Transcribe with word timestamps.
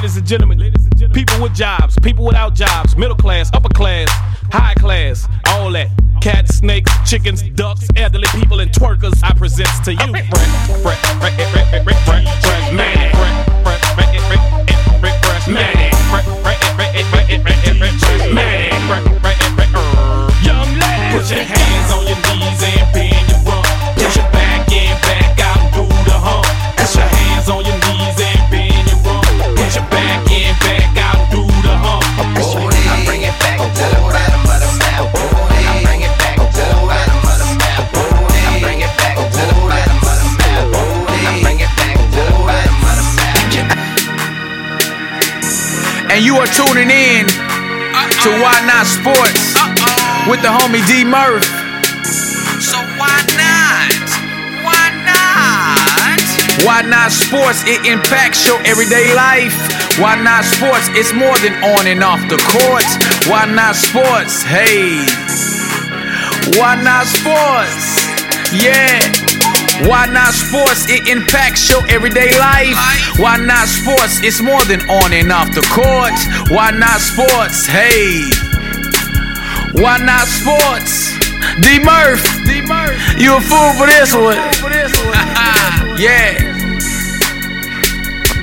Ladies 0.00 0.16
and 0.16 0.26
gentlemen, 0.26 0.58
ladies 0.58 0.82
and 0.82 0.96
gentlemen, 0.96 1.26
people 1.26 1.42
with 1.42 1.54
jobs, 1.54 1.94
people 2.02 2.24
without 2.24 2.54
jobs, 2.54 2.96
middle 2.96 3.14
class, 3.14 3.50
upper 3.52 3.68
class, 3.68 4.08
high 4.50 4.72
class, 4.78 5.28
all 5.48 5.70
that. 5.72 5.90
Cats, 6.22 6.56
snakes, 6.56 6.90
chickens, 7.04 7.42
ducks, 7.42 7.86
elderly 7.96 8.26
people, 8.32 8.60
and 8.60 8.72
twerkers. 8.72 9.22
I 9.22 9.34
present 9.34 9.68
to 9.84 9.92
you. 9.92 9.98
Young 10.00 10.12
lady, 10.12 10.30
put 21.12 21.30
your 21.30 21.44
hands 21.44 21.92
on 21.92 22.06
your 22.06 22.16
knees 22.16 22.62
and 22.62 22.92
bend 22.94 23.19
And 46.20 46.26
you 46.26 46.36
are 46.36 46.52
tuning 46.52 46.90
in 46.90 47.24
to 47.24 48.30
Why 48.44 48.52
Not 48.68 48.84
Sports 48.84 49.56
with 50.28 50.44
the 50.44 50.52
homie 50.52 50.84
D 50.84 51.02
Murph. 51.02 51.48
So 52.60 52.76
why 53.00 53.24
not? 53.40 53.96
Why 54.60 54.84
not? 55.08 56.20
Why 56.66 56.82
Not 56.82 57.10
Sports? 57.10 57.64
It 57.64 57.86
impacts 57.86 58.46
your 58.46 58.60
everyday 58.66 59.14
life. 59.14 59.56
Why 59.98 60.20
Not 60.20 60.44
Sports? 60.44 60.90
It's 60.92 61.14
more 61.14 61.38
than 61.38 61.54
on 61.64 61.86
and 61.86 62.04
off 62.04 62.20
the 62.28 62.36
court. 62.52 62.84
Why 63.24 63.46
Not 63.46 63.74
Sports? 63.74 64.42
Hey. 64.42 65.00
Why 66.60 66.76
Not 66.84 67.06
Sports? 67.06 68.04
Yeah. 68.52 69.19
Why 69.88 70.04
not 70.06 70.34
sports? 70.34 70.84
It 70.90 71.08
impacts 71.08 71.70
your 71.70 71.80
everyday 71.88 72.38
life. 72.38 72.76
Why 73.18 73.38
not 73.38 73.66
sports? 73.66 74.20
It's 74.22 74.42
more 74.42 74.62
than 74.64 74.80
on 74.90 75.12
and 75.14 75.32
off 75.32 75.54
the 75.54 75.64
court. 75.72 76.12
Why 76.52 76.70
not 76.70 77.00
sports? 77.00 77.66
Hey. 77.66 78.28
Why 79.72 79.96
not 79.96 80.28
sports? 80.28 81.16
D 81.62 81.78
Murph. 81.80 82.22
D 82.44 82.60
Murph. 82.60 83.00
You 83.16 83.36
a 83.36 83.40
fool 83.40 83.72
for 83.80 83.86
this 83.86 84.12
one. 84.12 84.36
yeah. 85.98 86.36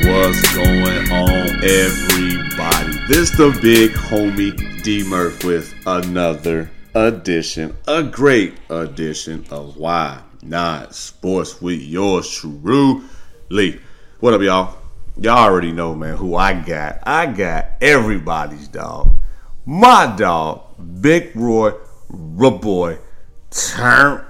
What's 0.09 0.41
going 0.55 1.11
on, 1.11 1.63
everybody? 1.63 2.97
This 3.07 3.29
the 3.29 3.55
big 3.61 3.91
homie 3.91 4.81
D 4.81 5.03
Murph 5.03 5.43
with 5.43 5.75
another 5.85 6.71
edition, 6.95 7.77
a 7.87 8.01
great 8.01 8.55
edition 8.71 9.45
of 9.51 9.77
Why 9.77 10.23
Not 10.43 10.93
Sports 10.93 11.61
with 11.61 11.81
yours 11.81 12.29
truly. 12.29 13.79
What 14.19 14.33
up, 14.33 14.41
y'all? 14.41 14.77
Y'all 15.19 15.37
already 15.37 15.71
know, 15.71 15.95
man, 15.95 16.15
who 16.15 16.35
I 16.35 16.53
got. 16.53 16.99
I 17.03 17.25
got 17.25 17.65
everybody's 17.81 18.67
dog. 18.67 19.15
My 19.65 20.13
dog, 20.15 21.01
Big 21.01 21.35
Roy, 21.35 21.71
boy, 22.09 22.99
turn 23.49 24.23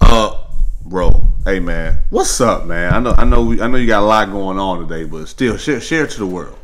up, 0.00 0.52
bro. 0.84 1.22
Hey 1.44 1.60
man, 1.60 2.02
what's 2.10 2.40
up, 2.42 2.66
man? 2.66 2.92
I 2.92 3.00
know, 3.00 3.14
I 3.16 3.24
know, 3.24 3.42
we, 3.42 3.60
I 3.60 3.68
know 3.68 3.78
you 3.78 3.86
got 3.86 4.02
a 4.02 4.06
lot 4.06 4.30
going 4.30 4.58
on 4.58 4.86
today, 4.86 5.04
but 5.04 5.26
still, 5.28 5.56
share, 5.56 5.80
share 5.80 6.06
to 6.06 6.18
the 6.18 6.26
world. 6.26 6.58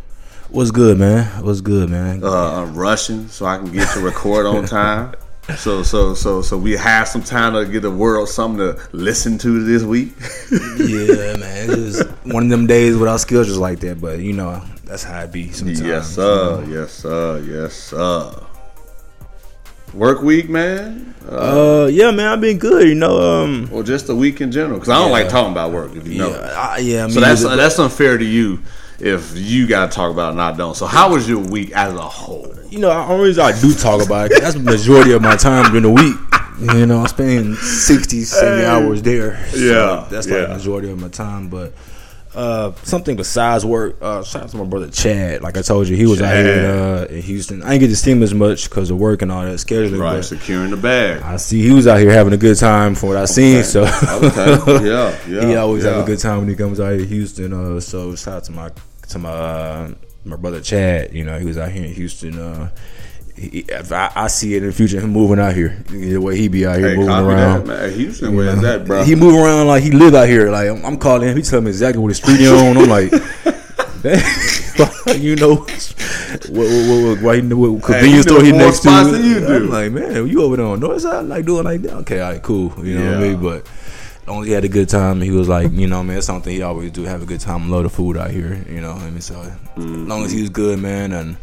What's 0.50 0.70
good, 0.70 0.98
man? 0.98 1.42
What's 1.42 1.62
good, 1.62 1.88
man? 1.88 2.22
Uh, 2.22 2.62
I'm 2.62 2.74
rushing 2.74 3.28
so 3.28 3.46
I 3.46 3.56
can 3.56 3.72
get 3.72 3.88
to 3.94 4.00
record 4.00 4.44
on 4.46 4.66
time. 4.66 5.14
So, 5.58 5.82
so, 5.82 6.14
so, 6.14 6.40
so 6.40 6.56
we 6.56 6.72
have 6.72 7.06
some 7.06 7.22
time 7.22 7.52
to 7.52 7.70
get 7.70 7.80
the 7.80 7.90
world 7.90 8.28
something 8.30 8.58
to 8.58 8.80
listen 8.92 9.36
to 9.38 9.62
this 9.64 9.82
week. 9.82 10.12
yeah, 10.50 11.36
man. 11.36 11.70
It's 11.70 11.98
just 11.98 12.08
one 12.24 12.44
of 12.44 12.48
them 12.48 12.66
days 12.66 12.96
without 12.96 13.20
schedules 13.20 13.58
like 13.58 13.80
that, 13.80 14.00
but 14.00 14.20
you 14.20 14.32
know 14.32 14.62
that's 14.84 15.04
how 15.04 15.20
it 15.20 15.32
be 15.32 15.50
sometimes. 15.52 15.82
yes, 15.82 16.08
sir. 16.14 16.64
Yes, 16.68 16.92
sir. 16.92 17.40
Yes, 17.46 17.74
sir. 17.74 18.32
Work 19.92 20.22
week, 20.22 20.48
man, 20.48 21.14
uh, 21.30 21.84
Uh, 21.84 21.86
yeah, 21.86 22.10
man. 22.10 22.26
I've 22.26 22.40
been 22.40 22.58
good. 22.58 22.88
You 22.88 22.94
know, 22.96 23.20
um, 23.44 23.68
or 23.70 23.82
just 23.84 24.08
a 24.08 24.14
week 24.14 24.40
in 24.40 24.50
general? 24.50 24.78
Because 24.80 24.88
I 24.88 24.94
don't 24.96 25.06
Yeah. 25.08 25.12
like 25.12 25.28
talking 25.28 25.52
about 25.52 25.72
work. 25.72 25.94
If 25.94 26.08
you 26.08 26.18
know, 26.18 26.30
yeah, 26.30 26.54
I, 26.58 26.78
yeah. 26.78 27.04
I 27.04 27.08
so 27.08 27.20
that's 27.20 27.42
it- 27.42 27.56
that's 27.56 27.78
unfair 27.78 28.16
to 28.18 28.24
you 28.24 28.60
if 29.00 29.32
you 29.36 29.66
got 29.66 29.90
to 29.90 29.94
talk 29.96 30.10
about 30.12 30.28
it 30.28 30.32
and 30.32 30.42
I 30.42 30.52
don't. 30.56 30.74
So, 30.76 30.86
how 30.86 31.10
was 31.12 31.28
your 31.28 31.38
week 31.38 31.72
as 31.72 31.94
a 31.94 32.00
whole? 32.02 32.52
you 32.70 32.80
know, 32.80 32.90
I 32.90 33.06
always 33.06 33.38
I 33.38 33.58
do 33.60 33.72
talk 33.72 34.04
about 34.04 34.32
it. 34.32 34.40
That's 34.40 34.54
the 34.54 34.60
majority 34.60 35.12
of 35.12 35.22
my 35.22 35.36
time 35.36 35.66
during 35.66 35.82
the 35.84 35.90
week. 35.90 36.16
You 36.74 36.86
know, 36.86 37.00
I 37.00 37.06
spend 37.06 37.56
60, 37.56 38.22
70 38.24 38.64
hours 38.64 39.02
there. 39.02 39.44
So 39.46 39.56
Yeah, 39.58 40.06
that's 40.10 40.26
like 40.26 40.34
yeah. 40.40 40.46
the 40.46 40.54
majority 40.54 40.90
of 40.90 41.00
my 41.00 41.08
time. 41.08 41.48
But 41.48 41.72
uh, 42.34 42.72
something 42.82 43.16
besides 43.16 43.64
work. 43.64 43.96
Uh, 44.00 44.22
shout 44.22 44.44
out 44.44 44.48
to 44.50 44.56
my 44.56 44.64
brother 44.64 44.88
Chad. 44.88 45.42
Like 45.42 45.56
I 45.56 45.62
told 45.62 45.88
you, 45.88 45.96
he 45.96 46.06
was 46.06 46.20
out 46.20 46.34
here 46.34 46.52
in, 46.52 46.64
uh, 46.64 47.06
in 47.10 47.22
Houston. 47.22 47.62
I 47.62 47.70
didn't 47.70 47.80
get 47.80 47.86
to 47.88 47.96
see 47.96 48.10
him 48.10 48.22
as 48.22 48.34
much 48.34 48.68
because 48.68 48.90
of 48.90 48.98
work 48.98 49.22
and 49.22 49.30
all 49.30 49.42
that 49.42 49.54
scheduling. 49.54 50.00
Right, 50.00 50.24
securing 50.24 50.70
the 50.70 50.76
bag. 50.76 51.22
I 51.22 51.36
see 51.36 51.62
he 51.62 51.72
was 51.72 51.86
out 51.86 51.98
here 51.98 52.10
having 52.10 52.32
a 52.32 52.36
good 52.36 52.58
time 52.58 52.94
from 52.94 53.10
what 53.10 53.18
I 53.18 53.24
seen. 53.26 53.62
So 53.64 53.82
Okay, 53.84 54.86
yeah, 54.86 55.18
yeah. 55.28 55.46
he 55.46 55.56
always 55.56 55.84
have 55.84 56.02
a 56.02 56.06
good 56.06 56.18
time 56.18 56.38
when 56.38 56.48
he 56.48 56.56
comes 56.56 56.80
out 56.80 56.90
here 56.90 56.98
to 57.00 57.06
Houston. 57.06 57.52
Uh, 57.52 57.80
so 57.80 58.14
shout 58.16 58.34
out 58.36 58.44
to 58.44 58.52
my 58.52 58.70
to 59.08 59.18
my 59.18 59.30
uh, 59.30 59.94
my 60.24 60.36
brother 60.36 60.60
Chad. 60.60 61.12
You 61.14 61.24
know, 61.24 61.38
he 61.38 61.46
was 61.46 61.58
out 61.58 61.70
here 61.70 61.84
in 61.84 61.92
Houston. 61.92 62.70
He, 63.36 63.64
if 63.68 63.90
I, 63.90 64.12
I 64.14 64.26
see 64.28 64.54
it 64.54 64.62
in 64.62 64.68
the 64.68 64.72
future, 64.72 65.00
him 65.00 65.10
moving 65.10 65.40
out 65.40 65.54
here, 65.54 65.76
the 65.88 66.18
way 66.18 66.36
he 66.36 66.46
be 66.46 66.64
out 66.66 66.78
here 66.78 66.90
Hey, 66.90 66.96
moving 66.96 67.10
around. 67.12 67.66
that. 67.66 67.92
Houston, 67.92 68.36
where's 68.36 68.60
that, 68.60 68.86
bro? 68.86 69.02
He 69.02 69.16
move 69.16 69.34
around 69.34 69.66
like 69.66 69.82
he 69.82 69.90
live 69.90 70.14
out 70.14 70.28
here. 70.28 70.50
Like 70.50 70.68
I'm, 70.70 70.84
I'm 70.86 70.96
calling 70.98 71.28
him. 71.28 71.36
He 71.36 71.42
tell 71.42 71.60
me 71.60 71.70
exactly 71.70 72.00
what 72.00 72.08
the 72.10 72.14
street 72.14 72.38
he 72.38 72.46
on. 72.48 72.76
I'm 72.76 72.88
like, 72.88 73.10
you 75.20 75.36
know, 75.36 75.54
what, 75.56 75.94
what, 76.50 76.68
what, 76.68 77.08
what, 77.08 77.22
why 77.22 77.36
he 77.36 77.42
know 77.42 77.56
what 77.56 77.84
Hey, 77.86 78.00
convenience 78.00 78.14
you 78.14 78.22
store 78.22 78.42
he 78.44 78.52
next 78.52 78.80
to? 78.80 78.90
you 79.22 79.40
do. 79.40 79.54
I'm 79.56 79.68
like, 79.70 79.92
man, 79.92 80.26
you 80.28 80.42
over 80.42 80.56
there 80.56 80.66
on 80.66 80.80
north 80.80 81.02
side, 81.02 81.26
like 81.26 81.44
doing 81.44 81.64
like 81.64 81.82
that? 81.82 81.94
Okay, 81.98 82.20
all 82.20 82.32
right, 82.32 82.42
cool. 82.42 82.72
You 82.86 82.98
know 82.98 83.06
what 83.12 83.16
I 83.16 83.20
mean? 83.20 83.42
But 83.42 83.66
as 84.22 84.28
long 84.28 84.40
as 84.42 84.46
he 84.46 84.52
had 84.52 84.64
a 84.64 84.68
good 84.68 84.88
time, 84.88 85.20
he 85.20 85.30
was 85.32 85.48
like, 85.48 85.72
you 85.72 85.86
know, 85.88 86.02
man, 86.04 86.18
it's 86.18 86.26
something 86.26 86.52
he 86.54 86.62
always 86.62 86.92
do. 86.92 87.02
Have 87.02 87.22
a 87.22 87.26
good 87.26 87.40
time, 87.40 87.68
load 87.70 87.84
of 87.84 87.92
food 87.92 88.16
out 88.16 88.30
here. 88.30 88.64
You 88.68 88.80
know, 88.80 88.94
what 88.94 89.02
I 89.02 89.10
mean, 89.10 89.20
so 89.20 89.40
as 89.76 89.84
long 89.84 90.24
as 90.24 90.30
he 90.30 90.40
was 90.40 90.50
good, 90.50 90.78
man, 90.78 91.12
and. 91.12 91.36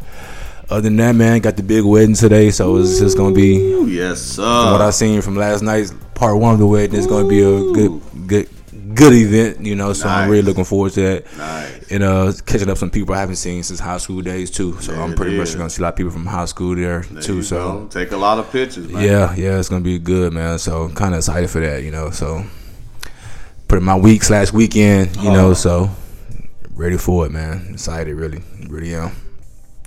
Other 0.70 0.82
than 0.82 0.96
that, 0.96 1.14
man, 1.14 1.40
got 1.40 1.56
the 1.56 1.62
big 1.62 1.84
wedding 1.84 2.14
today, 2.14 2.50
so 2.50 2.76
it's 2.76 2.98
just 2.98 3.16
gonna 3.16 3.34
be 3.34 3.56
Ooh, 3.72 3.86
yes, 3.86 4.20
sir. 4.22 4.42
from 4.42 4.72
what 4.72 4.80
I 4.80 4.90
seen 4.90 5.20
from 5.20 5.36
last 5.36 5.62
night's 5.62 5.92
part 6.14 6.38
one 6.38 6.54
of 6.54 6.58
the 6.60 6.66
wedding, 6.66 6.96
it's 6.96 7.06
going 7.06 7.24
to 7.24 7.28
be 7.28 7.40
a 7.42 7.72
good, 7.74 8.28
good, 8.28 8.94
good 8.94 9.12
event. 9.12 9.66
You 9.66 9.74
know, 9.74 9.92
so 9.92 10.08
I'm 10.08 10.30
really 10.30 10.42
looking 10.42 10.64
forward 10.64 10.92
to 10.92 11.00
that. 11.02 11.36
Nice. 11.36 11.90
And 11.90 12.02
uh, 12.04 12.32
catching 12.46 12.70
up 12.70 12.78
some 12.78 12.90
people 12.90 13.14
I 13.14 13.18
haven't 13.20 13.36
seen 13.36 13.62
since 13.64 13.80
high 13.80 13.98
school 13.98 14.22
days 14.22 14.50
too. 14.50 14.80
So 14.80 14.92
There 14.92 15.02
I'm 15.02 15.14
pretty 15.14 15.36
much 15.36 15.54
going 15.56 15.66
to 15.66 15.70
see 15.70 15.82
a 15.82 15.84
lot 15.84 15.90
of 15.94 15.96
people 15.96 16.12
from 16.12 16.24
high 16.24 16.44
school 16.46 16.74
there, 16.76 17.00
There 17.02 17.22
too. 17.22 17.42
So 17.42 17.56
go. 17.80 17.86
take 17.88 18.12
a 18.12 18.16
lot 18.16 18.38
of 18.38 18.50
pictures, 18.52 18.88
man. 18.88 19.02
yeah, 19.04 19.34
yeah, 19.34 19.58
it's 19.58 19.68
going 19.68 19.82
to 19.82 19.84
be 19.84 19.98
good, 19.98 20.32
man. 20.32 20.58
So 20.58 20.84
I'm 20.84 20.94
kind 20.94 21.12
of 21.12 21.18
excited 21.18 21.50
for 21.50 21.60
that. 21.60 21.82
You 21.82 21.90
know, 21.90 22.10
so 22.10 22.44
put 23.68 23.78
in 23.78 23.84
my 23.84 23.96
week 23.96 24.22
slash 24.22 24.52
weekend. 24.52 25.16
You 25.16 25.30
Oh. 25.30 25.34
know, 25.34 25.54
so 25.54 25.90
ready 26.76 26.96
for 26.98 27.26
it, 27.26 27.32
man. 27.32 27.66
Excited, 27.72 28.14
really, 28.14 28.42
really 28.68 28.94
am. 28.94 29.10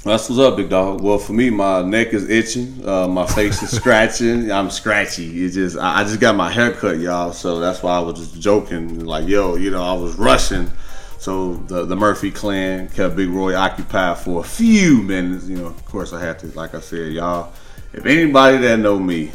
That's 0.05 0.29
what's 0.29 0.39
up, 0.39 0.57
big 0.57 0.69
dog. 0.69 1.01
Well, 1.01 1.17
for 1.17 1.33
me, 1.33 1.49
my 1.49 1.81
neck 1.81 2.13
is 2.13 2.29
itching, 2.29 2.87
uh, 2.87 3.07
my 3.07 3.25
face 3.25 3.63
is 3.63 3.71
scratching. 3.71 4.51
I'm 4.51 4.69
scratchy. 4.69 5.43
It's 5.43 5.55
just 5.55 5.79
I, 5.79 6.01
I 6.01 6.03
just 6.03 6.19
got 6.19 6.35
my 6.35 6.51
hair 6.51 6.73
cut, 6.73 6.99
y'all. 6.99 7.33
So 7.33 7.59
that's 7.59 7.81
why 7.81 7.97
I 7.97 7.99
was 8.01 8.19
just 8.19 8.39
joking, 8.39 9.03
like, 9.03 9.27
yo, 9.27 9.55
you 9.55 9.71
know, 9.71 9.81
I 9.81 9.93
was 9.93 10.15
rushing. 10.15 10.69
So 11.17 11.55
the 11.55 11.85
the 11.85 11.95
Murphy 11.95 12.29
clan 12.29 12.87
kept 12.89 13.15
Big 13.15 13.29
Roy 13.29 13.55
occupied 13.55 14.19
for 14.19 14.41
a 14.41 14.43
few 14.43 15.01
minutes. 15.01 15.47
You 15.47 15.57
know, 15.57 15.65
of 15.65 15.85
course, 15.85 16.13
I 16.13 16.23
had 16.23 16.37
to, 16.37 16.47
like 16.49 16.75
I 16.75 16.81
said, 16.81 17.11
y'all. 17.11 17.51
If 17.91 18.05
anybody 18.05 18.57
that 18.59 18.77
know 18.77 18.99
me 18.99 19.31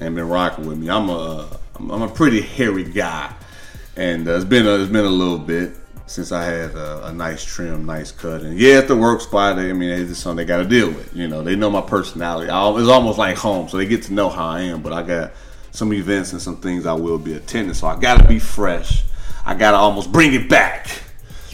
and 0.00 0.14
been 0.14 0.30
rocking 0.30 0.66
with 0.66 0.78
me, 0.78 0.88
I'm 0.88 1.10
a 1.10 1.50
I'm 1.78 2.00
a 2.00 2.08
pretty 2.08 2.40
hairy 2.40 2.84
guy, 2.84 3.30
and 3.94 4.26
uh, 4.26 4.36
it's 4.36 4.46
been 4.46 4.66
a, 4.66 4.76
it's 4.76 4.90
been 4.90 5.04
a 5.04 5.08
little 5.08 5.36
bit 5.38 5.74
since 6.06 6.32
I 6.32 6.44
had 6.44 6.70
a, 6.72 7.06
a 7.06 7.12
nice 7.12 7.44
trim, 7.44 7.86
nice 7.86 8.12
cut. 8.12 8.42
And 8.42 8.58
yeah, 8.58 8.74
at 8.74 8.88
the 8.88 8.96
work 8.96 9.20
spot, 9.20 9.58
I 9.58 9.72
mean, 9.72 9.90
it's 9.90 10.10
just 10.10 10.22
something 10.22 10.36
they 10.36 10.44
got 10.44 10.58
to 10.58 10.68
deal 10.68 10.88
with. 10.88 11.14
You 11.14 11.28
know, 11.28 11.42
they 11.42 11.56
know 11.56 11.70
my 11.70 11.80
personality. 11.80 12.50
I, 12.50 12.70
it's 12.78 12.88
almost 12.88 13.18
like 13.18 13.36
home, 13.36 13.68
so 13.68 13.76
they 13.76 13.86
get 13.86 14.02
to 14.04 14.12
know 14.12 14.28
how 14.28 14.46
I 14.46 14.60
am. 14.62 14.82
But 14.82 14.92
I 14.92 15.02
got 15.02 15.32
some 15.70 15.92
events 15.92 16.32
and 16.32 16.40
some 16.40 16.56
things 16.56 16.86
I 16.86 16.92
will 16.92 17.18
be 17.18 17.34
attending, 17.34 17.74
so 17.74 17.86
I 17.86 17.98
got 17.98 18.20
to 18.20 18.28
be 18.28 18.38
fresh. 18.38 19.04
I 19.46 19.54
got 19.54 19.72
to 19.72 19.76
almost 19.76 20.12
bring 20.12 20.34
it 20.34 20.48
back 20.48 21.02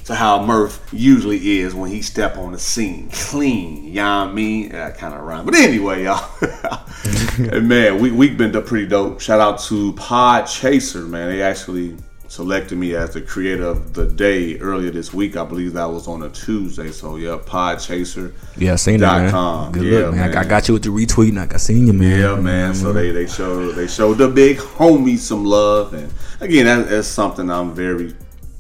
to 0.05 0.15
how 0.15 0.45
Murph 0.45 0.89
usually 0.93 1.61
is 1.61 1.75
when 1.75 1.91
he 1.91 2.03
step 2.03 2.37
on 2.37 2.53
the 2.53 2.59
scene, 2.59 3.09
clean. 3.13 3.85
You 3.85 3.95
know 3.95 4.07
I 4.07 4.33
mean? 4.33 4.71
That 4.71 4.99
kind 4.99 5.15
of 5.15 5.21
rhyme. 5.21 5.45
But 5.45 5.55
anyway, 5.55 6.05
y'all. 6.05 6.29
and 7.39 7.69
man, 7.69 8.01
we 8.01 8.11
we've 8.11 8.37
been 8.37 8.51
pretty 8.65 8.87
dope. 8.87 9.21
Shout 9.21 9.41
out 9.41 9.61
to 9.61 9.93
Podchaser, 9.93 11.09
man. 11.09 11.29
They 11.29 11.43
actually 11.43 11.97
selected 12.31 12.79
me 12.79 12.95
as 12.95 13.13
the 13.13 13.21
creator 13.21 13.65
of 13.65 13.93
the 13.93 14.07
day 14.07 14.57
earlier 14.61 14.93
this 14.93 15.13
week. 15.13 15.37
I 15.37 15.45
believe 15.45 15.73
that 15.73 15.87
was 15.87 16.07
on 16.07 16.23
a 16.23 16.29
Tuesday. 16.29 16.93
So 16.93 17.17
yeah, 17.17 17.39
Podchaser. 17.45 18.33
Yeah, 18.57 18.75
I 18.75 18.77
seen 18.77 19.01
that, 19.01 19.23
man. 19.23 19.31
com. 19.33 19.73
Good 19.73 19.83
Yeah, 19.83 19.99
look, 19.99 20.15
man. 20.15 20.37
I, 20.37 20.41
I 20.41 20.45
got 20.45 20.69
you 20.69 20.75
with 20.75 20.85
the 20.85 20.91
retweet, 20.91 21.31
and 21.31 21.41
I 21.41 21.47
got 21.47 21.61
seen 21.61 21.89
you, 21.89 21.93
man. 21.93 22.21
Yeah, 22.21 22.37
man. 22.37 22.75
So 22.75 22.93
they 22.93 23.11
they 23.11 23.27
showed 23.27 23.75
they 23.75 23.89
showed 23.89 24.19
the 24.19 24.29
big 24.29 24.59
homie 24.59 25.19
some 25.19 25.45
love, 25.45 25.93
and 25.93 26.13
again, 26.39 26.67
that, 26.67 26.89
that's 26.89 27.09
something 27.09 27.51
I'm 27.51 27.75
very, 27.75 28.15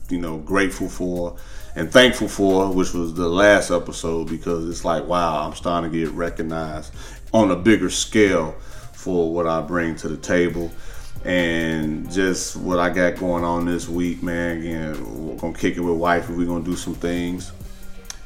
you 0.09 0.19
know, 0.19 0.39
grateful 0.39 0.89
for 0.89 1.37
and 1.77 1.93
thankful 1.93 2.27
for, 2.27 2.73
which 2.73 2.93
was 2.93 3.15
the 3.15 3.29
last 3.29 3.71
episode 3.71 4.29
because 4.29 4.69
it's 4.69 4.85
like, 4.85 5.07
wow, 5.07 5.47
I'm 5.47 5.55
starting 5.55 5.93
to 5.93 5.97
get 5.97 6.11
recognized 6.11 6.93
on 7.33 7.53
a 7.53 7.57
bigger 7.57 7.91
scale 7.91 8.57
for 8.93 9.33
what 9.33 9.47
I 9.47 9.63
bring 9.63 9.95
to 9.97 10.09
the 10.09 10.17
table. 10.17 10.73
And 11.25 12.11
just 12.11 12.57
what 12.57 12.79
I 12.79 12.91
got 12.91 13.17
going 13.17 13.45
on 13.45 13.67
this 13.67 13.89
week, 13.89 14.23
man. 14.23 14.59
Again, 14.59 15.27
we're 15.27 15.37
gonna 15.37 15.59
kick 15.59 15.77
it 15.77 15.81
with 15.81 15.97
wife. 15.97 16.31
We're 16.31 16.47
gonna 16.47 16.65
do 16.65 16.77
some 16.77 16.95
things 16.95 17.53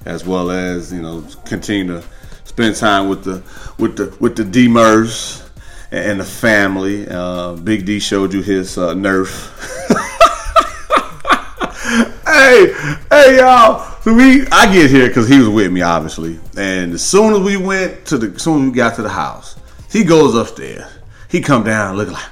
as 0.06 0.26
well 0.26 0.50
as 0.50 0.92
you 0.92 1.02
know 1.02 1.24
continue 1.46 1.86
to 1.86 2.04
spend 2.44 2.76
time 2.76 3.08
with 3.08 3.24
the 3.24 3.42
with 3.78 3.96
the 3.96 4.14
with 4.20 4.36
the 4.36 4.44
Demers 4.44 5.48
and 5.90 6.20
the 6.20 6.24
family. 6.24 7.08
Uh, 7.08 7.54
Big 7.54 7.86
D 7.86 7.98
showed 7.98 8.32
you 8.32 8.42
his 8.42 8.78
uh, 8.78 8.94
Nerf. 8.94 9.50
hey, 12.26 12.72
hey, 13.10 13.38
y'all. 13.38 13.90
So 14.02 14.12
we, 14.12 14.46
I 14.48 14.70
get 14.72 14.90
here 14.90 15.08
because 15.08 15.28
he 15.28 15.38
was 15.38 15.48
with 15.48 15.72
me, 15.72 15.80
obviously. 15.80 16.38
And 16.56 16.92
as 16.92 17.04
soon 17.04 17.32
as 17.32 17.40
we 17.40 17.56
went 17.56 18.04
to 18.06 18.18
the, 18.18 18.34
as 18.34 18.42
soon 18.42 18.62
as 18.62 18.70
we 18.70 18.74
got 18.74 18.96
to 18.96 19.02
the 19.02 19.08
house, 19.08 19.56
he 19.90 20.04
goes 20.04 20.34
upstairs. 20.34 20.84
He 21.30 21.40
come 21.40 21.64
down 21.64 21.96
looking 21.96 22.14
like 22.14 22.24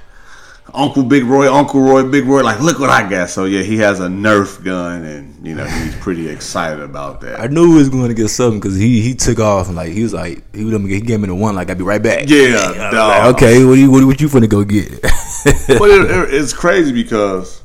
Uncle 0.74 1.02
Big 1.02 1.24
Roy, 1.24 1.52
Uncle 1.52 1.80
Roy, 1.80 2.02
Big 2.08 2.24
Roy. 2.24 2.42
Like, 2.42 2.60
look 2.60 2.78
what 2.78 2.90
I 2.90 3.08
got. 3.08 3.28
So 3.30 3.44
yeah, 3.44 3.62
he 3.62 3.76
has 3.78 4.00
a 4.00 4.06
Nerf 4.08 4.64
gun, 4.64 5.04
and 5.04 5.46
you 5.46 5.54
know 5.54 5.64
he's 5.64 5.94
pretty 6.00 6.28
excited 6.28 6.80
about 6.80 7.20
that. 7.20 7.40
I 7.40 7.46
knew 7.46 7.72
he 7.72 7.78
was 7.78 7.88
going 7.88 8.08
to 8.08 8.14
get 8.14 8.28
something 8.28 8.60
because 8.60 8.76
he 8.76 9.00
he 9.00 9.14
took 9.14 9.38
off 9.38 9.68
and 9.68 9.76
like 9.76 9.92
he 9.92 10.02
was 10.02 10.14
like 10.14 10.42
he 10.54 10.64
would 10.64 10.80
he 10.82 11.00
gave 11.00 11.20
me 11.20 11.26
the 11.26 11.34
one 11.34 11.54
like 11.54 11.70
I'd 11.70 11.78
be 11.78 11.84
right 11.84 12.02
back. 12.02 12.28
Yeah, 12.28 12.90
like, 12.92 13.34
okay, 13.34 13.64
what 13.64 13.74
you 13.74 13.90
what, 13.90 14.04
what 14.04 14.20
you 14.20 14.28
finna 14.28 14.48
go 14.48 14.64
get? 14.64 14.90
but 15.02 15.90
it, 15.90 16.10
it- 16.10 16.34
it's 16.34 16.52
crazy 16.52 16.92
because 16.92 17.62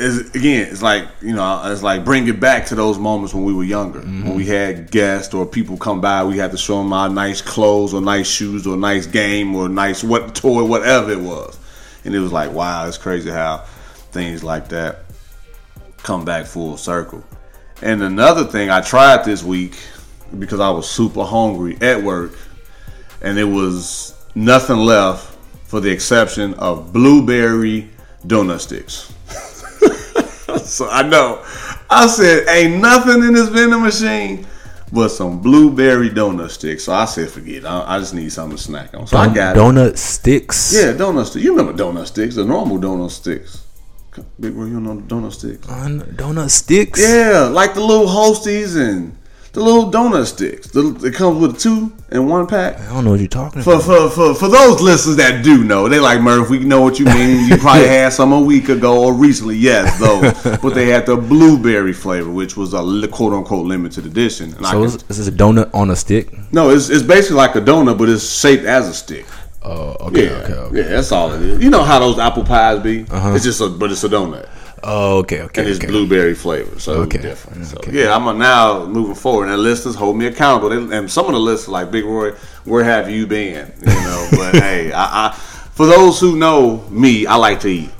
it's, 0.00 0.34
again, 0.34 0.68
it's 0.70 0.82
like 0.82 1.06
you 1.20 1.34
know, 1.34 1.62
it's 1.66 1.82
like 1.82 2.04
bring 2.04 2.26
it 2.26 2.40
back 2.40 2.66
to 2.66 2.74
those 2.74 2.98
moments 2.98 3.34
when 3.34 3.44
we 3.44 3.52
were 3.52 3.64
younger, 3.64 4.00
when 4.00 4.22
mm-hmm. 4.22 4.34
we 4.34 4.46
had 4.46 4.90
guests 4.90 5.34
or 5.34 5.44
people 5.44 5.76
come 5.76 6.00
by, 6.00 6.24
we 6.24 6.38
had 6.38 6.50
to 6.52 6.56
show 6.56 6.78
them 6.78 6.92
our 6.92 7.08
nice 7.08 7.42
clothes 7.42 7.92
or 7.92 8.00
nice 8.00 8.28
shoes 8.28 8.66
or 8.66 8.76
nice 8.76 9.06
game 9.06 9.54
or 9.54 9.68
nice 9.68 10.02
what 10.02 10.34
toy, 10.34 10.64
whatever 10.64 11.12
it 11.12 11.20
was, 11.20 11.58
and 12.04 12.14
it 12.14 12.20
was 12.20 12.32
like, 12.32 12.52
wow, 12.52 12.86
it's 12.86 12.98
crazy 12.98 13.30
how 13.30 13.58
things 14.12 14.42
like 14.42 14.68
that 14.68 15.04
come 15.98 16.24
back 16.24 16.46
full 16.46 16.76
circle. 16.76 17.24
And 17.82 18.02
another 18.02 18.44
thing 18.44 18.70
I 18.70 18.80
tried 18.80 19.24
this 19.24 19.42
week 19.42 19.76
because 20.38 20.60
I 20.60 20.70
was 20.70 20.88
super 20.88 21.24
hungry 21.24 21.76
at 21.80 22.02
work, 22.02 22.38
and 23.22 23.38
it 23.38 23.44
was 23.44 24.14
nothing 24.34 24.76
left 24.76 25.36
for 25.64 25.80
the 25.80 25.90
exception 25.90 26.54
of 26.54 26.92
blueberry 26.92 27.88
donut 28.26 28.60
sticks. 28.60 29.12
so 30.64 30.88
I 30.88 31.02
know. 31.02 31.44
I 31.88 32.06
said, 32.06 32.48
ain't 32.48 32.80
nothing 32.80 33.22
in 33.24 33.32
this 33.32 33.48
vending 33.48 33.82
machine 33.82 34.46
but 34.92 35.08
some 35.10 35.40
blueberry 35.40 36.10
donut 36.10 36.50
sticks. 36.50 36.84
So 36.84 36.92
I 36.92 37.04
said, 37.04 37.30
forget 37.30 37.56
it. 37.56 37.64
I, 37.64 37.96
I 37.96 37.98
just 37.98 38.14
need 38.14 38.32
something 38.32 38.56
to 38.56 38.62
snack 38.62 38.94
on. 38.94 39.06
So 39.06 39.16
I 39.16 39.32
got 39.32 39.56
it. 39.56 39.60
donut 39.60 39.96
sticks. 39.96 40.72
Yeah, 40.74 40.92
donut 40.92 41.26
sticks. 41.26 41.44
You 41.44 41.56
remember 41.56 41.80
donut 41.82 42.06
sticks, 42.06 42.34
the 42.34 42.44
normal 42.44 42.78
donut 42.78 43.10
sticks. 43.10 43.64
Big 44.38 44.54
boy, 44.54 44.64
you 44.64 44.80
know 44.80 44.96
donut 44.96 45.32
sticks. 45.32 45.66
Don- 45.66 46.00
donut 46.00 46.50
sticks. 46.50 47.00
Yeah, 47.00 47.48
like 47.52 47.74
the 47.74 47.80
little 47.80 48.06
hosties 48.08 48.76
and 48.76 49.16
the 49.52 49.60
little 49.60 49.90
donut 49.90 50.26
sticks. 50.26 50.68
The, 50.68 50.94
it 51.04 51.14
comes 51.14 51.40
with 51.40 51.58
two 51.58 51.92
and 52.10 52.28
one 52.28 52.46
pack. 52.46 52.78
I 52.78 52.92
don't 52.92 53.04
know 53.04 53.10
what 53.12 53.20
you're 53.20 53.28
talking 53.28 53.62
For, 53.62 53.74
about. 53.74 53.84
for, 53.84 54.10
for, 54.10 54.34
for 54.34 54.48
those 54.48 54.80
listeners 54.80 55.16
that 55.16 55.42
do 55.44 55.64
know, 55.64 55.88
they 55.88 55.98
like 55.98 56.20
Murph. 56.20 56.50
We 56.50 56.60
know 56.60 56.80
what 56.82 56.98
you 56.98 57.04
mean. 57.06 57.48
You 57.48 57.56
probably 57.58 57.88
had 57.88 58.12
some 58.12 58.32
a 58.32 58.40
week 58.40 58.68
ago 58.68 59.04
or 59.04 59.12
recently, 59.14 59.56
yes, 59.56 59.98
though. 59.98 60.56
but 60.62 60.74
they 60.74 60.86
had 60.86 61.06
the 61.06 61.16
blueberry 61.16 61.92
flavor, 61.92 62.30
which 62.30 62.56
was 62.56 62.74
a 62.74 63.08
quote 63.08 63.32
unquote 63.32 63.66
limited 63.66 64.06
edition. 64.06 64.54
And 64.54 64.66
I 64.66 64.72
So 64.72 64.84
is, 64.84 64.94
is 65.08 65.18
this 65.18 65.28
a 65.28 65.32
donut 65.32 65.72
on 65.74 65.90
a 65.90 65.96
stick? 65.96 66.28
no, 66.52 66.70
it's, 66.70 66.88
it's 66.88 67.02
basically 67.02 67.36
like 67.36 67.54
a 67.56 67.60
donut, 67.60 67.98
but 67.98 68.08
it's 68.08 68.38
shaped 68.40 68.64
as 68.64 68.88
a 68.88 68.94
stick. 68.94 69.26
Oh, 69.62 69.94
okay, 70.06 70.24
Yeah, 70.24 70.30
okay, 70.38 70.52
okay. 70.54 70.76
yeah, 70.78 70.88
that's 70.88 71.12
all 71.12 71.32
it 71.32 71.42
is. 71.42 71.62
You 71.62 71.68
know 71.70 71.82
how 71.82 71.98
those 71.98 72.18
apple 72.18 72.44
pies 72.44 72.82
be? 72.82 73.04
Uh-huh. 73.10 73.34
It's 73.34 73.44
just 73.44 73.60
a, 73.60 73.68
but 73.68 73.90
it's 73.92 74.02
a 74.04 74.08
donut. 74.08 74.48
Oh, 74.82 75.18
okay, 75.18 75.42
okay. 75.42 75.60
and 75.60 75.70
it's 75.70 75.78
okay. 75.78 75.86
blueberry 75.88 76.34
flavor, 76.34 76.78
so 76.80 76.92
Okay. 77.02 77.18
it's 77.18 77.26
different. 77.26 77.66
So 77.66 77.76
Okay. 77.78 77.92
yeah, 78.02 78.14
I'm 78.16 78.26
a, 78.26 78.32
now 78.34 78.86
moving 78.86 79.14
forward, 79.14 79.48
and 79.48 79.62
listeners 79.62 79.94
hold 79.94 80.16
me 80.16 80.26
accountable. 80.26 80.70
They, 80.70 80.96
and 80.96 81.10
some 81.10 81.26
of 81.26 81.32
the 81.32 81.38
listeners, 81.40 81.68
like 81.68 81.90
Big 81.90 82.04
Roy, 82.04 82.32
where 82.64 82.82
have 82.84 83.10
you 83.10 83.26
been? 83.26 83.72
You 83.80 83.86
know, 83.86 84.28
but 84.32 84.54
hey, 84.56 84.92
I, 84.92 85.26
I 85.28 85.32
for 85.32 85.86
those 85.86 86.18
who 86.20 86.36
know 86.36 86.78
me, 86.90 87.26
I 87.26 87.36
like 87.36 87.60
to 87.60 87.68
eat, 87.68 87.90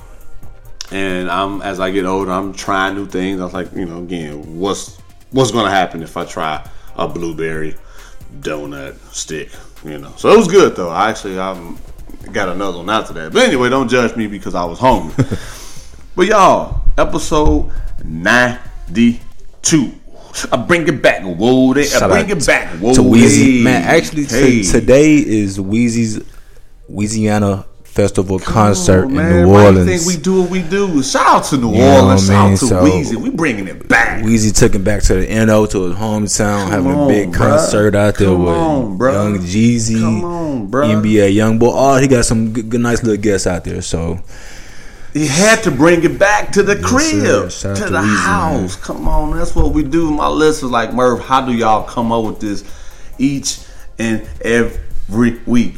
and 0.90 1.30
I'm 1.30 1.60
as 1.62 1.80
I 1.80 1.90
get 1.90 2.04
older, 2.06 2.30
I'm 2.30 2.52
trying 2.52 2.94
new 2.94 3.06
things. 3.06 3.40
I 3.40 3.44
was 3.44 3.54
like, 3.54 3.74
you 3.74 3.84
know, 3.84 3.98
again, 3.98 4.58
what's 4.58 4.96
what's 5.32 5.50
gonna 5.50 5.70
happen 5.70 6.02
if 6.02 6.16
I 6.16 6.24
try 6.24 6.66
a 6.96 7.06
blueberry 7.06 7.76
donut 8.40 8.96
stick? 9.14 9.50
You 9.84 9.98
know, 9.98 10.12
so 10.16 10.30
it 10.30 10.36
was 10.36 10.48
good 10.48 10.76
though. 10.76 10.90
I 10.90 11.10
actually 11.10 11.38
I'm 11.38 11.78
got 12.32 12.48
another 12.48 12.78
one 12.78 12.90
after 12.90 13.12
that. 13.14 13.32
But 13.32 13.42
anyway, 13.42 13.68
don't 13.70 13.88
judge 13.88 14.14
me 14.16 14.26
because 14.26 14.54
I 14.54 14.64
was 14.64 14.78
hungry. 14.78 15.24
But 16.16 16.26
y'all, 16.26 16.82
episode 16.98 17.70
92. 18.04 19.92
I 20.52 20.56
bring 20.56 20.86
it 20.86 21.02
back, 21.02 21.22
whoa, 21.22 21.74
they, 21.74 21.90
I 21.92 22.06
bring 22.08 22.30
it 22.30 22.46
back, 22.46 22.68
whoa, 22.78 22.94
to 22.94 23.02
Wheezy. 23.02 23.58
hey, 23.58 23.64
Man, 23.64 23.82
actually, 23.82 24.26
t- 24.26 24.62
today 24.64 25.14
is 25.16 25.58
Weezy's 25.58 26.22
Louisiana 26.88 27.64
Festival 27.84 28.38
concert 28.38 29.04
in 29.06 29.14
New 29.14 29.48
why 29.48 29.64
Orleans. 29.66 29.88
think 29.88 30.06
we 30.16 30.22
do 30.22 30.42
what 30.42 30.50
we 30.50 30.62
do? 30.62 31.02
Shout 31.02 31.26
out 31.26 31.44
to 31.46 31.56
New 31.56 31.74
You 31.74 31.82
Orleans, 31.82 32.26
shout 32.28 32.44
mean? 32.44 32.52
out 32.52 32.58
to 32.60 32.66
So- 32.66 32.84
Weezy. 32.84 33.16
We 33.16 33.30
bringing 33.30 33.66
it 33.66 33.88
back. 33.88 34.22
Weezy 34.22 34.54
took 34.56 34.74
him 34.76 34.84
back 34.84 35.02
to 35.04 35.14
the 35.14 35.26
NO 35.46 35.66
to 35.66 35.82
his 35.88 35.96
hometown, 35.96 36.68
having 36.70 36.92
on, 36.92 37.04
a 37.10 37.12
big 37.12 37.30
bruh. 37.30 37.34
concert 37.34 37.96
out 37.96 38.14
there 38.16 38.28
Come 38.28 38.44
with 38.44 38.54
on, 38.54 38.98
bruh. 38.98 39.12
Young 39.12 39.38
Jeezy, 39.38 40.00
Come 40.00 40.24
on, 40.24 40.68
bruh. 40.68 41.02
NBA 41.02 41.34
Youngboy. 41.34 41.72
Oh, 41.74 41.96
he 41.96 42.06
got 42.06 42.24
some 42.24 42.52
good, 42.52 42.68
good, 42.70 42.80
nice 42.80 43.02
little 43.02 43.20
guests 43.20 43.48
out 43.48 43.64
there. 43.64 43.82
So 43.82 44.20
He 45.12 45.26
had 45.26 45.62
to 45.64 45.70
bring 45.70 46.04
it 46.04 46.18
back 46.18 46.52
to 46.52 46.62
the 46.62 46.76
crib, 46.76 47.50
sir. 47.50 47.74
To 47.74 47.84
to 47.84 47.90
the 47.90 47.98
Weezy, 47.98 48.16
house. 48.24 48.76
Come 48.76 49.08
on, 49.08 49.36
that's 49.36 49.54
what 49.56 49.72
we 49.72 49.82
do. 49.82 50.10
My 50.10 50.28
listeners 50.28 50.70
like 50.70 50.92
Murph, 50.94 51.20
How 51.24 51.44
do 51.44 51.52
y'all 51.52 51.82
come 51.86 52.12
up 52.12 52.24
with 52.24 52.40
this 52.40 52.64
each 53.18 53.58
and 53.98 54.26
every 54.42 55.40
week? 55.46 55.74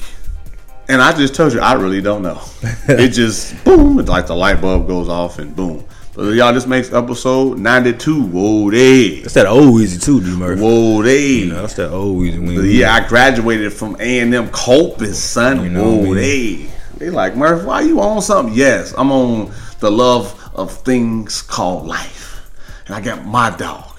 And 0.88 1.00
I 1.00 1.12
just 1.16 1.34
told 1.34 1.52
you, 1.54 1.60
I 1.60 1.72
really 1.74 2.02
don't 2.02 2.22
know. 2.22 2.40
it 2.88 3.08
just 3.10 3.64
boom, 3.64 3.98
it's 3.98 4.08
like 4.08 4.26
the 4.26 4.36
light 4.36 4.60
bulb 4.60 4.86
goes 4.86 5.08
off 5.08 5.38
and 5.38 5.54
boom. 5.56 5.86
But 6.14 6.34
y'all, 6.34 6.52
this 6.52 6.66
makes 6.66 6.92
episode 6.92 7.58
ninety 7.58 7.94
two. 7.94 8.22
Whoa, 8.22 8.70
day, 8.70 9.20
that's 9.20 9.32
that 9.32 9.46
old 9.46 9.74
Weezy 9.80 10.02
too, 10.02 10.20
D 10.20 10.36
Murphy. 10.36 10.60
whoa, 10.60 11.02
day. 11.02 11.26
You 11.30 11.46
know, 11.46 11.62
that's 11.62 11.72
that 11.74 11.90
old 11.90 12.18
we- 12.18 12.78
Yeah, 12.78 12.92
I 12.94 13.08
graduated 13.08 13.72
from 13.72 13.96
A 13.98 14.18
and 14.18 14.34
M 14.34 14.50
Corpus, 14.50 15.18
son. 15.22 15.64
You 15.64 15.70
know 15.70 15.84
Whoa, 15.84 16.02
mean? 16.14 16.70
They 17.02 17.10
like 17.10 17.34
Murph. 17.34 17.64
Why 17.64 17.80
you 17.80 18.00
on 18.00 18.22
something? 18.22 18.54
Yes, 18.54 18.94
I'm 18.96 19.10
on 19.10 19.52
the 19.80 19.90
love 19.90 20.38
of 20.54 20.70
things 20.84 21.42
called 21.42 21.84
life, 21.84 22.48
and 22.86 22.94
I 22.94 23.00
got 23.00 23.26
my 23.26 23.50
dog, 23.56 23.98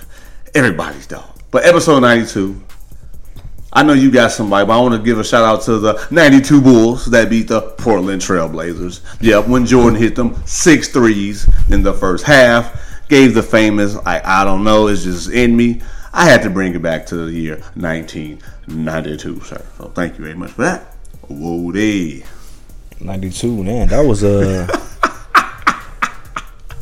everybody's 0.56 1.06
dog. 1.06 1.42
But 1.52 1.66
episode 1.66 2.00
92. 2.00 2.62
I 3.74 3.84
know 3.84 3.94
you 3.94 4.10
got 4.10 4.32
somebody, 4.32 4.66
but 4.68 4.78
I 4.78 4.82
want 4.82 4.94
to 4.94 5.02
give 5.04 5.20
a 5.20 5.24
shout 5.24 5.44
out 5.44 5.64
to 5.64 5.80
the 5.80 6.08
92 6.12 6.62
Bulls 6.62 7.08
that 7.08 7.30
beat 7.30 7.48
the 7.48 7.62
Portland 7.62 8.22
Trailblazers. 8.22 9.02
Yep, 9.20 9.48
when 9.48 9.66
Jordan 9.66 10.00
hit 10.00 10.16
them 10.16 10.42
six 10.46 10.88
threes 10.88 11.50
in 11.70 11.82
the 11.82 11.92
first 11.92 12.24
half, 12.24 12.80
gave 13.10 13.34
the 13.34 13.44
famous, 13.44 13.98
I, 14.06 14.22
I 14.24 14.46
don't 14.46 14.64
know, 14.64 14.88
it's 14.88 15.04
just 15.04 15.30
in 15.32 15.58
me. 15.58 15.82
I 16.14 16.26
had 16.26 16.44
to 16.44 16.52
bring 16.52 16.76
it 16.76 16.84
back 16.84 17.08
to 17.08 17.26
the 17.26 17.32
year 17.32 17.56
1992, 17.74 19.42
sir. 19.42 19.66
So 19.80 19.92
thank 19.96 20.20
you 20.20 20.24
very 20.24 20.38
much 20.38 20.52
for 20.52 20.62
that. 20.62 20.84
Whoa, 21.28 21.72
day. 21.72 22.24
92, 23.04 23.64
man. 23.64 23.88
That 23.90 24.02
was 24.02 24.24
uh 24.24 24.68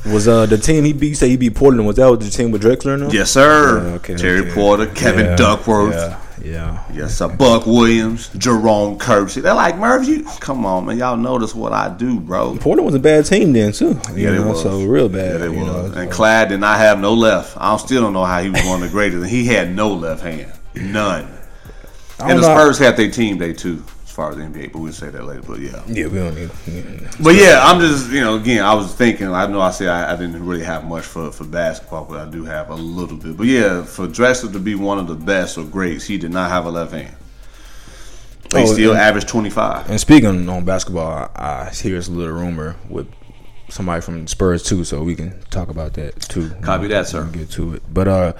Was 0.05 0.27
uh 0.27 0.45
the 0.47 0.57
team 0.57 0.83
he 0.83 0.93
beat? 0.93 1.09
You 1.09 1.15
say 1.15 1.29
he 1.29 1.37
beat 1.37 1.55
Portland? 1.55 1.85
Was 1.85 1.97
that 1.97 2.09
with 2.09 2.21
the 2.23 2.29
team 2.29 2.51
with 2.51 2.63
Drexler? 2.63 2.99
No. 2.99 3.11
Yes, 3.11 3.31
sir. 3.31 3.83
Yeah, 3.87 3.93
okay, 3.95 4.15
Terry 4.15 4.41
okay. 4.41 4.53
Porter, 4.53 4.87
Kevin 4.87 5.25
Yeah, 5.27 5.35
Duckworth. 5.35 5.93
Yeah, 5.93 6.19
yeah. 6.43 6.83
Yes, 6.91 7.15
sir. 7.19 7.27
Buck 7.27 7.67
Williams, 7.67 8.29
Jerome 8.35 8.97
Kersey. 8.97 9.41
They're 9.41 9.53
like, 9.53 9.77
Murph, 9.77 10.07
you 10.07 10.23
come 10.39 10.65
on, 10.65 10.85
man. 10.87 10.97
Y'all 10.97 11.17
notice 11.17 11.53
what 11.53 11.71
I 11.71 11.89
do, 11.95 12.19
bro. 12.19 12.57
Portland 12.59 12.87
was 12.87 12.95
a 12.95 12.99
bad 12.99 13.25
team 13.27 13.53
then 13.53 13.73
too. 13.73 13.99
You 14.15 14.23
Yeah, 14.23 14.31
they 14.31 14.37
know, 14.39 14.47
was. 14.49 14.63
so 14.63 14.83
real 14.85 15.07
bad. 15.07 15.33
Yeah, 15.33 15.37
they 15.37 15.49
was. 15.49 15.57
know, 15.67 15.85
and 15.85 16.09
so- 16.09 16.15
Clyde 16.15 16.49
did 16.49 16.59
not 16.61 16.79
have 16.79 16.99
no 16.99 17.13
left. 17.13 17.55
I 17.59 17.77
still 17.77 18.01
don't 18.01 18.13
know 18.13 18.25
how 18.25 18.41
he 18.41 18.49
was 18.49 18.63
one 18.65 18.81
of 18.81 18.89
the 18.89 18.89
greatest. 18.89 19.29
He 19.29 19.45
had 19.45 19.75
no 19.75 19.93
left 19.93 20.23
hand. 20.23 20.51
None. 20.75 21.27
And 22.19 22.37
the 22.37 22.41
know- 22.43 22.55
Spurs 22.55 22.77
had 22.79 22.97
their 22.97 23.09
team 23.09 23.37
day 23.39 23.53
too. 23.53 23.83
Far 24.21 24.31
as 24.31 24.37
the 24.37 24.43
NBA, 24.43 24.71
but 24.71 24.79
we'll 24.79 24.93
say 24.93 25.09
that 25.09 25.23
later. 25.23 25.41
But 25.47 25.59
yeah, 25.59 25.83
Yeah, 25.87 26.07
we 26.07 26.17
don't 26.19 26.35
need. 26.35 26.51
Yeah. 26.67 27.11
but 27.21 27.35
yeah, 27.35 27.59
I'm 27.63 27.79
just 27.79 28.11
you 28.11 28.21
know 28.21 28.35
again, 28.35 28.63
I 28.63 28.73
was 28.73 28.93
thinking. 28.93 29.27
I 29.29 29.47
know 29.47 29.61
I 29.61 29.71
said 29.71 29.87
I, 29.89 30.13
I 30.13 30.15
didn't 30.15 30.45
really 30.45 30.63
have 30.63 30.85
much 30.85 31.05
for 31.05 31.31
for 31.31 31.43
basketball, 31.45 32.05
but 32.05 32.19
I 32.19 32.29
do 32.29 32.43
have 32.45 32.69
a 32.69 32.75
little 32.75 33.17
bit. 33.17 33.35
But 33.37 33.47
yeah, 33.47 33.83
for 33.83 34.07
Drexler 34.07 34.51
to 34.53 34.59
be 34.59 34.75
one 34.75 34.99
of 34.99 35.07
the 35.07 35.15
best 35.15 35.57
or 35.57 35.63
greats, 35.65 36.05
he 36.05 36.17
did 36.17 36.31
not 36.31 36.49
have 36.51 36.65
a 36.65 36.69
left 36.71 36.91
hand. 36.93 37.15
He 38.53 38.57
Oh, 38.57 38.65
still 38.65 38.91
and- 38.91 38.99
averaged 38.99 39.27
25. 39.29 39.89
And 39.89 39.99
speaking 39.99 40.49
on 40.49 40.65
basketball, 40.65 41.29
I, 41.35 41.65
I 41.67 41.69
hear 41.73 41.97
a 41.97 42.01
little 42.01 42.33
rumor 42.35 42.75
with 42.89 43.07
somebody 43.69 44.01
from 44.01 44.27
Spurs 44.27 44.61
too, 44.63 44.83
so 44.83 45.01
we 45.03 45.15
can 45.15 45.39
talk 45.49 45.69
about 45.69 45.93
that 45.93 46.19
too. 46.21 46.49
Copy 46.61 46.87
that, 46.87 47.07
sir. 47.07 47.23
Get 47.31 47.49
to 47.51 47.75
it, 47.75 47.83
but 47.91 48.07
uh, 48.09 48.33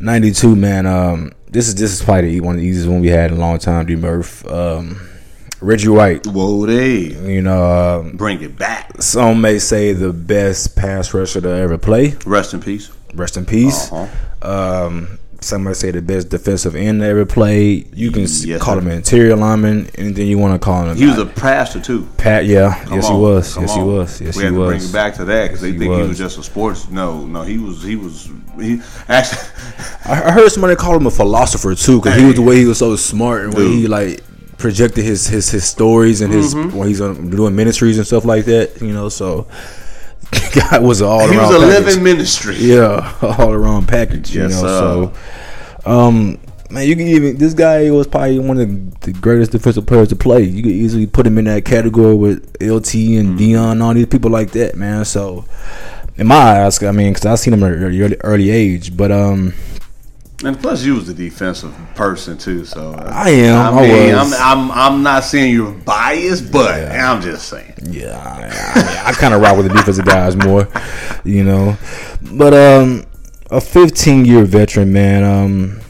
ninety 0.00 0.32
two 0.32 0.56
man. 0.56 0.86
Um, 0.86 1.32
this 1.50 1.68
is 1.68 1.74
this 1.74 1.92
is 1.92 2.02
probably 2.02 2.30
the- 2.38 2.40
one 2.40 2.56
of 2.56 2.60
the 2.60 2.66
easiest 2.66 2.88
one 2.88 3.00
we 3.00 3.08
had 3.08 3.30
in 3.30 3.36
a 3.36 3.40
long 3.40 3.58
time. 3.58 3.86
D 3.86 3.96
Murph, 3.96 4.44
um, 4.46 5.00
Reggie 5.60 5.88
White. 5.88 6.26
Whoa, 6.26 6.66
they 6.66 6.98
You 7.32 7.42
know, 7.42 8.00
um, 8.00 8.16
bring 8.16 8.40
it 8.42 8.56
back. 8.56 9.02
some 9.02 9.40
may 9.40 9.58
say 9.58 9.92
the 9.92 10.12
best 10.12 10.74
pass 10.76 11.12
rusher 11.12 11.40
to 11.40 11.48
ever 11.48 11.76
play. 11.78 12.14
Rest 12.24 12.54
in 12.54 12.60
peace. 12.60 12.90
Rest 13.14 13.36
in 13.36 13.44
peace. 13.44 13.90
Uh-huh. 13.92 14.06
Um, 14.86 15.18
some 15.42 15.64
might 15.64 15.76
say 15.76 15.90
the 15.90 16.02
best 16.02 16.28
defensive 16.28 16.74
end 16.76 17.00
to 17.00 17.06
ever 17.06 17.24
played. 17.24 17.96
You 17.96 18.10
can 18.10 18.22
Yes, 18.22 18.60
call 18.62 18.74
sir. 18.74 18.80
him 18.80 18.86
an 18.88 18.92
interior 18.98 19.36
lineman, 19.36 19.88
anything 19.96 20.26
you 20.26 20.38
want 20.38 20.60
to 20.60 20.64
call 20.64 20.88
him. 20.88 20.96
He 20.96 21.06
was 21.06 21.18
a 21.18 21.26
pastor 21.26 21.80
too. 21.80 22.06
Pat, 22.16 22.44
yeah, 22.46 22.82
Come 22.84 22.94
yes 22.94 23.06
on, 23.06 23.14
he 23.14 23.20
was, 23.20 23.54
come 23.54 23.62
yes 23.64 23.74
he 23.74 23.80
was, 23.82 24.20
yes 24.20 24.36
we 24.36 24.40
he 24.42 24.44
had 24.46 24.50
to 24.54 24.56
bring 24.56 24.74
was. 24.74 24.90
it 24.90 24.92
back 24.92 25.14
to 25.14 25.24
that 25.24 25.44
because 25.48 25.60
they 25.62 25.72
He 25.72 25.78
think 25.78 25.92
he 25.94 26.00
was. 26.00 26.08
was 26.08 26.18
just 26.18 26.38
a 26.38 26.42
sports. 26.42 26.90
No, 26.90 27.26
no, 27.26 27.42
he 27.42 27.58
was. 27.58 27.82
He 27.82 27.96
was. 27.96 28.28
He 28.60 28.80
actually. 29.08 29.40
I 30.04 30.22
I 30.26 30.30
heard 30.32 30.50
somebody 30.50 30.76
call 30.76 30.96
him 30.96 31.06
a 31.06 31.10
philosopher 31.10 31.74
too, 31.74 32.00
because 32.00 32.18
he 32.18 32.26
was 32.26 32.34
the 32.36 32.42
way 32.42 32.56
he 32.56 32.66
was 32.66 32.78
so 32.78 32.94
smart 32.96 33.44
and 33.44 33.54
when 33.54 33.64
Dude. 33.66 33.78
he 33.78 33.86
like 33.88 34.22
projected 34.58 35.04
his 35.04 35.26
his, 35.26 35.48
his 35.48 35.64
stories 35.64 36.20
and 36.20 36.30
his 36.32 36.54
mm-hmm. 36.54 36.76
when 36.76 36.88
he's 36.88 36.98
doing 37.00 37.56
ministries 37.56 37.96
and 37.96 38.06
stuff 38.06 38.24
like 38.26 38.44
that. 38.44 38.80
You 38.82 38.92
know, 38.92 39.08
so 39.08 39.46
guy 40.54 40.78
was 40.78 41.02
all 41.02 41.20
around. 41.20 41.30
he 41.32 41.36
was 41.38 41.50
a 41.54 41.58
living 41.58 42.02
ministry. 42.02 42.56
yeah, 42.58 43.14
all 43.22 43.52
around 43.52 43.88
package. 43.88 44.34
You 44.34 44.42
Yes, 44.42 44.62
know, 44.62 45.10
sir. 45.12 45.12
so 45.84 45.90
um, 45.90 46.38
man, 46.70 46.86
you 46.86 46.94
can 46.96 47.06
even 47.08 47.36
this 47.38 47.54
guy 47.54 47.90
was 47.90 48.06
probably 48.06 48.38
one 48.38 48.58
of 48.58 49.00
the 49.00 49.12
greatest 49.12 49.52
defensive 49.52 49.86
players 49.86 50.08
to 50.08 50.16
play. 50.16 50.42
You 50.42 50.62
could 50.62 50.72
easily 50.72 51.06
put 51.06 51.26
him 51.26 51.38
in 51.38 51.46
that 51.46 51.64
category 51.64 52.14
with 52.14 52.44
LT 52.60 52.84
Mm-hmm. 52.94 53.20
and 53.20 53.38
Dion, 53.38 53.70
and 53.72 53.82
all 53.82 53.94
these 53.94 54.06
people 54.06 54.30
like 54.30 54.50
that, 54.52 54.76
man. 54.76 55.04
So. 55.04 55.44
In 56.16 56.26
my 56.26 56.64
eyes, 56.66 56.82
I 56.82 56.90
mean, 56.92 57.14
because 57.14 57.24
I 57.24 57.34
seen 57.36 57.54
him 57.54 57.62
at 57.62 57.72
an 57.72 57.82
early, 57.82 58.16
early 58.24 58.50
age, 58.50 58.94
but 58.94 59.10
um, 59.10 59.54
And 60.42 60.58
plus, 60.58 60.82
you 60.82 60.94
was 60.94 61.08
a 61.08 61.14
defensive 61.14 61.74
person 61.94 62.38
too. 62.38 62.64
So 62.64 62.94
I 62.94 63.28
am, 63.30 63.74
I 63.74 63.82
mean, 63.82 64.14
was. 64.14 64.32
I'm, 64.32 64.70
I'm. 64.70 64.70
I'm 64.70 65.02
not 65.02 65.24
saying 65.24 65.54
you're 65.54 65.72
biased, 65.72 66.50
but 66.50 66.90
I'm 66.90 67.20
just 67.20 67.48
saying. 67.48 67.74
Yeah, 67.82 68.18
I, 68.18 69.06
I, 69.06 69.10
I 69.10 69.12
kind 69.12 69.34
of 69.34 69.42
rock 69.42 69.56
with 69.58 69.68
the 69.68 69.74
defensive 69.74 70.06
guys 70.06 70.36
more, 70.36 70.66
you 71.24 71.44
know. 71.44 71.76
But 72.32 72.54
um, 72.54 73.04
a 73.50 73.60
15 73.60 74.24
year 74.24 74.44
veteran, 74.44 74.92
man. 74.92 75.24
Um, 75.24 75.80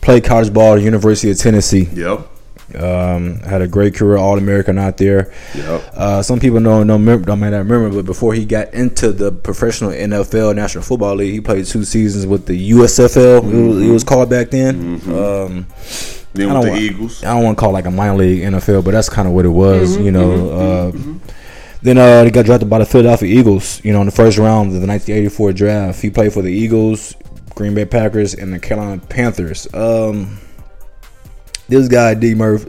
played 0.00 0.24
college 0.24 0.52
ball 0.52 0.72
at 0.72 0.76
the 0.76 0.82
University 0.82 1.30
of 1.30 1.38
Tennessee. 1.38 1.88
Yep. 1.92 2.28
Um, 2.76 3.40
had 3.40 3.62
a 3.62 3.68
great 3.68 3.94
career, 3.94 4.16
All 4.16 4.38
American 4.38 4.78
out 4.78 4.96
there. 4.96 5.32
Yep. 5.54 5.90
Uh, 5.94 6.22
some 6.22 6.40
people 6.40 6.60
don't 6.60 6.86
know, 6.86 6.94
remember, 6.94 7.26
don't 7.26 7.40
may 7.40 7.50
not 7.50 7.58
remember, 7.58 7.90
but 7.90 8.04
before 8.06 8.34
he 8.34 8.44
got 8.44 8.72
into 8.74 9.12
the 9.12 9.32
professional 9.32 9.90
NFL, 9.90 10.54
National 10.56 10.82
Football 10.84 11.16
League, 11.16 11.32
he 11.34 11.40
played 11.40 11.66
two 11.66 11.84
seasons 11.84 12.26
with 12.26 12.46
the 12.46 12.70
USFL. 12.72 13.38
It, 13.38 13.68
was, 13.68 13.82
it 13.82 13.90
was 13.90 14.04
called 14.04 14.30
back 14.30 14.50
then. 14.50 15.00
Um, 15.06 15.66
Then 16.34 16.48
I 16.50 16.54
with 16.54 16.62
the 16.62 16.68
don't, 16.70 16.78
Eagles. 16.78 17.24
I 17.24 17.34
don't 17.34 17.44
want 17.44 17.58
to 17.58 17.60
call 17.60 17.70
it 17.70 17.74
like 17.74 17.84
a 17.86 17.90
minor 17.90 18.16
league 18.16 18.42
NFL, 18.42 18.84
but 18.84 18.92
that's 18.92 19.08
kind 19.08 19.28
of 19.28 19.34
what 19.34 19.44
it 19.44 19.50
was, 19.50 19.96
you 19.98 20.10
know. 20.10 20.50
uh, 20.50 20.92
Then 21.82 21.98
uh, 21.98 22.24
he 22.24 22.30
got 22.30 22.46
drafted 22.46 22.70
by 22.70 22.78
the 22.78 22.86
Philadelphia 22.86 23.28
Eagles, 23.28 23.84
you 23.84 23.92
know, 23.92 24.00
in 24.00 24.06
the 24.06 24.12
first 24.12 24.38
round 24.38 24.68
of 24.74 24.80
the 24.80 24.86
1984 24.86 25.52
draft. 25.52 26.00
He 26.00 26.10
played 26.10 26.32
for 26.32 26.40
the 26.40 26.48
Eagles, 26.52 27.14
Green 27.54 27.74
Bay 27.74 27.84
Packers, 27.84 28.34
and 28.34 28.54
the 28.54 28.58
Carolina 28.58 29.02
Panthers. 29.08 29.66
Um, 29.74 30.38
this 31.68 31.88
guy 31.88 32.14
D 32.14 32.34
Murph, 32.34 32.66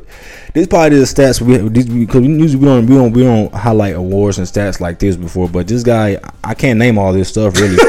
this 0.53 0.67
probably 0.67 0.99
the 0.99 1.05
stats 1.05 1.41
we 1.41 1.57
because 2.05 2.21
we 2.21 2.27
usually 2.27 2.59
we 2.59 2.65
don't 2.65 2.85
we 2.87 2.95
don't 2.95 3.11
we 3.13 3.23
don't 3.23 3.53
highlight 3.53 3.95
awards 3.95 4.37
and 4.37 4.47
stats 4.47 4.79
like 4.79 4.99
this 4.99 5.15
before, 5.15 5.49
but 5.49 5.67
this 5.67 5.83
guy 5.83 6.19
I 6.43 6.53
can't 6.53 6.79
name 6.79 6.97
all 6.97 7.13
this 7.13 7.29
stuff 7.29 7.59
really. 7.59 7.77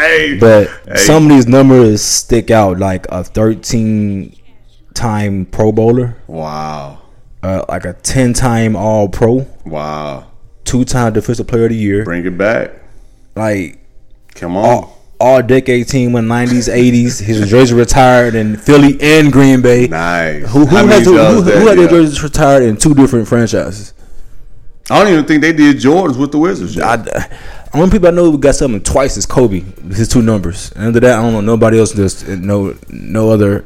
Hey, 0.00 0.38
But 0.38 0.68
Hey. 0.88 0.96
some 0.96 1.24
of 1.24 1.28
these 1.28 1.46
numbers 1.46 2.00
stick 2.02 2.50
out, 2.50 2.78
like 2.78 3.06
a 3.10 3.22
13 3.22 4.34
time 4.94 5.44
Pro 5.46 5.72
Bowler, 5.72 6.16
wow, 6.26 6.98
uh, 7.42 7.64
like 7.68 7.84
a 7.84 7.92
10 7.92 8.32
time 8.32 8.76
All 8.76 9.08
Pro, 9.10 9.46
wow. 9.66 10.26
two 10.64 10.84
time 10.84 11.12
Defensive 11.12 11.46
Player 11.46 11.64
of 11.64 11.70
the 11.70 11.76
Year, 11.76 12.04
Bring 12.04 12.24
it 12.26 12.36
back. 12.36 12.72
like 13.36 13.78
Come 14.34 14.56
on. 14.56 14.64
all, 14.64 14.99
all 15.20 15.42
decade 15.42 15.86
team 15.88 16.16
in 16.16 16.24
90s, 16.26 16.72
80s. 16.72 17.20
His 17.20 17.48
jersey 17.48 17.74
retired 17.74 18.34
in 18.34 18.56
Philly 18.56 18.98
and 19.00 19.30
Green 19.32 19.60
Bay. 19.60 19.86
Nice. 19.86 20.50
Who, 20.50 20.66
who, 20.66 20.74
many 20.74 20.88
has, 20.88 21.04
who, 21.04 21.16
who, 21.18 21.42
had 21.68 21.78
their 21.78 21.84
Yeah. 21.84 21.90
jerseys 21.90 22.22
retired 22.22 22.62
in 22.62 22.76
two 22.76 22.94
different 22.94 23.28
franchises? 23.28 23.92
I 24.90 24.98
don't 25.04 25.12
even 25.12 25.24
think 25.24 25.42
they 25.42 25.52
did 25.52 25.76
Jordans 25.76 26.18
with 26.18 26.32
the 26.32 26.38
Wizards. 26.38 26.78
I, 26.80 27.28
only 27.72 27.90
people 27.90 28.08
I 28.08 28.10
know 28.10 28.30
who 28.30 28.38
got 28.38 28.56
something 28.56 28.82
twice 28.82 29.16
is 29.16 29.24
Kobe, 29.26 29.60
his 29.94 30.08
two 30.08 30.22
numbers. 30.22 30.72
And 30.72 30.88
after 30.88 31.00
that, 31.00 31.18
I 31.18 31.22
don't 31.22 31.32
know 31.32 31.40
nobody 31.40 31.78
else. 31.78 31.92
Does 31.92 32.26
no 32.26 32.74
no 32.88 33.30
other. 33.30 33.64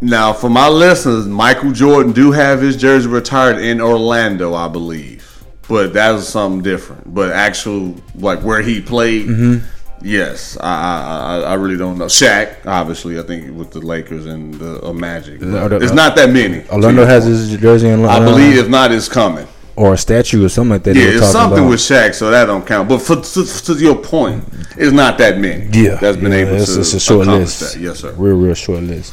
Now, 0.00 0.32
for 0.32 0.50
my 0.50 0.68
listeners, 0.68 1.26
Michael 1.26 1.72
Jordan 1.72 2.12
do 2.12 2.30
have 2.30 2.60
his 2.60 2.76
jersey 2.76 3.08
retired 3.08 3.58
in 3.58 3.80
Orlando, 3.80 4.54
I 4.54 4.68
believe, 4.68 5.42
but 5.68 5.94
that 5.94 6.12
was 6.12 6.28
something 6.28 6.62
different. 6.62 7.12
But 7.12 7.32
actual, 7.32 7.96
like 8.14 8.40
where 8.42 8.60
he 8.62 8.80
played, 8.80 9.26
Mm-hmm. 9.26 9.66
Yes, 10.02 10.56
I, 10.60 11.40
I 11.44 11.50
I 11.50 11.54
really 11.54 11.76
don't 11.76 11.98
know. 11.98 12.06
Shaq, 12.06 12.66
obviously, 12.66 13.18
I 13.18 13.22
think 13.22 13.56
with 13.56 13.70
the 13.70 13.80
Lakers 13.80 14.26
and 14.26 14.54
the 14.54 14.84
uh, 14.84 14.92
Magic, 14.92 15.42
Uh, 15.42 15.46
uh, 15.66 15.78
it's 15.80 15.92
not 15.92 16.16
that 16.16 16.30
many. 16.30 16.68
Orlando 16.68 17.04
has 17.04 17.24
his 17.24 17.56
jersey 17.60 17.88
in. 17.88 18.04
I 18.04 18.18
believe 18.18 18.56
if 18.58 18.68
not, 18.68 18.92
it's 18.92 19.08
coming. 19.08 19.46
or 19.76 19.92
a 19.94 19.98
statue 19.98 20.44
or 20.44 20.48
something 20.48 20.70
like 20.70 20.82
that. 20.84 20.96
Yeah, 20.96 21.04
it's 21.04 21.30
something 21.32 21.58
about. 21.58 21.70
with 21.70 21.80
Shaq, 21.80 22.14
so 22.14 22.30
that 22.30 22.46
don't 22.46 22.66
count. 22.66 22.88
But 22.88 22.98
for 23.02 23.16
to, 23.16 23.44
to 23.44 23.74
your 23.74 23.96
point, 23.96 24.44
it's 24.76 24.92
not 24.92 25.18
that 25.18 25.38
many. 25.38 25.68
Yeah, 25.72 25.96
that's 25.96 26.16
been 26.16 26.32
yeah, 26.32 26.38
able 26.38 26.54
it's, 26.56 26.74
to 26.74 26.80
it's 26.80 26.94
a 26.94 27.00
short 27.00 27.26
list. 27.26 27.60
that. 27.74 27.80
Yes, 27.80 28.00
sir. 28.00 28.12
Real, 28.12 28.36
real 28.36 28.54
short 28.54 28.82
list. 28.84 29.12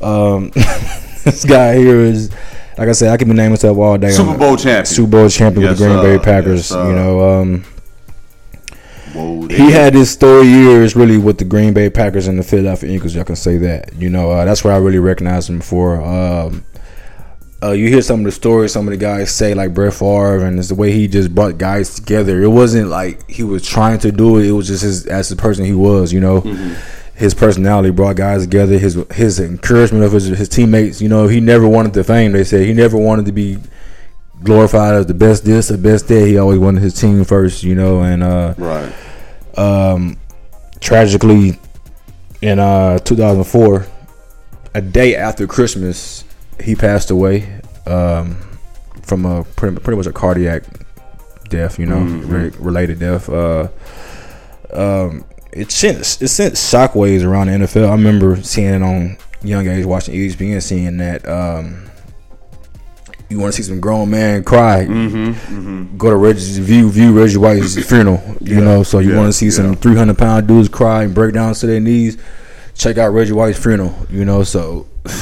Um, 0.00 0.50
this 1.24 1.44
guy 1.44 1.76
here 1.76 2.00
is, 2.00 2.30
like 2.78 2.88
I 2.88 2.92
said, 2.92 3.10
I 3.12 3.16
can 3.16 3.28
be 3.28 3.34
naming 3.34 3.52
myself 3.52 3.76
all 3.78 3.98
day. 3.98 4.10
Super 4.10 4.36
Bowl 4.38 4.56
champion. 4.56 4.86
Super 4.86 5.10
Bowl 5.10 5.28
champion 5.28 5.68
with 5.68 5.78
the 5.78 5.86
Green. 5.86 6.02
Bay 6.02 6.18
Packers. 6.24 6.70
Yes, 6.70 6.86
you 6.88 6.94
know, 6.94 7.40
um, 7.40 7.64
Whoa, 9.16 9.48
he 9.48 9.70
had 9.70 9.94
his 9.94 10.10
story 10.10 10.46
years 10.46 10.94
really 10.94 11.18
with 11.18 11.38
the 11.38 11.44
Green 11.44 11.72
Bay 11.72 11.88
Packers 11.90 12.28
and 12.28 12.38
the 12.38 12.42
Philadelphia 12.42 12.90
Eagles. 12.90 13.14
Y'all 13.14 13.24
can 13.24 13.36
say 13.36 13.56
that. 13.58 13.94
You 13.94 14.10
know, 14.10 14.30
uh, 14.30 14.44
that's 14.44 14.62
where 14.62 14.74
I 14.74 14.78
really 14.78 14.98
recognize 14.98 15.48
him 15.48 15.60
for. 15.60 16.00
Um, 16.02 16.64
uh, 17.62 17.72
you 17.72 17.88
hear 17.88 18.02
some 18.02 18.20
of 18.20 18.26
the 18.26 18.32
stories 18.32 18.72
some 18.72 18.86
of 18.86 18.92
the 18.92 18.98
guys 18.98 19.30
say, 19.30 19.54
like 19.54 19.72
Brett 19.72 19.94
Favre, 19.94 20.44
and 20.44 20.58
it's 20.58 20.68
the 20.68 20.74
way 20.74 20.92
he 20.92 21.08
just 21.08 21.34
brought 21.34 21.56
guys 21.58 21.94
together. 21.94 22.42
It 22.42 22.48
wasn't 22.48 22.88
like 22.88 23.28
he 23.30 23.42
was 23.42 23.66
trying 23.66 23.98
to 24.00 24.12
do 24.12 24.38
it. 24.38 24.46
It 24.46 24.52
was 24.52 24.66
just 24.68 24.82
his 24.82 25.06
as 25.06 25.30
the 25.30 25.36
person 25.36 25.64
he 25.64 25.72
was. 25.72 26.12
You 26.12 26.20
know, 26.20 26.40
his 27.14 27.32
personality 27.32 27.90
brought 27.90 28.16
guys 28.16 28.42
together. 28.42 28.78
His 28.78 28.94
his 29.12 29.40
encouragement 29.40 30.04
of 30.04 30.12
his 30.12 30.26
his 30.26 30.48
teammates. 30.48 31.00
You 31.00 31.08
know, 31.08 31.28
he 31.28 31.40
never 31.40 31.66
wanted 31.66 31.94
the 31.94 32.04
fame. 32.04 32.32
They 32.32 32.44
said 32.44 32.66
he 32.66 32.74
never 32.74 32.98
wanted 32.98 33.24
to 33.26 33.32
be 33.32 33.58
glorified 34.44 34.94
as 34.94 35.06
the 35.06 35.14
best 35.14 35.46
this 35.46 35.68
the 35.68 35.78
best 35.78 36.08
that. 36.08 36.26
He 36.26 36.36
always 36.36 36.58
wanted 36.58 36.82
his 36.82 36.94
team 36.94 37.24
first. 37.24 37.62
You 37.62 37.74
know, 37.74 38.02
and 38.02 38.22
uh, 38.22 38.54
right. 38.58 38.92
Um, 39.56 40.16
tragically 40.80 41.58
in 42.42 42.58
uh 42.58 42.98
2004 42.98 43.86
a 44.74 44.80
day 44.82 45.16
after 45.16 45.46
christmas 45.46 46.22
he 46.62 46.74
passed 46.74 47.10
away 47.10 47.60
um 47.86 48.36
from 49.02 49.24
a 49.24 49.42
pretty, 49.42 49.78
pretty 49.80 49.96
much 49.96 50.06
a 50.06 50.12
cardiac 50.12 50.64
death 51.48 51.78
you 51.78 51.86
know 51.86 52.00
re- 52.00 52.50
related 52.58 52.98
death. 52.98 53.28
Uh 53.30 53.68
um 54.72 55.24
it 55.52 55.70
sent 55.70 55.98
it 56.20 56.28
sent 56.28 56.54
shockwaves 56.54 57.24
around 57.24 57.46
the 57.46 57.52
nfl 57.54 57.88
i 57.88 57.92
remember 57.92 58.36
seeing 58.42 58.74
it 58.74 58.82
on 58.82 59.16
young 59.42 59.66
age 59.66 59.86
watching 59.86 60.14
espn 60.14 60.60
seeing 60.62 60.98
that 60.98 61.26
um 61.26 61.88
you 63.28 63.38
want 63.38 63.52
to 63.54 63.62
see 63.62 63.66
some 63.68 63.80
grown 63.80 64.10
man 64.10 64.44
cry? 64.44 64.84
mm-hmm, 64.84 65.30
mm-hmm. 65.32 65.96
Go 65.96 66.10
to 66.10 66.16
Reggie's 66.16 66.58
view, 66.58 66.88
view 66.90 67.12
Reggie 67.18 67.38
White's 67.38 67.74
funeral. 67.88 68.22
You 68.40 68.56
Yeah, 68.56 68.60
know, 68.64 68.82
so 68.82 68.98
you 69.00 69.10
yeah, 69.12 69.16
want 69.18 69.28
to 69.28 69.32
see 69.32 69.50
some 69.50 69.70
yeah. 69.70 69.74
three 69.74 69.96
hundred 69.96 70.18
pound 70.18 70.46
dudes 70.46 70.68
cry 70.68 71.02
and 71.04 71.14
break 71.14 71.34
down 71.34 71.54
to 71.54 71.66
their 71.66 71.80
knees. 71.80 72.16
Check 72.74 72.98
out 72.98 73.08
Reggie 73.12 73.32
White's 73.32 73.58
funeral. 73.62 73.94
You 74.10 74.24
know, 74.24 74.42
so 74.44 74.86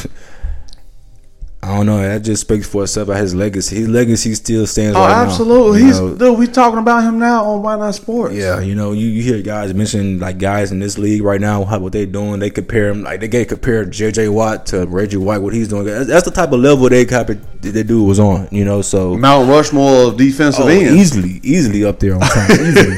I 1.64 1.76
don't 1.78 1.86
know. 1.86 1.96
That 1.96 2.20
just 2.20 2.42
speaks 2.42 2.68
for 2.68 2.82
itself 2.82 3.08
about 3.08 3.22
his 3.22 3.34
legacy. 3.34 3.76
His 3.76 3.88
legacy 3.88 4.34
still 4.34 4.66
stands. 4.66 4.94
Oh, 4.94 5.00
right 5.00 5.08
now, 5.08 5.22
absolutely. 5.22 5.80
you 5.80 5.86
He's 5.86 5.98
know. 5.98 6.14
dude. 6.14 6.38
We 6.38 6.46
talking 6.46 6.78
about 6.78 7.04
him 7.04 7.18
now 7.18 7.42
on 7.44 7.62
Why 7.62 7.76
Not 7.76 7.94
Sports. 7.94 8.34
Yeah, 8.34 8.60
you 8.60 8.74
know, 8.74 8.92
you, 8.92 9.06
you 9.06 9.22
hear 9.22 9.40
guys 9.40 9.72
mention 9.72 10.18
like 10.18 10.36
guys 10.36 10.72
in 10.72 10.78
this 10.78 10.98
league 10.98 11.22
right 11.22 11.40
now, 11.40 11.64
how, 11.64 11.78
what 11.78 11.92
they 11.92 12.04
doing. 12.04 12.38
They 12.38 12.50
compare 12.50 12.90
him 12.90 13.02
like 13.02 13.20
they 13.20 13.28
get 13.28 13.48
compared 13.48 13.92
J.J. 13.92 14.28
Watt 14.28 14.66
to 14.66 14.86
Reggie 14.86 15.16
White, 15.16 15.38
what 15.38 15.54
he's 15.54 15.68
doing. 15.68 15.86
That's, 15.86 16.06
that's 16.06 16.24
the 16.26 16.32
type 16.32 16.52
of 16.52 16.60
level 16.60 16.86
they 16.90 17.06
copy 17.06 17.34
that 17.60 17.84
dude 17.86 18.06
was 18.06 18.20
on. 18.20 18.46
You 18.50 18.66
know, 18.66 18.82
so 18.82 19.16
Mount 19.16 19.48
Rushmore 19.48 20.08
of 20.08 20.18
defensive 20.18 20.66
oh, 20.66 20.68
ends. 20.68 20.92
easily, 20.92 21.40
easily 21.42 21.82
up 21.86 21.98
there 21.98 22.14
on 22.14 22.20
time, 22.20 22.50
easily, 22.50 22.96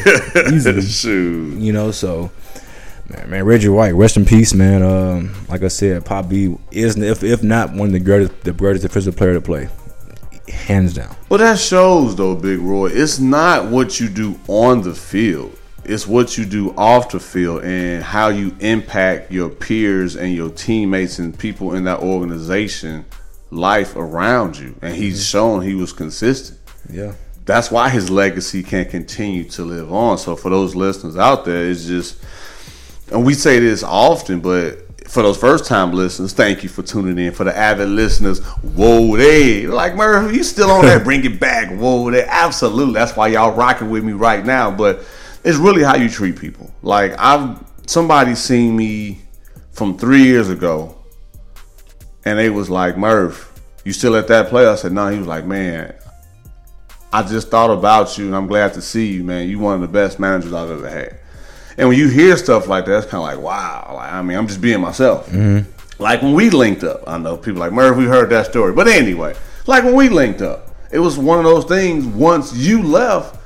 easily. 0.56 0.82
Shoot. 0.82 1.58
You 1.60 1.72
know, 1.72 1.92
so 1.92 2.32
man, 3.08 3.30
man, 3.30 3.44
Reggie 3.44 3.68
White, 3.68 3.94
rest 3.94 4.16
in 4.16 4.24
peace, 4.24 4.54
man. 4.54 4.82
Um, 4.82 5.34
like 5.48 5.62
I 5.62 5.68
said, 5.68 6.04
Pop 6.04 6.28
B 6.28 6.56
is 6.70 6.96
if 6.96 7.22
if 7.22 7.42
not 7.42 7.72
one 7.72 7.88
of 7.88 7.92
the 7.92 8.00
greatest, 8.00 8.40
the 8.42 8.52
greatest 8.52 8.82
defensive 8.82 9.16
player 9.16 9.34
to 9.34 9.40
play, 9.40 9.68
hands 10.48 10.94
down. 10.94 11.14
Well, 11.28 11.38
that 11.38 11.58
shows 11.58 12.16
though, 12.16 12.34
Big 12.34 12.58
Roy. 12.60 12.86
It's 12.86 13.18
not 13.18 13.66
what 13.66 14.00
you 14.00 14.08
do 14.08 14.38
on 14.48 14.82
the 14.82 14.94
field. 14.94 15.56
It's 15.84 16.06
what 16.06 16.36
you 16.36 16.44
do 16.44 16.74
off 16.76 17.10
the 17.10 17.20
field 17.20 17.62
and 17.62 18.02
how 18.02 18.28
you 18.28 18.56
impact 18.58 19.30
your 19.30 19.48
peers 19.48 20.16
and 20.16 20.34
your 20.34 20.50
teammates 20.50 21.20
and 21.20 21.38
people 21.38 21.74
in 21.74 21.84
that 21.84 22.00
organization 22.00 23.04
life 23.50 23.94
around 23.94 24.58
you. 24.58 24.74
And 24.82 24.94
he's 24.96 25.24
shown 25.24 25.62
he 25.62 25.74
was 25.74 25.92
consistent. 25.92 26.58
Yeah. 26.90 27.12
That's 27.44 27.70
why 27.70 27.88
his 27.88 28.10
legacy 28.10 28.64
can 28.64 28.86
continue 28.86 29.44
to 29.50 29.64
live 29.64 29.92
on. 29.92 30.18
So 30.18 30.34
for 30.34 30.50
those 30.50 30.74
listeners 30.74 31.16
out 31.16 31.44
there, 31.44 31.70
it's 31.70 31.86
just 31.86 32.20
and 33.12 33.24
we 33.24 33.34
say 33.34 33.58
this 33.58 33.82
often, 33.82 34.40
but 34.40 34.82
for 35.08 35.22
those 35.22 35.36
first 35.36 35.66
time 35.66 35.92
listeners, 35.92 36.32
thank 36.32 36.62
you 36.62 36.68
for 36.68 36.82
tuning 36.82 37.18
in. 37.24 37.32
For 37.32 37.44
the 37.44 37.56
avid 37.56 37.88
listeners, 37.88 38.40
whoa, 38.40 39.16
they 39.16 39.66
like 39.66 39.94
Murphy, 39.94 40.36
you 40.36 40.42
still 40.42 40.70
on 40.70 40.84
that? 40.84 41.04
Bring 41.04 41.24
it 41.24 41.38
back, 41.38 41.70
whoa, 41.76 42.10
they 42.10 42.24
absolutely. 42.24 42.94
That's 42.94 43.16
why 43.16 43.28
y'all 43.28 43.54
rocking 43.54 43.90
with 43.90 44.04
me 44.04 44.12
right 44.12 44.44
now. 44.44 44.70
But 44.70 45.04
it's 45.44 45.58
really 45.58 45.82
how 45.82 45.96
you 45.96 46.08
treat 46.08 46.38
people. 46.38 46.72
Like 46.82 47.14
I've 47.18 47.62
somebody 47.86 48.34
seen 48.34 48.76
me 48.76 49.20
from 49.72 49.96
three 49.96 50.24
years 50.24 50.50
ago, 50.50 50.96
and 52.24 52.38
they 52.38 52.50
was 52.50 52.68
like, 52.68 52.96
Murph, 52.96 53.52
you 53.84 53.92
still 53.92 54.16
at 54.16 54.26
that 54.28 54.48
play? 54.48 54.66
I 54.66 54.74
said, 54.74 54.92
no. 54.92 55.08
He 55.08 55.18
was 55.18 55.28
like, 55.28 55.44
man, 55.44 55.94
I 57.12 57.22
just 57.22 57.48
thought 57.48 57.70
about 57.70 58.18
you, 58.18 58.26
and 58.26 58.34
I'm 58.34 58.48
glad 58.48 58.74
to 58.74 58.82
see 58.82 59.12
you, 59.12 59.22
man. 59.22 59.48
You 59.48 59.60
one 59.60 59.76
of 59.76 59.80
the 59.80 59.88
best 59.88 60.18
managers 60.18 60.52
I've 60.52 60.70
ever 60.70 60.88
had. 60.88 61.20
And 61.78 61.88
when 61.88 61.98
you 61.98 62.08
hear 62.08 62.36
stuff 62.36 62.68
like 62.68 62.86
that, 62.86 62.98
it's 62.98 63.06
kind 63.06 63.22
of 63.22 63.36
like, 63.36 63.38
wow. 63.38 63.92
Like, 63.94 64.12
I 64.12 64.22
mean, 64.22 64.36
I'm 64.36 64.46
just 64.46 64.60
being 64.60 64.80
myself. 64.80 65.28
Mm-hmm. 65.28 65.70
Like 66.02 66.22
when 66.22 66.34
we 66.34 66.50
linked 66.50 66.84
up, 66.84 67.02
I 67.06 67.18
know 67.18 67.36
people 67.36 67.60
like 67.60 67.72
Murph. 67.72 67.96
We 67.96 68.04
heard 68.04 68.30
that 68.30 68.46
story, 68.46 68.72
but 68.72 68.86
anyway, 68.86 69.34
like 69.66 69.84
when 69.84 69.94
we 69.94 70.08
linked 70.08 70.42
up, 70.42 70.74
it 70.90 70.98
was 70.98 71.18
one 71.18 71.38
of 71.38 71.44
those 71.44 71.64
things. 71.64 72.06
Once 72.06 72.54
you 72.54 72.82
left, 72.82 73.38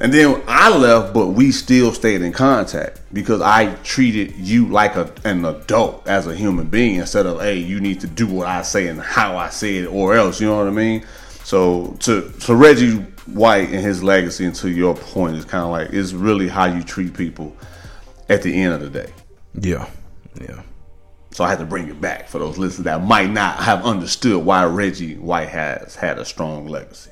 and 0.00 0.12
then 0.12 0.42
I 0.48 0.76
left, 0.76 1.14
but 1.14 1.28
we 1.28 1.52
still 1.52 1.92
stayed 1.92 2.22
in 2.22 2.32
contact 2.32 3.00
because 3.12 3.40
I 3.40 3.72
treated 3.84 4.34
you 4.36 4.66
like 4.66 4.96
a, 4.96 5.12
an 5.24 5.44
adult 5.44 6.08
as 6.08 6.26
a 6.26 6.34
human 6.34 6.66
being 6.66 6.96
instead 6.96 7.24
of 7.24 7.40
hey, 7.40 7.58
you 7.58 7.80
need 7.80 8.00
to 8.00 8.08
do 8.08 8.26
what 8.26 8.48
I 8.48 8.62
say 8.62 8.88
and 8.88 9.00
how 9.00 9.36
I 9.36 9.50
say 9.50 9.76
it, 9.76 9.86
or 9.86 10.16
else. 10.16 10.40
You 10.40 10.48
know 10.48 10.58
what 10.58 10.66
I 10.66 10.70
mean? 10.70 11.04
So 11.44 11.96
to 12.00 12.30
to 12.30 12.54
Reggie 12.56 12.96
White 13.26 13.68
and 13.68 13.80
his 13.80 14.02
legacy, 14.02 14.44
and 14.44 14.54
to 14.56 14.70
your 14.70 14.96
point, 14.96 15.36
is 15.36 15.44
kind 15.44 15.62
of 15.62 15.70
like 15.70 15.90
it's 15.92 16.12
really 16.12 16.48
how 16.48 16.64
you 16.64 16.82
treat 16.82 17.14
people 17.14 17.56
at 18.28 18.42
the 18.42 18.54
end 18.62 18.74
of 18.74 18.80
the 18.80 18.90
day. 18.90 19.12
Yeah. 19.60 19.88
Yeah. 20.40 20.62
So 21.30 21.44
I 21.44 21.48
had 21.48 21.58
to 21.60 21.64
bring 21.64 21.88
it 21.88 22.00
back 22.00 22.28
for 22.28 22.38
those 22.38 22.58
listeners 22.58 22.84
that 22.84 23.02
might 23.02 23.30
not 23.30 23.56
have 23.62 23.84
understood 23.84 24.44
why 24.44 24.64
Reggie 24.64 25.16
White 25.16 25.48
has 25.48 25.94
had 25.96 26.18
a 26.18 26.24
strong 26.24 26.66
legacy. 26.68 27.10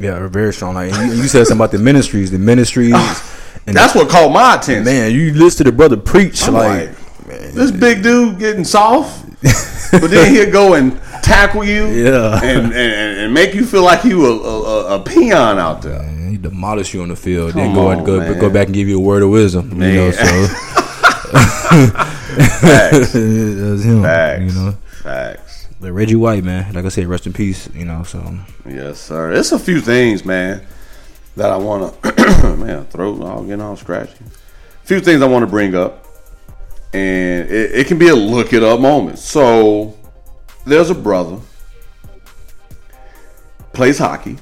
Yeah, 0.00 0.26
very 0.28 0.52
strong. 0.52 0.74
Like 0.74 0.92
you, 0.92 1.02
you 1.14 1.22
said 1.28 1.46
something 1.46 1.56
about 1.64 1.72
the 1.72 1.78
ministries, 1.78 2.30
the 2.30 2.38
ministries, 2.38 2.92
ah, 2.94 3.40
and 3.66 3.74
That's 3.74 3.94
what 3.94 4.08
caught 4.08 4.30
my 4.30 4.54
attention. 4.56 4.84
man. 4.84 5.10
You 5.12 5.32
listen 5.32 5.64
to 5.64 5.70
the 5.70 5.76
brother 5.76 5.96
preach 5.96 6.46
I'm 6.46 6.54
like, 6.54 6.90
like, 7.26 7.52
this 7.54 7.70
big 7.72 8.02
dude 8.02 8.38
getting 8.38 8.62
soft, 8.62 9.24
but 9.90 10.10
then 10.10 10.32
he'll 10.32 10.52
go 10.52 10.74
and 10.74 11.00
tackle 11.22 11.64
you, 11.64 11.86
Yeah. 12.04 12.40
and, 12.44 12.66
and, 12.66 13.18
and 13.20 13.34
make 13.34 13.54
you 13.54 13.64
feel 13.66 13.82
like 13.82 14.04
you 14.04 14.26
a, 14.26 14.38
a, 14.38 15.00
a 15.00 15.02
peon 15.02 15.58
out 15.58 15.82
there. 15.82 16.02
Man, 16.26 16.32
he 16.32 16.38
demolish 16.38 16.94
you 16.94 17.02
on 17.02 17.08
the 17.08 17.16
field, 17.16 17.54
then 17.54 17.66
Come 17.68 17.74
go 17.74 17.86
on, 17.88 17.98
and 17.98 18.06
go 18.06 18.18
man. 18.18 18.38
go 18.38 18.50
back 18.50 18.66
and 18.66 18.74
give 18.74 18.88
you 18.88 18.98
a 18.98 19.00
word 19.02 19.22
of 19.22 19.30
wisdom. 19.30 19.70
You 19.80 19.94
know, 19.94 20.10
so 20.10 20.24
Facts, 22.56 23.12
that's 23.12 23.82
him. 23.82 24.02
facts, 24.02 24.42
You 24.54 24.60
know, 24.60 24.72
facts. 25.02 25.68
but 25.80 25.92
Reggie 25.92 26.14
White, 26.16 26.44
man, 26.44 26.72
like 26.74 26.84
I 26.84 26.88
said, 26.88 27.06
rest 27.06 27.26
in 27.26 27.32
peace. 27.32 27.68
You 27.74 27.84
know, 27.84 28.02
so 28.02 28.22
Yes, 28.68 28.98
sir. 29.00 29.32
It's 29.32 29.52
a 29.52 29.58
few 29.58 29.80
things, 29.80 30.24
man, 30.24 30.66
that 31.36 31.50
I 31.50 31.56
want 31.56 32.00
to, 32.02 32.56
man, 32.56 32.84
throat 32.86 33.20
all 33.22 33.42
getting 33.42 33.60
all 33.60 33.76
scratchy. 33.76 34.12
A 34.24 34.86
few 34.86 35.00
things 35.00 35.22
I 35.22 35.26
want 35.26 35.42
to 35.44 35.46
bring 35.50 35.74
up, 35.74 36.06
and 36.92 37.48
it, 37.50 37.72
it 37.72 37.86
can 37.86 37.98
be 37.98 38.08
a 38.08 38.14
look 38.14 38.52
it 38.52 38.62
up 38.62 38.80
moment. 38.80 39.18
So, 39.18 39.96
there's 40.64 40.90
a 40.90 40.94
brother 40.94 41.38
plays 43.72 43.98
hockey. 43.98 44.38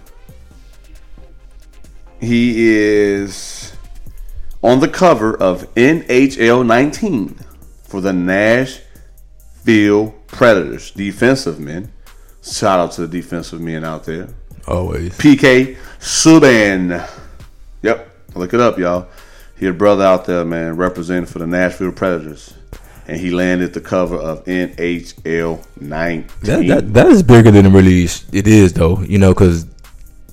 He 2.25 2.71
is 2.71 3.77
on 4.63 4.81
the 4.81 4.89
cover 4.89 5.37
of 5.37 5.73
NHL 5.75 6.67
19 6.67 7.39
for 7.83 8.01
the 8.01 8.13
Nashville 8.13 10.15
Predators, 10.27 10.91
defensive 10.91 11.61
men. 11.61 11.93
Shout 12.43 12.81
out 12.81 12.93
to 12.93 13.07
the 13.07 13.09
defensive 13.09 13.61
men 13.61 13.85
out 13.85 14.05
there. 14.05 14.29
always. 14.67 15.17
PK 15.19 15.77
Subban. 16.01 17.09
Yep, 17.83 18.11
look 18.35 18.55
it 18.55 18.61
up, 18.61 18.79
y'all. 18.79 19.07
He 19.57 19.67
a 19.67 19.73
brother 19.73 20.05
out 20.05 20.25
there, 20.25 20.45
man, 20.45 20.77
representing 20.77 21.27
for 21.27 21.39
the 21.39 21.47
Nashville 21.47 21.93
Predators, 21.93 22.55
and 23.07 23.21
he 23.21 23.31
landed 23.31 23.73
the 23.75 23.81
cover 23.81 24.17
of 24.17 24.45
NHL 24.47 25.65
19. 25.81 26.27
That, 26.43 26.67
that 26.67 26.95
that 26.95 27.07
is 27.07 27.23
bigger 27.23 27.51
than 27.51 27.67
it 27.67 27.71
really 27.71 28.05
is, 28.05 28.25
it 28.33 28.49
is 28.49 28.73
though. 28.73 29.01
You 29.01 29.19
know, 29.19 29.33
because 29.33 29.67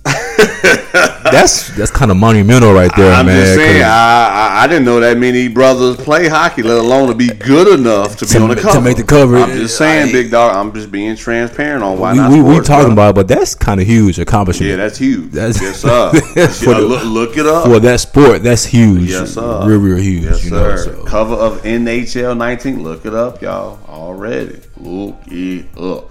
that's 1.23 1.75
that's 1.75 1.91
kind 1.91 2.09
of 2.11 2.17
monumental 2.17 2.73
right 2.73 2.91
there, 2.95 3.11
I'm 3.13 3.25
man. 3.25 3.41
just 3.43 3.55
saying, 3.55 3.83
I, 3.83 3.87
I 3.87 4.63
I 4.63 4.67
didn't 4.67 4.85
know 4.85 4.99
that 4.99 5.17
many 5.17 5.47
brothers 5.47 5.97
play 5.97 6.27
hockey, 6.27 6.61
let 6.63 6.77
alone 6.77 7.09
to 7.09 7.15
be 7.15 7.27
good 7.27 7.79
enough 7.79 8.15
to 8.17 8.25
be 8.25 8.37
on 8.39 8.49
the 8.49 8.55
cover. 8.55 8.73
to 8.77 8.81
make 8.81 8.97
the 8.97 9.03
cover. 9.03 9.37
I'm 9.37 9.49
just 9.51 9.77
saying, 9.77 10.09
I- 10.09 10.11
big 10.11 10.31
dog. 10.31 10.55
I'm 10.55 10.73
just 10.73 10.91
being 10.91 11.15
transparent 11.15 11.83
on 11.83 11.99
why 11.99 12.13
we, 12.13 12.17
not. 12.19 12.31
we, 12.31 12.41
we 12.41 12.55
talking 12.61 12.93
brother. 12.93 12.93
about, 12.93 13.09
it, 13.11 13.15
but 13.15 13.27
that's 13.27 13.55
kind 13.55 13.79
of 13.81 13.87
huge 13.87 14.19
accomplishment. 14.19 14.69
Yeah, 14.69 14.75
that's 14.77 14.97
huge. 14.97 15.31
That's- 15.31 15.61
yes, 15.61 15.81
sir. 15.81 16.11
For 16.31 16.39
Yeah, 16.71 16.79
the- 16.79 16.81
look, 16.81 17.03
look 17.05 17.37
it 17.37 17.45
up. 17.45 17.65
for 17.65 17.79
that 17.79 17.99
sport. 17.99 18.43
That's 18.43 18.65
huge. 18.65 19.09
Yes, 19.09 19.33
sir. 19.33 19.67
Real, 19.67 19.79
real 19.79 19.97
huge. 19.97 20.23
Yes, 20.25 20.43
you 20.45 20.51
know, 20.51 20.75
sir. 20.75 20.95
so. 20.95 21.03
Cover 21.03 21.35
of 21.35 21.61
NHL 21.63 22.37
19. 22.37 22.83
Look 22.83 23.05
it 23.05 23.13
up, 23.13 23.41
y'all. 23.41 23.79
Already. 23.87 24.59
Look 24.77 25.15
it 25.27 25.65
up. 25.77 26.09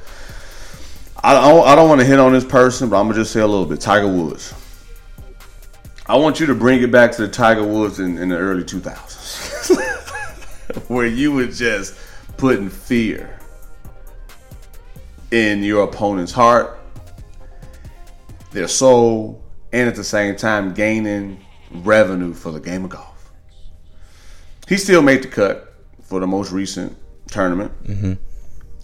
I 1.23 1.35
don't, 1.35 1.66
I 1.66 1.75
don't 1.75 1.88
want 1.88 2.01
to 2.01 2.07
hit 2.07 2.18
on 2.18 2.33
this 2.33 2.44
person, 2.44 2.88
but 2.88 2.99
I'm 2.99 3.05
going 3.07 3.14
to 3.16 3.20
just 3.20 3.33
say 3.33 3.40
a 3.40 3.46
little 3.46 3.66
bit. 3.66 3.81
Tiger 3.81 4.09
Woods. 4.09 4.55
I 6.11 6.16
want 6.16 6.40
you 6.40 6.46
to 6.46 6.57
bring 6.57 6.83
it 6.83 6.90
back 6.90 7.12
to 7.12 7.23
the 7.23 7.29
Tiger 7.29 7.64
Woods 7.64 8.01
in, 8.01 8.18
in 8.18 8.31
the 8.31 8.37
early 8.37 8.64
2000s, 8.64 9.79
where 10.90 11.07
you 11.07 11.31
were 11.31 11.46
just 11.46 11.96
putting 12.37 12.68
fear 12.68 13.38
in 15.31 15.62
your 15.62 15.85
opponent's 15.85 16.33
heart, 16.33 16.81
their 18.51 18.66
soul, 18.66 19.40
and 19.73 19.88
at 19.88 19.94
the 19.94 20.03
same 20.03 20.35
time 20.35 20.75
gaining 20.75 21.44
revenue 21.70 22.35
for 22.35 22.51
the 22.51 22.59
game 22.59 22.87
of 22.87 22.90
golf. 22.90 23.31
He 24.66 24.79
still 24.79 25.03
made 25.03 25.23
the 25.23 25.29
cut 25.29 25.77
for 26.03 26.18
the 26.18 26.27
most 26.27 26.51
recent 26.51 26.99
tournament, 27.29 27.70
Mm-hmm. 27.85 28.14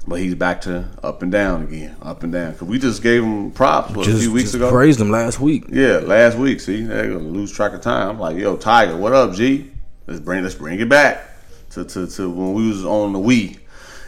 But 0.06 0.20
he's 0.20 0.34
back 0.34 0.60
to 0.62 0.88
up 1.02 1.22
and 1.22 1.32
down 1.32 1.62
again, 1.62 1.96
up 2.02 2.22
and 2.22 2.32
down. 2.32 2.52
Because 2.52 2.68
we 2.68 2.78
just 2.78 3.02
gave 3.02 3.22
him 3.22 3.50
props 3.50 3.94
what, 3.94 4.06
a 4.06 4.16
few 4.16 4.32
weeks 4.32 4.44
just 4.52 4.54
ago. 4.56 4.70
praised 4.70 5.00
him 5.00 5.10
last 5.10 5.40
week. 5.40 5.64
Yeah, 5.68 5.98
last 5.98 6.36
week. 6.38 6.60
See, 6.60 6.82
they're 6.82 7.08
gonna 7.08 7.18
lose 7.28 7.52
track 7.52 7.72
of 7.72 7.80
time. 7.80 8.10
I'm 8.10 8.18
like, 8.20 8.36
yo, 8.36 8.56
Tiger, 8.56 8.96
what 8.96 9.12
up, 9.12 9.32
G? 9.34 9.70
Let's 10.06 10.20
bring 10.20 10.42
let's 10.42 10.54
bring 10.54 10.78
it 10.80 10.88
back 10.88 11.28
to, 11.70 11.84
to, 11.84 12.06
to 12.06 12.30
when 12.30 12.54
we 12.54 12.68
was 12.68 12.84
on 12.84 13.12
the 13.12 13.18
Wii 13.18 13.58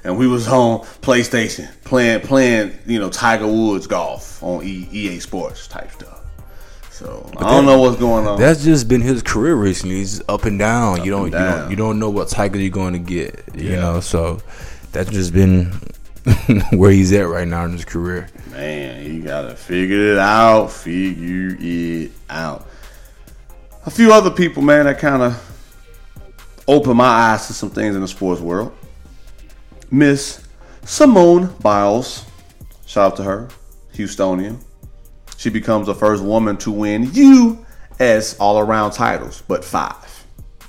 and 0.05 0.17
we 0.17 0.29
was 0.29 0.47
on 0.61 0.81
PlayStation 1.03 1.69
playing 1.85 2.21
playing 2.21 2.79
you 2.87 3.01
know 3.01 3.11
Tiger 3.11 3.47
Woods 3.49 3.87
golf 3.87 4.43
on 4.43 4.63
e, 4.65 4.89
EA 4.93 5.19
Sports 5.19 5.67
type 5.67 5.91
stuff. 5.91 6.15
So 6.91 7.31
I 7.37 7.43
don't 7.45 7.65
know 7.65 7.81
what's 7.81 7.97
going 7.97 8.27
on. 8.27 8.41
That's 8.41 8.65
just 8.65 8.89
been 8.89 9.01
his 9.01 9.23
career 9.23 9.55
recently. 9.55 9.97
He's 9.97 10.21
up 10.29 10.45
and 10.47 10.59
down. 10.59 11.05
you 11.05 11.13
don't, 11.13 11.27
you 11.27 11.31
don't, 11.31 11.71
you 11.71 11.77
don't 11.77 11.99
know 12.01 12.11
what 12.11 12.27
Tiger 12.29 12.59
you're 12.59 12.71
going 12.71 12.93
to 12.95 12.99
get. 12.99 13.45
You 13.55 13.71
Yeah. 13.71 13.81
know, 13.81 14.01
so 14.01 14.41
that's 14.93 15.11
just 15.11 15.33
been 15.33 15.67
where 16.73 16.91
he's 16.91 17.13
at 17.13 17.29
right 17.29 17.47
now 17.47 17.65
in 17.65 17.73
his 17.73 17.85
career. 17.85 18.29
Man, 18.51 19.03
he 19.05 19.21
gotta 19.21 19.55
figure 19.55 20.13
it 20.13 20.19
out. 20.19 20.69
Figure 20.69 21.57
it 21.59 22.13
out. 22.29 22.67
A 23.87 23.91
few 23.91 24.13
other 24.13 24.31
people, 24.31 24.63
man, 24.63 24.85
that 24.87 24.99
kind 24.99 25.23
of 25.23 25.45
opened 26.67 26.97
my 26.97 27.07
eyes 27.07 27.47
to 27.47 27.55
some 27.55 27.71
things 27.71 27.95
in 27.95 28.03
the 28.03 28.09
sports 28.09 28.41
world. 28.41 28.77
Miss 29.91 30.47
Simone 30.85 31.55
Biles. 31.61 32.25
Shout 32.87 33.13
out 33.13 33.17
to 33.17 33.23
her, 33.23 33.49
Houstonian. 33.95 34.59
She 35.37 35.51
becomes 35.51 35.87
the 35.87 35.95
first 35.95 36.23
woman 36.23 36.57
to 36.59 36.71
win 36.71 37.11
U.S. 37.15 38.39
all 38.39 38.59
around 38.59 38.91
titles, 38.93 39.43
but 39.47 39.65
five. 39.65 40.27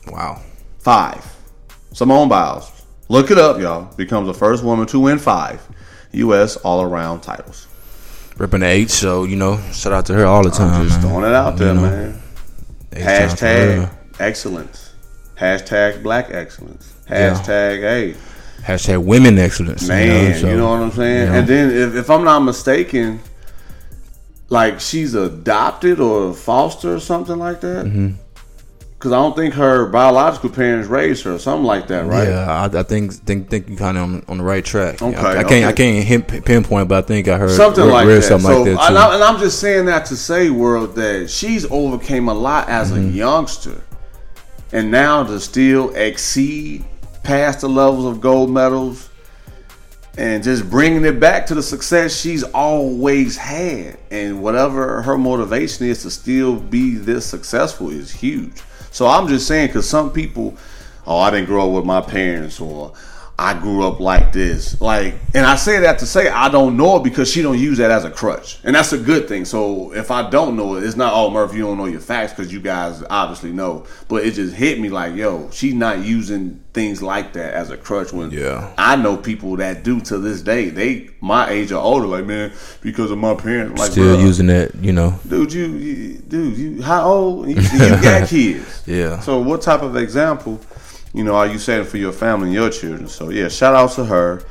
Wow. 0.07 0.41
Five. 0.79 1.25
Simone 1.91 2.29
Biles. 2.29 2.78
Look 3.09 3.31
it 3.31 3.37
up, 3.39 3.59
y'all. 3.59 3.93
Becomes 3.95 4.27
the 4.27 4.33
first 4.33 4.63
woman 4.63 4.85
to 4.87 4.99
win 4.99 5.17
five 5.19 5.67
U.S. 6.11 6.55
all 6.57 6.81
around 6.83 7.21
titles. 7.21 7.67
Ripping 8.37 8.61
the 8.61 8.67
H, 8.67 8.91
so 8.91 9.25
you 9.25 9.35
know, 9.35 9.59
shout 9.73 9.91
out 9.91 10.05
to 10.05 10.13
her 10.13 10.25
all 10.25 10.43
the 10.43 10.51
time. 10.51 10.87
Just 10.87 11.01
man. 11.01 11.09
throwing 11.09 11.25
it 11.25 11.35
out 11.35 11.57
there, 11.57 11.73
You 11.73 11.81
know, 11.81 11.81
man. 11.81 12.21
Hashtag 12.91 13.91
excellence. 14.19 14.93
Hashtag 15.35 16.03
black 16.03 16.29
excellence. 16.31 16.93
Yeah. 17.09 17.33
Hashtag, 17.33 17.79
hey, 17.81 18.15
Hashtag 18.61 19.03
women 19.03 19.37
excellence. 19.39 19.87
man, 19.87 20.07
you 20.07 20.29
know, 20.29 20.37
so, 20.37 20.49
you 20.49 20.57
know 20.57 20.69
what 20.69 20.81
I'm 20.81 20.91
saying? 20.91 21.25
you 21.25 21.31
know. 21.31 21.39
And 21.39 21.47
then, 21.47 21.71
if, 21.71 21.95
if 21.95 22.09
I'm 22.09 22.23
not 22.23 22.39
mistaken, 22.41 23.19
like 24.49 24.79
she's 24.79 25.15
adopted 25.15 25.99
or 25.99 26.33
foster 26.33 26.93
or 26.95 26.99
something 26.99 27.37
like 27.37 27.61
that. 27.61 27.85
Mm-hmm. 27.85 28.11
Because 28.99 29.13
I 29.13 29.15
don't 29.15 29.33
think 29.33 29.53
her 29.53 29.85
biological 29.85 30.49
parents 30.49 30.89
raised 30.89 31.23
her 31.23 31.31
or 31.35 31.39
something 31.39 31.63
like 31.63 31.87
that, 31.87 32.05
right? 32.05 32.27
Yeah, 32.27 32.69
I, 32.73 32.79
I 32.79 32.83
think 32.83 33.13
think 33.13 33.49
think 33.49 33.69
you 33.69 33.77
kind 33.77 33.97
of 33.97 34.03
on, 34.03 34.25
on 34.27 34.37
the 34.39 34.43
right 34.43 34.63
track. 34.63 35.01
Okay, 35.01 35.15
I, 35.15 35.39
I 35.39 35.43
can't 35.45 35.65
I 35.65 35.71
can't 35.71 36.45
pinpoint, 36.45 36.89
but 36.89 37.05
I 37.05 37.07
think 37.07 37.29
I 37.29 37.37
heard 37.37 37.51
something 37.51 37.85
like 37.85 38.05
read 38.05 38.17
that. 38.17 38.23
something 38.23 38.51
so, 38.51 38.63
like 38.63 38.75
that 38.75 38.89
and. 38.89 38.97
I, 38.97 39.25
I'm 39.29 39.39
just 39.39 39.59
saying 39.61 39.85
that 39.85 40.05
to 40.07 40.17
say, 40.17 40.49
world, 40.49 40.95
that 40.95 41.29
she's 41.29 41.65
overcame 41.71 42.27
a 42.27 42.33
lot 42.33 42.67
as 42.67 42.91
Mm-hmm. 42.91 43.07
a 43.07 43.11
youngster, 43.11 43.81
and 44.73 44.91
now 44.91 45.23
to 45.23 45.39
still 45.39 45.95
exceed 45.95 46.83
past 47.23 47.61
the 47.61 47.69
levels 47.69 48.03
of 48.03 48.19
gold 48.19 48.49
medals, 48.51 49.09
and 50.17 50.43
just 50.43 50.69
bringing 50.69 51.05
it 51.05 51.21
back 51.21 51.45
to 51.45 51.55
the 51.55 51.63
success 51.63 52.19
she's 52.19 52.43
always 52.43 53.37
had, 53.37 53.97
and 54.11 54.43
whatever 54.43 55.01
her 55.03 55.17
motivation 55.17 55.85
is 55.87 56.01
to 56.01 56.11
still 56.11 56.57
be 56.57 56.95
this 56.95 57.25
successful 57.25 57.89
is 57.91 58.11
huge. 58.11 58.61
So 58.91 59.07
I'm 59.07 59.27
just 59.27 59.47
saying, 59.47 59.67
because 59.67 59.87
some 59.87 60.11
people, 60.11 60.55
oh, 61.05 61.17
I 61.17 61.31
didn't 61.31 61.45
grow 61.45 61.69
up 61.69 61.75
with 61.75 61.85
my 61.85 62.01
parents, 62.01 62.59
or 62.59 62.93
I 63.39 63.57
grew 63.59 63.85
up 63.87 63.99
like 63.99 64.33
this. 64.33 64.79
Like, 64.81 65.15
and 65.33 65.45
I 65.45 65.55
say 65.55 65.79
that 65.79 65.99
to 65.99 66.05
say 66.05 66.27
I 66.27 66.49
don't 66.49 66.75
know 66.77 66.97
it 66.97 67.03
because 67.03 67.31
she 67.31 67.41
don't 67.41 67.57
use 67.57 67.77
that 67.77 67.89
as 67.89 68.03
a 68.03 68.11
crutch, 68.11 68.59
and 68.63 68.75
that's 68.75 68.91
a 68.91 68.97
good 68.97 69.27
thing. 69.27 69.45
So 69.45 69.93
if 69.93 70.11
I 70.11 70.29
don't 70.29 70.57
know 70.57 70.75
it, 70.75 70.83
it's 70.83 70.95
not 70.97 71.13
oh 71.13 71.29
Murph, 71.29 71.53
you 71.53 71.61
don't 71.61 71.77
know 71.77 71.85
your 71.85 72.01
facts 72.01 72.33
because 72.33 72.51
you 72.51 72.59
guys 72.59 73.01
obviously 73.09 73.51
know. 73.51 73.85
But 74.09 74.25
it 74.25 74.31
just 74.33 74.53
hit 74.55 74.79
me 74.79 74.89
like, 74.89 75.15
yo, 75.15 75.49
she's 75.51 75.73
not 75.73 75.99
using 76.03 76.61
things 76.73 77.01
like 77.01 77.33
that 77.33 77.53
as 77.53 77.69
a 77.71 77.77
crutch. 77.77 78.11
When 78.13 78.29
Yeah. 78.31 78.73
I 78.77 78.95
know 78.95 79.15
people 79.17 79.55
that 79.57 79.83
do 79.83 79.99
to 80.01 80.17
this 80.19 80.41
day. 80.41 80.69
They 80.69 81.09
my 81.21 81.49
age 81.49 81.71
or 81.71 81.81
older, 81.81 82.07
like 82.07 82.25
man, 82.25 82.51
because 82.81 83.09
of 83.11 83.17
my 83.17 83.35
parents. 83.35 83.79
Like, 83.79 83.91
Still 83.91 84.17
bruh, 84.17 84.21
using 84.21 84.47
that, 84.47 84.75
you 84.75 84.91
know. 84.93 85.19
dude, 85.27 85.53
you, 85.53 85.67
you 85.67 86.17
dude, 86.27 86.57
you 86.57 86.81
how 86.81 87.03
old? 87.09 87.47
You, 87.49 87.55
you 87.55 88.01
got 88.01 88.27
kids. 88.35 88.83
Yeah. 88.85 89.19
So 89.21 89.39
what 89.39 89.61
type 89.61 89.81
of 89.81 89.95
example, 89.95 90.59
you 91.13 91.23
know, 91.23 91.35
are 91.35 91.47
you 91.47 91.57
setting 91.59 91.85
for 91.85 91.97
your 91.97 92.11
family 92.11 92.47
and 92.47 92.53
your 92.53 92.69
children? 92.69 93.07
So 93.07 93.29
yeah, 93.29 93.47
shout 93.49 93.75
out 93.75 93.91
to 93.93 94.05
her. 94.05 94.43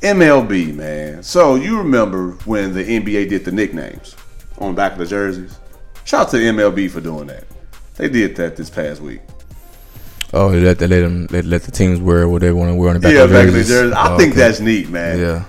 MLB, 0.00 0.74
man. 0.74 1.22
So 1.24 1.56
you 1.56 1.78
remember 1.78 2.30
when 2.44 2.72
the 2.72 2.84
NBA 2.84 3.28
did 3.30 3.44
the 3.44 3.50
nicknames 3.52 4.14
on 4.58 4.72
the 4.72 4.76
back 4.76 4.92
of 4.92 4.98
the 4.98 5.06
jerseys? 5.06 5.58
Shout 6.04 6.26
out 6.26 6.30
to 6.30 6.36
MLB 6.36 6.88
for 6.90 7.00
doing 7.00 7.26
that. 7.26 7.44
They 7.96 8.08
did 8.08 8.36
that 8.36 8.56
this 8.56 8.70
past 8.70 9.00
week. 9.00 9.20
Oh, 10.32 10.50
they 10.52 10.60
let 10.60 10.78
they 10.78 10.86
let 10.86 11.00
them 11.00 11.26
let, 11.30 11.44
let 11.46 11.62
the 11.62 11.72
teams 11.72 12.00
wear 12.00 12.28
what 12.28 12.42
they 12.42 12.52
want 12.52 12.70
to 12.70 12.74
wear 12.76 12.90
on 12.90 12.94
the 12.94 13.00
back 13.00 13.12
yeah, 13.14 13.22
of 13.24 13.30
the 13.30 13.34
back 13.36 13.48
of 13.48 13.54
the 13.54 13.64
jerseys. 13.64 13.92
I 13.92 14.14
Oh, 14.14 14.18
think 14.18 14.32
okay. 14.32 14.40
that's 14.40 14.60
neat, 14.60 14.88
man. 14.88 15.18
yeah, 15.18 15.44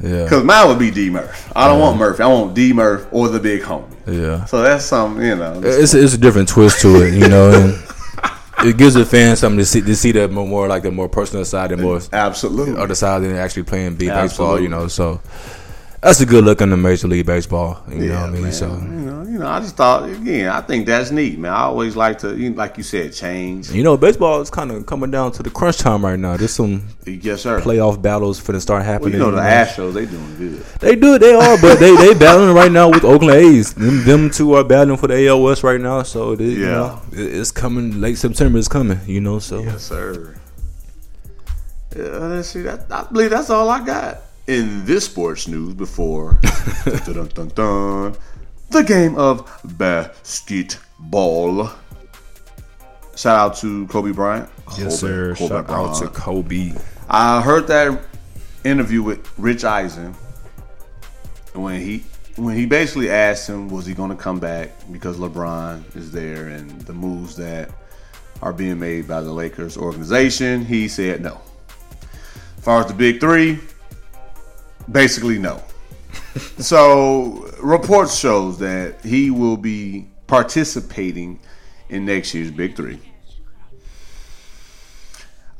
yeah, 0.00 0.28
Cause 0.28 0.42
mine 0.42 0.66
would 0.66 0.78
be 0.78 0.90
D 0.90 1.08
Murph. 1.10 1.52
I 1.54 1.68
don't 1.68 1.78
want 1.78 1.98
Murphy. 1.98 2.22
I 2.22 2.26
want 2.26 2.54
D 2.54 2.72
Murph 2.72 3.06
or 3.12 3.28
the 3.28 3.38
big 3.38 3.60
homie. 3.62 3.86
yeah. 4.06 4.44
So 4.46 4.62
that's 4.62 4.84
something, 4.86 5.24
you 5.24 5.36
know. 5.36 5.60
It's 5.62 5.94
it's 5.94 6.14
a 6.14 6.18
different 6.18 6.48
twist 6.48 6.80
to 6.82 7.02
it, 7.06 7.14
you 7.14 7.28
know, 7.28 7.50
and 7.52 7.74
it 8.58 8.76
gives 8.78 8.94
the 8.94 9.04
fans 9.04 9.40
something 9.40 9.58
to 9.58 9.64
see 9.64 9.80
to 9.80 9.96
see 9.96 10.12
that 10.12 10.30
more, 10.30 10.68
like 10.68 10.82
the 10.82 10.90
more 10.90 11.08
personal 11.08 11.44
side 11.44 11.72
and 11.72 11.82
more 11.82 12.00
Absolutely. 12.12 12.76
other 12.76 12.94
side 12.94 13.22
than 13.22 13.36
actually 13.36 13.64
playing 13.64 13.96
baseball, 13.96 14.24
Absolutely. 14.24 14.62
you 14.62 14.68
know. 14.68 14.88
So 14.88 15.20
that's 16.04 16.20
a 16.20 16.26
good 16.26 16.44
look 16.44 16.60
in 16.60 16.70
the 16.70 16.76
Major 16.76 17.08
League 17.08 17.26
Baseball, 17.26 17.82
you 17.88 18.06
know 18.08 18.20
what 18.20 18.28
I 18.28 18.30
mean? 18.32 18.42
man. 18.42 18.52
So 18.52 18.68
you 18.68 18.80
know, 18.82 19.22
you 19.22 19.38
know, 19.40 19.48
I 19.48 19.58
just 19.60 19.74
thought 19.74 20.08
again. 20.08 20.48
I 20.48 20.60
think 20.60 20.86
that's 20.86 21.10
neat, 21.10 21.38
man. 21.38 21.52
I 21.52 21.62
always 21.62 21.96
like 21.96 22.18
to, 22.20 22.36
you 22.36 22.50
know, 22.50 22.56
like 22.56 22.76
you 22.76 22.84
said, 22.84 23.12
change. 23.12 23.70
you 23.72 23.82
know, 23.82 23.96
baseball 23.96 24.40
is 24.40 24.50
kind 24.50 24.70
of 24.70 24.86
coming 24.86 25.10
down 25.10 25.32
to 25.32 25.42
the 25.42 25.50
crunch 25.50 25.78
time 25.78 26.04
right 26.04 26.18
now. 26.18 26.36
There's 26.36 26.52
some 26.52 26.86
Yes, 27.06 27.40
sir. 27.42 27.60
playoff 27.60 28.00
battles 28.00 28.38
for 28.38 28.52
to 28.52 28.60
start 28.60 28.82
well, 28.82 28.92
happening. 28.92 29.14
you 29.14 29.18
know, 29.18 29.30
the 29.32 29.38
know. 29.38 29.42
Astros, 29.42 29.94
they 29.94 30.06
doing 30.06 30.36
good. 30.36 30.60
They 30.80 30.94
do, 30.94 31.18
they 31.18 31.34
are, 31.34 31.58
but 31.60 31.80
they 31.80 31.96
they 31.96 32.14
battling 32.14 32.54
right 32.54 32.70
now 32.70 32.90
with 32.90 33.02
Oakland 33.04 33.34
A's. 33.40 33.74
Them, 33.74 34.04
them 34.04 34.30
two 34.30 34.52
are 34.54 34.62
battling 34.64 34.98
for 34.98 35.08
the 35.08 35.26
AL 35.26 35.42
West 35.42 35.62
right 35.64 35.80
now, 35.80 36.02
so 36.04 36.34
you 36.38 36.46
Yeah. 36.46 36.66
know, 36.70 37.00
it- 37.12 37.34
it's 37.34 37.50
coming. 37.50 38.00
Late 38.00 38.18
September 38.18 38.58
is 38.58 38.68
coming, 38.68 39.00
you 39.06 39.20
know. 39.20 39.38
So 39.38 39.62
Yes, 39.62 39.82
sir. 39.82 40.34
Yeah, 41.96 42.02
let's 42.18 42.48
see. 42.48 42.62
That 42.62 42.86
I 42.90 43.04
believe 43.10 43.30
that's 43.30 43.50
all 43.50 43.68
I 43.70 43.84
got 43.84 44.18
in 44.46 44.84
this 44.84 45.06
sports 45.06 45.48
news 45.48 45.72
before 45.74 46.38
dun, 47.06 47.28
dun, 47.28 47.48
dun, 47.48 48.16
the 48.70 48.82
game 48.82 49.16
of 49.16 49.50
basketball. 49.78 51.70
Shout 53.16 53.38
out 53.38 53.56
to 53.58 53.86
Kobe 53.86 54.10
Bryant. 54.12 54.48
yes, 54.76 54.78
Kobe- 54.78 54.90
sir. 54.90 55.34
Kobe 55.36 55.48
Shout 55.48 55.70
out 55.70 55.96
to 55.98 56.08
Kobe. 56.08 56.72
I 57.08 57.40
heard 57.40 57.66
that 57.68 58.00
interview 58.64 59.02
with 59.02 59.26
Rich 59.38 59.64
Eisen 59.64 60.14
when 61.54 61.80
he 61.80 62.02
when 62.36 62.56
he 62.56 62.66
basically 62.66 63.10
asked 63.10 63.48
him 63.48 63.68
was 63.68 63.86
he 63.86 63.94
going 63.94 64.10
to 64.10 64.16
come 64.16 64.40
back 64.40 64.70
because 64.90 65.18
LeBron 65.18 65.94
is 65.94 66.10
there 66.10 66.48
and 66.48 66.68
the 66.82 66.92
moves 66.92 67.36
that 67.36 67.70
are 68.42 68.52
being 68.52 68.80
made 68.80 69.06
by 69.06 69.20
the 69.20 69.30
Lakers 69.32 69.76
organization. 69.76 70.64
He 70.64 70.88
said 70.88 71.22
no. 71.22 71.40
As 72.58 72.64
far 72.64 72.80
as 72.80 72.86
the 72.86 72.94
big 72.94 73.20
three, 73.20 73.60
basically 74.90 75.38
no. 75.38 75.62
so 76.58 77.50
reports 77.62 78.16
shows 78.16 78.58
that 78.58 79.00
he 79.02 79.30
will 79.30 79.56
be 79.56 80.06
participating 80.26 81.40
in 81.88 82.04
next 82.04 82.34
year's 82.34 82.50
big 82.50 82.76
three. 82.76 83.00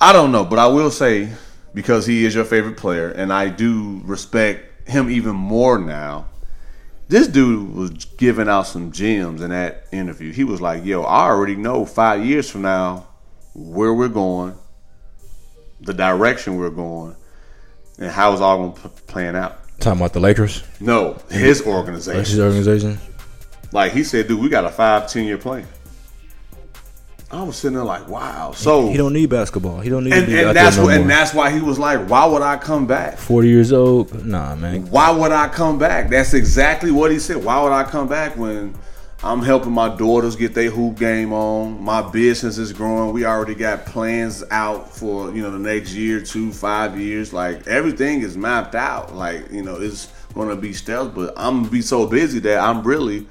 I 0.01 0.13
don't 0.13 0.33
know, 0.33 0.45
but 0.45 0.59
I 0.59 0.67
will 0.67 0.91
say 0.91 1.31
because 1.73 2.07
he 2.07 2.25
is 2.25 2.35
your 2.35 2.45
favorite 2.45 2.77
player, 2.77 3.11
and 3.11 3.33
I 3.33 3.49
do 3.49 4.01
respect 4.05 4.89
him 4.89 5.11
even 5.11 5.35
more 5.35 5.79
now. 5.79 6.27
This 7.09 7.27
dude 7.27 7.75
was 7.75 7.91
giving 7.91 8.49
out 8.49 8.67
some 8.67 8.93
gems 8.93 9.43
in 9.43 9.51
that 9.51 9.87
interview. 9.93 10.33
He 10.33 10.45
was 10.45 10.61
like, 10.61 10.85
"Yo, 10.85 11.03
I 11.03 11.27
already 11.27 11.57
know 11.57 11.85
five 11.85 12.25
years 12.25 12.51
from 12.51 12.63
now 12.63 13.07
where 13.55 13.93
we're 13.93 14.09
going, 14.09 14.57
the 15.81 15.95
direction 15.95 16.57
we're 16.57 16.71
going, 16.71 17.17
and 17.99 18.11
how 18.11 18.33
it's 18.33 18.41
all 18.41 18.59
going 18.59 18.83
to 18.83 18.89
plan 18.89 19.37
out." 19.37 19.59
Talking 19.81 20.01
about 20.01 20.13
the 20.13 20.21
Lakers, 20.21 20.63
No, 20.81 21.19
his 21.31 21.67
organization. 21.67 22.19
Lakers 22.19 22.39
organization. 22.39 22.99
Like 23.73 23.93
he 23.93 24.05
said, 24.05 24.29
dude, 24.29 24.41
we 24.41 24.49
got 24.49 24.65
a 24.65 24.71
five, 24.71 25.11
ten 25.11 25.25
year 25.25 25.39
plan. 25.39 25.67
I 27.31 27.43
was 27.43 27.57
sitting 27.57 27.75
there 27.75 27.85
like, 27.85 28.07
wow. 28.07 28.53
So 28.53 28.89
He 28.89 28.97
don't 28.97 29.13
need 29.13 29.29
basketball. 29.29 29.81
He 29.81 29.91
don't 29.91 30.05
need 30.05 30.13
and, 30.13 30.27
to 30.27 30.31
be 30.31 30.39
out 30.39 30.49
and 30.49 30.57
that's 30.57 30.77
no 30.77 30.85
what, 30.85 30.95
and 30.95 31.11
that's 31.11 31.35
why 31.35 31.51
he 31.51 31.61
was 31.61 31.79
like, 31.79 32.09
why 32.09 32.25
would 32.25 32.43
I 32.43 32.57
come 32.57 32.87
back? 32.87 33.19
Forty 33.19 33.49
years 33.49 33.73
old, 33.73 34.25
nah, 34.25 34.55
man. 34.55 34.89
Why 34.91 35.11
would 35.11 35.33
I 35.33 35.49
come 35.49 35.79
back? 35.79 36.11
That's 36.11 36.35
exactly 36.35 36.93
what 36.93 37.11
he 37.11 37.19
said. 37.19 37.43
Why 37.43 37.61
would 37.61 37.73
I 37.73 37.83
come 37.83 38.09
back 38.09 38.37
when 38.37 38.77
I'm 39.25 39.41
helping 39.41 39.73
my 39.73 39.89
daughters 39.89 40.37
get 40.37 40.53
their 40.53 40.71
hoop 40.71 40.99
game 40.99 41.33
on? 41.33 41.83
My 41.83 42.03
business 42.03 42.59
is 42.59 42.75
growing. 42.75 43.15
We 43.15 43.25
already 43.25 43.55
got 43.55 43.87
plans 43.87 44.45
out 44.51 44.95
for 44.95 45.35
you 45.35 45.41
know 45.41 45.51
the 45.51 45.59
next 45.59 45.95
year, 45.95 46.21
two, 46.21 46.53
five 46.53 47.01
years. 47.01 47.33
Like 47.33 47.67
everything 47.67 48.21
is 48.21 48.37
mapped 48.37 48.75
out. 48.75 49.15
Like 49.15 49.51
you 49.51 49.63
know 49.63 49.77
it's 49.77 50.13
gonna 50.35 50.57
be 50.57 50.75
stealth, 50.75 51.15
but 51.15 51.33
I'm 51.39 51.61
gonna 51.61 51.71
be 51.71 51.81
so 51.81 52.07
busy 52.07 52.39
that 52.41 52.59
I'm 52.59 52.83
really 52.83 53.27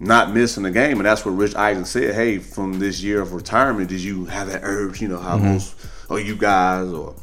not 0.00 0.32
missing 0.32 0.64
the 0.64 0.70
game. 0.70 0.98
And 0.98 1.06
that's 1.06 1.24
what 1.24 1.32
Rich 1.32 1.54
Eisen 1.54 1.86
said. 1.86 2.14
Hey, 2.14 2.36
from 2.36 2.78
this 2.78 3.02
year 3.02 3.22
of 3.22 3.32
retirement, 3.32 3.88
did 3.88 4.00
you 4.00 4.26
have 4.26 4.48
that 4.48 4.60
urge? 4.62 5.00
You 5.00 5.08
know 5.08 5.18
how 5.18 5.36
mm-hmm. 5.36 5.52
most 5.54 5.76
or 6.10 6.20
you 6.20 6.36
guys 6.36 6.88
or 6.88 7.14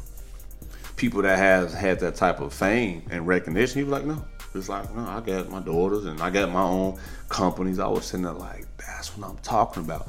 people 0.96 1.22
that 1.22 1.38
has 1.38 1.72
had 1.72 2.00
that 2.00 2.16
type 2.16 2.40
of 2.40 2.52
fame 2.52 3.04
and 3.10 3.24
recognition, 3.24 3.78
he 3.78 3.84
was 3.84 3.92
like, 3.92 4.04
no. 4.04 4.24
It's 4.54 4.68
like, 4.68 4.94
no, 4.94 5.02
I 5.02 5.20
got 5.20 5.50
my 5.50 5.60
daughters 5.60 6.06
and 6.06 6.20
I 6.20 6.30
got 6.30 6.50
my 6.50 6.62
own 6.62 6.98
companies. 7.28 7.78
I 7.78 7.86
was 7.86 8.06
sitting 8.06 8.24
there 8.24 8.32
like, 8.32 8.66
that's 8.78 9.16
what 9.16 9.28
I'm 9.28 9.36
talking 9.38 9.84
about. 9.84 10.08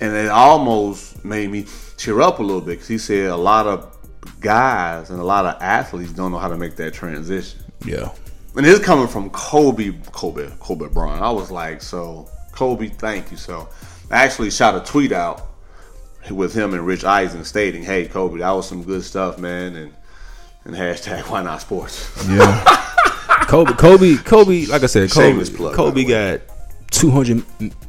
And 0.00 0.14
it 0.14 0.28
almost 0.28 1.24
made 1.24 1.50
me 1.50 1.66
cheer 1.96 2.20
up 2.20 2.38
a 2.38 2.42
little 2.42 2.60
bit 2.60 2.72
because 2.72 2.88
he 2.88 2.98
said 2.98 3.30
a 3.30 3.36
lot 3.36 3.66
of 3.66 3.96
guys 4.40 5.10
and 5.10 5.20
a 5.20 5.24
lot 5.24 5.44
of 5.44 5.60
athletes 5.62 6.12
don't 6.12 6.30
know 6.32 6.38
how 6.38 6.48
to 6.48 6.56
make 6.56 6.76
that 6.76 6.94
transition. 6.94 7.60
Yeah, 7.84 8.10
And 8.56 8.66
it's 8.66 8.84
coming 8.84 9.06
from 9.06 9.30
Kobe, 9.30 9.92
Kobe, 10.12 10.50
Kobe 10.60 10.88
Bryant. 10.88 11.22
I 11.22 11.30
was 11.30 11.50
like, 11.50 11.82
so 11.82 12.28
Kobe, 12.52 12.88
thank 12.88 13.30
you. 13.30 13.36
So 13.36 13.68
I 14.10 14.24
actually 14.24 14.50
shot 14.50 14.74
a 14.76 14.80
tweet 14.80 15.12
out 15.12 15.42
with 16.30 16.54
him 16.54 16.74
and 16.74 16.84
Rich 16.86 17.04
Eisen 17.04 17.44
stating, 17.44 17.82
"Hey, 17.82 18.06
Kobe, 18.06 18.38
that 18.40 18.50
was 18.50 18.68
some 18.68 18.82
good 18.82 19.02
stuff, 19.04 19.38
man." 19.38 19.76
And 19.76 19.94
and 20.64 20.74
hashtag 20.74 21.22
Why 21.30 21.42
Not 21.42 21.60
Sports. 21.60 22.10
yeah. 22.28 22.84
Kobe, 23.48 23.72
Kobe, 23.72 24.16
Kobe. 24.16 24.66
Like 24.66 24.82
I 24.82 24.86
said, 24.86 25.10
Kobe, 25.10 25.42
plug, 25.46 25.74
Kobe 25.74 26.04
got 26.04 26.40
200, 26.90 27.42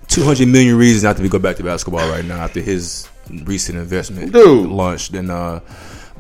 200 0.08 0.48
million 0.48 0.78
reasons 0.78 1.04
not 1.04 1.18
to 1.18 1.22
be 1.22 1.28
go 1.28 1.38
back 1.38 1.58
to 1.58 1.64
basketball 1.64 2.10
right 2.10 2.24
now 2.24 2.38
after 2.38 2.62
his 2.62 3.10
recent 3.44 3.78
investment 3.78 4.32
Dude. 4.32 4.70
launched. 4.70 5.14
And 5.14 5.30
uh, 5.30 5.60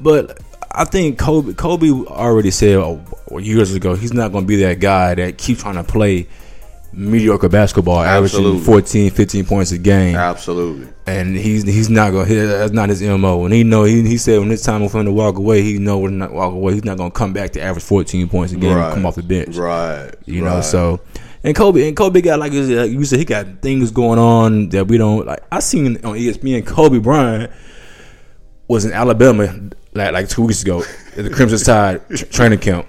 but 0.02 0.40
I 0.72 0.84
think 0.84 1.18
Kobe, 1.18 1.54
Kobe 1.54 1.90
already 1.90 2.52
said 2.52 2.76
oh, 2.76 3.02
years 3.38 3.74
ago 3.74 3.96
he's 3.96 4.14
not 4.14 4.34
going 4.34 4.44
to 4.44 4.48
be 4.48 4.58
that 4.58 4.82
guy 4.82 5.16
that 5.16 5.38
keeps 5.38 5.62
trying 5.62 5.76
to 5.76 5.86
play 5.86 6.28
mediocre 6.92 7.50
basketball, 7.50 8.00
averaging 8.00 8.40
Absolutely. 8.40 8.64
14, 8.66 9.12
15 9.12 9.46
points 9.46 9.72
a 9.72 9.78
game 9.78 10.16
Absolutely. 10.16 10.88
and 11.08 11.36
he's 11.36 11.64
he's 11.64 11.90
not 11.90 12.12
gonna. 12.12 12.26
he- 12.26 12.36
That's 12.36 12.72
not 12.74 12.90
his 12.90 13.02
mo. 13.02 13.46
And 13.46 13.54
he 13.54 13.64
know 13.64 13.84
he 13.84 14.02
he 14.08 14.18
said 14.18 14.40
when 14.40 14.52
it's 14.52 14.64
time 14.64 14.88
for 14.90 15.00
him 15.00 15.06
to 15.06 15.12
walk 15.12 15.38
away, 15.38 15.62
he 15.62 15.78
know 15.78 16.00
when 16.00 16.18
not 16.18 16.34
walk 16.34 16.54
away. 16.54 16.74
He's 16.74 16.84
not 16.86 16.98
gonna 16.98 17.12
come 17.12 17.32
back 17.34 17.52
to 17.52 17.62
average 17.62 17.84
fourteen 17.84 18.28
points 18.28 18.54
a 18.54 18.58
game 18.58 18.78
and 18.78 18.94
come 18.94 19.06
off 19.06 19.16
the 19.16 19.24
bench. 19.24 19.56
Right. 19.56 20.12
You 20.26 20.42
know, 20.44 20.62
so 20.62 21.00
and 21.44 21.56
Kobe 21.56 21.88
and 21.88 21.96
Kobe 21.96 22.22
got 22.22 22.40
like 22.40 22.52
you 22.54 22.66
said, 22.68 22.78
like 22.78 22.92
you 22.92 23.06
said, 23.06 23.20
he 23.20 23.26
got 23.26 23.62
things 23.62 23.92
going 23.92 24.20
on 24.20 24.70
that 24.70 24.88
we 24.88 24.98
don't 24.98 25.26
like. 25.26 25.40
I 25.52 25.60
seen 25.62 25.96
on 25.98 26.16
ESPN 26.16 26.66
Kobe 26.66 26.98
Bryant 27.00 27.52
was 28.68 28.86
in 28.86 28.92
Alabama 28.94 29.46
like 29.94 30.12
like 30.14 30.30
two 30.30 30.44
weeks 30.44 30.62
ago 30.64 30.84
at 31.18 31.24
the 31.24 31.30
Crimson 31.30 31.60
Tide 31.60 32.02
training 32.32 32.60
camp, 32.60 32.88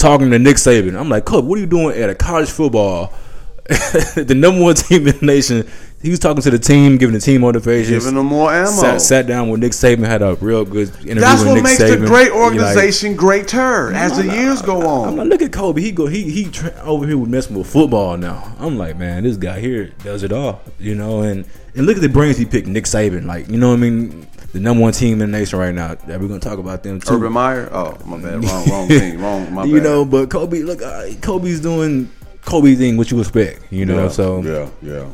talking 0.00 0.30
to 0.30 0.38
Nick 0.38 0.56
Saban. 0.56 0.98
I'm 0.98 1.08
like, 1.08 1.24
Kobe, 1.24 1.46
what 1.46 1.58
are 1.58 1.60
you 1.60 1.66
doing 1.66 1.96
at 1.96 2.10
a 2.10 2.14
college 2.14 2.50
football? 2.50 3.12
the 3.70 4.34
number 4.36 4.60
one 4.62 4.74
team 4.74 5.06
in 5.06 5.18
the 5.18 5.24
nation. 5.26 5.68
He 6.02 6.08
was 6.08 6.18
talking 6.18 6.42
to 6.42 6.50
the 6.50 6.58
team, 6.58 6.96
giving 6.96 7.12
the 7.12 7.20
team 7.20 7.42
motivation. 7.42 7.92
Giving 7.92 8.14
them 8.14 8.26
more 8.26 8.50
ammo. 8.50 8.70
Sat, 8.70 9.02
sat 9.02 9.26
down 9.26 9.50
with 9.50 9.60
Nick 9.60 9.72
Saban, 9.72 10.06
had 10.06 10.22
a 10.22 10.34
real 10.36 10.64
good 10.64 10.88
interview 11.00 11.14
That's 11.16 11.40
with 11.40 11.48
what 11.48 11.54
Nick 11.56 11.64
makes 11.64 11.80
Saban. 11.82 12.00
the 12.00 12.06
great 12.06 12.32
organization 12.32 13.10
like- 13.10 13.18
greater 13.18 13.92
as 13.92 14.16
the 14.16 14.24
years 14.34 14.62
go 14.62 14.84
on. 14.88 15.08
I'm 15.10 15.16
like, 15.16 15.28
look 15.28 15.42
at 15.42 15.52
Kobe. 15.52 15.80
He 15.82 15.92
go, 15.92 16.06
he 16.06 16.22
he 16.30 16.50
tra- 16.50 16.74
over 16.82 17.06
here 17.06 17.18
with 17.18 17.28
messing 17.28 17.56
with 17.56 17.66
football 17.70 18.16
now. 18.16 18.56
I'm 18.58 18.78
like, 18.78 18.96
man, 18.96 19.24
this 19.24 19.36
guy 19.36 19.60
here 19.60 19.92
does 20.02 20.22
it 20.22 20.32
all, 20.32 20.62
you 20.78 20.94
know. 20.94 21.20
And 21.20 21.44
and 21.76 21.84
look 21.86 21.96
at 21.96 22.02
the 22.02 22.08
brains 22.08 22.38
he 22.38 22.46
picked, 22.46 22.66
Nick 22.66 22.84
Saban. 22.84 23.26
Like, 23.26 23.48
you 23.48 23.58
know 23.58 23.68
what 23.68 23.74
I 23.74 23.80
mean? 23.80 24.26
The 24.52 24.60
number 24.60 24.82
one 24.82 24.92
team 24.92 25.20
in 25.22 25.30
the 25.30 25.38
nation 25.38 25.58
right 25.58 25.74
now. 25.74 25.94
That 25.94 26.20
we're 26.20 26.28
gonna 26.28 26.40
talk 26.40 26.58
about 26.58 26.82
them 26.82 27.00
too. 27.00 27.14
Urban 27.14 27.32
Meyer. 27.32 27.68
Oh, 27.72 27.96
my 28.04 28.18
bad. 28.18 28.44
Wrong, 28.44 28.68
wrong 28.68 28.88
team. 28.88 29.20
Wrong. 29.20 29.52
My 29.54 29.62
bad. 29.62 29.70
you 29.70 29.80
know, 29.80 30.04
but 30.04 30.28
Kobe, 30.30 30.60
look, 30.60 30.82
uh, 30.82 31.08
Kobe's 31.20 31.60
doing 31.60 32.10
Kobe 32.44 32.74
thing, 32.74 32.96
what 32.96 33.10
you 33.10 33.20
expect, 33.20 33.72
you 33.72 33.84
know. 33.84 34.04
Yeah, 34.04 34.08
so 34.08 34.42
yeah, 34.42 35.08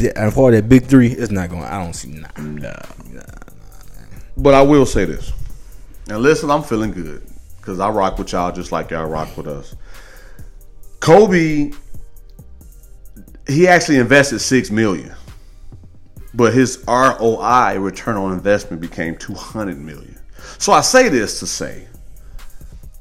yeah. 0.00 0.12
and 0.16 0.32
for 0.32 0.50
that 0.50 0.68
big 0.68 0.86
three, 0.86 1.08
it's 1.08 1.30
not 1.30 1.50
going. 1.50 1.62
I 1.62 1.82
don't 1.82 1.92
see 1.92 2.08
nah, 2.08 2.28
nah, 2.36 2.72
nah. 3.10 3.22
But 4.36 4.54
I 4.54 4.62
will 4.62 4.86
say 4.86 5.04
this. 5.04 5.32
And 6.08 6.18
listen, 6.18 6.50
I'm 6.50 6.62
feeling 6.62 6.92
good 6.92 7.22
because 7.58 7.80
I 7.80 7.90
rock 7.90 8.18
with 8.18 8.32
y'all 8.32 8.50
just 8.50 8.72
like 8.72 8.90
y'all 8.90 9.06
rock 9.06 9.36
with 9.36 9.46
us. 9.46 9.76
Kobe, 11.00 11.70
he 13.46 13.68
actually 13.68 13.98
invested 13.98 14.38
six 14.38 14.70
million, 14.70 15.14
but 16.38 16.54
his 16.54 16.84
ROI 16.86 17.80
return 17.80 18.16
on 18.16 18.32
investment 18.32 18.80
became 18.80 19.16
two 19.16 19.34
hundred 19.34 19.76
million. 19.76 20.16
So 20.58 20.72
I 20.72 20.82
say 20.82 21.08
this 21.08 21.40
to 21.40 21.48
say, 21.48 21.88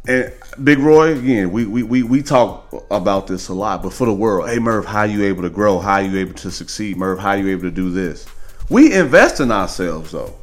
and 0.08 0.34
Big 0.64 0.80
Roy, 0.80 1.16
again, 1.16 1.52
we, 1.52 1.68
we, 1.68 1.84
we, 1.84 2.02
we 2.02 2.24
talk 2.24 2.74
about 2.90 3.28
this 3.28 3.50
a 3.50 3.54
lot, 3.54 3.84
but 3.84 3.94
for 3.94 4.08
the 4.08 4.14
world, 4.14 4.50
hey 4.50 4.58
Murph, 4.58 4.86
how 4.86 5.02
are 5.02 5.06
you 5.06 5.24
able 5.24 5.44
to 5.44 5.52
grow? 5.52 5.78
How 5.78 5.94
are 5.94 6.02
you 6.02 6.18
able 6.18 6.34
to 6.34 6.50
succeed? 6.50 6.98
Murph, 6.98 7.20
how 7.20 7.30
are 7.30 7.38
you 7.38 7.50
able 7.50 7.62
to 7.62 7.72
do 7.72 7.92
this? 7.92 8.26
We 8.72 8.92
invest 8.92 9.40
in 9.40 9.52
ourselves 9.52 10.14
though. 10.14 10.34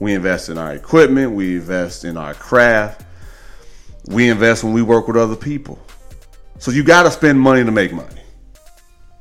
We 0.00 0.12
invest 0.14 0.48
in 0.48 0.58
our 0.58 0.72
equipment, 0.72 1.30
we 1.30 1.54
invest 1.56 2.04
in 2.04 2.16
our 2.16 2.34
craft, 2.34 3.04
we 4.06 4.30
invest 4.30 4.64
when 4.64 4.72
we 4.72 4.82
work 4.82 5.06
with 5.06 5.16
other 5.16 5.36
people. 5.36 5.78
So 6.58 6.72
you 6.72 6.82
gotta 6.82 7.12
spend 7.12 7.38
money 7.38 7.62
to 7.62 7.70
make 7.70 7.92
money. 7.92 8.20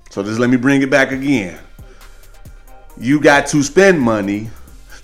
So 0.10 0.24
just 0.24 0.40
let 0.40 0.50
me 0.50 0.58
bring 0.58 0.82
it 0.82 0.90
back 0.90 1.12
again. 1.12 1.60
You 3.00 3.22
got 3.22 3.48
to 3.48 3.64
spend 3.64 4.02
money 4.02 4.50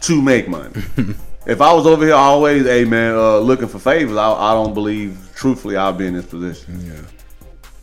to 0.02 0.22
make 0.22 0.48
money. 0.48 0.74
if 1.48 1.62
I 1.62 1.74
was 1.74 1.88
over 1.88 2.06
here 2.06 2.16
always, 2.16 2.66
hey 2.66 2.86
man, 2.86 3.16
uh, 3.16 3.38
looking 3.38 3.68
for 3.68 3.80
favors, 3.80 4.18
I, 4.18 4.32
I 4.32 4.54
don't 4.54 4.74
believe, 4.74 5.32
truthfully, 5.36 5.78
I'll 5.78 5.94
be 5.94 6.08
in 6.08 6.14
this 6.14 6.26
position. 6.26 6.86
Yeah. 6.86 7.02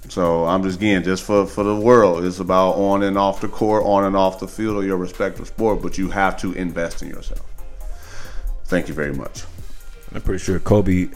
So 0.09 0.44
I'm 0.44 0.62
just 0.62 0.77
again 0.77 1.03
just 1.03 1.25
for 1.25 1.46
for 1.46 1.64
the 1.64 1.75
world. 1.75 2.25
It's 2.25 2.40
about 2.40 2.72
on 2.72 3.03
and 3.03 3.16
off 3.16 3.40
the 3.40 3.48
court, 3.48 3.85
on 3.87 4.05
and 4.05 4.14
off 4.14 4.40
the 4.40 4.48
field 4.48 4.77
of 4.77 4.85
your 4.85 4.98
respective 4.98 5.46
sport, 5.46 5.81
but 5.81 5.96
you 5.96 6.11
have 6.11 6.38
to 6.42 6.53
invest 6.53 7.01
in 7.01 7.09
yourself. 7.09 7.40
Thank 8.66 8.88
you 8.88 8.94
very 8.94 9.14
much. 9.14 9.44
I'm 10.14 10.20
pretty 10.20 10.44
sure 10.44 10.59
Kobe 10.59 11.09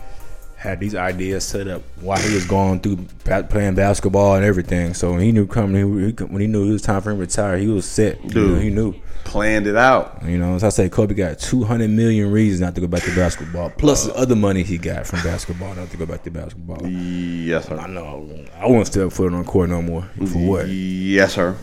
had 0.67 0.81
these 0.81 0.95
ideas 0.95 1.45
set 1.45 1.69
up 1.69 1.83
while 2.01 2.19
he 2.19 2.35
was 2.35 2.45
going 2.45 2.81
through 2.81 2.97
playing 3.25 3.75
basketball 3.75 4.35
and 4.35 4.45
everything. 4.45 4.95
So 4.95 5.13
when 5.13 5.21
he 5.21 5.33
knew 5.33 5.47
coming, 5.47 6.15
when 6.17 6.41
he 6.41 6.47
knew 6.47 6.69
it 6.69 6.73
was 6.73 6.83
time 6.83 7.01
for 7.01 7.11
him 7.11 7.17
to 7.17 7.21
retire, 7.21 7.57
he 7.57 7.69
was 7.69 7.87
set. 7.87 8.23
You 8.25 8.31
Dude. 8.31 8.51
know, 8.51 8.59
he 8.59 8.71
knew. 8.71 8.95
Planned 9.25 9.67
it 9.67 9.77
out. 9.77 10.23
You 10.25 10.39
know, 10.39 10.55
as 10.55 10.63
I 10.63 10.69
say, 10.69 10.89
Kobe 10.89 11.15
got 11.15 11.39
200 11.39 11.89
million 11.91 12.31
reasons 12.31 12.61
not 12.61 12.75
to 12.77 12.81
go 12.81 12.87
back 12.87 13.03
to 13.03 13.15
basketball, 13.15 13.71
plus 13.71 14.07
the 14.07 14.15
other 14.15 14.37
money 14.37 14.63
he 14.63 14.79
got 14.79 15.07
from 15.07 15.21
basketball 15.23 15.75
not 15.75 15.91
to 15.91 15.97
go 15.97 16.07
back 16.07 16.23
to 16.25 16.31
basketball. 16.31 16.87
Yes, 16.87 17.67
sir. 17.67 17.77
I 17.77 17.89
know. 17.89 18.47
I 18.57 18.67
won't 18.67 18.87
step 18.87 19.11
foot 19.11 19.33
on 19.33 19.45
court 19.45 19.71
no 19.71 19.83
more. 19.83 20.03
For 20.27 20.39
what? 20.39 20.69
Yes, 20.69 21.35
sir. 21.35 21.57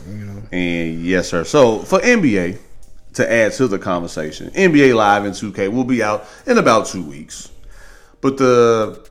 And 0.51 1.05
yes, 1.05 1.29
sir. 1.29 1.45
So 1.45 1.79
for 1.79 1.99
NBA, 1.99 2.59
to 3.13 3.31
add 3.31 3.53
to 3.53 3.67
the 3.67 3.79
conversation, 3.79 4.49
NBA 4.51 4.95
Live 4.95 5.23
and 5.25 5.33
2K 5.33 5.71
will 5.71 5.83
be 5.83 6.03
out 6.03 6.25
in 6.45 6.57
about 6.57 6.87
two 6.87 7.03
weeks. 7.03 7.49
But 8.23 8.37
the 8.37 9.05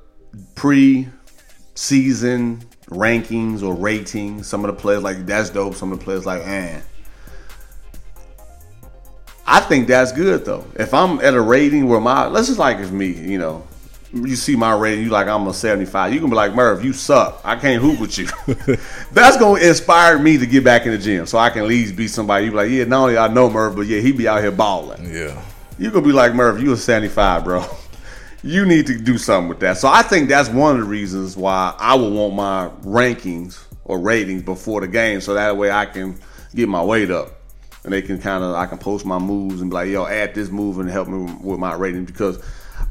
pre-season 0.54 1.14
rankings 2.86 3.62
or 3.62 3.74
ratings, 3.74 4.46
some 4.46 4.64
of 4.64 4.74
the 4.74 4.80
players 4.80 5.02
like 5.02 5.26
that's 5.26 5.50
dope. 5.50 5.74
Some 5.74 5.92
of 5.92 5.98
the 5.98 6.04
players 6.04 6.24
like, 6.24 6.40
eh. 6.46 6.80
I 9.46 9.60
think 9.60 9.86
that's 9.86 10.12
good 10.12 10.46
though. 10.46 10.64
If 10.76 10.94
I'm 10.94 11.20
at 11.20 11.34
a 11.34 11.40
rating 11.42 11.88
where 11.88 12.00
my 12.00 12.26
let's 12.26 12.46
just 12.46 12.58
like 12.58 12.78
if 12.78 12.90
me, 12.90 13.08
you 13.08 13.36
know, 13.36 13.66
you 14.14 14.34
see 14.34 14.56
my 14.56 14.74
rating, 14.74 15.04
you 15.04 15.10
like 15.10 15.28
I'm 15.28 15.46
a 15.46 15.52
75. 15.52 16.14
You 16.14 16.20
can 16.20 16.30
be 16.30 16.36
like 16.36 16.54
Murph, 16.54 16.82
you 16.82 16.94
suck. 16.94 17.38
I 17.44 17.56
can't 17.56 17.82
hoop 17.82 18.00
with 18.00 18.16
you. 18.16 18.28
that's 19.12 19.36
gonna 19.36 19.60
inspire 19.60 20.18
me 20.18 20.38
to 20.38 20.46
get 20.46 20.64
back 20.64 20.86
in 20.86 20.92
the 20.92 20.98
gym, 20.98 21.26
so 21.26 21.36
I 21.36 21.50
can 21.50 21.64
at 21.64 21.68
least 21.68 21.96
be 21.96 22.08
somebody. 22.08 22.46
You 22.46 22.52
be 22.52 22.56
like, 22.56 22.70
yeah, 22.70 22.84
not 22.84 23.02
only 23.02 23.18
I 23.18 23.28
know 23.28 23.50
Murph, 23.50 23.76
but 23.76 23.82
yeah, 23.82 24.00
he 24.00 24.10
be 24.10 24.26
out 24.26 24.40
here 24.40 24.52
balling. 24.52 25.04
Yeah. 25.12 25.38
You 25.78 25.90
gonna 25.90 26.06
be 26.06 26.12
like 26.12 26.34
Murph, 26.34 26.62
you 26.62 26.72
a 26.72 26.78
75, 26.78 27.44
bro. 27.44 27.66
You 28.44 28.66
need 28.66 28.86
to 28.88 28.98
do 28.98 29.18
something 29.18 29.48
with 29.48 29.60
that. 29.60 29.78
So 29.78 29.88
I 29.88 30.02
think 30.02 30.28
that's 30.28 30.48
one 30.48 30.74
of 30.74 30.82
the 30.82 30.88
reasons 30.88 31.36
why 31.36 31.74
I 31.78 31.94
would 31.94 32.12
want 32.12 32.34
my 32.34 32.70
rankings 32.82 33.62
or 33.84 33.98
ratings 33.98 34.42
before 34.42 34.80
the 34.80 34.88
game, 34.88 35.20
so 35.20 35.34
that 35.34 35.56
way 35.56 35.70
I 35.70 35.86
can 35.86 36.18
get 36.54 36.68
my 36.68 36.82
weight 36.82 37.10
up, 37.10 37.40
and 37.84 37.92
they 37.92 38.02
can 38.02 38.20
kind 38.20 38.42
of 38.42 38.54
I 38.54 38.66
can 38.66 38.78
post 38.78 39.06
my 39.06 39.18
moves 39.18 39.60
and 39.60 39.70
be 39.70 39.74
like, 39.74 39.88
yo, 39.88 40.06
add 40.06 40.34
this 40.34 40.50
move 40.50 40.78
and 40.78 40.88
help 40.88 41.08
me 41.08 41.32
with 41.40 41.58
my 41.58 41.74
rating 41.74 42.04
because 42.04 42.42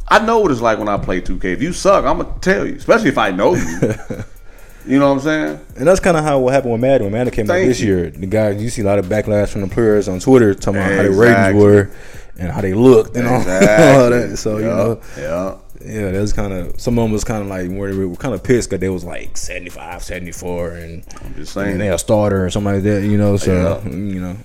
I 0.08 0.20
know 0.26 0.40
what 0.40 0.52
it's 0.52 0.62
like 0.62 0.80
when 0.80 0.90
I 0.90 0.98
play 0.98 1.22
2K. 1.22 1.46
If 1.46 1.62
you 1.62 1.74
suck, 1.74 2.06
I'm 2.06 2.20
gonna 2.20 2.40
tell 2.40 2.66
you, 2.66 2.76
especially 2.76 3.10
if 3.10 3.18
I 3.18 3.32
know 3.32 3.56
you. 3.56 3.94
you 4.86 5.00
know 5.00 5.08
what 5.10 5.13
I'm 5.15 5.20
saying? 5.22 5.60
And 5.78 5.88
that's 5.88 6.00
kind 6.00 6.17
of 6.17 6.24
how 6.24 6.39
what 6.39 6.54
happened 6.54 6.72
with 6.74 6.82
Madden. 6.82 7.06
When 7.06 7.13
Madden 7.13 7.34
came 7.34 7.50
out 7.50 7.56
this 7.56 7.80
you. 7.80 7.88
year, 7.96 8.10
the 8.10 8.26
guys 8.28 8.62
you 8.62 8.70
see 8.70 8.82
a 8.82 8.86
lot 8.86 9.00
of 9.00 9.06
backlash 9.06 9.50
from 9.50 9.62
the 9.62 9.67
players 9.67 10.08
on 10.08 10.20
Twitter 10.20 10.54
talking 10.54 10.80
about 10.82 10.91
how 10.91 11.04
their 11.04 11.12
ratings 11.12 11.62
were 11.62 11.91
and 12.38 12.52
how 12.52 12.62
they 12.62 12.74
looked 12.74 13.15
and 13.15 13.28
all, 13.28 13.36
all 13.39 13.44
that. 13.44 14.36
So 14.38 14.58
you 14.58 14.65
know, 14.65 15.02
yeah. 15.17 15.58
yeah, 15.86 16.12
that 16.12 16.20
was 16.22 16.34
kind 16.34 16.54
of 16.54 16.80
some 16.80 16.98
of 16.98 17.04
them 17.04 17.12
was 17.12 17.24
kind 17.24 17.41
of 17.41 17.48
like 17.48 17.70
where 17.70 17.94
they 17.94 18.06
were 18.06 18.15
kind 18.15 18.34
of 18.34 18.44
pissed 18.44 18.70
because 18.70 18.80
they 18.82 18.89
was 18.89 19.04
like 19.04 19.38
75, 19.38 20.04
74, 20.04 20.70
and 20.72 21.06
I'm 21.24 21.36
just 21.36 21.54
saying. 21.54 21.74
and 21.74 21.82
they 21.82 21.89
a 21.89 21.98
starter 21.98 22.46
or 22.46 22.50
something 22.50 22.74
like 22.74 22.84
that. 22.84 23.04
You 23.04 23.17
know, 23.17 23.38
so 23.38 23.82
Yeah. 23.86 23.89
you 23.91 24.20
know. 24.22 24.38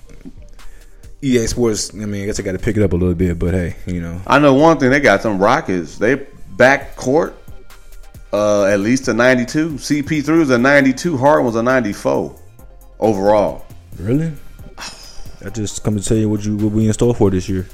EA 1.23 1.47
Sports, 1.47 1.91
I 1.95 1.97
mean, 2.05 2.21
I 2.21 2.25
guess 2.27 2.39
I 2.39 2.43
got 2.43 2.51
to 2.51 2.59
pick 2.59 2.77
it 2.77 2.83
up 2.83 2.93
a 2.93 2.95
little 2.95 3.15
bit, 3.15 3.39
but 3.39 3.53
hey, 3.55 3.75
you 3.87 3.99
know, 4.01 4.21
I 4.27 4.37
know 4.37 4.53
one 4.53 4.77
thing. 4.77 4.91
They 4.91 4.99
got 4.99 5.23
some 5.23 5.39
Rockets. 5.39 5.97
They 5.97 6.27
back 6.55 6.95
court 6.95 7.35
uh, 8.33 8.65
at 8.65 8.79
least 8.79 9.07
a 9.07 9.13
92. 9.13 9.71
CP3 9.71 10.39
was 10.39 10.49
a 10.49 10.57
92. 10.57 11.17
Harden 11.17 11.45
was 11.45 11.55
a 11.55 11.63
94 11.63 12.39
overall. 12.99 13.65
really, 13.99 14.31
I 15.45 15.49
just 15.49 15.83
come 15.83 15.97
to 15.97 16.03
tell 16.03 16.17
you 16.17 16.29
what 16.29 16.43
you 16.43 16.55
what 16.57 16.71
we 16.71 16.87
in 16.87 16.93
store 16.93 17.13
for 17.15 17.29
this 17.29 17.47
year. 17.47 17.67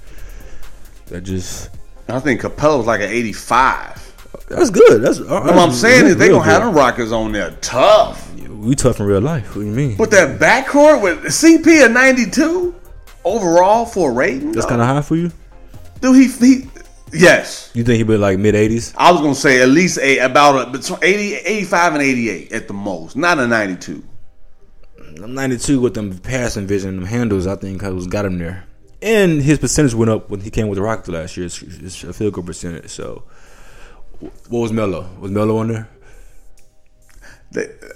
That 1.07 1.21
just 1.21 1.69
I 2.09 2.19
think 2.19 2.41
Capela 2.41 2.77
was 2.77 2.87
like 2.87 3.01
an 3.01 3.09
85. 3.09 4.45
that's 4.49 4.69
good. 4.69 5.01
That's 5.01 5.19
What 5.19 5.49
I'm 5.57 5.71
saying 5.71 6.05
is 6.05 6.17
they 6.17 6.29
gonna 6.29 6.43
have 6.43 6.63
them 6.63 6.73
Rockets 6.75 7.11
on 7.11 7.31
there 7.31 7.51
tough. 7.61 8.29
We 8.35 8.75
tough 8.75 8.99
in 9.01 9.05
real 9.05 9.19
life. 9.21 9.55
What 9.55 9.63
do 9.63 9.67
you 9.67 9.73
mean? 9.73 9.97
But 9.97 10.11
that 10.11 10.39
backcourt 10.39 11.01
with 11.01 11.23
CP 11.25 11.85
a 11.85 11.89
92 11.89 12.73
overall 13.25 13.85
for 13.85 14.11
a 14.11 14.13
rating. 14.13 14.53
That's 14.53 14.65
kind 14.65 14.81
of 14.81 14.87
high 14.87 15.01
for 15.01 15.15
you. 15.17 15.31
dude. 15.99 16.15
He, 16.15 16.27
he 16.27 16.69
yes. 17.13 17.71
You 17.73 17.84
think 17.84 17.97
he 17.97 18.04
be 18.04 18.17
like 18.17 18.39
mid 18.39 18.56
eighties? 18.56 18.93
I 18.97 19.12
was 19.12 19.21
gonna 19.21 19.36
say 19.36 19.62
at 19.62 19.69
least 19.69 19.97
a 19.99 20.19
about 20.19 20.67
a 20.67 20.71
between 20.71 20.99
80, 21.02 21.36
85 21.36 21.93
and 21.93 22.02
88 22.02 22.52
at 22.52 22.67
the 22.67 22.73
most, 22.73 23.15
not 23.15 23.39
a 23.39 23.47
92. 23.47 24.04
I'm 25.23 25.34
92 25.36 25.80
with 25.80 25.93
them 25.93 26.17
passing 26.17 26.65
vision, 26.67 26.95
them 26.95 27.06
handles. 27.06 27.45
I 27.47 27.56
think 27.56 27.84
I 27.84 27.89
was 27.89 28.08
got 28.08 28.26
him 28.26 28.39
there, 28.39 28.65
and 29.02 29.41
his 29.41 29.60
percentage 29.60 29.93
went 29.93 30.12
up 30.12 30.30
when 30.30 30.41
he 30.41 30.49
came 30.49 30.67
with 30.67 30.78
the 30.78 30.84
Rockets 30.84 31.10
last 31.10 31.38
year. 31.38 31.45
It's, 31.45 31.62
it's 31.62 32.04
a 32.04 32.13
field 32.13 32.34
goal 32.34 32.43
percentage. 32.43 32.89
So 32.89 33.23
What 34.49 34.60
was 34.60 34.71
Melo? 34.71 35.10
Was 35.19 35.32
Melo 35.32 35.58
on 35.58 35.67
there? 35.67 35.89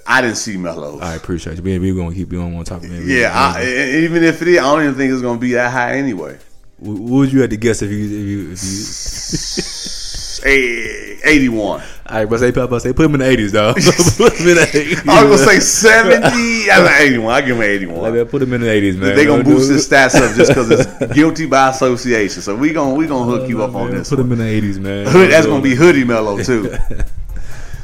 I 0.06 0.20
didn't 0.20 0.36
see 0.36 0.56
Melo. 0.56 1.00
I 1.00 1.14
appreciate 1.14 1.56
you. 1.56 1.62
We 1.62 1.78
we 1.78 1.94
gonna 1.94 2.14
keep 2.14 2.32
you 2.32 2.40
on 2.40 2.54
one 2.54 2.64
topic. 2.64 2.90
Yeah, 2.92 3.32
I, 3.34 3.64
even 3.64 4.22
if 4.22 4.40
it 4.40 4.48
is, 4.48 4.58
I 4.58 4.62
don't 4.62 4.82
even 4.82 4.94
think 4.94 5.12
it's 5.12 5.22
gonna 5.22 5.40
be 5.40 5.52
that 5.52 5.72
high 5.72 5.96
anyway. 5.96 6.38
What 6.78 6.98
what 6.98 7.10
would 7.10 7.32
you 7.32 7.40
have 7.40 7.50
to 7.50 7.56
guess 7.56 7.82
if 7.82 7.90
you 7.90 8.04
if 8.04 8.10
you 8.10 8.52
if 8.52 8.62
you? 8.62 9.64
Eh, 10.44 11.18
81. 11.24 11.82
I 12.06 12.24
but 12.24 12.38
say 12.38 12.52
Papa 12.52 12.78
say 12.78 12.92
put 12.92 13.06
him 13.06 13.14
in 13.14 13.20
the 13.20 13.26
eighties 13.26 13.50
though. 13.50 13.74
put 14.16 14.38
him 14.38 14.48
in 14.48 14.54
the 14.54 14.68
80s. 14.72 15.08
I 15.08 15.24
was 15.24 15.44
gonna 15.44 15.52
say 15.52 15.60
70. 15.60 16.70
I'm 16.70 16.84
like 16.84 17.00
81. 17.00 17.34
I 17.34 17.40
give 17.40 17.56
him 17.56 17.62
81. 17.62 17.98
Like, 17.98 18.12
man, 18.12 18.26
put 18.26 18.42
him 18.42 18.52
in 18.52 18.60
the 18.60 18.70
eighties, 18.70 18.96
man. 18.96 19.16
they 19.16 19.26
gonna 19.26 19.42
boost 19.42 19.66
do- 19.66 19.74
his 19.74 19.88
stats 19.88 20.14
up 20.14 20.36
just 20.36 20.50
because 20.50 20.70
it's 20.70 21.12
guilty 21.12 21.46
by 21.46 21.70
association. 21.70 22.40
So 22.40 22.54
we 22.54 22.72
gonna 22.72 22.94
we 22.94 23.08
gonna 23.08 23.24
hook 23.28 23.48
you 23.48 23.64
up 23.64 23.74
on 23.74 23.90
this. 23.90 24.10
Put 24.10 24.18
one. 24.20 24.26
him 24.26 24.32
in 24.34 24.38
the 24.38 24.46
eighties, 24.46 24.78
man. 24.78 25.06
Hood, 25.06 25.32
that's 25.32 25.46
gonna 25.46 25.60
be 25.60 25.74
hoodie 25.74 26.04
Melo 26.04 26.40
too. 26.40 26.70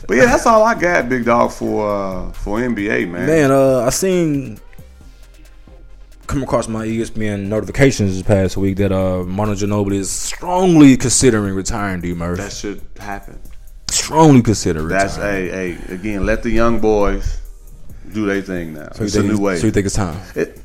but 0.07 0.16
yeah, 0.16 0.26
that's 0.26 0.46
all 0.46 0.62
I 0.62 0.78
got, 0.78 1.09
big 1.09 1.24
dog, 1.24 1.50
for 1.50 1.90
uh, 1.90 2.33
for 2.33 2.61
NBA, 2.61 3.11
man. 3.11 3.26
Man, 3.26 3.50
uh, 3.50 3.80
I 3.80 3.90
seen 3.90 4.61
come 6.26 6.42
across 6.42 6.68
my 6.68 6.87
ESPN 6.87 7.46
notifications 7.48 8.14
this 8.14 8.22
past 8.26 8.56
week 8.56 8.76
that 8.78 8.92
uh 8.92 9.22
Manu 9.24 9.54
Ginobili 9.54 9.96
is 9.96 10.10
strongly 10.10 10.96
considering 10.96 11.54
retiring. 11.54 12.00
D 12.00 12.14
Murph, 12.14 12.38
That 12.38 12.52
should 12.52 12.80
happen. 12.98 13.38
strongly 13.90 14.42
considering. 14.42 14.88
That's 14.88 15.16
retiring. 15.16 15.48
a 15.50 15.52
hey 15.52 15.94
again. 15.94 16.26
Let 16.26 16.42
the 16.42 16.50
young 16.50 16.80
boys 16.80 17.40
do 18.12 18.26
their 18.26 18.42
thing 18.42 18.74
now. 18.74 18.88
So 18.92 19.00
you 19.00 19.04
it's 19.06 19.14
a 19.16 19.20
think 19.22 19.32
new 19.32 19.38
way. 19.40 19.56
So 19.56 19.66
you 19.66 19.72
think 19.72 19.87
it's 19.87 19.94
time? 19.96 20.20
It- 20.34 20.60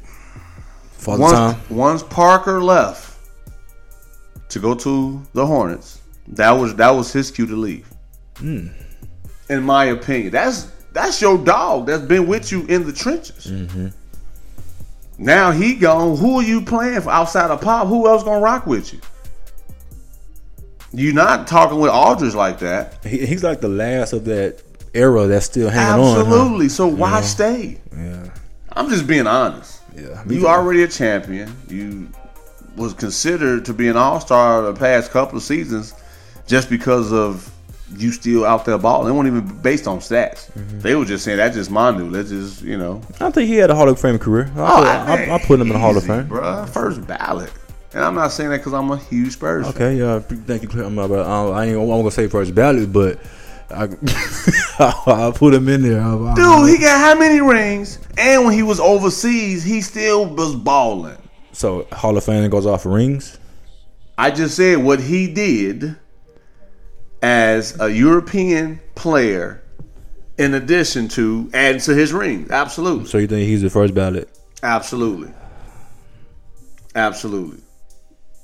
Father 0.91 1.21
once, 1.21 1.33
time. 1.33 1.61
once 1.77 2.03
Parker 2.03 2.61
left 2.61 3.17
to 4.49 4.59
go 4.59 4.75
to 4.75 5.21
the 5.33 5.45
Hornets, 5.45 6.01
that 6.27 6.51
was 6.51 6.75
that 6.75 6.89
was 6.89 7.11
his 7.13 7.31
cue 7.31 7.45
to 7.47 7.55
leave. 7.55 7.87
Hmm. 8.37 8.67
In 9.49 9.63
my 9.63 9.85
opinion, 9.85 10.31
that's 10.31 10.67
that's 10.91 11.21
your 11.21 11.37
dog 11.37 11.87
that's 11.87 12.03
been 12.03 12.27
with 12.27 12.51
you 12.51 12.65
in 12.67 12.85
the 12.85 12.91
trenches. 12.93 13.47
Mm-hmm. 13.47 13.87
Now 15.21 15.51
he 15.51 15.75
gone. 15.75 16.15
Who 16.17 16.39
are 16.39 16.43
you 16.43 16.61
playing 16.61 17.01
for 17.01 17.09
outside 17.09 17.51
of 17.51 17.59
Pop? 17.61 17.87
Who 17.87 18.07
else 18.07 18.23
gonna 18.23 18.39
rock 18.39 18.65
with 18.65 18.93
you? 18.93 18.99
You're 20.91 21.13
not 21.13 21.45
talking 21.47 21.79
with 21.79 21.91
Aldridge 21.91 22.33
like 22.33 22.59
that. 22.59 23.03
He, 23.05 23.25
he's 23.25 23.43
like 23.43 23.61
the 23.61 23.67
last 23.67 24.13
of 24.13 24.25
that 24.25 24.63
era 24.93 25.27
that's 25.27 25.45
still 25.45 25.69
hanging 25.69 26.03
on. 26.03 26.15
huh? 26.15 26.21
Absolutely. 26.21 26.69
So 26.69 26.87
why 26.87 27.19
Yeah. 27.19 27.21
stay? 27.21 27.77
Yeah, 27.95 28.29
I'm 28.73 28.89
just 28.89 29.05
being 29.05 29.27
honest. 29.27 29.81
yeah. 29.95 30.23
You 30.27 30.47
already 30.47 30.83
a 30.83 30.87
champion. 30.87 31.53
You 31.67 32.07
was 32.75 32.93
considered 32.93 33.65
to 33.65 33.73
be 33.73 33.89
an 33.89 33.97
all 33.97 34.19
star 34.21 34.61
the 34.61 34.73
past 34.73 35.11
couple 35.11 35.37
of 35.37 35.43
seasons 35.43 35.93
just 36.47 36.69
because 36.69 37.11
of 37.11 37.51
you 37.97 38.11
still 38.11 38.45
out 38.45 38.65
there 38.65 38.77
balling. 38.77 39.07
They 39.07 39.11
weren't 39.11 39.27
even 39.27 39.61
based 39.61 39.87
on 39.87 39.99
stats. 39.99 40.51
Mm-hmm. 40.51 40.79
They 40.81 40.95
were 40.95 41.05
just 41.05 41.23
saying 41.23 41.37
that's 41.37 41.55
just 41.55 41.71
Manu. 41.71 42.09
Let's 42.09 42.29
just 42.29 42.61
you 42.61 42.77
know. 42.77 43.01
I 43.19 43.31
think 43.31 43.47
he 43.49 43.55
had 43.55 43.69
a 43.69 43.75
Hall 43.75 43.89
of 43.89 43.99
Fame 43.99 44.19
career. 44.19 44.51
I, 44.55 44.59
Oh, 44.59 44.75
put, 44.77 45.29
I, 45.29 45.35
I 45.35 45.39
put 45.39 45.55
him 45.59 45.67
in 45.67 45.73
the 45.73 45.79
Hall 45.79 45.97
of 45.97 46.05
Fame. 46.05 46.27
bro. 46.27 46.65
First 46.67 47.05
ballot. 47.07 47.51
And 47.93 48.03
I'm 48.03 48.13
not 48.13 48.31
saying 48.31 48.51
that 48.51 48.57
because 48.57 48.73
I'm 48.73 48.91
a 48.91 48.97
huge 48.97 49.33
Spurs. 49.33 49.65
Okay, 49.69 49.95
yeah. 49.97 50.19
Thank 50.19 50.71
you, 50.73 50.85
I'm 50.85 50.93
not, 50.93 51.11
I, 51.11 51.15
I 51.17 51.65
ain't 51.65 51.79
I'm 51.79 51.87
gonna 51.87 52.11
say 52.11 52.27
first 52.27 52.53
ballot, 52.53 52.93
but 52.93 53.19
I 53.71 53.83
I 54.79 55.31
put 55.35 55.53
him 55.53 55.67
in 55.69 55.81
there. 55.81 56.01
I, 56.01 56.13
I- 56.15 56.35
Dude, 56.35 56.69
he 56.69 56.77
got 56.79 56.99
how 56.99 57.15
many 57.19 57.41
rings? 57.41 57.99
And 58.17 58.45
when 58.45 58.53
he 58.53 58.61
was 58.63 58.79
overseas, 58.79 59.63
he 59.63 59.81
still 59.81 60.25
was 60.27 60.55
balling. 60.55 61.17
so 61.51 61.87
Hall 61.91 62.15
of 62.17 62.23
Fame 62.23 62.47
goes 62.49 62.65
off 62.65 62.85
of 62.85 62.91
rings. 62.93 63.39
I 64.17 64.31
just 64.31 64.55
said 64.55 64.77
what 64.79 64.99
he 64.99 65.33
did 65.33 65.95
as 67.49 67.79
a 67.79 67.89
European 67.89 68.79
player, 68.95 69.61
in 70.37 70.53
addition 70.53 71.07
to 71.09 71.49
adding 71.53 71.81
to 71.81 71.93
his 71.95 72.13
rings. 72.13 72.49
Absolutely, 72.51 73.05
So 73.05 73.17
you 73.17 73.27
think 73.27 73.47
he's 73.47 73.61
the 73.61 73.69
first 73.69 73.93
ballot? 73.93 74.27
absolutely, 74.63 75.31
absolutely. 76.95 77.61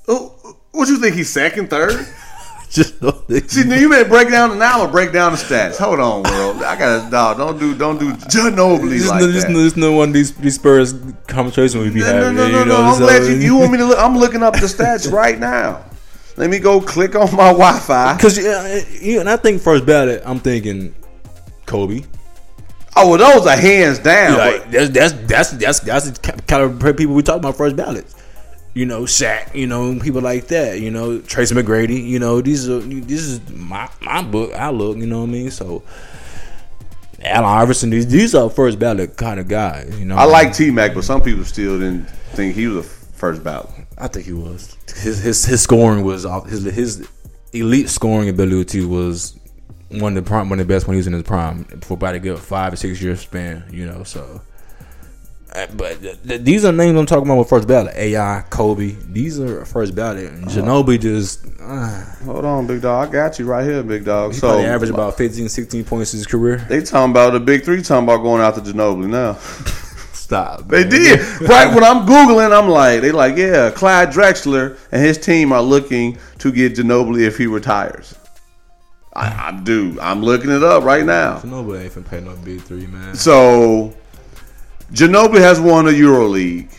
Oh, 0.08 0.34
what 0.72 0.88
you 0.88 0.98
think? 0.98 1.14
He's 1.16 1.30
second, 1.30 1.68
third? 1.70 2.06
Just 2.70 2.94
See, 3.50 3.62
now 3.64 3.76
you 3.76 3.88
better 3.88 4.08
break 4.08 4.28
down. 4.28 4.50
the 4.50 4.56
Now 4.56 4.82
I'm 4.84 4.90
break 4.90 5.12
down 5.12 5.30
the 5.32 5.38
stats. 5.38 5.76
Hold 5.78 6.00
on, 6.00 6.22
world. 6.24 6.62
I 6.64 6.76
got 6.76 7.04
to 7.04 7.10
dog. 7.10 7.36
Don't 7.38 7.58
do, 7.60 7.74
don't 7.76 7.98
do 7.98 8.12
Ginobili 8.12 8.90
This, 8.90 9.08
like 9.08 9.20
no, 9.20 9.26
this, 9.28 9.44
that. 9.44 9.52
no, 9.52 9.62
this 9.62 9.76
no 9.76 9.92
one 9.92 10.10
these, 10.12 10.34
these 10.34 10.56
Spurs 10.56 10.92
conversations 11.28 11.76
we 11.82 11.90
be 11.90 12.00
No, 12.00 12.06
no, 12.06 12.12
having. 12.12 12.34
no, 12.36 12.48
no, 12.48 12.58
you 12.58 12.64
no. 12.64 12.76
know, 12.76 12.82
I'm 12.82 12.94
so- 12.94 13.04
glad 13.06 13.22
you, 13.22 13.36
you 13.36 13.56
want 13.56 13.70
me 13.72 13.78
to 13.78 13.84
look. 13.86 13.98
I'm 13.98 14.18
looking 14.18 14.42
up 14.42 14.54
the 14.54 14.66
stats 14.66 15.10
right 15.22 15.38
now. 15.38 15.84
Let 16.36 16.50
me 16.50 16.58
go 16.58 16.80
click 16.80 17.14
on 17.14 17.34
my 17.34 17.52
Wi-Fi. 17.52 18.16
Because 18.16 18.36
yeah, 18.36 18.82
yeah, 19.00 19.20
and 19.20 19.28
I 19.28 19.36
think 19.36 19.62
first 19.62 19.86
ballot, 19.86 20.22
I'm 20.24 20.38
thinking 20.38 20.94
Kobe. 21.64 22.02
Oh, 22.98 23.10
well, 23.10 23.18
those 23.18 23.46
are 23.46 23.56
hands 23.56 23.98
down. 23.98 24.38
Like 24.38 24.70
that's 24.70 24.90
that's 24.90 25.12
that's 25.12 25.50
that's 25.50 25.80
that's 25.80 26.10
the 26.10 26.42
caliber 26.46 26.90
of 26.90 26.96
people 26.96 27.14
we 27.14 27.22
talk 27.22 27.36
about 27.36 27.56
first 27.56 27.76
ballots. 27.76 28.14
You 28.72 28.86
know, 28.86 29.02
Shaq. 29.02 29.54
You 29.54 29.66
know, 29.66 29.98
people 29.98 30.20
like 30.20 30.48
that. 30.48 30.80
You 30.80 30.90
know, 30.90 31.20
Tracy 31.20 31.54
McGrady. 31.54 32.06
You 32.06 32.18
know, 32.18 32.40
these 32.40 32.68
are 32.68 32.80
this 32.80 33.20
is 33.20 33.50
my 33.50 33.88
my 34.00 34.22
book. 34.22 34.52
I 34.54 34.70
look. 34.70 34.96
You 34.96 35.06
know 35.06 35.20
what 35.20 35.28
I 35.28 35.32
mean? 35.32 35.50
So, 35.50 35.82
Allen 37.22 37.44
Iverson. 37.44 37.90
These 37.90 38.06
these 38.06 38.34
are 38.34 38.48
first 38.48 38.78
ballot 38.78 39.16
kind 39.16 39.40
of 39.40 39.48
guys. 39.48 39.98
You 39.98 40.06
know, 40.06 40.16
I 40.16 40.24
like 40.24 40.54
T 40.54 40.70
Mac, 40.70 40.94
but 40.94 41.04
some 41.04 41.20
people 41.20 41.44
still 41.44 41.78
didn't 41.78 42.08
think 42.34 42.54
he 42.54 42.66
was 42.66 42.78
a 42.78 42.82
first 42.82 43.44
ballot. 43.44 43.70
I 43.98 44.08
think 44.08 44.26
he 44.26 44.32
was. 44.32 44.76
His 44.96 45.22
his 45.22 45.44
his 45.44 45.62
scoring 45.62 46.04
was 46.04 46.26
off. 46.26 46.48
His 46.48 46.64
his 46.64 47.08
elite 47.52 47.88
scoring 47.88 48.28
ability 48.28 48.84
was 48.84 49.38
one 49.90 50.16
of 50.16 50.24
the 50.24 50.28
prime, 50.28 50.50
one 50.50 50.60
of 50.60 50.66
the 50.66 50.74
best 50.74 50.86
when 50.86 50.94
he 50.94 50.98
was 50.98 51.06
in 51.06 51.12
his 51.12 51.22
prime 51.22 51.64
for 51.80 51.94
about 51.94 52.14
a 52.14 52.18
good 52.18 52.38
five 52.38 52.72
or 52.72 52.76
six 52.76 53.00
year 53.00 53.16
span. 53.16 53.64
You 53.70 53.86
know, 53.86 54.02
so. 54.04 54.42
uh, 55.54 55.66
But 55.76 56.02
th- 56.02 56.18
th- 56.26 56.40
these 56.42 56.64
are 56.66 56.72
names 56.72 56.98
I'm 56.98 57.06
talking 57.06 57.24
about 57.26 57.38
with 57.38 57.48
first 57.48 57.66
ballot. 57.68 57.94
AI, 57.96 58.44
Kobe. 58.50 58.96
These 59.08 59.40
are 59.40 59.64
first 59.64 59.94
ballot. 59.94 60.30
And 60.30 60.44
Ginobili 60.46 61.00
just 61.00 61.46
uh, 61.60 62.04
Hold 62.26 62.44
on, 62.44 62.66
big 62.66 62.82
dog. 62.82 63.08
I 63.08 63.12
got 63.12 63.38
you 63.38 63.46
right 63.46 63.64
here, 63.64 63.82
big 63.82 64.04
dog. 64.04 64.32
he 64.34 64.38
so 64.38 64.48
probably 64.48 64.66
averaged 64.66 64.92
about 64.92 65.16
15, 65.16 65.48
16 65.48 65.84
points 65.84 66.12
in 66.12 66.18
his 66.18 66.26
career. 66.26 66.58
they 66.68 66.82
talking 66.82 67.12
about 67.12 67.32
the 67.32 67.40
big 67.40 67.64
three. 67.64 67.80
Talking 67.80 68.04
about 68.04 68.18
going 68.22 68.42
out 68.42 68.56
to 68.56 68.60
Ginobili 68.60 69.08
now. 69.08 69.38
Stop. 70.26 70.66
They 70.66 70.80
man. 70.80 70.90
did 70.90 71.40
right 71.42 71.72
when 71.72 71.84
I'm 71.84 72.04
googling. 72.04 72.50
I'm 72.50 72.68
like, 72.68 73.00
they 73.00 73.12
like, 73.12 73.36
yeah, 73.36 73.70
Clyde 73.70 74.08
Drexler 74.08 74.76
and 74.90 75.00
his 75.00 75.18
team 75.18 75.52
are 75.52 75.62
looking 75.62 76.18
to 76.38 76.50
get 76.50 76.74
Ginobili 76.74 77.20
if 77.24 77.38
he 77.38 77.46
retires. 77.46 78.12
I, 79.14 79.50
I 79.50 79.60
do. 79.62 79.96
I'm 80.00 80.24
looking 80.24 80.50
it 80.50 80.64
up 80.64 80.82
right 80.82 81.04
now. 81.04 81.38
Ginobili 81.38 81.84
ain't 81.84 81.92
finna 81.92 82.10
pay 82.10 82.20
no 82.22 82.34
big 82.38 82.60
three, 82.60 82.88
man. 82.88 83.14
So, 83.14 83.94
Ginobili 84.92 85.38
has 85.38 85.60
won 85.60 85.86
a 85.86 85.92
EuroLeague, 85.92 86.72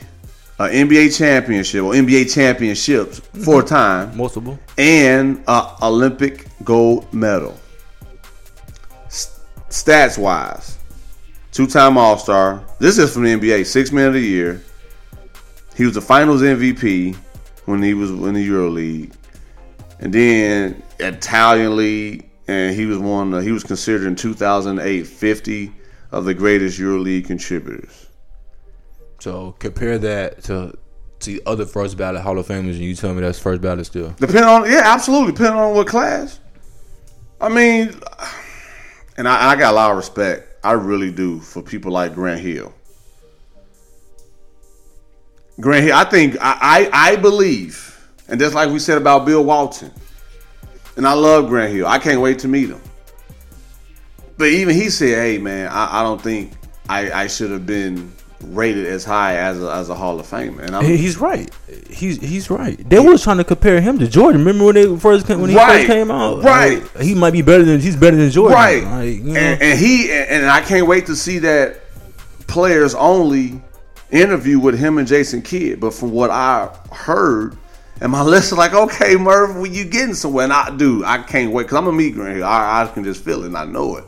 an 0.60 0.70
NBA 0.90 1.18
championship, 1.18 1.84
or 1.84 1.94
NBA 1.94 2.34
championships 2.34 3.22
mm-hmm. 3.22 3.44
four 3.44 3.64
times, 3.64 4.14
Multiple. 4.14 4.60
and 4.78 5.42
a 5.48 5.72
Olympic 5.84 6.48
gold 6.66 7.14
medal. 7.14 7.58
S- 9.06 9.40
Stats 9.70 10.18
wise, 10.18 10.77
two 11.58 11.66
time 11.66 11.98
All 11.98 12.20
Star. 12.20 12.64
This 12.78 13.00
is 13.00 13.12
from 13.12 13.24
the 13.24 13.36
NBA, 13.36 13.66
six 13.66 13.92
man 13.92 14.10
of 14.10 14.14
the 14.14 14.22
year. 14.22 14.62
He 15.76 15.86
was 15.86 15.96
the 15.96 16.02
Finals 16.02 16.44
MVP 16.44 17.16
when 17.66 17.82
he 17.82 17.96
was 17.96 18.12
in 18.12 18.34
the 18.36 18.48
EuroLeague, 18.48 19.12
and 20.00 20.14
then 20.14 20.84
Italian 21.00 21.76
League, 21.76 22.30
and 22.48 22.76
he 22.76 22.86
was 22.86 23.00
one. 23.00 23.34
Of, 23.34 23.44
He 23.44 23.52
was 23.52 23.64
considered 23.64 24.06
in 24.06 24.16
2008 24.16 25.08
50 25.08 25.72
of 26.12 26.26
the 26.26 26.34
greatest 26.36 26.80
EuroLeague 26.80 27.26
contributors. 27.26 28.06
So 29.20 29.56
compare 29.58 29.98
that 29.98 30.44
to 30.44 30.78
to 31.22 31.42
other 31.48 31.66
first 31.66 31.98
ballot 31.98 32.22
Hall 32.22 32.38
of 32.38 32.46
Famers, 32.46 32.74
and 32.74 32.82
you 32.82 32.94
tell 32.94 33.16
me 33.16 33.22
that's 33.22 33.40
first 33.40 33.64
ballot 33.64 33.88
still. 33.88 34.14
Depending 34.20 34.44
on 34.44 34.70
yeah, 34.70 34.84
absolutely. 34.86 35.32
Depending 35.32 35.60
on 35.60 35.74
what 35.74 35.88
class. 35.88 36.40
I 37.42 37.50
mean, 37.50 38.00
and 39.18 39.28
I, 39.28 39.54
I 39.54 39.56
got 39.56 39.74
a 39.74 39.76
lot 39.76 39.90
of 39.90 39.98
respect. 39.98 40.57
I 40.68 40.74
really 40.74 41.12
do 41.12 41.40
for 41.40 41.62
people 41.62 41.94
like 41.94 42.14
Grant 42.14 42.42
Hill. 42.42 42.74
Grant 45.62 45.86
Hill, 45.86 45.96
I 45.96 46.04
think 46.04 46.36
I, 46.42 46.58
I 46.92 47.12
I 47.12 47.16
believe, 47.16 47.98
and 48.28 48.38
just 48.38 48.54
like 48.54 48.70
we 48.70 48.80
said 48.80 48.98
about 48.98 49.26
Bill 49.26 49.46
Walton, 49.46 49.94
and 50.98 51.08
I 51.08 51.14
love 51.14 51.48
Grant 51.48 51.72
Hill. 51.72 51.88
I 51.88 52.00
can't 52.00 52.20
wait 52.20 52.40
to 52.40 52.50
meet 52.50 52.68
him. 52.68 52.82
But 54.38 54.50
even 54.50 54.76
he 54.76 54.90
said, 54.90 55.18
"Hey 55.18 55.38
man, 55.38 55.70
I, 55.72 56.02
I 56.02 56.04
don't 56.04 56.22
think 56.22 56.52
I, 56.90 57.12
I 57.14 57.28
should 57.28 57.52
have 57.52 57.66
been 57.66 58.12
rated 58.44 58.86
as 58.86 59.04
high 59.04 59.36
as 59.38 59.62
a, 59.62 59.72
as 59.72 59.90
a 59.90 59.96
Hall 59.96 60.20
of 60.20 60.28
Famer." 60.28 60.62
And 60.66 60.76
I'm, 60.76 60.86
He's 60.86 61.18
right. 61.18 61.50
He's 61.90 62.18
he's 62.20 62.50
right. 62.50 62.78
They 62.90 63.00
was 63.00 63.24
trying 63.24 63.38
to 63.38 63.44
compare 63.44 63.82
him 63.82 63.98
to 64.00 64.08
Jordan. 64.08 64.42
Remember 64.42 64.66
when 64.66 64.76
they 64.76 64.98
first 64.98 65.26
came, 65.28 65.42
when 65.42 65.50
he 65.50 65.56
Right. 65.56 65.78
first 65.80 65.88
came 65.88 66.12
out? 66.12 66.44
Right. 66.44 66.82
Like, 66.96 67.04
he 67.04 67.16
might 67.16 67.32
be 67.34 67.42
better 67.42 67.64
than 67.64 67.80
he's 67.80 67.96
better 67.96 68.16
than 68.18 68.30
Jordan. 68.32 68.56
Right. 68.56 68.84
Like, 68.84 69.06
you 69.16 69.34
know, 69.34 69.40
and, 69.40 69.62
and 69.62 69.80
he 69.80 70.12
and 70.12 70.46
I 70.46 70.62
can't 70.62 70.88
wait 70.88 71.06
to 71.08 71.16
see 71.16 71.40
that 71.40 71.80
players 72.48 72.94
only 72.96 73.62
interview 74.12 74.60
with 74.60 74.78
him 74.80 74.98
and 74.98 75.08
Jason 75.08 75.42
Kidd. 75.42 75.80
But 75.80 75.94
from 75.94 76.12
what 76.12 76.30
I 76.30 76.70
heard, 76.94 77.58
And 78.00 78.12
my 78.12 78.22
listeners 78.24 78.58
like, 78.60 78.74
okay, 78.74 79.16
Merv, 79.16 79.58
when 79.58 79.74
you 79.74 79.84
getting 79.84 80.14
somewhere? 80.14 80.44
And 80.46 80.54
I 80.54 80.70
do, 80.76 81.04
I 81.04 81.18
can't 81.24 81.52
wait 81.52 81.64
because 81.64 81.78
I'm 81.78 81.88
a 81.88 81.92
meat 81.92 82.14
Grant 82.14 82.36
Hill. 82.38 82.46
I, 82.46 82.84
I 82.84 82.88
can 82.94 83.04
just 83.04 83.24
feel 83.24 83.44
it 83.44 83.48
and 83.48 83.58
I 83.58 83.66
know 83.66 83.98
it. 83.98 84.06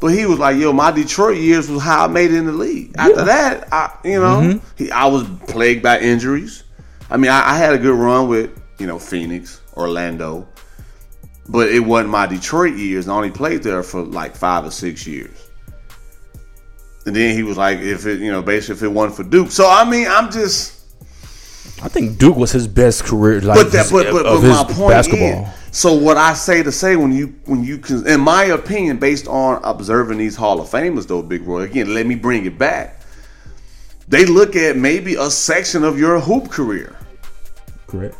But 0.00 0.08
he 0.08 0.26
was 0.26 0.38
like, 0.38 0.56
yo, 0.56 0.72
my 0.72 0.90
Detroit 0.90 1.38
years 1.38 1.70
was 1.70 1.82
how 1.82 2.04
I 2.04 2.08
made 2.08 2.30
it 2.32 2.36
in 2.36 2.46
the 2.46 2.52
league. 2.52 2.94
After 2.98 3.24
that, 3.24 3.68
I, 3.72 3.96
you 4.04 4.20
know, 4.20 4.40
Mm-hmm. 4.40 4.66
he, 4.84 4.90
I 4.90 5.06
was 5.06 5.24
plagued 5.46 5.82
by 5.82 5.98
injuries. 6.00 6.64
I 7.10 7.16
mean, 7.16 7.30
I, 7.30 7.50
I 7.52 7.56
had 7.56 7.72
a 7.74 7.78
good 7.78 7.94
run 7.96 8.28
with, 8.28 8.50
you 8.78 8.86
know, 8.86 8.98
Phoenix, 8.98 9.60
Orlando, 9.76 10.46
but 11.48 11.68
it 11.68 11.80
wasn't 11.80 12.10
my 12.10 12.26
Detroit 12.26 12.74
years. 12.74 13.08
I 13.08 13.14
only 13.14 13.30
played 13.30 13.62
there 13.62 13.82
for 13.82 14.02
like 14.02 14.34
five 14.36 14.64
or 14.66 14.70
six 14.70 15.06
years. 15.06 15.48
And 17.06 17.14
then 17.14 17.36
he 17.36 17.42
was 17.42 17.56
like, 17.56 17.78
if 17.80 18.06
it, 18.06 18.20
you 18.20 18.32
know, 18.32 18.42
basically 18.42 18.76
if 18.76 18.82
it 18.82 18.88
wasn't 18.88 19.16
for 19.16 19.24
Duke. 19.30 19.50
So 19.50 19.68
I 19.70 19.88
mean, 19.88 20.06
I'm 20.08 20.30
just. 20.30 20.72
I 21.82 21.88
think 21.88 22.18
Duke 22.18 22.36
was 22.36 22.50
his 22.52 22.66
best 22.66 23.04
career, 23.04 23.40
like 23.42 23.58
But 23.58 23.72
that, 23.72 23.82
his- 23.82 23.92
but, 23.92 24.10
but, 24.10 24.26
of 24.26 24.40
but 24.40 24.48
his 24.48 24.56
my 24.56 24.64
point 24.64 24.90
basketball. 24.90 25.42
is, 25.44 25.63
so 25.74 25.92
what 25.92 26.16
I 26.16 26.34
say 26.34 26.62
to 26.62 26.70
say 26.70 26.94
when 26.94 27.10
you 27.10 27.34
when 27.46 27.64
you 27.64 27.78
can, 27.78 28.06
in 28.06 28.20
my 28.20 28.44
opinion, 28.44 28.98
based 28.98 29.26
on 29.26 29.60
observing 29.64 30.18
these 30.18 30.36
Hall 30.36 30.60
of 30.60 30.68
Famers, 30.68 31.08
though, 31.08 31.20
Big 31.20 31.42
Roy, 31.42 31.62
again, 31.62 31.92
let 31.92 32.06
me 32.06 32.14
bring 32.14 32.46
it 32.46 32.56
back. 32.56 33.00
They 34.06 34.24
look 34.24 34.54
at 34.54 34.76
maybe 34.76 35.16
a 35.16 35.28
section 35.32 35.82
of 35.82 35.98
your 35.98 36.20
hoop 36.20 36.48
career, 36.48 36.94
Correct. 37.88 38.14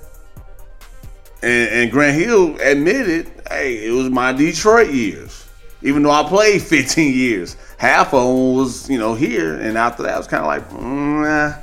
and, 1.44 1.68
and 1.70 1.90
Grant 1.92 2.20
Hill 2.20 2.56
admitted, 2.60 3.30
hey, 3.48 3.86
it 3.86 3.92
was 3.92 4.10
my 4.10 4.32
Detroit 4.32 4.92
years. 4.92 5.46
Even 5.80 6.02
though 6.02 6.10
I 6.10 6.24
played 6.24 6.60
15 6.62 7.14
years, 7.14 7.56
half 7.78 8.12
of 8.14 8.26
them 8.26 8.54
was 8.56 8.90
you 8.90 8.98
know 8.98 9.14
here, 9.14 9.60
and 9.60 9.78
after 9.78 10.02
that, 10.02 10.14
I 10.14 10.18
was 10.18 10.26
kind 10.26 10.40
of 10.40 10.48
like, 10.48 10.68
mm, 10.70 11.22
nah. 11.22 11.60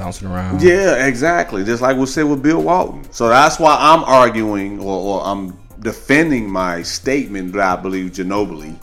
Bouncing 0.00 0.28
around. 0.28 0.62
Yeah, 0.62 1.06
exactly. 1.06 1.62
Just 1.62 1.82
like 1.82 1.98
we 1.98 2.06
said 2.06 2.22
with 2.22 2.42
Bill 2.42 2.62
Walton. 2.62 3.04
So 3.12 3.28
that's 3.28 3.58
why 3.58 3.76
I'm 3.78 4.02
arguing 4.04 4.80
or, 4.80 5.20
or 5.20 5.26
I'm 5.26 5.58
defending 5.80 6.50
my 6.50 6.82
statement 6.82 7.52
that 7.52 7.78
I 7.78 7.80
believe 7.80 8.12
Ginobili 8.12 8.78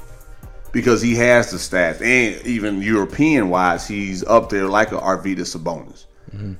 because 0.72 1.02
he 1.02 1.16
has 1.16 1.50
the 1.50 1.58
stats 1.58 2.02
and 2.02 2.46
even 2.46 2.84
European 2.84 3.50
wise, 3.50 3.88
he's 3.88 4.24
up 4.26 4.50
there 4.52 4.68
like 4.68 4.92
a 4.92 5.00
Arvydas 5.00 5.58
Sabonis. 5.58 6.06
Mm-hmm. 6.32 6.54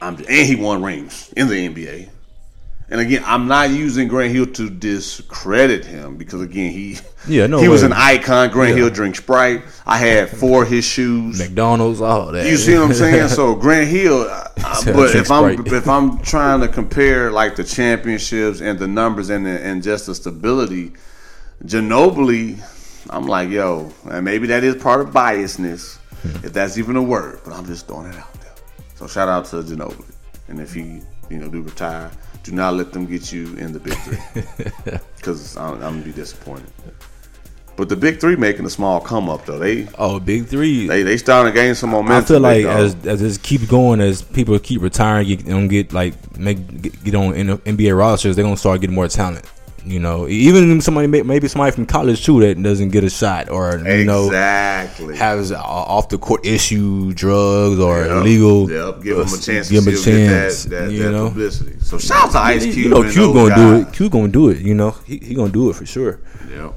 I'm, 0.00 0.16
and 0.16 0.28
he 0.28 0.56
won 0.56 0.82
rings 0.82 1.32
in 1.36 1.46
the 1.46 1.68
NBA. 1.68 2.08
And 2.90 3.00
again, 3.00 3.22
I'm 3.24 3.48
not 3.48 3.70
using 3.70 4.08
Grant 4.08 4.32
Hill 4.34 4.46
to 4.46 4.68
discredit 4.68 5.86
him 5.86 6.16
because 6.16 6.42
again, 6.42 6.70
he 6.70 6.98
Yeah, 7.26 7.46
no 7.46 7.58
he 7.58 7.68
was 7.68 7.82
an 7.82 7.92
icon. 7.94 8.50
Grant 8.50 8.70
Yeah. 8.76 8.84
Hill 8.84 8.90
drink 8.90 9.16
Sprite. 9.16 9.62
I 9.86 9.96
had 9.98 10.28
four 10.28 10.64
of 10.64 10.68
his 10.68 10.84
shoes. 10.84 11.38
McDonald's, 11.38 12.00
all 12.02 12.30
that. 12.32 12.46
You 12.46 12.56
see 12.58 12.74
what 12.74 12.84
I'm 12.84 12.94
saying? 13.04 13.28
So 13.28 13.54
Grant 13.54 13.88
Hill, 13.88 14.26
uh, 14.30 14.48
but 14.84 15.10
drink 15.12 15.14
if 15.16 15.30
I'm 15.30 15.66
if 15.66 15.88
I'm 15.88 16.18
trying 16.22 16.60
to 16.60 16.68
compare 16.68 17.32
like 17.32 17.56
the 17.56 17.64
championships 17.64 18.60
and 18.60 18.78
the 18.78 18.86
numbers 18.86 19.30
and 19.30 19.46
the, 19.46 19.58
and 19.64 19.82
just 19.82 20.04
the 20.06 20.14
stability, 20.14 20.92
Ginobili, 21.64 22.60
I'm 23.10 23.26
like, 23.26 23.48
yo, 23.48 23.92
and 24.10 24.24
maybe 24.24 24.46
that 24.48 24.62
is 24.64 24.76
part 24.82 25.00
of 25.00 25.08
biasness, 25.08 25.98
Hmm. 26.22 26.44
if 26.46 26.52
that's 26.52 26.78
even 26.78 26.96
a 26.96 27.02
word. 27.02 27.40
But 27.44 27.54
I'm 27.54 27.66
just 27.66 27.86
throwing 27.86 28.08
it 28.10 28.16
out 28.16 28.32
there. 28.34 28.52
So 28.96 29.06
shout 29.06 29.28
out 29.28 29.46
to 29.46 29.56
Ginobili, 29.62 30.12
and 30.48 30.60
if 30.60 30.74
he 30.74 31.00
you 31.30 31.38
know 31.38 31.48
do 31.48 31.62
retire, 31.62 32.10
do 32.44 32.52
not 32.52 32.74
let 32.74 32.92
them 32.92 33.06
get 33.06 33.32
you 33.32 33.56
in 33.56 33.72
the 33.72 33.80
big 33.80 33.94
three, 33.94 34.42
because 35.16 35.56
I'm, 35.56 35.74
I'm 35.74 35.80
gonna 35.80 36.02
be 36.02 36.12
disappointed. 36.12 36.70
But 37.76 37.88
the 37.88 37.96
big 37.96 38.20
three 38.20 38.36
making 38.36 38.64
a 38.66 38.70
small 38.70 39.00
come 39.00 39.28
up 39.28 39.46
though. 39.46 39.58
They 39.58 39.88
Oh, 39.98 40.20
big 40.20 40.46
three. 40.46 40.86
they 40.86 41.02
they 41.02 41.16
starting 41.16 41.52
to 41.52 41.58
gain 41.58 41.74
some 41.74 41.90
momentum. 41.90 42.22
I 42.24 42.26
feel 42.26 42.40
like 42.40 42.64
as 42.66 42.94
as 43.06 43.20
this 43.20 43.38
keeps 43.38 43.66
going, 43.66 44.00
as 44.00 44.22
people 44.22 44.56
keep 44.60 44.80
retiring, 44.80 45.26
get, 45.26 45.46
don't 45.46 45.66
get 45.68 45.92
like 45.92 46.14
make 46.38 46.82
get, 46.82 47.02
get 47.02 47.14
on 47.16 47.34
in 47.34 47.58
NBA 47.58 47.96
rosters, 47.98 48.36
they're 48.36 48.44
gonna 48.44 48.56
start 48.56 48.80
getting 48.80 48.94
more 48.94 49.08
talent. 49.08 49.44
You 49.86 50.00
know, 50.00 50.26
even 50.28 50.80
somebody 50.80 51.06
maybe 51.06 51.46
somebody 51.46 51.70
from 51.72 51.84
college 51.84 52.24
too 52.24 52.40
that 52.40 52.62
doesn't 52.62 52.88
get 52.88 53.04
a 53.04 53.10
shot 53.10 53.50
or 53.50 53.78
you 53.86 54.04
know 54.04 54.26
exactly. 54.26 55.14
has 55.16 55.52
off 55.52 56.08
the 56.08 56.16
court 56.16 56.46
issue, 56.46 57.12
drugs 57.12 57.78
or 57.78 58.06
Yep, 58.06 58.10
illegal. 58.10 58.70
Yep, 58.70 59.02
give 59.02 59.18
him 59.18 59.26
a 59.26 59.38
chance. 59.38 59.70
Give 59.70 59.84
to 59.84 59.90
him 59.90 59.96
a 59.96 60.00
chance. 60.00 60.64
That, 60.64 60.70
that, 60.70 60.90
you 60.90 61.02
that 61.02 61.10
know, 61.10 61.28
publicity. 61.28 61.78
So 61.80 61.98
shout 61.98 62.26
out 62.26 62.32
to 62.32 62.38
Ice 62.38 62.64
Cube. 62.64 62.76
you 62.76 62.88
know, 62.88 63.10
Q 63.10 63.34
gonna 63.34 63.54
do 63.54 63.74
it. 63.76 63.92
Q 63.92 64.08
gonna 64.08 64.28
do 64.28 64.48
it. 64.48 64.60
You 64.60 64.74
know, 64.74 64.92
he, 65.06 65.18
he 65.18 65.34
gonna 65.34 65.52
do 65.52 65.68
it 65.68 65.76
for 65.76 65.84
sure. 65.84 66.20
Yep. 66.48 66.74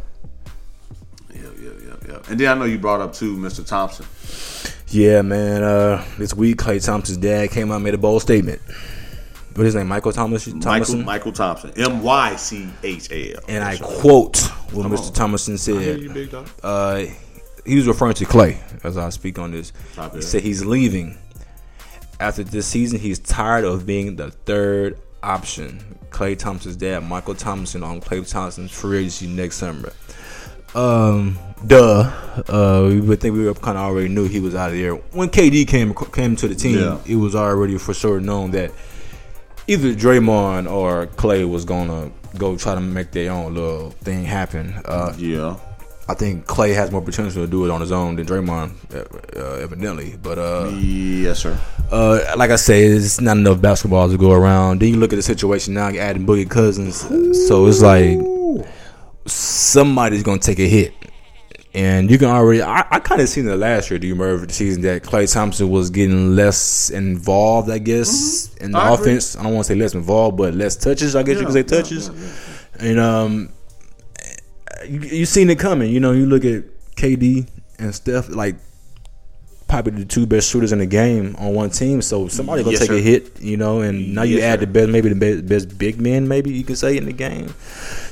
Yep, 1.33 1.43
yep, 1.61 1.73
yep, 1.85 2.07
yep. 2.09 2.29
And 2.29 2.37
then 2.37 2.49
I 2.49 2.59
know 2.59 2.65
you 2.65 2.77
brought 2.77 2.99
up 2.99 3.13
too, 3.13 3.37
Mr. 3.37 3.65
Thompson. 3.65 4.05
Yeah, 4.89 5.21
man. 5.21 5.63
Uh, 5.63 6.05
this 6.17 6.33
week, 6.33 6.57
Klay 6.57 6.83
Thompson's 6.83 7.19
dad 7.19 7.51
came 7.51 7.71
out 7.71 7.75
and 7.75 7.83
made 7.85 7.93
a 7.93 7.97
bold 7.97 8.21
statement. 8.21 8.61
What 9.57 9.65
is 9.65 9.73
his 9.73 9.75
name? 9.75 9.87
Michael 9.87 10.11
Thomas 10.11 10.45
Michael 10.47 10.61
Thomason. 10.61 11.03
Mychal 11.03 11.33
Thompson. 11.33 11.71
M 11.77 12.03
Y 12.03 12.35
C 12.35 12.67
H 12.83 13.09
A 13.11 13.33
L. 13.35 13.41
and 13.47 13.63
I 13.63 13.77
quote 13.77 14.37
what 14.71 14.85
Mr. 14.87 15.07
on. 15.07 15.13
Thomason 15.13 15.53
I 15.55 15.57
hear 15.81 15.93
said. 15.93 15.99
you, 16.01 16.09
big 16.11 16.29
dog. 16.31 16.47
Uh, 16.61 17.05
he 17.65 17.75
was 17.75 17.87
referring 17.87 18.13
to 18.15 18.25
Klay 18.25 18.57
as 18.83 18.97
I 18.97 19.09
speak 19.09 19.39
on 19.39 19.51
this. 19.51 19.73
Top 19.95 20.13
He 20.13 20.19
it. 20.19 20.21
said 20.21 20.41
he's 20.43 20.63
leaving 20.63 21.17
after 22.19 22.43
this 22.43 22.67
season. 22.67 22.99
He's 22.99 23.19
tired 23.19 23.65
of 23.65 23.85
being 23.85 24.15
the 24.15 24.29
third 24.31 24.99
option. 25.23 25.97
Klay 26.11 26.37
Thompson's 26.37 26.75
dad, 26.77 27.03
Mychal 27.03 27.37
Thompson, 27.37 27.83
on 27.83 27.99
Klay 27.99 28.29
Thompson's 28.29 28.71
free 28.71 28.99
agency 28.99 29.27
next 29.27 29.55
summer. 29.57 29.91
Um, 30.75 31.37
duh. 31.65 32.11
Uh, 32.47 32.85
we 32.89 33.01
would 33.01 33.19
think 33.19 33.35
we 33.35 33.43
kind 33.55 33.77
of 33.77 33.83
already 33.83 34.09
knew 34.09 34.27
he 34.27 34.39
was 34.39 34.53
out 34.53 34.69
of 34.71 34.77
there 34.77 34.93
when 34.95 35.29
KD 35.29 35.67
came 35.67 35.93
came 36.13 36.35
to 36.35 36.47
the 36.47 36.55
team. 36.55 36.77
Yeah. 36.77 36.99
It 37.05 37.15
was 37.15 37.35
already 37.35 37.77
for 37.77 37.93
sure 37.93 38.19
known 38.19 38.51
that 38.51 38.71
either 39.67 39.93
Draymond 39.93 40.69
or 40.71 41.07
Klay 41.07 41.49
was 41.49 41.65
gonna 41.65 42.11
go 42.37 42.55
try 42.57 42.75
to 42.75 42.81
make 42.81 43.11
their 43.11 43.31
own 43.31 43.53
little 43.53 43.91
thing 44.03 44.23
happen. 44.23 44.73
Uh, 44.85 45.13
Yeah. 45.17 45.55
I 46.09 46.13
think 46.13 46.45
Klay 46.45 46.73
has 46.73 46.89
more 46.89 47.01
potential 47.01 47.43
to 47.45 47.51
do 47.51 47.65
it 47.65 47.69
on 47.71 47.81
his 47.81 47.91
own 47.91 48.15
than 48.15 48.25
Draymond, 48.25 48.71
uh, 48.95 49.03
uh, 49.37 49.55
evidently. 49.55 50.15
But 50.23 50.37
uh, 50.37 50.69
Yes, 50.79 51.39
sir. 51.39 51.57
uh, 51.91 52.19
like 52.37 52.49
I 52.49 52.55
say, 52.55 52.85
it's 52.85 53.19
not 53.19 53.35
enough 53.35 53.57
basketballs 53.57 54.11
to 54.11 54.17
go 54.17 54.31
around. 54.31 54.79
Then 54.79 54.89
you 54.93 54.97
look 55.01 55.11
at 55.11 55.17
the 55.17 55.21
situation 55.21 55.73
now, 55.73 55.89
you're 55.89 56.01
adding 56.03 56.25
Boogie 56.25 56.49
Cousins, 56.49 56.95
so 57.47 57.65
it's 57.67 57.81
like 57.81 58.17
somebody's 59.25 60.23
gonna 60.23 60.39
take 60.39 60.59
a 60.59 60.67
hit. 60.67 60.93
And 61.73 62.09
you 62.09 62.17
can 62.17 62.29
already, 62.29 62.61
I, 62.61 62.85
I 62.89 62.99
kind 62.99 63.21
of 63.21 63.29
seen 63.29 63.47
it 63.47 63.55
last 63.55 63.89
year, 63.91 63.99
do 63.99 64.07
you 64.07 64.15
remember 64.15 64.45
the 64.45 64.53
season 64.53 64.81
that 64.83 65.03
Klay 65.03 65.31
Thompson 65.31 65.69
was 65.69 65.89
getting 65.91 66.35
less 66.35 66.89
involved, 66.89 67.69
I 67.69 67.77
guess, 67.77 68.55
in 68.55 68.73
the 68.73 68.79
Mm-hmm. 68.79 68.87
I 68.87 68.91
agree. 68.91 69.13
offense. 69.13 69.35
I 69.35 69.43
don't 69.43 69.53
want 69.53 69.67
to 69.67 69.73
say 69.73 69.79
less 69.79 69.93
involved, 69.93 70.37
but 70.37 70.53
less 70.55 70.75
touches, 70.75 71.15
I 71.15 71.23
guess 71.23 71.39
you 71.39 71.45
Yeah, 71.45 71.45
could 71.45 71.53
say 71.53 71.63
yeah, 71.69 71.81
touches. 71.81 72.11
And 72.79 72.99
um, 72.99 73.49
you, 74.87 74.99
you 75.01 75.25
seen 75.25 75.49
it 75.49 75.59
coming. 75.59 75.91
You 75.91 75.99
know, 75.99 76.11
you 76.11 76.25
look 76.25 76.45
at 76.45 76.63
KD 76.95 77.47
and 77.79 77.93
Steph, 77.93 78.29
like 78.29 78.55
probably 79.67 79.91
the 79.91 80.05
two 80.05 80.25
best 80.25 80.49
shooters 80.49 80.71
in 80.71 80.79
the 80.79 80.85
game 80.85 81.35
on 81.39 81.53
one 81.53 81.69
team. 81.69 82.01
So 82.01 82.27
somebody 82.27 82.63
gonna 82.63 82.71
Yes, 82.71 82.79
take 82.81 82.89
sir. 82.89 82.95
a 82.97 83.01
hit, 83.01 83.41
you 83.41 83.57
know. 83.57 83.81
And 83.81 84.13
now 84.15 84.23
you 84.23 84.37
Yes, 84.37 84.43
add 84.45 84.59
sir. 84.59 84.65
the 84.65 84.71
best, 84.71 84.89
maybe 84.89 85.09
the 85.09 85.15
best, 85.15 85.45
best 85.47 85.77
big 85.77 85.99
men, 85.99 86.27
maybe 86.27 86.51
you 86.51 86.63
could 86.63 86.77
say 86.77 86.97
in 86.97 87.05
the 87.05 87.13
game. 87.13 87.53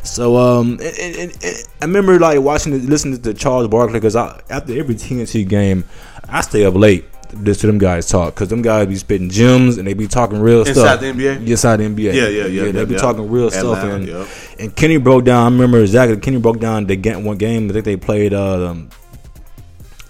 So 0.03 0.37
um, 0.37 0.71
and, 0.81 0.81
and, 0.81 1.31
and- 1.43 1.63
I 1.81 1.85
remember 1.85 2.19
like 2.19 2.39
watching, 2.41 2.87
listening 2.87 3.21
to 3.21 3.33
Charles 3.33 3.67
Barkley 3.67 3.93
because 3.99 4.15
after 4.15 4.77
every 4.77 4.95
TNT 4.95 5.47
game, 5.47 5.83
I 6.29 6.41
stay 6.41 6.65
up 6.65 6.75
late. 6.75 7.05
Just 7.43 7.61
to 7.61 7.67
them 7.67 7.79
guys 7.79 8.07
talk 8.07 8.33
because 8.35 8.49
them 8.49 8.61
guys 8.61 8.87
be 8.87 8.95
spitting 8.95 9.29
gems 9.29 9.77
and 9.77 9.85
they 9.87 9.93
be 9.93 10.07
talking 10.07 10.39
real 10.39 10.63
stuff. 10.63 10.77
Inside 10.77 10.95
the 10.97 11.07
NBA? 11.11 11.47
Inside 11.47 11.77
the 11.77 11.83
NBA. 11.85 12.13
Yeah, 12.13 12.27
yeah, 12.27 12.45
yeah, 12.45 12.71
They 12.71 12.79
yeah, 12.79 12.85
be 12.85 12.93
yeah. 12.93 12.99
talking 12.99 13.29
real 13.29 13.49
stuff 13.49 13.83
and 13.83 14.27
and 14.59 14.75
Kenny 14.75 14.97
broke 14.97 15.25
down. 15.25 15.41
I 15.51 15.55
remember 15.55 15.81
exactly. 15.81 16.15
Kenny 16.17 16.37
broke 16.37 16.59
down 16.59 16.85
the 16.85 16.95
game, 16.95 17.25
one 17.25 17.37
game. 17.37 17.69
I 17.69 17.73
think 17.73 17.83
they 17.85 17.97
played. 17.97 18.33
Uh, 18.33 18.69
um, 18.69 18.89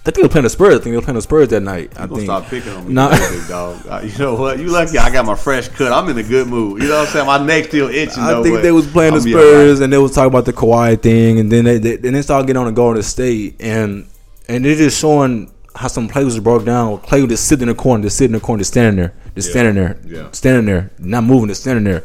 I 0.08 0.12
think 0.12 0.18
they 0.18 0.22
were 0.24 0.30
playing 0.30 0.44
the 0.44 0.50
Spurs. 0.52 0.68
I 0.76 0.78
think 0.78 0.84
they 0.84 0.96
were 0.98 1.02
playing 1.02 1.16
the 1.16 1.22
Spurs 1.24 1.48
that 1.50 1.62
night. 1.62 1.92
I 1.98 2.04
I'm 2.04 2.10
think. 2.10 2.26
stop 2.26 2.46
picking 2.46 2.72
on 2.74 2.88
me, 2.88 2.94
Nah. 2.94 3.10
big 3.10 3.48
dog. 3.48 3.88
Uh, 3.90 4.02
You 4.04 4.18
know 4.20 4.36
what? 4.36 4.60
You 4.60 4.68
lucky 4.68 5.00
I 5.00 5.10
got 5.10 5.26
my 5.26 5.34
fresh 5.36 5.68
cut. 5.70 5.92
I'm 5.92 6.08
in 6.10 6.18
a 6.18 6.24
good 6.24 6.48
mood. 6.48 6.82
You 6.84 6.90
know 6.90 7.00
what 7.00 7.08
I'm 7.08 7.14
saying? 7.14 7.26
My 7.26 7.44
neck 7.44 7.66
still 7.66 7.90
itching. 7.90 8.22
I 8.22 8.34
though, 8.34 8.44
think 8.44 8.62
they 8.62 8.72
was 8.72 8.86
playing 8.86 9.14
the 9.14 9.20
I'll 9.20 9.24
be 9.26 9.32
Spurs, 9.32 9.80
and 9.80 9.92
they 9.92 9.98
was 9.98 10.12
talking 10.14 10.28
about 10.28 10.46
the 10.46 10.54
Kawhi 10.54 11.02
thing, 11.02 11.40
and 11.40 11.52
then 11.52 11.66
they, 11.66 11.80
they 11.80 11.96
then 11.96 12.14
they 12.14 12.22
started 12.22 12.46
getting 12.46 12.60
on 12.60 12.68
the 12.68 12.72
Golden 12.72 13.02
State, 13.02 13.56
and 13.60 14.06
and 14.48 14.64
they're 14.64 14.76
just 14.76 15.00
showing 15.00 15.52
how 15.76 15.88
some 15.88 16.08
players 16.08 16.40
broke 16.40 16.66
down. 16.66 17.00
Klay 17.00 17.22
was 17.22 17.30
just 17.32 17.48
sitting 17.48 17.64
in 17.64 17.70
the 17.70 17.82
corner, 17.82 18.04
just 18.04 18.18
sitting 18.18 18.36
in 18.36 18.40
the 18.40 18.46
corner, 18.46 18.60
just 18.62 18.72
standing 18.72 18.98
there, 18.98 19.14
just 19.36 19.50
standing 19.50 19.74
there, 19.76 19.98
Yeah. 20.06 20.28
standing 20.34 20.66
there, 20.68 20.92
not 21.00 21.24
moving, 21.24 21.48
just 21.50 21.62
standing 21.62 21.84
there. 21.84 22.04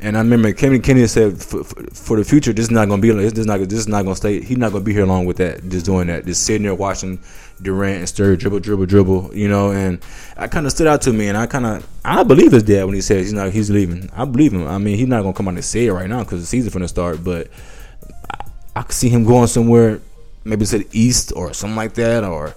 And 0.00 0.16
I 0.16 0.20
remember 0.20 0.52
Kevin 0.52 0.80
Kennedy 0.80 1.08
said, 1.08 1.42
for, 1.42 1.64
for, 1.64 1.82
for 1.90 2.16
the 2.16 2.24
future, 2.24 2.52
this 2.52 2.66
is 2.66 2.70
not 2.70 2.86
going 2.86 3.00
to 3.00 3.02
be 3.02 3.12
like 3.12 3.24
this. 3.30 3.40
Is 3.40 3.46
not 3.46 3.58
this 3.60 3.78
is 3.80 3.88
not 3.88 4.02
going 4.02 4.14
to 4.14 4.16
stay. 4.16 4.40
He's 4.40 4.56
not 4.56 4.70
going 4.70 4.84
to 4.84 4.86
be 4.86 4.92
here 4.92 5.06
long 5.06 5.26
with 5.26 5.38
that. 5.38 5.68
Just 5.68 5.86
doing 5.86 6.06
that, 6.06 6.24
just 6.24 6.44
sitting 6.44 6.62
there 6.62 6.74
watching 6.74 7.18
Durant 7.60 7.98
and 7.98 8.06
Sturr 8.06 8.38
dribble, 8.38 8.60
dribble, 8.60 8.86
dribble. 8.86 9.30
You 9.34 9.48
know, 9.48 9.72
and 9.72 9.98
I 10.36 10.46
kind 10.46 10.66
of 10.66 10.72
stood 10.72 10.86
out 10.86 11.02
to 11.02 11.12
me, 11.12 11.28
and 11.28 11.36
I 11.36 11.46
kind 11.46 11.66
of 11.66 11.88
I 12.04 12.22
believe 12.22 12.52
his 12.52 12.62
dad 12.62 12.84
when 12.84 12.94
he 12.94 13.00
says 13.00 13.26
he's 13.26 13.32
not 13.32 13.50
he's 13.50 13.70
leaving. 13.70 14.08
I 14.14 14.24
believe 14.24 14.52
him. 14.52 14.68
I 14.68 14.78
mean, 14.78 14.96
he's 14.96 15.08
not 15.08 15.22
going 15.22 15.34
to 15.34 15.36
come 15.36 15.48
out 15.48 15.54
and 15.54 15.64
say 15.64 15.86
it 15.86 15.92
right 15.92 16.08
now 16.08 16.22
because 16.22 16.40
the 16.40 16.46
season 16.46 16.70
finna 16.70 16.88
start, 16.88 17.24
but 17.24 17.48
I, 18.30 18.50
I 18.76 18.82
could 18.82 18.92
see 18.92 19.08
him 19.08 19.24
going 19.24 19.48
somewhere, 19.48 20.00
maybe 20.44 20.64
to 20.66 20.78
the 20.78 20.88
east 20.92 21.32
or 21.34 21.52
something 21.52 21.76
like 21.76 21.94
that, 21.94 22.22
or 22.22 22.54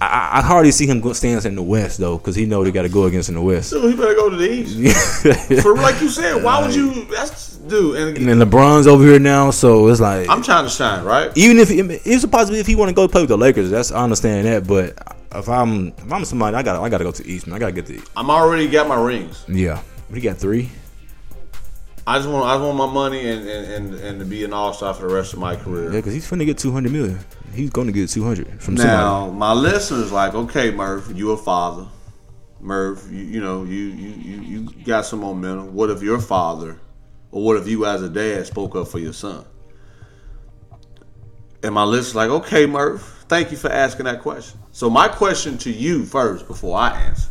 I, 0.00 0.38
I 0.38 0.42
hardly 0.42 0.70
see 0.72 0.86
him 0.86 1.00
go 1.00 1.12
stands 1.12 1.46
in 1.46 1.54
the 1.54 1.62
West 1.62 1.98
though, 1.98 2.18
because 2.18 2.34
he 2.34 2.46
know 2.46 2.64
they 2.64 2.70
got 2.72 2.82
to 2.82 2.88
go 2.88 3.04
against 3.04 3.28
in 3.28 3.36
the 3.36 3.40
West. 3.40 3.70
Dude, 3.70 3.90
he 3.90 3.96
better 3.96 4.14
go 4.14 4.28
to 4.28 4.36
the 4.36 4.50
East. 4.50 5.62
For 5.62 5.74
like 5.74 6.00
you 6.00 6.08
said, 6.08 6.42
why 6.42 6.60
would 6.60 6.74
you? 6.74 7.04
That's 7.06 7.56
dude. 7.56 7.96
And, 7.96 8.16
And 8.16 8.28
then 8.28 8.38
LeBron's 8.38 8.86
over 8.86 9.04
here 9.04 9.18
now, 9.18 9.50
so 9.50 9.88
it's 9.88 10.00
like 10.00 10.28
I'm 10.28 10.42
trying 10.42 10.64
to 10.64 10.70
shine, 10.70 11.04
right? 11.04 11.30
even 11.36 11.58
if 11.58 11.70
it's 11.70 12.24
a 12.24 12.28
possibility 12.28 12.60
if 12.60 12.66
he 12.66 12.76
want 12.76 12.88
to 12.90 12.94
go 12.94 13.08
play 13.08 13.22
with 13.22 13.30
the 13.30 13.38
Lakers, 13.38 13.70
that's 13.70 13.92
I 13.92 14.02
understand 14.02 14.46
that. 14.46 14.66
But 14.66 14.98
if 15.34 15.48
I'm 15.48 15.88
if 15.88 16.12
I'm 16.12 16.24
somebody, 16.24 16.56
I 16.56 16.62
got 16.62 16.82
I 16.82 16.88
got 16.88 16.98
to 16.98 17.04
go 17.04 17.12
to 17.12 17.26
East, 17.26 17.46
man. 17.46 17.56
I 17.56 17.58
got 17.58 17.66
to 17.66 17.72
get 17.72 17.86
the 17.86 18.02
I'm 18.16 18.30
already 18.30 18.68
got 18.68 18.88
my 18.88 19.00
rings. 19.00 19.44
yeah. 19.48 19.80
He 20.12 20.20
got 20.20 20.36
three. 20.36 20.70
I 22.06 22.18
just 22.18 22.28
want 22.28 22.44
I 22.46 22.54
just 22.56 22.64
want 22.64 22.76
my 22.76 22.92
money 22.92 23.28
and 23.28 23.48
and, 23.48 23.66
and, 23.72 23.94
and 23.94 24.18
to 24.20 24.26
be 24.26 24.44
an 24.44 24.52
all 24.52 24.74
star 24.74 24.92
for 24.92 25.08
the 25.08 25.14
rest 25.14 25.32
of 25.32 25.38
my 25.38 25.56
career. 25.56 25.84
Yeah, 25.84 25.98
because 25.98 26.12
he's 26.12 26.28
finna 26.28 26.44
get 26.44 26.58
two 26.58 26.70
hundred 26.70 26.92
million. 26.92 27.18
He's 27.54 27.70
going 27.70 27.86
to 27.86 27.92
get 27.92 28.10
two 28.10 28.24
hundred 28.24 28.60
from 28.60 28.74
Now, 28.74 29.30
my 29.30 29.52
listeners 29.52 30.12
like, 30.12 30.34
okay, 30.34 30.70
Murph, 30.70 31.10
you 31.14 31.30
a 31.30 31.36
father. 31.36 31.86
Murph, 32.60 33.06
you, 33.10 33.22
you 33.22 33.40
know, 33.40 33.64
you, 33.64 33.84
you 33.84 34.10
you 34.10 34.40
you 34.42 34.84
got 34.84 35.06
some 35.06 35.20
momentum. 35.20 35.74
What 35.74 35.90
if 35.90 36.02
your 36.02 36.20
father, 36.20 36.78
or 37.30 37.44
what 37.44 37.56
if 37.56 37.68
you 37.68 37.86
as 37.86 38.02
a 38.02 38.08
dad 38.08 38.46
spoke 38.46 38.76
up 38.76 38.88
for 38.88 38.98
your 38.98 39.12
son? 39.12 39.44
And 41.62 41.74
my 41.74 41.84
listeners 41.84 42.14
like, 42.14 42.30
okay, 42.30 42.66
Murph, 42.66 43.24
thank 43.28 43.50
you 43.50 43.56
for 43.56 43.72
asking 43.72 44.04
that 44.04 44.20
question. 44.20 44.60
So 44.72 44.90
my 44.90 45.08
question 45.08 45.56
to 45.58 45.70
you 45.70 46.04
first, 46.04 46.46
before 46.46 46.76
I 46.76 46.90
answer, 47.00 47.30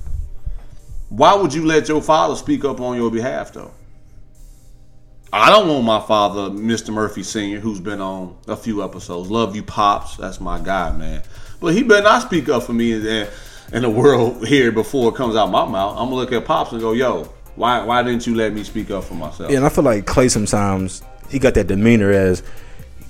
why 1.09 1.35
would 1.35 1.53
you 1.53 1.65
let 1.65 1.87
your 1.87 2.01
father 2.01 2.35
speak 2.35 2.65
up 2.65 2.81
on 2.81 2.97
your 2.97 3.11
behalf, 3.11 3.53
though? 3.53 3.71
I 5.35 5.49
don't 5.49 5.67
want 5.67 5.83
my 5.83 5.99
father, 5.99 6.51
Mr. 6.51 6.93
Murphy 6.93 7.23
Sr., 7.23 7.59
who's 7.59 7.79
been 7.79 7.99
on 7.99 8.37
a 8.47 8.55
few 8.55 8.83
episodes. 8.83 9.31
Love 9.31 9.55
you, 9.55 9.63
Pops. 9.63 10.15
That's 10.15 10.39
my 10.39 10.59
guy, 10.59 10.91
man. 10.91 11.23
But 11.59 11.73
he 11.73 11.81
better 11.81 12.03
not 12.03 12.21
speak 12.21 12.49
up 12.49 12.61
for 12.61 12.73
me 12.73 12.93
in, 12.93 13.27
in 13.71 13.81
the 13.81 13.89
world 13.89 14.47
here 14.47 14.71
before 14.71 15.09
it 15.09 15.15
comes 15.15 15.35
out 15.35 15.49
my 15.49 15.65
mouth. 15.65 15.97
I'm 15.97 16.09
going 16.09 16.11
to 16.11 16.15
look 16.17 16.31
at 16.33 16.45
Pops 16.45 16.71
and 16.71 16.79
go, 16.79 16.91
yo, 16.91 17.23
why 17.55 17.83
why 17.83 18.03
didn't 18.03 18.27
you 18.27 18.35
let 18.35 18.53
me 18.53 18.63
speak 18.63 18.91
up 18.91 19.05
for 19.05 19.15
myself? 19.15 19.49
Yeah, 19.49 19.57
and 19.57 19.65
I 19.65 19.69
feel 19.69 19.83
like 19.83 20.05
Klay 20.05 20.29
sometimes 20.29 21.01
he 21.29 21.39
got 21.39 21.55
that 21.55 21.65
demeanor 21.65 22.11
as 22.11 22.43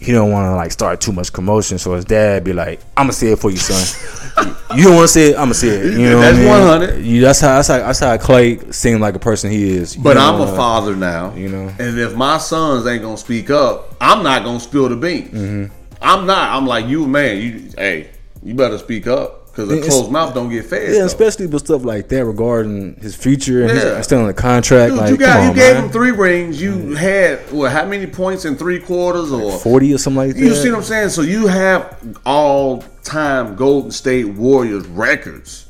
he 0.03 0.11
don't 0.11 0.31
want 0.31 0.51
to 0.51 0.55
like 0.55 0.71
start 0.71 0.99
too 0.99 1.11
much 1.11 1.31
commotion. 1.31 1.77
So 1.77 1.93
his 1.93 2.05
dad 2.05 2.43
be 2.43 2.53
like, 2.53 2.81
"I'm 2.97 3.05
gonna 3.05 3.13
say 3.13 3.31
it 3.31 3.39
for 3.39 3.49
you, 3.49 3.57
son. 3.57 4.49
you 4.75 4.83
don't 4.83 4.95
want 4.95 5.05
to 5.05 5.13
say 5.13 5.29
it, 5.29 5.33
I'm 5.35 5.45
gonna 5.45 5.53
say 5.53 5.69
it." 5.69 5.97
You 5.97 6.09
know, 6.09 6.19
That's 6.19 6.37
mean? 6.37 6.47
100. 6.49 7.05
You, 7.05 7.21
that's 7.21 7.39
how 7.39 7.55
that's 7.55 7.67
how 7.67 7.77
that's 7.77 7.99
how 7.99 8.17
Klay 8.17 8.73
seemed 8.73 9.01
like 9.01 9.15
a 9.15 9.19
person 9.19 9.49
he 9.49 9.71
is. 9.75 9.95
You 9.95 10.03
But 10.03 10.17
I'm 10.17 10.41
a 10.41 10.47
father 10.47 10.95
now, 10.95 11.33
you 11.35 11.49
know. 11.49 11.73
And 11.79 11.97
if 11.97 12.15
my 12.15 12.37
sons 12.37 12.85
ain't 12.85 13.01
gonna 13.01 13.17
speak 13.17 13.49
up, 13.49 13.95
I'm 14.01 14.23
not 14.23 14.43
gonna 14.43 14.59
spill 14.59 14.89
the 14.89 14.95
beans. 14.95 15.29
Mm-hmm. 15.29 15.73
I'm 16.01 16.25
not. 16.25 16.49
I'm 16.51 16.67
like 16.67 16.87
you, 16.87 17.07
man. 17.07 17.37
You, 17.37 17.69
hey, 17.77 18.09
you 18.43 18.53
better 18.55 18.77
speak 18.77 19.07
up 19.07 19.42
because 19.55 19.69
a 19.71 19.81
closed 19.81 20.11
mouth 20.11 20.33
don't 20.33 20.49
get 20.49 20.65
fed. 20.65 20.91
Yeah, 20.93 20.99
though. 20.99 21.05
especially 21.05 21.45
with 21.45 21.63
stuff 21.65 21.85
like 21.85 22.07
that 22.09 22.25
regarding 22.25 22.95
his 22.95 23.15
future 23.15 23.61
and 23.65 23.77
Yeah. 23.77 23.97
he's 23.97 24.05
still 24.05 24.21
in 24.21 24.25
the 24.27 24.33
contract. 24.33 24.89
Dude, 24.93 24.99
like, 24.99 25.11
you 25.11 25.17
got 25.17 25.33
come 25.33 25.43
you 25.43 25.49
on, 25.51 25.55
gave 25.55 25.73
man. 25.75 25.83
him 25.85 25.91
three 25.91 26.09
rings. 26.11 26.59
You 26.59 26.95
had 26.95 27.39
what? 27.51 27.71
How 27.71 27.85
many 27.85 28.07
points 28.07 28.45
in 28.45 28.55
three 28.55 28.79
quarters 28.79 29.31
or 29.31 29.51
forty 29.59 29.93
or 29.93 29.99
something 29.99 30.17
like 30.27 30.33
that. 30.35 30.39
You 30.41 30.55
see 30.55 30.69
what 30.71 30.77
I'm 30.79 30.83
saying? 30.83 31.09
So 31.09 31.21
you 31.21 31.45
have 31.47 31.95
all 32.25 32.83
time 33.03 33.55
Golden 33.55 33.91
State 33.91 34.29
Warriors 34.29 34.87
records. 34.87 35.67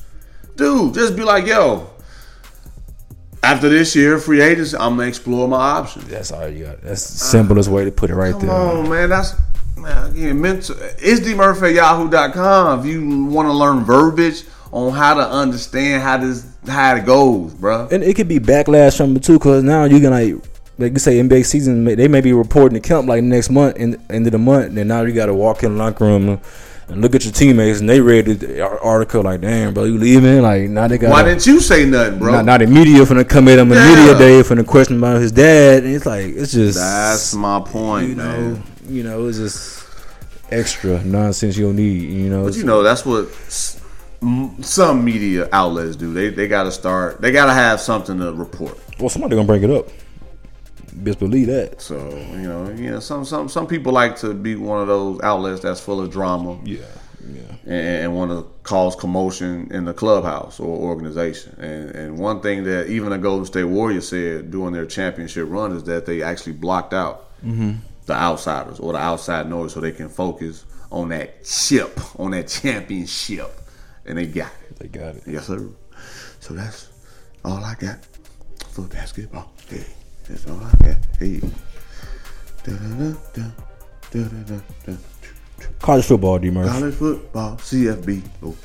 Dude, 0.55 0.93
just 0.93 1.15
be 1.17 1.23
like, 1.23 1.45
yo, 1.47 1.89
after 3.41 3.67
this 3.67 3.95
year, 3.95 4.17
free 4.19 4.39
agency, 4.41 4.77
I'm 4.77 4.95
gonna 4.95 5.09
explore 5.09 5.47
my 5.47 5.57
options. 5.57 6.05
That's 6.07 6.31
all 6.31 6.47
you 6.47 6.65
got. 6.65 6.81
That's 6.81 7.03
the 7.09 7.17
simplest 7.17 7.69
way 7.69 7.83
to 7.83 7.91
put 7.91 8.09
it 8.09 8.15
right 8.15 8.31
Come 8.31 8.41
there. 8.47 8.51
on, 8.55 8.89
man. 8.89 9.09
That's 9.09 9.33
man, 9.83 10.11
again, 10.11 10.41
mental 10.41 10.75
it's 10.79 11.19
dmurphy 11.19 11.69
at 11.69 11.73
yahoo.com 11.75 12.79
if 12.79 12.85
you 12.85 13.25
want 13.25 13.47
to 13.47 13.53
learn 13.53 13.83
verbiage 13.83 14.43
on 14.71 14.91
how 14.91 15.13
to 15.13 15.21
understand 15.21 16.01
how 16.01 16.17
this 16.17 16.45
how 16.67 16.95
it 16.95 17.05
goes, 17.05 17.53
bro. 17.53 17.87
And 17.91 18.03
it 18.03 18.15
could 18.15 18.27
be 18.27 18.39
backlash 18.39 18.97
from 18.97 19.15
it 19.15 19.23
too, 19.23 19.33
because 19.33 19.63
now 19.63 19.83
you 19.83 19.99
can 19.99 20.11
like, 20.11 20.35
like 20.77 20.93
you 20.93 20.99
say, 20.99 21.19
NBA 21.19 21.45
season, 21.45 21.83
they 21.83 22.07
may 22.07 22.21
be 22.21 22.33
reporting 22.33 22.73
the 22.73 22.79
camp 22.79 23.07
like 23.07 23.23
next 23.23 23.49
month, 23.49 23.75
in 23.77 24.01
end 24.09 24.25
of 24.25 24.31
the 24.31 24.37
month, 24.39 24.75
and 24.77 24.87
now 24.87 25.01
you 25.03 25.13
got 25.13 25.27
to 25.27 25.33
walk 25.33 25.63
in 25.63 25.73
the 25.73 25.77
locker 25.83 26.05
room 26.05 26.39
and 26.87 27.01
look 27.01 27.15
at 27.15 27.23
your 27.23 27.33
teammates, 27.33 27.79
and 27.79 27.87
they 27.89 28.01
read 28.01 28.25
the 28.25 28.61
article 28.61 29.23
like, 29.23 29.41
damn, 29.41 29.73
bro, 29.73 29.83
you 29.83 29.97
leaving? 29.97 30.41
Like 30.41 30.69
now 30.69 30.87
they 30.87 30.97
got. 30.97 31.11
Why 31.11 31.23
didn't 31.23 31.45
you 31.45 31.59
say 31.59 31.85
nothing, 31.85 32.19
bro? 32.19 32.31
Now, 32.31 32.41
now 32.41 32.57
the 32.57 32.67
media 32.67 33.01
finna 33.01 33.27
come 33.27 33.47
at 33.49 33.59
him 33.59 33.71
Yeah. 33.71 33.95
media 33.95 34.17
day 34.17 34.41
finna 34.41 34.65
question 34.65 34.97
about 34.97 35.21
his 35.21 35.31
dad, 35.31 35.83
and 35.83 35.93
it's 35.93 36.05
like 36.05 36.25
it's 36.25 36.53
just 36.53 36.79
That's 36.79 37.35
my 37.35 37.59
point, 37.59 38.09
you 38.09 38.15
know, 38.15 38.23
man. 38.23 38.63
You 38.87 39.03
know, 39.03 39.27
it's 39.27 39.37
just 39.37 39.85
extra 40.51 41.03
nonsense 41.03 41.57
you 41.57 41.65
don't 41.65 41.75
need. 41.75 42.09
You 42.09 42.29
know, 42.29 42.45
But 42.45 42.55
you 42.55 42.63
know, 42.63 42.83
that's 42.83 43.05
what 43.05 43.29
some 44.61 45.03
media 45.03 45.49
outlets 45.51 45.95
do. 45.95 46.13
They 46.13 46.29
they 46.29 46.47
got 46.47 46.63
to 46.63 46.71
start. 46.71 47.21
They 47.21 47.31
got 47.31 47.47
to 47.47 47.53
have 47.53 47.79
something 47.79 48.19
to 48.19 48.33
report. 48.33 48.79
well, 48.99 49.09
somebody 49.09 49.35
gonna 49.35 49.47
bring 49.47 49.63
it 49.63 49.71
up. 49.71 49.87
Best 50.93 51.19
believe 51.19 51.47
that. 51.47 51.81
So 51.81 51.97
you 52.09 52.47
know, 52.47 52.69
you 52.69 52.91
know, 52.91 52.99
some 52.99 53.25
some 53.25 53.49
some 53.49 53.67
people 53.67 53.91
like 53.91 54.15
to 54.17 54.33
be 54.33 54.55
one 54.55 54.81
of 54.81 54.87
those 54.87 55.19
outlets 55.21 55.61
that's 55.61 55.81
full 55.81 55.99
of 55.99 56.11
drama 56.11 56.59
Yeah, 56.63 56.77
yeah. 57.27 57.41
and, 57.65 58.03
and 58.03 58.15
want 58.15 58.31
to 58.31 58.47
cause 58.61 58.95
commotion 58.95 59.69
in 59.71 59.85
the 59.85 59.93
clubhouse 59.93 60.59
or 60.59 60.67
organization. 60.77 61.55
And 61.59 61.89
and 61.89 62.19
one 62.19 62.41
thing 62.41 62.63
that 62.65 62.87
even 62.87 63.09
the 63.09 63.17
Golden 63.17 63.45
State 63.45 63.63
Warriors 63.63 64.07
said 64.07 64.51
during 64.51 64.73
their 64.73 64.85
championship 64.85 65.49
run 65.49 65.75
is 65.75 65.83
that 65.85 66.05
they 66.05 66.21
actually 66.21 66.53
blocked 66.53 66.93
out 66.93 67.31
mm-hmm. 67.43 67.73
The 68.05 68.13
outsiders 68.13 68.79
or 68.79 68.93
the 68.93 68.99
outside 68.99 69.49
noise 69.49 69.73
so 69.73 69.79
they 69.79 69.91
can 69.91 70.09
focus 70.09 70.65
on 70.91 71.09
that 71.09 71.43
chip, 71.43 71.99
on 72.19 72.31
that 72.31 72.47
championship, 72.47 73.51
and 74.05 74.17
they 74.17 74.27
got 74.27 74.51
it. 74.69 74.79
They 74.79 74.87
got 74.87 75.15
it. 75.15 75.23
Yes, 75.25 75.47
sir. 75.47 75.67
So 76.39 76.53
that's 76.53 76.89
all 77.43 77.63
I 77.63 77.75
got 77.75 77.99
for 78.71 78.83
basketball. 78.83 79.51
Hey, 79.69 79.85
that's 80.27 80.47
all 80.47 80.59
I 80.61 80.71
got. 80.85 80.97
Hey. 81.19 81.41
Da-da-da-da, 82.63 83.51
da-da-da-da. 84.11 84.97
College 85.79 86.05
football, 86.05 86.39
D 86.39 86.49
Murph. 86.49 86.69
College 86.69 86.95
football, 86.95 87.57
CFB. 87.57 88.21
Oh. 88.41 88.55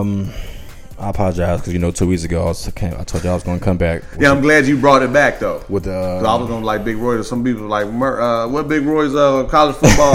Um, 0.00 0.30
I 0.98 1.10
apologize 1.10 1.60
because 1.60 1.72
you 1.72 1.78
know 1.78 1.92
two 1.92 2.08
weeks 2.08 2.24
ago 2.24 2.42
I, 2.42 2.46
was, 2.46 2.70
came, 2.74 2.92
I 2.98 3.04
told 3.04 3.22
you 3.22 3.30
I 3.30 3.34
was 3.34 3.44
going 3.44 3.58
to 3.60 3.64
come 3.64 3.76
back. 3.78 4.02
Yeah, 4.18 4.32
I'm 4.32 4.40
glad 4.40 4.66
you 4.66 4.76
brought 4.76 5.02
it 5.02 5.12
back 5.12 5.38
though. 5.38 5.62
with 5.68 5.84
the 5.84 5.90
'Cause 5.92 6.24
I 6.24 6.34
was 6.34 6.48
gonna 6.48 6.64
like 6.66 6.84
Big 6.84 6.96
Roy. 6.96 7.22
Some 7.22 7.44
people 7.44 7.66
like, 7.66 7.86
uh, 7.86 8.48
"What 8.48 8.66
Big 8.68 8.84
Roy's 8.84 9.14
uh, 9.14 9.44
college 9.44 9.76
football 9.76 10.14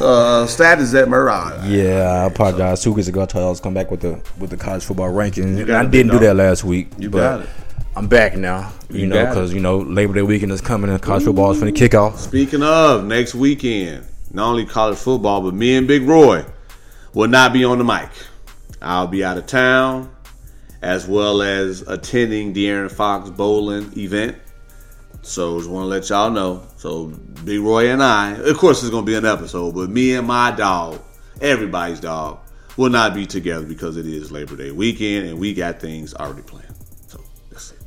uh, 0.00 0.46
status 0.46 0.94
at 0.94 1.08
Murray?" 1.10 1.32
yeah, 1.68 2.22
I 2.22 2.24
apologize. 2.24 2.82
Two 2.82 2.92
weeks 2.92 3.08
ago 3.08 3.22
I 3.22 3.26
told 3.26 3.42
you 3.42 3.46
I 3.46 3.50
was 3.50 3.60
coming 3.60 3.74
back 3.74 3.90
with 3.90 4.00
the 4.00 4.20
with 4.38 4.48
the 4.48 4.56
college 4.56 4.84
football 4.84 5.10
rankings. 5.10 5.70
I 5.70 5.84
didn't 5.84 6.12
do 6.12 6.18
that 6.20 6.34
last 6.34 6.64
week. 6.64 6.88
You 6.98 7.10
but 7.10 7.18
got 7.18 7.40
it. 7.42 7.48
I'm 7.94 8.06
back 8.06 8.34
now. 8.36 8.72
You, 8.88 9.00
You 9.00 9.06
know, 9.08 9.26
because 9.26 9.52
you 9.52 9.60
know 9.60 9.78
Labor 9.80 10.14
Day 10.14 10.22
weekend 10.22 10.50
is 10.52 10.62
coming 10.62 10.88
and 10.90 11.00
college 11.02 11.24
football 11.24 11.50
is 11.52 11.60
finna 11.60 11.76
kick 11.76 11.94
off. 11.94 12.18
Speaking 12.18 12.62
of 12.62 13.04
next 13.04 13.34
weekend, 13.34 14.06
not 14.32 14.48
only 14.48 14.64
college 14.64 14.96
football, 14.96 15.42
but 15.42 15.52
me 15.52 15.76
and 15.76 15.86
Big 15.86 16.04
Roy 16.04 16.42
will 17.12 17.28
not 17.28 17.52
be 17.52 17.64
on 17.66 17.76
the 17.76 17.84
mic. 17.84 18.08
I'll 18.80 19.06
be 19.06 19.22
out 19.22 19.36
of 19.36 19.46
town, 19.46 20.10
as 20.82 21.06
well 21.06 21.42
as 21.42 21.82
attending 21.82 22.52
De'Aaron 22.52 22.90
Fox 22.90 23.30
bowling 23.30 23.96
event. 23.96 24.36
So 25.22 25.58
just 25.58 25.70
want 25.70 25.84
to 25.84 25.88
let 25.88 26.08
y'all 26.08 26.30
know. 26.30 26.66
So 26.76 27.06
Big 27.44 27.60
Roy 27.60 27.90
and 27.90 28.02
I, 28.02 28.32
of 28.32 28.56
course, 28.58 28.82
it's 28.82 28.90
gonna 28.90 29.06
be 29.06 29.14
an 29.14 29.24
episode, 29.24 29.74
but 29.74 29.88
me 29.88 30.14
and 30.16 30.26
my 30.26 30.50
dog, 30.50 31.00
everybody's 31.40 32.00
dog, 32.00 32.40
will 32.76 32.90
not 32.90 33.14
be 33.14 33.24
together 33.26 33.64
because 33.64 33.96
it 33.96 34.06
is 34.06 34.32
Labor 34.32 34.56
Day 34.56 34.72
weekend 34.72 35.28
and 35.28 35.38
we 35.38 35.54
got 35.54 35.78
things 35.78 36.12
already 36.14 36.42
planned. 36.42 36.74
So 37.06 37.20
that's 37.50 37.70
it. 37.70 37.78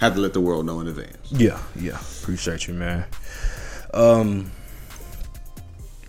Have 0.00 0.14
to 0.14 0.20
let 0.20 0.34
the 0.34 0.40
world 0.42 0.66
know 0.66 0.80
in 0.80 0.88
advance. 0.88 1.32
Yeah, 1.32 1.58
yeah. 1.74 1.98
Appreciate 2.20 2.68
you, 2.68 2.74
man. 2.74 3.06
Um, 3.94 4.50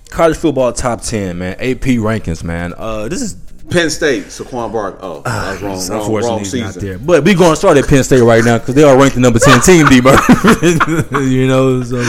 college 0.09 0.35
football 0.35 0.73
top 0.73 1.01
ten, 1.01 1.37
man. 1.37 1.53
AP 1.53 2.01
rankings, 2.03 2.43
man. 2.43 2.73
Uh, 2.75 3.07
this 3.07 3.21
is 3.21 3.37
Penn 3.69 3.89
State, 3.89 4.25
Saquon 4.25 4.71
Barkley. 4.71 4.99
Oh, 5.01 5.21
ah, 5.25 5.57
that 5.59 5.61
was 5.61 5.61
wrong, 5.61 5.99
wrong, 5.99 6.11
wrong 6.13 6.19
unfortunately 6.21 6.61
not 6.61 6.73
season. 6.73 6.87
there. 6.87 6.99
But 6.99 7.23
we 7.23 7.33
gonna 7.33 7.55
start 7.55 7.77
at 7.77 7.87
Penn 7.87 8.03
State 8.03 8.21
right 8.21 8.43
now 8.43 8.57
because 8.59 8.75
they 8.75 8.83
are 8.83 8.97
ranked 8.97 9.15
the 9.15 9.21
number 9.21 9.39
ten 9.39 9.59
team, 9.61 9.85
D 9.87 9.99
Murph. 10.01 11.11
you 11.11 11.47
know, 11.47 11.83
so 11.83 12.01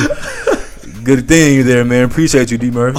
good 1.03 1.27
thing 1.27 1.57
you 1.57 1.63
there, 1.65 1.85
man. 1.85 2.05
Appreciate 2.05 2.51
you, 2.51 2.59
D 2.59 2.71
Murph. 2.71 2.97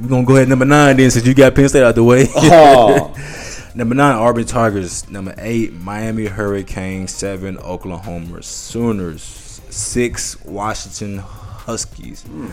We're 0.00 0.08
gonna 0.08 0.24
go 0.24 0.36
ahead 0.36 0.48
number 0.48 0.64
nine 0.64 0.96
then 0.96 1.10
since 1.10 1.26
you 1.26 1.34
got 1.34 1.54
Penn 1.54 1.68
State 1.68 1.82
out 1.82 1.94
the 1.94 2.04
way. 2.04 2.26
Oh, 2.34 3.14
Number 3.72 3.94
nine, 3.94 4.16
Auburn 4.16 4.46
Tigers. 4.46 5.08
Number 5.08 5.32
eight, 5.38 5.72
Miami 5.72 6.26
Hurricanes. 6.26 7.12
Seven, 7.12 7.56
Oklahoma 7.58 8.42
Sooners. 8.42 9.22
Six, 9.22 10.44
Washington 10.44 11.18
Huskies. 11.18 12.22
Hmm. 12.22 12.48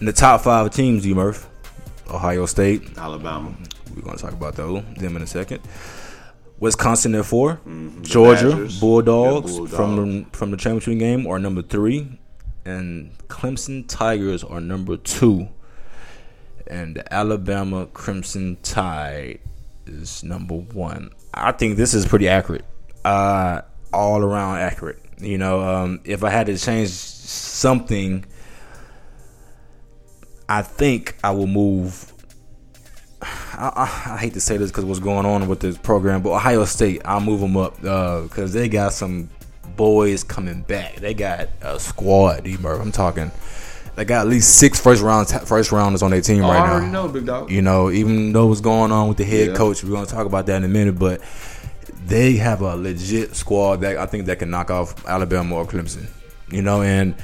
In 0.00 0.06
the 0.06 0.12
top 0.12 0.42
five 0.42 0.70
teams, 0.72 1.04
D 1.04 1.14
Murph, 1.14 1.48
Ohio 2.10 2.44
State. 2.44 2.98
Alabama. 2.98 3.54
We're 3.94 4.02
going 4.02 4.16
to 4.16 4.22
talk 4.22 4.32
about 4.32 4.54
those 4.56 4.82
them 4.96 5.16
in 5.16 5.22
a 5.22 5.26
second. 5.26 5.60
Wisconsin 6.58 7.14
at 7.14 7.24
4 7.24 7.60
Georgia 8.02 8.68
Bulldogs, 8.80 9.52
Yeah, 9.52 9.58
Bulldogs. 9.58 9.74
from 9.74 9.96
the, 9.96 10.26
from 10.36 10.50
the 10.50 10.56
championship 10.58 10.98
game 10.98 11.26
are 11.26 11.38
number 11.38 11.62
three, 11.62 12.18
and 12.66 13.16
Clemson 13.28 13.86
Tigers 13.88 14.44
are 14.44 14.60
number 14.60 14.96
two. 14.98 15.48
and 16.66 16.96
the 16.96 17.12
Alabama 17.14 17.86
Crimson 17.86 18.58
Tide 18.62 19.40
is 19.86 20.22
number 20.22 20.54
one. 20.56 21.10
I 21.32 21.52
think 21.52 21.76
this 21.78 21.94
is 21.94 22.06
pretty 22.06 22.28
accurate, 22.28 22.64
uh, 23.04 23.62
all 23.92 24.22
around 24.22 24.58
accurate. 24.58 24.98
You 25.18 25.38
know, 25.38 25.60
um, 25.62 26.00
if 26.04 26.22
I 26.22 26.30
had 26.30 26.46
to 26.46 26.56
change 26.58 26.90
something, 26.90 28.24
I 30.48 30.62
think 30.62 31.16
I 31.24 31.30
will 31.30 31.46
move. 31.46 32.09
I, 33.60 34.12
I, 34.14 34.16
hate 34.16 34.32
to 34.34 34.40
say 34.40 34.56
this 34.56 34.70
because 34.70 34.84
what's 34.84 35.00
going 35.00 35.26
on 35.26 35.46
with 35.48 35.60
this 35.60 35.76
program, 35.76 36.22
but 36.22 36.30
Ohio 36.30 36.64
State, 36.64 37.02
I'll 37.04 37.20
move 37.20 37.40
them 37.40 37.56
up 37.56 37.82
uh, 37.84 38.22
because 38.22 38.52
they 38.52 38.68
got 38.68 38.92
some 38.94 39.28
boys 39.76 40.24
coming 40.24 40.62
back. 40.62 40.96
They 40.96 41.12
got 41.14 41.48
a 41.60 41.78
squad, 41.78 42.44
D 42.44 42.56
Murph. 42.56 42.80
I'm 42.80 42.92
talking. 42.92 43.30
They 43.96 44.04
got 44.04 44.22
at 44.22 44.28
least 44.28 44.56
six 44.56 44.80
first 44.80 45.02
round 45.02 45.28
first 45.28 45.72
rounders 45.72 46.02
on 46.02 46.10
their 46.10 46.22
team 46.22 46.42
Oh, 46.44 46.48
right 46.48 46.60
I 46.60 46.66
now. 46.66 46.72
already 46.72 46.90
know, 46.92 47.08
big 47.08 47.26
dog. 47.26 47.50
You 47.50 47.60
know, 47.60 47.90
even 47.90 48.32
though 48.32 48.46
what's 48.46 48.60
going 48.62 48.92
on 48.92 49.08
with 49.08 49.18
the 49.18 49.24
head 49.24 49.48
Yeah. 49.48 49.54
coach, 49.54 49.84
we're 49.84 49.90
gonna 49.92 50.06
talk 50.06 50.26
about 50.26 50.46
that 50.46 50.56
in 50.56 50.64
a 50.64 50.68
minute, 50.68 50.98
but 50.98 51.20
they 52.06 52.34
have 52.36 52.62
a 52.62 52.76
legit 52.76 53.36
squad 53.36 53.82
that 53.82 53.98
I 53.98 54.06
think 54.06 54.26
that 54.26 54.38
can 54.38 54.50
knock 54.50 54.70
off 54.70 55.06
Alabama 55.06 55.56
or 55.56 55.66
Clemson. 55.66 56.06
You 56.50 56.62
know, 56.62 56.82
and 56.82 57.14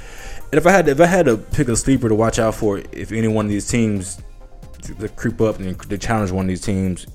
if 0.51 0.67
I 0.67 0.71
had 0.71 0.85
to, 0.85 0.91
if 0.91 1.01
I 1.01 1.05
had 1.07 1.25
to 1.25 1.37
pick 1.37 1.67
a 1.67 1.75
sleeper 1.75 2.09
to 2.09 2.15
watch 2.15 2.37
out 2.37 2.53
for, 2.55 2.81
if 2.91 3.11
any 3.11 3.27
one 3.27 3.45
of 3.45 3.49
these 3.49 3.67
teams 3.67 4.21
to, 4.83 5.09
creep 5.09 5.41
up 5.41 5.59
and 5.59 5.79
to 5.89 5.97
challenge 5.97 6.31
one 6.31 6.45
of 6.45 6.49
these 6.49 6.61
teams, 6.61 7.07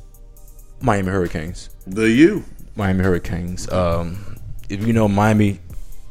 Miami 0.81 1.09
Hurricanes. 1.09 1.71
The 1.87 2.09
U. 2.11 2.45
Miami 2.77 3.05
Hurricanes. 3.05 3.71
Um, 3.71 4.37
if 4.69 4.87
you 4.87 4.93
know 4.93 5.09
Miami, 5.09 5.61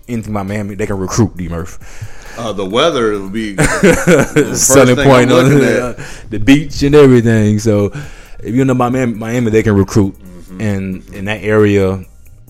anything 0.08 0.34
about 0.34 0.48
Miami, 0.48 0.76
they 0.76 0.86
can 0.86 0.98
recruit 0.98 1.36
D 1.38 1.50
Murph. 1.50 2.38
Uh, 2.38 2.54
the 2.54 2.66
weather 2.66 3.12
will 3.12 3.30
be 3.30 3.56
selling 4.56 4.96
point 4.96 5.32
on 5.32 5.50
the, 5.50 6.08
the 6.30 6.40
beach 6.40 6.82
and 6.84 6.96
everything. 6.96 7.60
So 7.60 7.92
if 8.44 8.56
you 8.56 8.64
know 8.64 8.74
Miami, 8.74 9.14
Miami 9.14 9.52
they 9.52 9.64
can 9.64 9.76
recruit, 9.76 10.16
Mm-hmm. 10.52 10.62
and 10.62 11.10
in 11.16 11.26
that 11.26 11.44
area, 11.44 12.04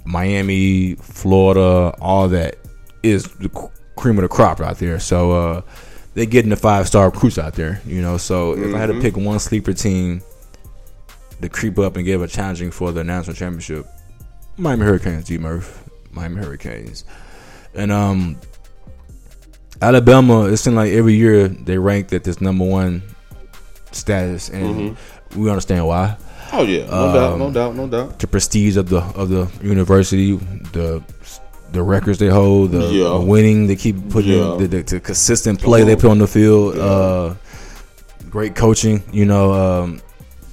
Miami, 0.06 0.96
Florida, 0.96 1.96
all 2.02 2.28
that 2.30 2.56
is 3.04 3.26
the 3.36 3.50
cream 3.96 4.18
of 4.18 4.24
the 4.24 4.28
crop 4.28 4.60
out 4.60 4.80
there. 4.80 5.00
So 5.00 5.32
uh, 5.32 5.62
they 6.14 6.26
getting 6.26 6.50
the 6.50 6.56
five 6.56 6.88
star 6.88 7.06
recruits 7.10 7.38
out 7.38 7.54
there. 7.56 7.82
You 7.86 8.02
know, 8.02 8.18
so 8.18 8.54
if 8.58 8.74
I 8.76 8.78
had 8.78 8.88
to 8.88 8.94
Mm-hmm. 8.94 9.02
pick 9.02 9.18
one 9.18 9.40
sleeper 9.40 9.74
team 9.74 10.22
to 11.42 11.50
creep 11.50 11.80
up 11.80 11.96
and 11.96 12.06
give 12.06 12.22
a 12.22 12.28
challenging 12.28 12.72
for 12.72 12.92
the 12.92 13.04
national 13.04 13.36
championship, 13.36 13.86
Miami 14.58 14.86
Hurricanes, 14.86 15.26
D 15.26 15.38
Murph, 15.38 15.90
Miami 16.12 16.38
Hurricanes, 16.44 17.06
and 17.74 17.92
um. 17.92 18.38
Alabama, 19.84 20.44
it 20.46 20.58
seems 20.58 20.76
like 20.76 20.92
every 20.92 21.16
year 21.16 21.48
they 21.48 21.76
ranked 21.78 22.14
at 22.14 22.24
this 22.24 22.40
number 22.40 22.64
one 22.64 23.02
status, 23.92 24.50
and 24.50 24.96
we 25.36 25.50
understand 25.50 25.88
why. 25.88 26.18
Oh 26.54 26.62
yeah, 26.64 26.86
no 26.86 27.14
doubt, 27.14 27.40
no 27.40 27.52
doubt, 27.52 27.76
no 27.76 27.88
doubt. 27.88 28.20
The 28.20 28.28
prestige 28.28 28.78
of 28.78 28.90
the 28.90 29.00
of 29.00 29.30
the 29.30 29.50
university, 29.64 30.36
the 30.74 31.04
the 31.72 31.82
records 31.84 32.20
they 32.20 32.28
hold, 32.28 32.72
the, 32.72 32.80
Yeah. 32.92 33.04
the 33.10 33.22
winning 33.22 33.68
they 33.68 33.76
keep 33.76 34.10
putting, 34.10 34.32
Yeah. 34.32 34.56
the, 34.60 34.68
the, 34.68 34.82
the 34.84 35.00
consistent 35.00 35.62
play 35.62 35.84
they 35.84 35.96
put 35.96 36.12
on 36.12 36.20
the 36.20 36.28
field, 36.28 36.78
uh, 36.78 37.36
great 38.30 38.56
coaching. 38.56 39.04
You 39.12 39.26
know, 39.26 39.54
um, 39.54 40.02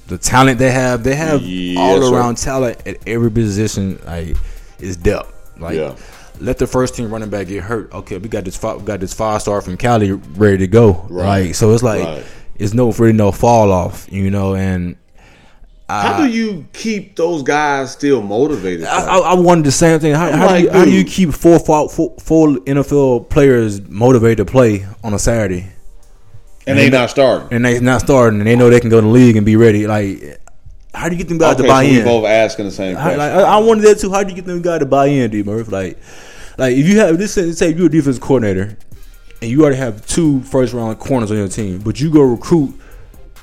the 0.07 0.17
talent 0.17 0.59
they 0.59 0.71
have, 0.71 1.03
they 1.03 1.15
have 1.15 1.41
all 1.77 2.01
sir. 2.01 2.15
around 2.15 2.37
talent 2.37 2.81
at 2.87 2.97
every 3.07 3.31
position. 3.31 3.99
Like 4.05 4.37
is 4.79 4.95
depth. 4.97 5.31
Like 5.59 5.75
Yeah. 5.75 5.95
let 6.39 6.57
the 6.57 6.67
first 6.67 6.95
team 6.95 7.11
running 7.11 7.29
back 7.29 7.47
get 7.47 7.63
hurt. 7.63 7.91
Okay, 7.93 8.17
we 8.17 8.29
got 8.29 8.45
this 8.45 8.55
five, 8.55 8.77
we 8.77 8.83
got 8.85 8.99
this 9.01 9.13
five 9.13 9.41
star 9.41 9.61
from 9.61 9.75
Cali 9.77 10.13
ready 10.13 10.57
to 10.59 10.67
go. 10.67 11.05
Right. 11.09 11.47
Like 11.47 11.55
so, 11.55 11.73
it's 11.73 11.83
like 11.83 12.03
Right. 12.05 12.23
it's 12.57 12.73
no 12.73 12.91
really 12.93 13.13
no 13.13 13.31
fall 13.31 13.71
off. 13.71 14.07
You 14.09 14.31
know, 14.31 14.55
and 14.55 14.95
How 15.89 16.17
do 16.23 16.29
you 16.29 16.67
keep 16.71 17.15
those 17.15 17.41
guys 17.41 17.91
still 17.91 18.21
motivated? 18.21 18.85
I? 18.85 19.05
I, 19.05 19.17
I 19.17 19.33
wanted 19.33 19.65
the 19.65 19.71
same 19.71 19.99
thing. 19.99 20.13
How, 20.13 20.31
how 20.31 20.49
do 20.55 20.61
you 20.61 20.67
like, 20.67 20.75
how 20.77 20.85
do 20.85 20.91
you 20.91 21.03
keep 21.03 21.31
four, 21.33 21.59
four, 21.59 21.89
four, 21.89 22.47
NFL 22.49 23.29
players 23.29 23.81
motivated 23.89 24.45
to 24.45 24.51
play 24.51 24.85
on 25.03 25.13
a 25.15 25.19
Saturday 25.19 25.67
and 26.67 26.77
they 26.77 26.89
not 26.91 27.09
starting. 27.09 27.47
and 27.51 27.65
they 27.65 27.79
not 27.79 28.01
starting 28.01 28.39
and 28.39 28.47
they 28.47 28.55
know 28.55 28.69
they 28.69 28.79
can 28.79 28.91
go 28.91 29.01
to 29.01 29.07
the 29.07 29.11
league 29.11 29.35
and 29.35 29.45
be 29.45 29.55
ready? 29.55 29.87
Like, 29.87 30.39
how 30.93 31.09
do 31.09 31.15
you 31.15 31.19
get 31.19 31.27
them 31.29 31.39
guys 31.39 31.55
Okay, 31.55 31.63
to 31.63 31.67
buy 31.67 31.83
so 31.85 31.89
we 31.91 31.99
in? 31.99 32.05
both 32.05 32.25
asking 32.25 32.65
the 32.65 32.71
same 32.71 32.95
I, 32.95 33.01
question. 33.01 33.19
like, 33.19 33.31
I, 33.31 33.41
I 33.41 33.57
wanted 33.57 33.83
that 33.85 33.99
too. 33.99 34.11
How 34.11 34.23
do 34.23 34.29
you 34.29 34.35
get 34.35 34.45
them 34.45 34.61
guys 34.61 34.79
to 34.79 34.85
buy 34.85 35.07
in, 35.07 35.31
D 35.31 35.41
Murph? 35.41 35.71
Like, 35.71 35.97
like 36.59 36.75
if 36.77 36.87
you 36.87 36.99
have 36.99 37.17
this, 37.17 37.33
say 37.33 37.51
say 37.53 37.73
you're 37.73 37.87
a 37.87 37.89
defense 37.89 38.19
coordinator 38.19 38.77
and 39.41 39.49
you 39.49 39.61
already 39.61 39.77
have 39.77 40.05
two 40.05 40.41
first 40.41 40.73
round 40.73 40.99
corners 40.99 41.31
on 41.31 41.37
your 41.37 41.47
team, 41.47 41.79
but 41.79 41.99
you 41.99 42.11
go 42.11 42.21
recruit 42.21 42.79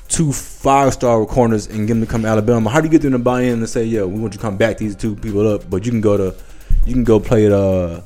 two 0.07 0.31
five 0.31 0.93
star 0.93 1.25
corners 1.25 1.67
and 1.67 1.87
get 1.87 1.93
them 1.95 2.01
to 2.01 2.07
come 2.07 2.21
to 2.23 2.27
Alabama. 2.27 2.69
How 2.69 2.79
do 2.81 2.85
you 2.87 2.91
get 2.91 3.01
them 3.01 3.11
to 3.13 3.19
buy 3.19 3.41
in 3.43 3.59
and 3.59 3.69
say, 3.69 3.83
"Yo, 3.83 4.07
we 4.07 4.19
want 4.19 4.33
you 4.33 4.37
to 4.37 4.41
come 4.41 4.57
back 4.57 4.77
these 4.77 4.95
two 4.95 5.15
people 5.15 5.47
up," 5.47 5.69
but 5.69 5.85
you 5.85 5.91
can 5.91 6.01
go 6.01 6.17
to 6.17 6.35
you 6.85 6.93
can 6.93 7.03
go 7.03 7.19
play 7.19 7.45
at 7.45 7.51
uh, 7.51 8.01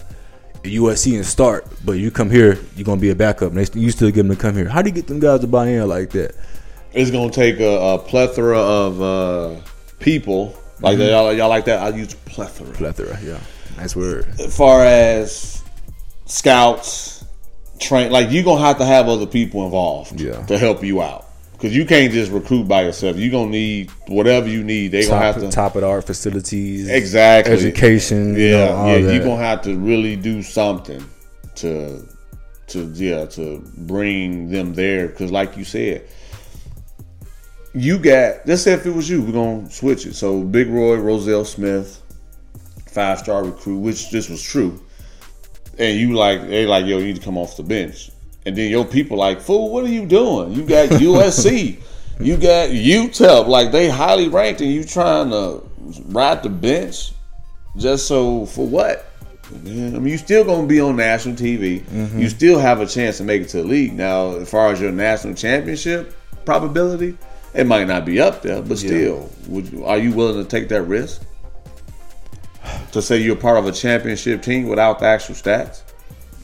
USC 0.63 1.15
and 1.15 1.25
start, 1.25 1.67
but 1.85 1.93
you 1.93 2.11
come 2.11 2.29
here, 2.29 2.57
you're 2.75 2.85
gonna 2.85 3.01
be 3.01 3.09
a 3.11 3.15
backup. 3.15 3.51
And 3.53 3.57
they, 3.65 3.79
you 3.79 3.91
still 3.91 4.09
get 4.09 4.17
them 4.23 4.29
to 4.29 4.35
come 4.35 4.55
here. 4.55 4.67
How 4.69 4.81
do 4.81 4.89
you 4.89 4.95
get 4.95 5.07
them 5.07 5.19
guys 5.19 5.39
to 5.41 5.47
buy 5.47 5.67
in 5.67 5.87
like 5.87 6.09
that? 6.11 6.35
it's 6.93 7.09
gonna 7.09 7.31
take 7.31 7.59
a, 7.61 7.65
a 7.93 7.97
plethora 7.99 8.59
of 8.59 9.01
uh, 9.01 9.61
people. 9.99 10.55
Like 10.81 10.97
Mm-hmm. 10.97 11.09
y'all, 11.09 11.33
y'all 11.33 11.47
like 11.49 11.65
that? 11.65 11.79
I 11.79 11.95
use 11.95 12.13
plethora. 12.15 12.73
Plethora, 12.73 13.17
yeah, 13.23 13.39
nice 13.77 13.95
word. 13.95 14.25
As 14.39 14.57
far 14.57 14.83
as 14.83 15.63
scouts, 16.25 17.23
train, 17.79 18.11
like 18.11 18.31
you're 18.31 18.43
gonna 18.43 18.63
have 18.65 18.77
to 18.79 18.85
have 18.85 19.07
other 19.07 19.25
people 19.27 19.63
involved 19.65 20.19
Yeah. 20.19 20.43
to 20.47 20.57
help 20.57 20.83
you 20.83 21.01
out. 21.01 21.27
Because 21.61 21.77
you 21.77 21.85
can't 21.85 22.11
just 22.11 22.31
recruit 22.31 22.67
by 22.67 22.81
yourself. 22.81 23.17
You're 23.17 23.29
gonna 23.29 23.51
need 23.51 23.91
whatever 24.07 24.47
you 24.47 24.63
need. 24.63 24.87
They 24.87 25.05
gonna 25.05 25.21
have 25.21 25.39
to 25.39 25.51
top 25.51 25.75
of 25.75 25.81
the 25.81 25.87
art 25.87 26.07
facilities, 26.07 26.89
exactly 26.89 27.53
education, 27.53 28.33
you 28.35 28.47
Yeah, 28.47 28.65
know, 28.65 28.71
all 28.71 28.87
yeah. 28.87 29.05
that. 29.05 29.13
You're 29.13 29.23
gonna 29.23 29.43
have 29.43 29.61
to 29.63 29.77
really 29.77 30.15
do 30.15 30.41
something 30.41 31.07
to, 31.57 32.03
to 32.69 32.91
yeah, 32.95 33.25
to 33.25 33.63
bring 33.77 34.49
them 34.49 34.73
there. 34.73 35.09
Because 35.09 35.31
like 35.31 35.55
you 35.55 35.63
said, 35.63 36.07
you 37.75 37.99
got. 37.99 38.37
Let's 38.47 38.63
say 38.63 38.73
if 38.73 38.87
it 38.87 38.95
was 38.95 39.07
you, 39.07 39.21
we're 39.21 39.31
gonna 39.31 39.69
switch 39.69 40.07
it. 40.07 40.15
So 40.15 40.41
Big 40.41 40.67
Roy, 40.67 40.95
Roselle 40.95 41.45
Smith, 41.45 42.01
five 42.87 43.19
star 43.19 43.43
recruit, 43.43 43.81
which 43.81 44.09
this 44.09 44.29
was 44.29 44.41
true. 44.41 44.81
And 45.77 45.95
you 45.99 46.13
like 46.13 46.41
they 46.47 46.65
like 46.65 46.87
yo, 46.87 46.97
you 46.97 47.05
need 47.05 47.17
to 47.17 47.21
come 47.21 47.37
off 47.37 47.55
the 47.55 47.61
bench. 47.61 48.09
And 48.45 48.55
then 48.55 48.71
your 48.71 48.85
people 48.85 49.17
like, 49.17 49.39
fool, 49.39 49.69
what 49.69 49.83
are 49.83 49.89
you 49.89 50.05
doing? 50.05 50.53
You 50.53 50.63
got 50.63 50.89
USC, 50.89 51.79
you 52.19 52.37
got 52.37 52.69
UTEP, 52.69 53.47
like 53.47 53.71
they 53.71 53.89
highly 53.89 54.29
ranked, 54.29 54.61
and 54.61 54.71
you 54.71 54.83
trying 54.83 55.29
to 55.29 55.63
ride 56.05 56.43
the 56.43 56.49
bench 56.49 57.13
just 57.77 58.07
so 58.07 58.45
for 58.45 58.67
what? 58.67 59.05
Man, 59.63 59.95
I 59.95 59.99
mean, 59.99 60.13
you 60.13 60.17
still 60.17 60.45
gonna 60.45 60.65
be 60.65 60.79
on 60.79 60.95
national 60.95 61.35
TV. 61.35 61.81
Mm-hmm. 61.81 62.19
You 62.19 62.29
still 62.29 62.57
have 62.57 62.79
a 62.79 62.85
chance 62.85 63.17
to 63.17 63.23
make 63.23 63.41
it 63.41 63.49
to 63.49 63.57
the 63.57 63.63
league. 63.63 63.93
Now, 63.93 64.37
as 64.37 64.49
far 64.49 64.71
as 64.71 64.79
your 64.79 64.91
national 64.91 65.35
championship 65.35 66.15
probability, 66.45 67.17
it 67.53 67.67
might 67.67 67.87
not 67.87 68.05
be 68.05 68.21
up 68.21 68.41
there, 68.41 68.61
but 68.61 68.77
still, 68.77 69.29
would 69.47 69.71
you, 69.71 69.85
are 69.85 69.97
you 69.97 70.13
willing 70.13 70.41
to 70.41 70.49
take 70.49 70.69
that 70.69 70.83
risk 70.83 71.23
to 72.93 73.01
say 73.01 73.17
you're 73.17 73.35
part 73.35 73.57
of 73.57 73.67
a 73.67 73.71
championship 73.73 74.41
team 74.41 74.67
without 74.67 74.99
the 74.99 75.05
actual 75.05 75.35
stats? 75.35 75.81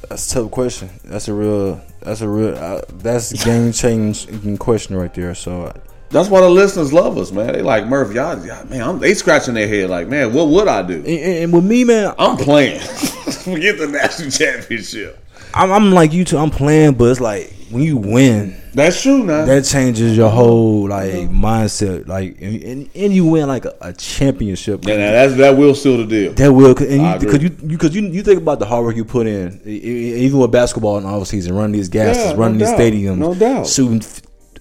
That's 0.10 0.32
a 0.32 0.36
tough 0.36 0.52
question. 0.52 0.90
That's 1.04 1.28
a 1.28 1.34
real. 1.34 1.82
That's 2.02 2.22
a 2.22 2.30
real. 2.30 2.56
Uh, 2.56 2.82
that's 2.94 3.34
game 3.46 3.72
changing 3.72 4.58
question 4.58 4.96
right 4.96 5.14
there. 5.14 5.36
So 5.36 5.64
uh, 5.64 5.74
That's 6.10 6.30
why 6.30 6.42
the 6.42 6.50
listeners 6.50 6.94
love 6.94 7.18
us, 7.18 7.32
man. 7.32 7.54
They 7.54 7.62
like 7.62 7.88
Murph, 7.88 8.14
y'all, 8.14 8.44
y'all 8.46 8.66
man. 8.66 8.82
I'm, 8.82 9.00
they 9.00 9.14
scratching 9.14 9.54
their 9.56 9.68
head 9.68 9.90
like, 9.90 10.08
man, 10.08 10.34
what 10.34 10.48
would 10.48 10.68
I 10.68 10.82
do? 10.82 10.96
and, 10.96 11.08
and 11.08 11.54
with 11.54 11.66
me, 11.66 11.84
man, 11.84 12.14
I'm 12.18 12.38
playing. 12.38 12.80
Forget 12.80 13.78
the 13.78 13.88
national 13.88 14.32
championship. 14.32 15.24
I'm, 15.54 15.72
I'm 15.72 15.92
like 15.92 16.14
you 16.14 16.24
too. 16.24 16.38
I'm 16.38 16.52
playing, 16.52 16.94
but 16.94 17.06
it's 17.12 17.20
like 17.20 17.54
when 17.70 17.84
you 17.84 17.98
win, 17.98 18.56
That's 18.74 19.02
true 19.02 19.24
now. 19.24 19.46
that 19.46 19.66
changes 19.66 20.16
your 20.16 20.30
whole 20.30 20.88
like 20.88 21.14
uh-huh. 21.14 21.28
mindset. 21.28 22.08
Like 22.08 22.38
and, 22.40 22.64
and, 22.64 22.90
and 22.96 23.14
you 23.14 23.26
win 23.26 23.48
like 23.48 23.66
a, 23.66 23.76
a 23.82 23.94
championship. 23.94 24.86
and 24.88 25.02
that's 25.02 25.36
that 25.36 25.58
will 25.58 25.76
seal 25.76 25.98
the 25.98 26.06
deal. 26.06 26.34
That 26.34 26.52
will, 26.52 26.78
and 26.78 27.02
you, 27.02 27.28
because 27.28 27.44
you, 27.44 27.50
because 27.50 27.96
you, 27.96 28.04
you 28.08 28.24
think 28.24 28.42
about 28.42 28.60
the 28.60 28.66
hard 28.66 28.86
work 28.86 28.96
you 28.96 29.06
put 29.06 29.28
in, 29.28 29.62
even 29.66 30.40
with 30.40 30.52
basketball 30.52 30.98
in 30.98 31.04
the 31.04 31.10
offseason, 31.10 31.56
running 31.56 31.74
these 31.74 31.90
gases, 31.90 32.24
Yeah, 32.26 32.32
no 32.32 32.38
running 32.38 32.58
these 32.60 32.70
doubt. 32.70 32.80
stadiums, 32.80 33.18
No 33.18 33.36
doubt. 33.36 33.68
shooting 33.68 34.02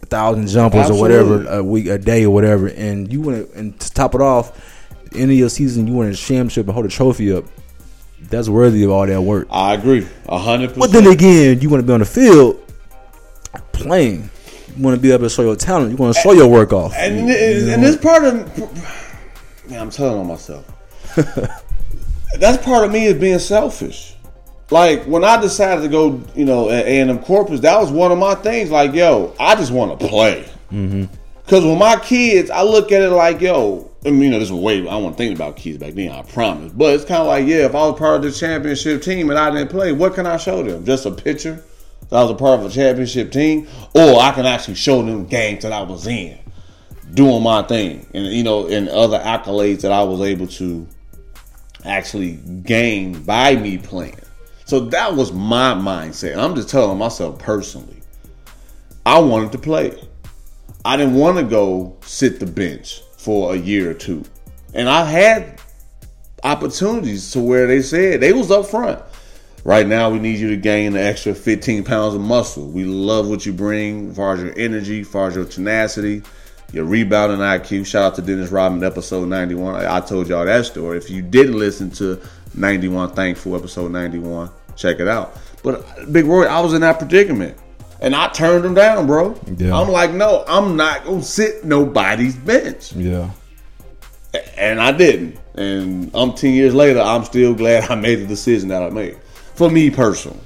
thousand 0.08 0.46
jumpers 0.48 0.90
or 0.90 0.98
whatever 1.00 1.46
a 1.48 1.62
week, 1.62 1.86
a 1.86 1.98
day 1.98 2.24
or 2.24 2.30
whatever, 2.30 2.68
and 2.68 3.12
you 3.12 3.20
want 3.20 3.52
to, 3.52 3.58
and 3.58 3.78
to 3.80 3.92
top 3.92 4.14
it 4.14 4.20
off, 4.20 4.52
end 5.14 5.30
of 5.30 5.36
your 5.36 5.48
season, 5.48 5.86
you 5.86 5.94
win 5.94 6.08
a 6.08 6.14
championship 6.14 6.66
and 6.66 6.74
hold 6.74 6.86
a 6.86 6.88
trophy 6.88 7.32
up. 7.32 7.44
That's 8.28 8.48
worthy 8.48 8.82
of 8.82 8.90
all 8.90 9.06
that 9.06 9.22
work. 9.22 9.46
I 9.50 9.74
agree, 9.74 10.06
a 10.26 10.38
hundred 10.38 10.74
But 10.74 10.90
then 10.90 11.06
again, 11.06 11.60
you 11.60 11.70
want 11.70 11.82
to 11.82 11.86
be 11.86 11.92
on 11.92 12.00
the 12.00 12.06
field 12.06 12.65
playing. 13.76 14.30
You 14.76 14.82
want 14.82 14.96
to 14.96 15.00
be 15.00 15.12
able 15.12 15.24
to 15.24 15.30
show 15.30 15.42
your 15.42 15.56
talent. 15.56 15.90
You 15.90 15.96
want 15.96 16.14
to 16.14 16.20
show 16.20 16.32
your 16.32 16.48
work 16.48 16.72
off. 16.72 16.92
And 16.96 17.18
and, 17.18 17.28
you 17.28 17.72
and 17.72 17.82
this 17.82 17.96
part 17.96 18.24
of 18.24 18.58
man, 19.70 19.80
I'm 19.80 19.90
telling 19.90 20.18
on 20.18 20.26
myself. 20.26 20.66
that's 22.38 22.62
part 22.64 22.84
of 22.84 22.92
me 22.92 23.06
is 23.06 23.14
being 23.14 23.38
selfish. 23.38 24.14
Like 24.70 25.04
when 25.04 25.24
I 25.24 25.40
decided 25.40 25.82
to 25.82 25.88
go, 25.88 26.20
you 26.34 26.44
know, 26.44 26.68
at 26.68 26.86
A 26.86 27.00
and 27.00 27.10
M 27.10 27.18
Corpus, 27.20 27.60
that 27.60 27.78
was 27.80 27.90
one 27.90 28.10
of 28.10 28.18
my 28.18 28.34
things. 28.34 28.70
Like, 28.70 28.92
yo, 28.92 29.34
I 29.38 29.54
just 29.54 29.72
want 29.72 29.98
to 29.98 30.08
play. 30.08 30.42
Mm-hmm. 30.72 31.04
Because 31.44 31.64
with 31.64 31.78
my 31.78 31.96
kids, 31.96 32.50
I 32.50 32.62
look 32.62 32.90
at 32.90 33.02
it 33.02 33.10
like, 33.10 33.40
yo, 33.40 33.88
I 34.04 34.10
mean, 34.10 34.22
you 34.22 34.30
know, 34.30 34.40
this 34.40 34.48
is 34.48 34.52
way 34.52 34.80
I 34.80 34.96
wasn't 34.96 35.16
think 35.16 35.36
about 35.36 35.56
kids 35.56 35.78
back 35.78 35.94
then. 35.94 36.10
I 36.10 36.22
promise, 36.22 36.72
but 36.72 36.94
it's 36.94 37.04
kind 37.04 37.20
of 37.20 37.28
like, 37.28 37.46
yeah, 37.46 37.66
if 37.66 37.74
I 37.74 37.86
was 37.86 37.98
part 37.98 38.16
of 38.16 38.22
the 38.22 38.32
championship 38.32 39.02
team 39.02 39.30
and 39.30 39.38
I 39.38 39.50
didn't 39.50 39.70
play, 39.70 39.92
what 39.92 40.14
can 40.14 40.26
I 40.26 40.38
show 40.38 40.62
them? 40.64 40.84
Just 40.84 41.06
a 41.06 41.12
picture 41.12 41.62
that 42.08 42.16
I 42.16 42.22
was 42.22 42.30
a 42.30 42.34
part 42.34 42.60
of 42.60 42.66
a 42.66 42.70
championship 42.70 43.32
team, 43.32 43.66
or 43.94 44.20
I 44.20 44.32
can 44.32 44.46
actually 44.46 44.74
show 44.74 45.02
them 45.02 45.26
games 45.26 45.62
that 45.62 45.72
I 45.72 45.82
was 45.82 46.06
in, 46.06 46.38
doing 47.14 47.42
my 47.42 47.62
thing, 47.62 48.06
and 48.14 48.26
you 48.26 48.42
know, 48.42 48.66
and 48.66 48.88
other 48.88 49.18
accolades 49.18 49.82
that 49.82 49.92
I 49.92 50.02
was 50.02 50.20
able 50.20 50.46
to 50.48 50.86
actually 51.84 52.32
gain 52.64 53.22
by 53.22 53.56
me 53.56 53.78
playing. 53.78 54.20
So 54.64 54.80
that 54.80 55.14
was 55.14 55.32
my 55.32 55.74
mindset. 55.74 56.36
I'm 56.36 56.54
just 56.54 56.68
telling 56.68 56.98
myself 56.98 57.38
personally, 57.38 58.02
I 59.04 59.20
wanted 59.20 59.52
to 59.52 59.58
play. 59.58 59.96
I 60.84 60.96
didn't 60.96 61.14
want 61.14 61.36
to 61.38 61.44
go 61.44 61.96
sit 62.02 62.40
the 62.40 62.46
bench 62.46 63.02
for 63.16 63.54
a 63.54 63.56
year 63.56 63.90
or 63.90 63.94
two. 63.94 64.24
And 64.74 64.88
I 64.88 65.04
had 65.04 65.60
opportunities 66.42 67.30
to 67.32 67.40
where 67.40 67.66
they 67.66 67.82
said 67.82 68.20
they 68.20 68.32
was 68.32 68.50
up 68.50 68.66
front. 68.66 69.00
Right 69.66 69.84
now, 69.84 70.10
we 70.10 70.20
need 70.20 70.38
you 70.38 70.50
to 70.50 70.56
gain 70.56 70.94
an 70.94 71.02
extra 71.02 71.34
15 71.34 71.82
pounds 71.82 72.14
of 72.14 72.20
muscle. 72.20 72.68
We 72.68 72.84
love 72.84 73.28
what 73.28 73.44
you 73.44 73.52
bring 73.52 74.10
as 74.10 74.16
far 74.16 74.34
as 74.34 74.40
your 74.40 74.56
energy, 74.56 75.00
as 75.00 75.08
far 75.08 75.26
as 75.26 75.34
your 75.34 75.44
tenacity, 75.44 76.22
your 76.72 76.84
rebounding 76.84 77.40
IQ. 77.40 77.84
Shout 77.84 78.04
out 78.04 78.14
to 78.14 78.22
Dennis 78.22 78.52
Rodman, 78.52 78.84
episode 78.84 79.28
91. 79.28 79.74
I, 79.74 79.96
I 79.96 80.00
told 80.00 80.28
y'all 80.28 80.44
that 80.44 80.66
story. 80.66 80.98
If 80.98 81.10
you 81.10 81.20
didn't 81.20 81.58
listen 81.58 81.90
to 81.90 82.20
91, 82.54 83.14
thankful 83.14 83.56
episode 83.56 83.90
91, 83.90 84.50
check 84.76 85.00
it 85.00 85.08
out. 85.08 85.36
But 85.64 85.84
uh, 85.84 86.06
Big 86.12 86.26
Roy, 86.26 86.44
I 86.44 86.60
was 86.60 86.72
in 86.72 86.82
that 86.82 87.00
predicament. 87.00 87.58
And 88.00 88.14
I 88.14 88.28
turned 88.28 88.64
him 88.64 88.74
down, 88.74 89.08
bro. 89.08 89.36
Yeah. 89.56 89.76
I'm 89.76 89.88
like, 89.88 90.12
no, 90.12 90.44
I'm 90.46 90.76
not 90.76 91.04
gonna 91.04 91.24
sit 91.24 91.64
nobody's 91.64 92.36
bench. 92.36 92.92
Yeah. 92.92 93.32
And 94.56 94.80
I 94.80 94.92
didn't. 94.92 95.40
And 95.56 96.12
umpteen 96.12 96.54
years 96.54 96.72
later, 96.72 97.00
I'm 97.00 97.24
still 97.24 97.52
glad 97.52 97.90
I 97.90 97.96
made 97.96 98.20
the 98.20 98.26
decision 98.26 98.68
that 98.68 98.84
I 98.84 98.90
made. 98.90 99.18
For 99.56 99.70
me 99.70 99.90
personally. 99.90 100.38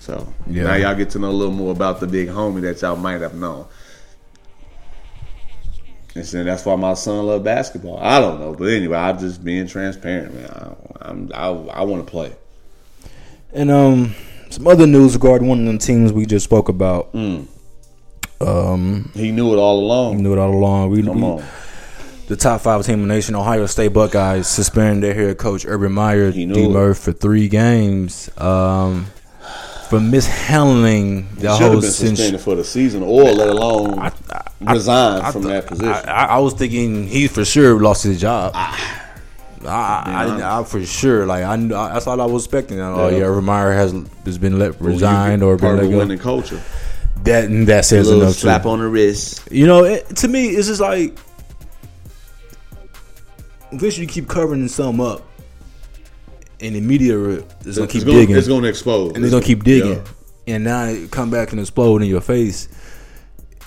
So 0.00 0.26
Yeah. 0.46 0.64
now 0.64 0.74
y'all 0.74 0.94
get 0.94 1.10
to 1.10 1.18
know 1.18 1.28
a 1.30 1.32
little 1.32 1.54
more 1.54 1.72
about 1.72 2.00
the 2.00 2.06
big 2.06 2.28
homie 2.28 2.60
that 2.62 2.80
y'all 2.82 2.96
might 2.96 3.20
have 3.20 3.34
known. 3.34 3.66
And 6.14 6.26
so 6.26 6.42
that's 6.42 6.64
why 6.64 6.74
my 6.76 6.94
son 6.94 7.26
love 7.26 7.44
basketball. 7.44 7.98
I 8.00 8.18
don't 8.20 8.40
know, 8.40 8.54
but 8.54 8.68
anyway, 8.70 8.96
I'm 8.98 9.18
just 9.18 9.44
being 9.44 9.66
transparent, 9.68 10.34
man. 10.34 10.50
I, 10.50 11.08
I'm, 11.10 11.30
I, 11.34 11.46
I 11.46 11.82
want 11.84 12.04
to 12.04 12.10
play. 12.10 12.32
And 13.52 13.70
um, 13.70 14.14
some 14.50 14.66
other 14.66 14.86
news 14.86 15.14
regarding 15.14 15.46
one 15.46 15.60
of 15.60 15.66
them 15.66 15.78
teams 15.78 16.12
we 16.12 16.26
just 16.26 16.44
spoke 16.44 16.68
about. 16.68 17.12
Mm. 17.12 17.46
Um, 18.40 19.10
He 19.14 19.30
knew 19.30 19.52
it 19.52 19.58
all 19.58 19.78
along. 19.78 20.16
He 20.16 20.22
knew 20.22 20.32
it 20.32 20.38
all 20.38 20.52
along. 20.52 20.90
We, 20.90 21.02
Come 21.02 21.20
we- 21.20 21.26
on, 21.26 21.44
the 22.28 22.36
top 22.36 22.60
five 22.60 22.84
team 22.84 23.00
in 23.02 23.08
the 23.08 23.14
nation, 23.14 23.34
Ohio 23.34 23.66
State 23.66 23.92
Buckeyes, 23.92 24.46
suspended 24.46 25.02
their 25.02 25.14
head 25.14 25.38
coach 25.38 25.64
Urban 25.66 25.92
Meyer, 25.92 26.30
D. 26.30 26.46
Murph 26.68 26.98
for 26.98 27.12
three 27.12 27.48
games 27.48 28.30
um, 28.38 29.06
for 29.88 29.98
mishandling 30.00 31.24
he 31.36 31.42
the 31.42 31.52
should 31.56 31.62
have 31.62 31.72
whole 31.72 31.80
been 31.80 31.90
sin- 31.90 32.16
suspended 32.16 32.40
for 32.42 32.54
the 32.54 32.64
season, 32.64 33.02
or 33.02 33.24
let 33.24 33.48
alone 33.48 34.12
resign 34.60 35.32
from 35.32 35.42
that 35.44 35.66
position. 35.66 35.88
I, 35.90 36.02
I, 36.02 36.24
I 36.24 36.38
was 36.38 36.54
thinking 36.54 37.06
he 37.08 37.28
for 37.28 37.44
sure 37.44 37.80
lost 37.80 38.04
his 38.04 38.20
job. 38.20 38.52
Ah. 38.54 39.04
I, 39.64 39.66
I, 39.66 40.24
I, 40.40 40.60
I 40.60 40.64
for 40.64 40.84
sure 40.84 41.26
like 41.26 41.42
I, 41.42 41.54
I 41.54 41.56
that's 41.94 42.06
all 42.06 42.20
I 42.20 42.26
was 42.26 42.44
expecting. 42.44 42.78
Oh 42.80 43.08
Yeah. 43.08 43.24
Urban 43.24 43.44
Meyer 43.44 43.72
has 43.72 43.92
has 44.24 44.38
been 44.38 44.58
let 44.58 44.80
resigned 44.80 45.40
get 45.40 45.46
or 45.46 45.56
part 45.58 45.76
been 45.76 45.84
of 45.86 45.90
let 45.90 45.90
go. 45.92 45.98
winning 45.98 46.18
culture. 46.18 46.60
That 47.24 47.48
that 47.66 47.84
says 47.84 48.08
enough. 48.08 48.34
slap 48.34 48.62
too. 48.62 48.68
on 48.68 48.78
the 48.78 48.86
wrist. 48.88 49.50
You 49.50 49.66
know, 49.66 49.82
it, 49.84 50.06
to 50.16 50.28
me, 50.28 50.46
it's 50.50 50.68
just 50.68 50.80
like 50.80 51.18
eventually 53.72 54.06
you 54.06 54.12
keep 54.12 54.28
covering 54.28 54.66
some 54.68 55.00
up, 55.00 55.22
and 56.60 56.74
the 56.74 56.80
media 56.80 57.18
is 57.18 57.42
gonna 57.76 57.84
It's 57.84 57.92
keep 57.92 58.04
gonna, 58.04 58.18
digging, 58.18 58.36
It's 58.36 58.48
going 58.48 58.62
to 58.62 58.68
explode. 58.68 59.14
and 59.14 59.24
they're 59.24 59.30
gonna 59.30 59.44
keep 59.44 59.64
digging, 59.64 60.02
Yeah. 60.46 60.54
and 60.54 60.64
now 60.64 60.84
it 60.86 61.10
come 61.10 61.30
back 61.30 61.52
and 61.52 61.60
explode 61.60 62.02
in 62.02 62.08
your 62.08 62.20
face. 62.20 62.68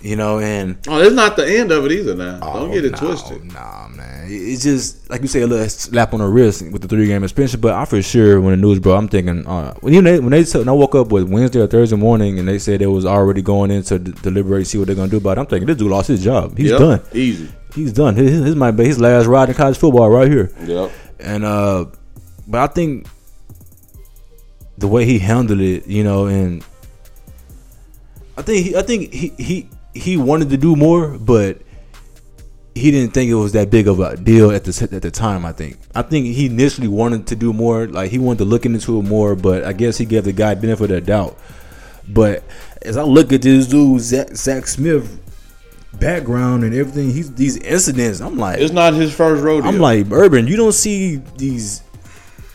You 0.04 0.16
know, 0.16 0.40
and 0.40 0.78
Oh, 0.88 1.00
it's 1.00 1.14
not 1.16 1.36
the 1.36 1.46
end 1.48 1.72
of 1.72 1.86
it 1.86 1.92
either. 1.92 2.16
Now, 2.16 2.40
don't 2.40 2.70
Oh, 2.72 2.74
get 2.74 2.86
it 2.86 2.94
nah, 2.94 2.98
twisted. 2.98 3.54
Nah, 3.54 3.88
man. 3.90 4.26
It's 4.30 4.64
just 4.64 5.08
like 5.12 5.22
you 5.22 5.28
say, 5.28 5.42
a 5.42 5.48
little 5.48 5.68
slap 5.70 6.14
on 6.16 6.22
the 6.22 6.28
wrist 6.28 6.64
with 6.72 6.82
the 6.82 6.88
three 6.88 7.06
game 7.06 7.22
suspension. 7.22 7.60
But 7.62 7.74
I 7.76 7.86
for 7.86 8.02
sure, 8.02 8.42
when 8.42 8.52
the 8.52 8.58
news 8.58 8.80
broke, 8.80 8.98
I'm 8.98 9.08
thinking 9.08 9.46
uh, 9.46 9.76
when 9.82 9.94
you 9.94 10.02
when 10.02 10.30
they 10.32 10.44
when 10.44 10.68
I 10.70 10.72
woke 10.72 10.96
up 10.96 11.12
with 11.12 11.30
Wednesday 11.30 11.60
or 11.60 11.68
Thursday 11.68 11.98
morning 11.98 12.40
and 12.40 12.48
they 12.48 12.58
said 12.58 12.82
it 12.82 12.88
was 12.88 13.06
already 13.06 13.44
going 13.44 13.70
into 13.70 14.00
d- 14.00 14.12
deliberate, 14.24 14.66
see 14.66 14.80
what 14.80 14.88
they're 14.88 14.96
gonna 14.96 15.08
do 15.12 15.18
about. 15.18 15.38
it, 15.38 15.42
I'm 15.42 15.46
thinking 15.48 15.68
this 15.68 15.78
dude 15.78 15.92
lost 15.92 16.08
his 16.08 16.24
job. 16.24 16.58
He's 16.58 16.72
Yep, 16.72 16.80
done. 16.80 17.02
Easy. 17.14 17.50
He's 17.76 17.94
done. 17.94 18.16
His, 18.16 18.44
his 18.44 18.56
might 18.56 18.72
be 18.72 18.86
his 18.86 19.00
last 19.00 19.28
ride 19.28 19.50
in 19.50 19.56
college 19.56 19.78
football 19.78 20.10
right 20.10 20.28
here. 20.32 20.50
Yep. 20.66 20.92
And 21.20 21.46
uh, 21.46 21.86
but 22.48 22.60
I 22.62 22.74
think 22.74 23.06
the 24.80 24.88
way 24.88 25.06
he 25.06 25.20
handled 25.20 25.60
it, 25.62 25.86
you 25.86 26.04
know, 26.04 26.26
and 26.26 26.64
I 28.38 28.42
think 28.42 28.66
he, 28.66 28.76
I 28.76 28.82
think 28.82 29.14
he 29.14 29.28
he 29.38 29.70
he 29.94 30.18
wanted 30.18 30.50
to 30.50 30.58
do 30.58 30.76
more, 30.76 31.18
but 31.18 31.62
he 32.74 32.92
didn't 32.92 33.14
think 33.14 33.30
it 33.30 33.36
was 33.36 33.52
that 33.52 33.70
big 33.70 33.88
of 33.88 34.00
a 34.00 34.16
deal 34.16 34.52
at 34.52 34.64
the 34.64 34.90
at 34.92 35.02
the 35.02 35.12
time. 35.12 35.46
I 35.46 35.52
think 35.52 35.78
I 35.94 36.02
think 36.02 36.28
he 36.28 36.46
initially 36.46 36.88
wanted 36.88 37.28
to 37.28 37.36
do 37.36 37.54
more, 37.54 37.88
like 37.88 38.12
he 38.12 38.20
wanted 38.20 38.40
to 38.40 38.46
look 38.46 38.66
into 38.66 39.00
it 39.00 39.04
more, 39.04 39.36
but 39.36 39.64
I 39.64 39.74
guess 39.74 39.98
he 39.98 40.06
gave 40.06 40.24
the 40.24 40.34
guy 40.34 40.56
benefit 40.56 40.86
of 40.86 40.90
the 40.90 41.02
doubt. 41.02 41.38
But 42.08 42.44
as 42.82 42.98
I 42.98 43.04
look 43.04 43.32
at 43.34 43.42
this 43.42 43.68
dude, 43.68 44.02
Zach, 44.02 44.30
Zach 44.36 44.68
Smith 44.68 45.20
background 46.00 46.64
and 46.64 46.74
everything, 46.74 47.12
he's 47.12 47.34
these 47.34 47.58
incidents. 47.58 48.22
I'm 48.22 48.38
like, 48.38 48.60
It's 48.60 48.74
not 48.74 48.94
his 48.94 49.14
first 49.14 49.44
rodeo. 49.44 49.70
I'm 49.70 49.80
like, 49.80 50.08
Urban, 50.12 50.48
you 50.48 50.56
don't 50.56 50.74
see 50.74 51.18
these 51.38 51.84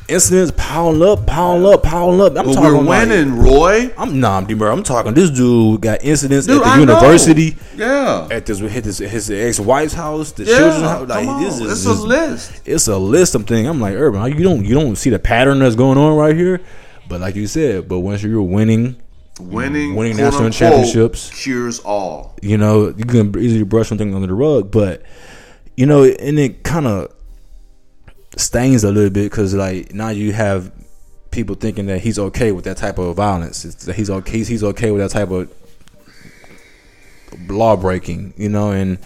incidents 0.09 0.53
piling 0.57 1.03
up, 1.03 1.27
piling 1.27 1.67
up, 1.73 1.83
piling 1.83 2.21
up. 2.21 2.29
I'm 2.37 2.47
but 2.47 2.55
talking 2.55 2.63
we're 2.63 2.83
like- 2.83 3.09
winning, 3.09 3.37
Roy. 3.39 3.93
I'm 3.99 4.21
nah, 4.21 4.39
I'm, 4.39 4.63
I'm 4.63 4.83
talking. 4.83 5.15
This 5.15 5.31
dude 5.31 5.81
got 5.81 6.05
incidents 6.05 6.47
Dude, 6.47 6.59
at 6.59 6.65
the 6.65 6.71
I 6.71 6.75
know. 6.77 6.81
university, 6.95 7.57
Yeah. 7.77 8.29
at 8.31 8.47
this 8.47 8.59
hit 8.59 8.85
his 8.85 8.99
his 8.99 9.31
ex 9.31 9.59
wife's 9.61 9.95
house, 9.95 10.33
the 10.33 10.45
Yeah. 10.45 10.59
children's 10.59 10.83
house. 10.83 11.09
Like 11.09 11.25
Come 11.27 11.43
this 11.43 11.61
on. 11.61 11.67
is 11.67 11.73
it's 11.73 11.85
just- 11.85 12.01
a 12.01 12.07
list. 12.07 12.53
It's 12.65 12.89
a 12.89 12.97
list 12.99 13.35
of 13.35 13.47
things. 13.47 13.69
I'm 13.69 13.81
like, 13.81 13.95
Urban, 13.95 14.37
you 14.37 14.43
don't 14.45 14.65
you 14.65 14.75
don't 14.75 14.97
see 14.97 15.11
the 15.11 15.19
pattern 15.19 15.59
that's 15.59 15.75
going 15.77 15.99
on 15.99 16.17
right 16.17 16.37
here. 16.37 16.61
But 17.09 17.21
like 17.21 17.37
you 17.37 17.47
said, 17.47 17.89
but 17.89 18.01
once 18.01 18.23
you're 18.23 18.43
winning, 18.43 18.97
Winning, 19.39 19.95
Winning 19.95 20.17
national 20.17 20.49
championships. 20.51 21.31
cures 21.43 21.79
all. 21.81 22.35
you 22.41 22.57
know, 22.57 22.95
you 22.97 23.05
can 23.05 23.39
easily 23.39 23.65
brush 23.65 23.87
something 23.89 24.15
under 24.15 24.27
the 24.27 24.33
rug, 24.35 24.71
but 24.71 25.03
you 25.77 25.85
know, 25.85 26.05
and 26.05 26.39
it 26.39 26.63
kind 26.63 26.87
of 26.87 27.13
stains 28.37 28.85
a 28.85 28.93
little 28.93 29.11
bit 29.11 29.31
because 29.31 29.55
like 29.55 29.93
now 29.93 30.11
you 30.11 30.33
have 30.33 30.71
people 31.31 31.55
thinking 31.55 31.87
that 31.87 32.01
he's 32.01 32.19
okay 32.19 32.53
with 32.53 32.65
that 32.65 32.77
type 32.77 32.99
of 32.99 33.15
violence. 33.17 33.65
It's, 33.65 33.87
he's 33.87 34.11
okay. 34.11 34.45
He's 34.45 34.65
okay 34.65 34.91
with 34.91 35.03
that 35.03 35.11
type 35.11 35.31
of 35.31 35.53
law 37.49 37.77
breaking, 37.77 38.35
you 38.37 38.49
know, 38.49 38.71
and, 38.71 38.99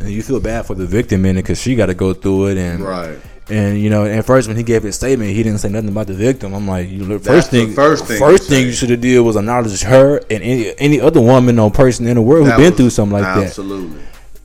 and 0.00 0.10
you 0.10 0.22
feel 0.22 0.40
bad 0.40 0.66
for 0.66 0.74
the 0.74 0.86
victim 0.86 1.24
in 1.24 1.36
it 1.36 1.42
because 1.42 1.60
she 1.60 1.74
got 1.74 1.86
to 1.86 1.94
go 1.94 2.12
through 2.12 2.48
it 2.48 2.58
and 2.58 2.80
Right. 2.80 3.18
and 3.48 3.80
you 3.80 3.90
know, 3.90 4.04
at 4.04 4.24
first 4.24 4.46
when 4.46 4.56
he 4.56 4.62
gave 4.62 4.82
his 4.82 4.94
statement, 4.94 5.30
he 5.30 5.42
didn't 5.42 5.58
say 5.58 5.68
nothing 5.68 5.88
about 5.88 6.06
the 6.06 6.14
victim. 6.14 6.54
I'm 6.54 6.68
like, 6.68 6.88
you 6.88 7.04
look, 7.04 7.22
first 7.22 7.50
thing, 7.50 7.72
first 7.72 8.06
thing 8.06 8.18
first 8.18 8.48
thing 8.48 8.66
you 8.66 8.72
should 8.72 8.90
have 8.90 9.00
did 9.00 9.18
was 9.20 9.36
acknowledge 9.36 9.82
her 9.82 10.18
and 10.30 10.42
any 10.42 10.78
any 10.78 11.00
other 11.00 11.20
woman 11.20 11.58
or 11.58 11.70
person 11.70 12.06
in 12.06 12.14
the 12.14 12.22
world 12.22 12.46
who's 12.46 12.56
been 12.56 12.74
through 12.74 12.90
something 12.90 13.14
like 13.14 13.22
that. 13.22 13.46
Absolutely. 13.46 14.00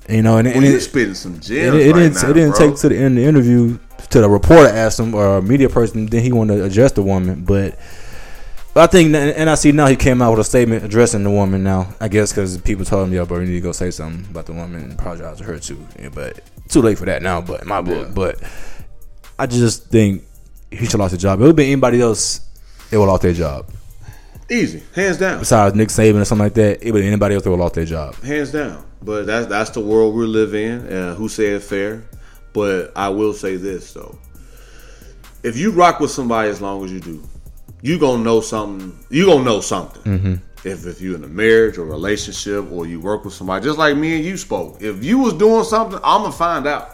You 0.10 0.22
know, 0.22 0.38
and, 0.38 0.48
and 0.48 0.66
it, 0.66 0.82
spitting 0.82 1.14
some 1.14 1.40
gems 1.40 1.76
it 1.76 1.92
right 1.92 2.00
didn't 2.00 2.14
now, 2.22 2.30
it 2.30 2.34
didn't 2.34 2.56
take 2.56 2.76
to 2.78 2.90
the 2.90 2.98
end 2.98 3.18
of 3.18 3.24
the 3.24 3.30
interview 3.30 3.78
to 4.10 4.22
the 4.22 4.30
reporter 4.30 4.68
asked 4.68 5.00
him 5.00 5.14
or 5.16 5.38
a 5.38 5.42
media 5.42 5.70
person 5.70 6.06
then 6.08 6.22
he 6.24 6.32
wanted 6.32 6.58
to 6.58 6.64
address 6.66 6.92
the 6.94 7.04
woman, 7.04 7.44
but. 7.44 7.78
But 8.76 8.90
I 8.90 8.92
think, 8.92 9.14
and 9.14 9.52
I 9.52 9.54
see 9.54 9.72
now 9.72 9.86
he 9.86 9.96
came 9.96 10.20
out 10.20 10.32
with 10.32 10.40
a 10.40 10.44
statement 10.44 10.84
addressing 10.84 11.24
the 11.24 11.30
woman. 11.30 11.64
Now 11.64 11.94
I 12.02 12.08
guess 12.08 12.32
because 12.32 12.58
people 12.58 12.84
told 12.84 13.08
him, 13.08 13.14
"Yo, 13.14 13.24
bro, 13.24 13.38
you 13.40 13.46
need 13.46 13.54
to 13.54 13.60
go 13.62 13.72
say 13.72 13.92
something 13.92 14.26
about 14.32 14.48
the 14.48 14.54
woman 14.54 14.82
and 14.82 14.94
apologize 14.94 15.38
to 15.38 15.44
her 15.44 15.60
too." 15.60 15.78
Yeah, 16.00 16.10
but 16.10 16.40
too 16.70 16.82
late 16.82 16.98
for 16.98 17.06
that 17.06 17.22
now. 17.22 17.40
But 17.40 17.62
in 17.62 17.68
my 17.68 17.82
book, 17.82 18.08
Yeah. 18.08 18.14
but 18.16 18.40
I 19.38 19.46
just 19.46 19.90
think 19.90 20.24
he 20.72 20.88
should 20.88 21.00
lost 21.00 21.12
his 21.12 21.22
job. 21.22 21.40
It 21.40 21.44
would 21.44 21.56
be 21.56 21.68
anybody 21.68 22.02
else, 22.02 22.42
they 22.90 22.98
would 22.98 23.06
lost 23.06 23.22
their 23.22 23.34
job. 23.34 23.68
Easy, 24.50 24.82
hands 24.96 25.18
down, 25.18 25.38
Besides 25.38 25.76
Nick 25.76 25.90
Saban 25.90 26.22
or 26.22 26.26
something 26.26 26.46
like 26.46 26.56
that, 26.56 26.84
it 26.84 26.92
would 26.92 27.04
anybody 27.04 27.36
else 27.36 27.44
that 27.44 27.52
would 27.52 27.60
lost 27.60 27.76
their 27.76 27.86
job. 27.86 28.16
hands 28.24 28.52
down. 28.52 28.84
But 29.04 29.28
that's 29.28 29.46
that's 29.46 29.70
the 29.70 29.82
world 29.82 30.16
we 30.16 30.26
live 30.26 30.56
in. 30.56 30.92
Uh, 30.92 31.14
who 31.14 31.30
said 31.30 31.62
fair? 31.62 32.06
But 32.54 32.92
I 32.96 33.10
will 33.10 33.34
say 33.34 33.56
this 33.58 33.94
though: 33.94 34.18
if 35.44 35.58
you 35.58 35.72
rock 35.72 36.00
with 36.00 36.12
somebody 36.12 36.50
as 36.50 36.62
long 36.62 36.84
as 36.86 36.92
you 36.92 37.00
do, 37.00 37.22
you 37.82 38.00
gonna 38.00 38.24
know 38.24 38.42
something. 38.42 38.98
You 39.10 39.26
gonna 39.26 39.44
know 39.44 39.60
something. 39.62 40.04
Mm-hmm. 40.20 40.34
If 40.68 40.86
if 40.86 41.02
you're 41.02 41.16
in 41.16 41.24
a 41.24 41.28
marriage 41.28 41.78
or 41.78 41.86
relationship 41.86 42.72
or 42.72 42.86
you 42.88 43.00
work 43.02 43.26
with 43.26 43.34
somebody, 43.34 43.66
just 43.66 43.78
like 43.78 43.98
me 43.98 44.16
and 44.16 44.24
you 44.26 44.38
spoke. 44.38 44.82
If 44.82 45.04
you 45.04 45.18
was 45.18 45.34
doing 45.34 45.64
something, 45.66 46.00
I'm 46.04 46.22
gonna 46.22 46.32
find 46.32 46.66
out. 46.68 46.92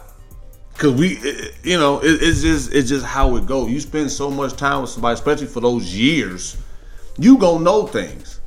Cause 0.78 0.92
we, 0.92 1.18
it- 1.18 1.54
you 1.62 1.78
know, 1.78 1.98
it, 2.00 2.22
it's 2.22 2.40
just 2.40 2.72
it's 2.72 2.88
just 2.88 3.04
how 3.04 3.36
it 3.36 3.46
goes. 3.46 3.70
You 3.70 3.80
spend 3.80 4.10
so 4.10 4.30
much 4.30 4.54
time 4.56 4.80
with 4.80 4.90
somebody, 4.90 5.14
especially 5.14 5.46
for 5.46 5.60
those 5.60 5.94
years, 5.94 6.56
you 7.18 7.36
gonna 7.38 7.62
know 7.62 7.86
things. 7.86 8.39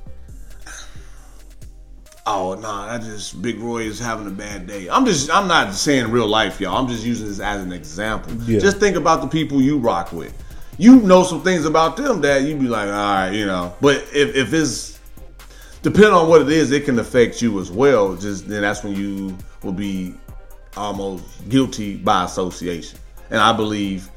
Oh 2.26 2.53
nah, 2.55 2.88
that 2.88 3.05
just 3.05 3.41
Big 3.41 3.59
Roy 3.59 3.84
is 3.84 3.99
having 3.99 4.28
a 4.28 4.32
bad 4.32 4.65
day. 4.65 4.89
I'm 4.89 5.05
just 5.05 5.30
I'm 5.30 5.47
not 5.47 5.74
saying 5.74 6.09
real 6.09 6.28
life, 6.28 6.61
y'all. 6.61 6.78
I'm 6.78 6.88
just 6.88 7.03
using 7.03 7.28
this 7.28 7.41
as 7.41 7.61
an 7.61 7.74
example. 7.74 8.34
Yeah. 8.43 8.59
Just 8.59 8.78
think 8.78 8.95
about 8.95 9.21
the 9.21 9.28
people 9.28 9.61
you 9.61 9.78
rock 9.78 10.13
with. 10.13 10.34
You 10.78 11.01
know 11.01 11.24
some 11.24 11.43
things 11.43 11.65
about 11.65 11.97
them 11.97 12.21
that 12.21 12.43
you'd 12.43 12.59
be 12.59 12.67
like, 12.67 12.88
all 12.88 12.93
right, 12.93 13.32
you 13.32 13.45
know. 13.45 13.76
But 13.82 13.97
if 14.13 14.36
if 14.36 14.53
it's 14.53 14.99
depending 15.82 16.13
on 16.13 16.30
what 16.30 16.41
it 16.41 16.49
is, 16.49 16.71
it 16.71 16.86
can 16.86 16.97
affect 16.97 17.41
you 17.41 17.59
as 17.59 17.69
well. 17.69 18.15
Just 18.15 18.47
then 18.47 18.61
that's 18.61 18.84
when 18.86 18.95
you 18.95 19.38
will 19.61 19.74
be 19.74 20.15
almost 20.78 21.49
guilty 21.49 21.97
by 21.97 22.24
association. 22.24 22.99
And 23.32 23.41
I 23.41 23.51
believe 23.51 24.09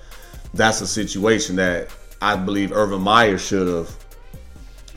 that's 0.54 0.80
a 0.80 0.86
situation 0.86 1.56
that 1.56 1.88
I 2.22 2.36
believe 2.36 2.70
Urban 2.70 3.02
Meyer 3.02 3.36
should 3.36 3.66
have 3.66 4.05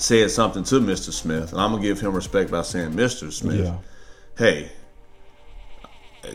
said 0.01 0.31
something 0.31 0.63
to 0.63 0.75
Mr. 0.79 1.11
Smith. 1.11 1.51
And 1.51 1.61
I'm 1.61 1.71
gonna 1.71 1.81
give 1.83 1.99
him 1.99 2.13
respect 2.13 2.49
by 2.51 2.61
saying, 2.61 2.91
Mr. 2.93 3.31
Smith, 3.31 3.65
Yeah. 3.65 3.75
hey, 4.37 4.71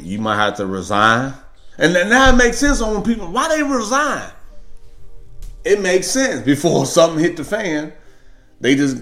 you 0.01 0.19
might 0.19 0.37
have 0.37 0.57
to 0.57 0.67
resign. 0.67 1.35
And 1.79 1.95
then 1.95 2.09
now 2.09 2.31
it 2.31 2.37
makes 2.37 2.59
sense 2.59 2.81
on 2.81 2.95
when 2.95 3.03
people 3.03 3.31
why 3.31 3.49
they 3.49 3.63
resign. 3.63 4.31
It 5.65 5.81
makes 5.81 6.09
sense 6.09 6.43
before 6.45 6.87
something 6.87 7.19
hit 7.23 7.37
the 7.37 7.45
fan. 7.45 7.93
They 8.61 8.75
just 8.77 8.99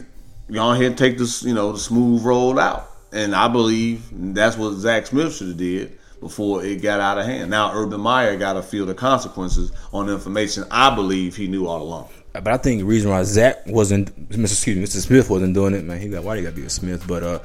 go 0.50 0.70
ahead 0.72 0.84
and 0.86 0.98
take 0.98 1.18
this, 1.18 1.42
you 1.42 1.54
know, 1.54 1.72
the 1.72 1.78
smooth 1.78 2.22
roll 2.24 2.58
out. 2.58 2.88
And 3.12 3.34
I 3.34 3.48
believe 3.48 4.08
that's 4.12 4.56
what 4.56 4.72
Zach 4.74 5.06
Smith 5.06 5.34
should 5.36 5.48
have 5.48 5.56
did 5.58 5.98
before 6.20 6.64
it 6.64 6.80
got 6.80 7.00
out 7.00 7.18
of 7.18 7.26
hand. 7.26 7.50
Now 7.50 7.72
Urban 7.74 8.00
Meyer 8.00 8.36
got 8.36 8.54
to 8.54 8.62
feel 8.62 8.86
the 8.86 8.94
consequences 8.94 9.72
on 9.92 10.06
the 10.06 10.14
information 10.14 10.64
I 10.70 10.94
believe 10.94 11.36
he 11.36 11.46
knew 11.48 11.66
all 11.66 11.82
along. 11.82 12.08
But 12.32 12.48
I 12.48 12.56
think 12.56 12.80
the 12.80 12.86
reason 12.86 13.10
why 13.10 13.22
Zach 13.24 13.66
wasn't, 13.66 14.30
Mr. 14.30 14.44
Excuse 14.44 14.76
me, 14.76 14.84
Mr. 14.84 15.04
Smith 15.06 15.28
wasn't 15.28 15.54
doing 15.54 15.74
it, 15.74 15.84
man. 15.84 16.00
He 16.00 16.08
got 16.08 16.24
why 16.24 16.36
he 16.38 16.42
got 16.42 16.50
to 16.50 16.56
be 16.56 16.64
a 16.66 16.70
Smith, 16.70 17.06
but 17.06 17.22
uh, 17.22 17.38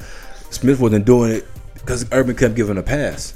Smith 0.50 0.80
wasn't 0.80 1.06
doing 1.06 1.32
it 1.32 1.46
because 1.74 2.06
Urban 2.12 2.36
kept 2.36 2.56
giving 2.56 2.78
a 2.78 2.84
pass. 2.84 3.34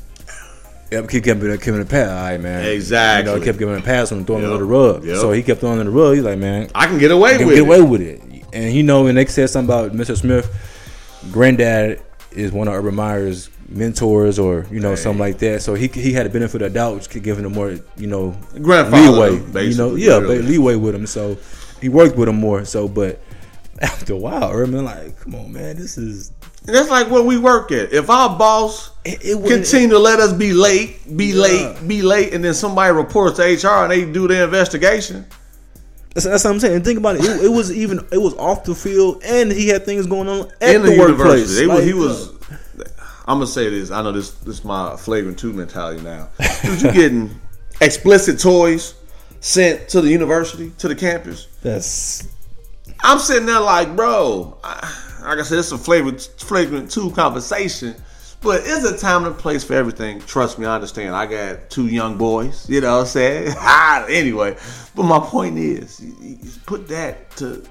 Yep, 0.92 1.10
kept 1.10 1.24
giving 1.26 1.58
giving 1.58 1.82
a 1.82 1.86
pass. 1.86 2.10
All 2.10 2.16
right, 2.32 2.40
man. 2.40 2.66
Exactly. 2.66 3.30
You 3.32 3.36
know, 3.36 3.40
he 3.42 3.46
kept 3.46 3.60
giving 3.60 3.78
a 3.78 3.82
pass 3.82 4.12
and 4.12 4.26
throwing 4.28 4.44
Yep. 4.44 4.52
under 4.52 4.66
the 4.66 4.70
rug. 4.70 5.06
Yep. 5.06 5.18
So 5.18 5.32
he 5.32 5.42
kept 5.44 5.60
throwing 5.62 5.80
under 5.80 5.92
the 5.92 5.98
rug. 5.98 6.16
He's 6.16 6.24
like, 6.24 6.38
man, 6.38 6.70
I 6.76 6.88
can 6.88 6.98
get 7.00 7.12
away 7.12 7.38
get, 7.38 7.48
with 7.48 7.56
get 7.56 7.64
it. 7.64 7.68
away 7.68 7.82
with 7.82 8.02
it. 8.02 8.22
And 8.54 8.74
you 8.74 8.84
know, 8.84 9.04
when 9.04 9.16
they 9.16 9.26
said 9.26 9.50
something 9.50 9.74
about 9.74 9.94
Mr. 9.94 10.18
Smith, 10.18 10.50
granddad 11.32 12.02
is 12.32 12.52
one 12.52 12.68
of 12.68 12.74
Urban 12.74 12.96
Meyer's 12.96 13.50
mentors, 13.72 14.38
or 14.40 14.66
you 14.72 14.80
know, 14.80 14.96
something 14.96 15.20
like 15.20 15.38
that. 15.40 15.62
So 15.62 15.74
he 15.74 15.88
he 15.88 16.14
had 16.14 16.26
a 16.26 16.30
benefit 16.30 16.62
of 16.62 16.74
doubt, 16.74 16.96
which 16.96 17.10
could 17.10 17.24
give 17.24 17.38
him 17.40 17.52
more, 17.52 17.72
you 17.98 18.08
know, 18.08 18.36
leeway. 18.54 19.66
You 19.66 19.76
know, 19.78 19.96
yeah, 19.96 20.18
really. 20.20 20.38
but 20.40 20.46
leeway 20.46 20.76
with 20.76 20.96
him. 20.96 21.08
So 21.08 21.38
he 21.82 21.90
worked 21.90 22.16
with 22.16 22.30
him 22.30 22.36
more. 22.40 22.66
So, 22.66 22.88
but 22.88 23.20
after 23.82 24.14
a 24.14 24.18
while, 24.18 24.52
Urban 24.52 24.86
like, 24.86 25.20
come 25.20 25.36
on, 25.36 25.52
man, 25.54 25.76
this 25.78 25.98
is 25.98 26.32
And 26.68 26.76
that's 26.76 26.90
like 26.90 27.10
where 27.10 27.24
we 27.24 27.38
work 27.40 27.72
at. 27.72 27.92
If 27.92 28.10
our 28.10 28.38
boss 28.38 28.92
It- 29.04 29.20
it 29.24 29.48
continue 29.48 29.90
to 29.90 30.00
let 30.00 30.20
us 30.20 30.32
be 30.34 30.54
late, 30.54 31.18
be 31.18 31.28
Yeah. 31.28 31.42
late, 31.42 31.88
be 31.88 32.02
late, 32.04 32.34
and 32.34 32.44
then 32.44 32.54
somebody 32.54 32.94
reports 32.94 33.38
to 33.38 33.44
HR 33.44 33.84
and 33.84 33.92
they 33.92 34.06
do 34.06 34.28
the 34.28 34.44
investigation. 34.44 35.26
That's, 36.14 36.26
that's 36.26 36.44
what 36.44 36.52
I'm 36.52 36.60
saying. 36.60 36.76
And 36.76 36.86
think 36.86 37.00
about 37.00 37.16
it. 37.16 37.24
it. 37.24 37.46
It 37.46 37.50
was 37.50 37.72
even 37.72 38.06
it 38.12 38.18
was 38.22 38.34
off 38.36 38.66
the 38.66 38.76
field, 38.76 39.24
and 39.26 39.50
he 39.52 39.70
had 39.70 39.86
things 39.86 40.06
going 40.06 40.28
on 40.28 40.52
at 40.62 40.76
in 40.76 40.82
the, 40.84 40.92
the, 40.92 41.00
workplace. 41.00 41.58
university. 41.58 41.60
They, 41.62 41.68
was- 41.68 41.86
he 41.86 41.94
was. 41.94 42.32
I'm 43.32 43.38
gonna 43.38 43.48
say 43.48 43.70
this. 43.70 43.92
I 43.92 44.02
know 44.02 44.12
this. 44.12 44.32
This 44.32 44.60
is 44.60 44.66
my 44.66 44.98
flagrant 44.98 45.40
two 45.40 45.54
mentality 45.54 46.02
now. 46.02 46.28
Dude, 46.64 46.82
you 46.82 46.92
getting 46.92 47.42
explicit 47.82 48.42
toys 48.42 48.94
sent 49.40 49.88
to 49.90 50.02
the 50.02 50.10
university 50.10 50.74
to 50.80 50.90
the 50.90 50.96
campus? 50.96 51.48
That's 51.62 52.28
I'm 53.00 53.20
sitting 53.20 53.46
there 53.46 53.62
like, 53.62 53.96
bro. 53.96 54.58
I, 54.66 55.22
like 55.24 55.40
I 55.40 55.44
said, 55.44 55.60
it's 55.60 55.72
a 55.72 55.78
flagrant, 55.78 56.30
flagrant 56.40 56.92
two 56.92 57.12
conversation. 57.12 57.96
But 58.42 58.64
it's 58.66 58.84
a 58.84 58.98
time 58.98 59.24
and 59.24 59.34
a 59.34 59.38
place 59.38 59.64
for 59.64 59.76
everything. 59.76 60.20
Trust 60.22 60.60
me, 60.60 60.66
I 60.66 60.76
understand. 60.76 61.16
I 61.16 61.26
got 61.26 61.70
two 61.70 61.88
young 61.88 62.18
boys. 62.18 62.68
You 62.68 62.82
know 62.82 62.96
what 62.96 63.02
I'm 63.02 63.08
saying? 63.08 63.54
Ah, 63.60 64.06
anyway, 64.10 64.58
but 64.94 65.04
my 65.04 65.20
point 65.20 65.58
is, 65.58 66.02
put 66.66 66.90
that 66.90 67.32
to 67.38 67.64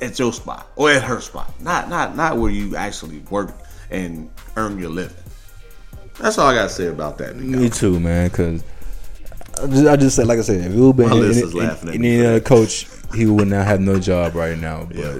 at 0.00 0.18
your 0.18 0.32
spot 0.32 0.70
or 0.76 0.90
at 0.90 1.02
her 1.02 1.20
spot, 1.20 1.52
not 1.60 1.90
not 1.90 2.16
not 2.16 2.38
where 2.38 2.50
you 2.50 2.74
actually 2.74 3.18
work 3.30 3.54
and 3.90 4.30
earn 4.56 4.78
your 4.78 4.90
living. 4.90 5.16
That's 6.20 6.38
all 6.38 6.46
I 6.48 6.54
gotta 6.54 6.68
say 6.68 6.86
about 6.86 7.18
that. 7.18 7.36
Me 7.36 7.68
too, 7.68 7.98
man. 7.98 8.28
Because 8.28 8.62
I 9.60 9.66
just, 9.66 9.86
I 9.86 9.96
just 9.96 10.16
said, 10.16 10.26
like 10.26 10.38
I 10.38 10.42
said, 10.42 10.60
if 10.60 10.72
it 10.72 10.78
would 10.78 10.96
been 10.96 11.10
any, 11.12 11.60
any, 11.92 11.94
any 11.94 12.26
other 12.26 12.40
coach, 12.40 12.86
he 13.14 13.26
would 13.26 13.48
not 13.48 13.66
have 13.66 13.80
no 13.80 13.98
job 13.98 14.34
right 14.34 14.58
now. 14.58 14.84
But 14.88 14.96
Yeah. 14.96 15.18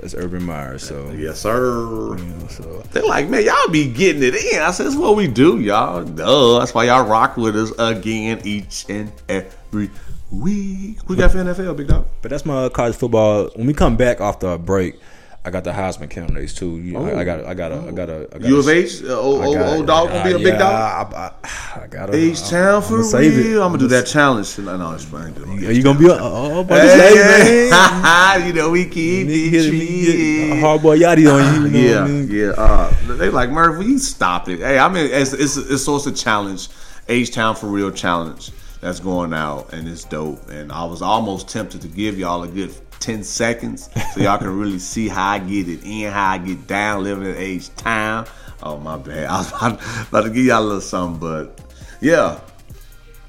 that's 0.00 0.14
Urban 0.14 0.42
Meyer, 0.44 0.78
so 0.78 1.10
Yes, 1.16 1.40
sir. 1.40 2.16
you 2.18 2.24
know, 2.24 2.48
so 2.48 2.82
They're 2.92 3.04
like, 3.04 3.28
man, 3.28 3.44
y'all 3.44 3.68
be 3.70 3.86
getting 3.90 4.22
it 4.22 4.34
in. 4.34 4.60
I 4.60 4.70
said, 4.72 4.86
that's 4.86 4.96
what 4.96 5.16
we 5.16 5.26
do, 5.28 5.60
y'all. 5.60 6.04
Duh. 6.04 6.58
That's 6.58 6.74
why 6.74 6.84
y'all 6.84 7.06
rock 7.08 7.36
with 7.36 7.56
us 7.56 7.72
again 7.78 8.40
each 8.44 8.84
and 8.88 9.10
every 9.28 9.90
week. 10.30 10.98
We 11.08 11.16
got 11.16 11.30
NFL, 11.30 11.76
big 11.76 11.88
dog. 11.88 12.06
But 12.20 12.30
that's 12.30 12.44
my 12.44 12.68
college 12.68 12.96
football. 12.96 13.50
When 13.54 13.66
we 13.66 13.74
come 13.74 13.96
back 13.96 14.20
after 14.20 14.50
the 14.50 14.58
break, 14.58 14.96
I 15.44 15.50
got 15.50 15.64
the 15.64 15.72
Heisman 15.72 16.08
candidates 16.08 16.54
too. 16.54 16.78
You- 16.78 16.96
I, 16.98 17.20
I 17.20 17.24
got, 17.24 17.44
I 17.44 17.54
got, 17.54 17.72
a, 17.72 17.78
I 17.88 17.90
got 17.90 18.08
a, 18.08 18.28
I 18.32 18.38
got 18.38 18.48
U 18.48 18.56
a- 18.56 18.60
of 18.60 18.68
H, 18.68 19.02
uh, 19.02 19.18
old, 19.18 19.44
old, 19.44 19.56
old 19.56 19.86
dog 19.88 20.08
gonna 20.10 20.24
be 20.24 20.30
a 20.30 20.36
uh, 20.36 20.38
big 20.38 20.58
dog. 20.58 21.14
I, 21.14 21.32
I, 21.42 21.80
I 21.82 21.86
got 21.88 22.14
H 22.14 22.48
town 22.48 22.80
for 22.82 22.98
real. 22.98 23.04
save 23.04 23.38
it. 23.38 23.50
I'm 23.54 23.58
gonna 23.72 23.78
do 23.78 23.88
that 23.88 24.06
challenge. 24.06 24.56
No, 24.60 24.76
no, 24.76 24.92
it's 24.94 25.04
fine. 25.04 25.34
Are 25.42 25.72
you 25.72 25.82
gonna 25.82 25.98
be? 25.98 26.06
a, 26.06 26.14
about 26.14 26.68
to 26.68 26.82
Hey, 26.82 27.68
man. 27.70 28.46
you 28.46 28.52
know 28.52 28.70
we 28.70 28.84
keep 28.84 29.26
it 29.26 29.48
hit 29.50 29.72
me, 29.72 30.48
get 30.50 30.60
hard 30.60 30.80
boy 30.80 30.96
Yachty 31.00 31.26
on 31.28 31.64
you. 31.64 31.68
you 31.70 31.70
know 31.70 31.90
yeah, 31.92 32.04
I 32.04 32.06
mean? 32.06 32.28
yeah. 32.30 32.50
Uh, 32.56 33.16
they 33.16 33.28
like 33.28 33.50
Murph. 33.50 33.78
Will 33.78 33.84
you 33.88 33.98
stop 33.98 34.48
it? 34.48 34.60
Hey, 34.60 34.78
I 34.78 34.88
mean, 34.88 35.10
it's 35.10 35.32
it's 35.32 35.56
it's 35.56 35.88
also 35.88 36.10
a 36.10 36.14
challenge, 36.14 36.68
H 37.08 37.32
Town 37.32 37.56
for 37.56 37.66
real 37.66 37.90
challenge 37.90 38.52
that's 38.80 39.00
going 39.00 39.32
out, 39.34 39.72
and 39.72 39.88
it's 39.88 40.04
dope. 40.04 40.48
And 40.50 40.70
I 40.70 40.84
was 40.84 41.02
almost 41.02 41.48
tempted 41.48 41.82
to 41.82 41.88
give 41.88 42.16
y'all 42.16 42.44
a 42.44 42.48
good 42.48 42.72
ten 43.02 43.22
seconds 43.24 43.90
so 44.14 44.20
y'all 44.20 44.38
can 44.38 44.56
really 44.56 44.78
see 44.78 45.08
how 45.08 45.32
I 45.32 45.38
get 45.38 45.68
it 45.68 45.80
in, 45.84 46.10
how 46.10 46.30
I 46.30 46.38
get 46.38 46.66
down 46.66 47.04
living 47.04 47.26
in 47.26 47.36
H 47.36 47.74
Town. 47.76 48.26
Oh 48.62 48.78
my 48.78 48.96
bad, 48.96 49.26
I 49.30 49.38
was 49.38 49.48
about, 49.48 50.08
about 50.08 50.22
to 50.22 50.30
give 50.30 50.44
y'all 50.46 50.62
a 50.62 50.64
little 50.64 50.80
something, 50.80 51.18
but 51.18 51.60
yeah, 52.00 52.40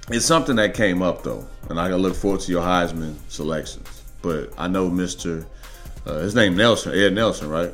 it's 0.09 0.25
something 0.25 0.55
that 0.57 0.73
came 0.73 1.01
up 1.01 1.23
though, 1.23 1.45
and 1.69 1.79
I 1.79 1.89
look 1.89 2.15
forward 2.15 2.41
to 2.41 2.51
your 2.51 2.61
Heisman 2.61 3.15
selections. 3.29 4.03
But 4.21 4.53
I 4.57 4.67
know 4.67 4.89
Mister. 4.89 5.45
Uh, 6.05 6.19
his 6.19 6.35
name 6.35 6.55
Nelson, 6.57 6.93
Ed 6.93 7.13
Nelson, 7.13 7.49
right? 7.49 7.73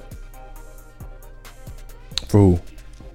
Who? 2.31 2.59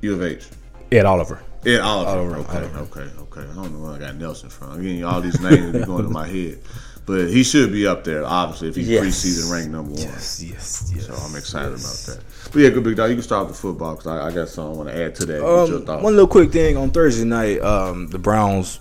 U 0.01 0.15
of 0.15 0.23
H. 0.23 0.49
Ed 0.91 1.07
Oliver. 1.07 1.41
Ed 1.65 1.81
Oliver. 1.81 2.11
Oliver, 2.11 2.37
okay, 2.39 2.57
Oliver. 2.59 2.79
okay, 2.81 3.21
okay. 3.23 3.41
I 3.43 3.55
don't 3.55 3.73
know 3.73 3.87
where 3.87 3.93
I 3.93 3.99
got 3.99 4.17
Nelson 4.17 4.49
from. 4.49 4.73
I'm 4.73 4.83
getting 4.83 5.05
all 5.05 5.21
these 5.21 5.41
names 5.41 5.85
going 5.87 6.03
to 6.03 6.11
my 6.11 6.27
head. 6.27 6.59
But 7.07 7.29
he 7.29 7.43
should 7.45 7.71
be 7.71 7.87
up 7.87 8.03
there, 8.05 8.25
obviously, 8.25 8.69
if 8.69 8.77
he's 8.77 8.89
Yes. 8.89 9.05
preseason 9.05 9.53
ranked 9.53 9.71
number 9.71 9.91
one. 9.93 10.01
Yes, 10.01 10.43
yes, 10.43 10.91
yes. 10.95 11.07
So 11.07 11.13
I'm 11.15 11.37
excited 11.37 11.69
about 11.69 11.81
that. 12.07 12.19
But 12.51 12.59
yeah, 12.61 12.71
good 12.71 12.83
big 12.85 12.97
dog. 12.97 13.11
You 13.11 13.17
can 13.17 13.23
start 13.23 13.47
with 13.49 13.57
football 13.59 13.95
because 13.95 14.07
I, 14.07 14.29
I 14.29 14.33
got 14.33 14.49
something 14.49 14.75
I 14.75 14.77
want 14.85 14.89
to 14.89 15.05
add 15.05 15.15
to 15.17 15.27
that. 15.27 15.47
Um, 15.47 16.03
one 16.03 16.15
little 16.15 16.27
quick 16.27 16.51
thing 16.51 16.77
on 16.79 16.91
Thursday 16.91 17.25
night, 17.27 17.61
um, 17.61 18.07
the 18.09 18.19
Browns 18.19 18.81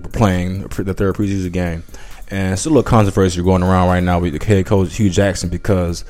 were 0.00 0.08
playing 0.10 0.62
the 0.68 0.94
third 0.94 1.16
preseason 1.16 1.52
game, 1.52 1.82
and 2.30 2.52
it's 2.52 2.64
a 2.64 2.68
little 2.68 2.82
controversy 2.84 3.42
going 3.42 3.62
around 3.64 3.88
right 3.88 4.02
now 4.04 4.20
with 4.20 4.38
the 4.38 4.44
head 4.44 4.66
coach 4.66 4.94
Hue 4.96 5.10
Jackson 5.10 5.48
because 5.48 6.04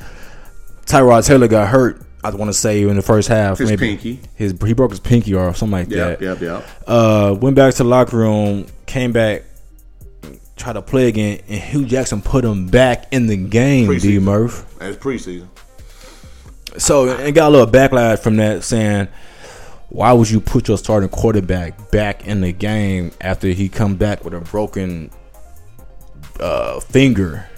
Tyrod 0.87 1.27
Taylor 1.27 1.49
got 1.49 1.69
hurt. 1.69 2.01
I 2.23 2.31
want 2.31 2.49
to 2.51 2.55
say 2.55 2.83
in 2.83 2.97
the 2.97 3.03
first 3.03 3.29
half, 3.29 3.59
His 3.59 3.69
maybe 3.71 3.89
pinky. 3.97 4.21
his 4.35 4.55
he 4.67 4.73
broke 4.73 4.91
his 4.91 5.01
pinky 5.01 5.35
or 5.35 5.53
something 5.55 5.73
like 5.73 5.91
Yep, 5.91 6.19
that. 6.21 6.25
yep, 6.25 6.41
yep. 6.41 6.67
Uh, 6.87 7.37
went 7.39 7.55
back 7.55 7.73
to 7.75 7.83
the 7.83 7.89
locker 7.89 8.17
room, 8.17 8.67
came 8.87 9.13
back, 9.13 9.45
tried 10.57 10.75
to 10.75 10.83
play 10.83 11.09
again, 11.09 11.41
and 11.49 11.61
Hue 11.61 11.85
Jackson 11.85 12.23
put 12.23 12.45
him 12.45 12.67
back 12.67 13.13
in 13.13 13.27
the 13.27 13.37
game. 13.37 13.97
D 13.99 14.19
Murph. 14.19 14.65
It's 14.81 14.97
preseason. 14.97 15.49
So 16.79 17.07
it 17.09 17.33
got 17.33 17.49
a 17.49 17.51
little 17.51 17.67
backlash 17.67 18.19
from 18.21 18.37
that, 18.37 18.65
saying, 18.65 19.09
"Why 19.89 20.13
would 20.13 20.31
you 20.31 20.41
put 20.41 20.69
your 20.69 20.79
starting 20.79 21.09
quarterback 21.09 21.91
back 21.91 22.27
in 22.27 22.41
the 22.41 22.53
game 22.53 23.13
after 23.21 23.49
he 23.49 23.69
come 23.69 23.97
back 23.97 24.25
with 24.25 24.35
a 24.35 24.41
broken 24.41 25.11
uh, 26.41 26.81
finger?" 26.81 27.49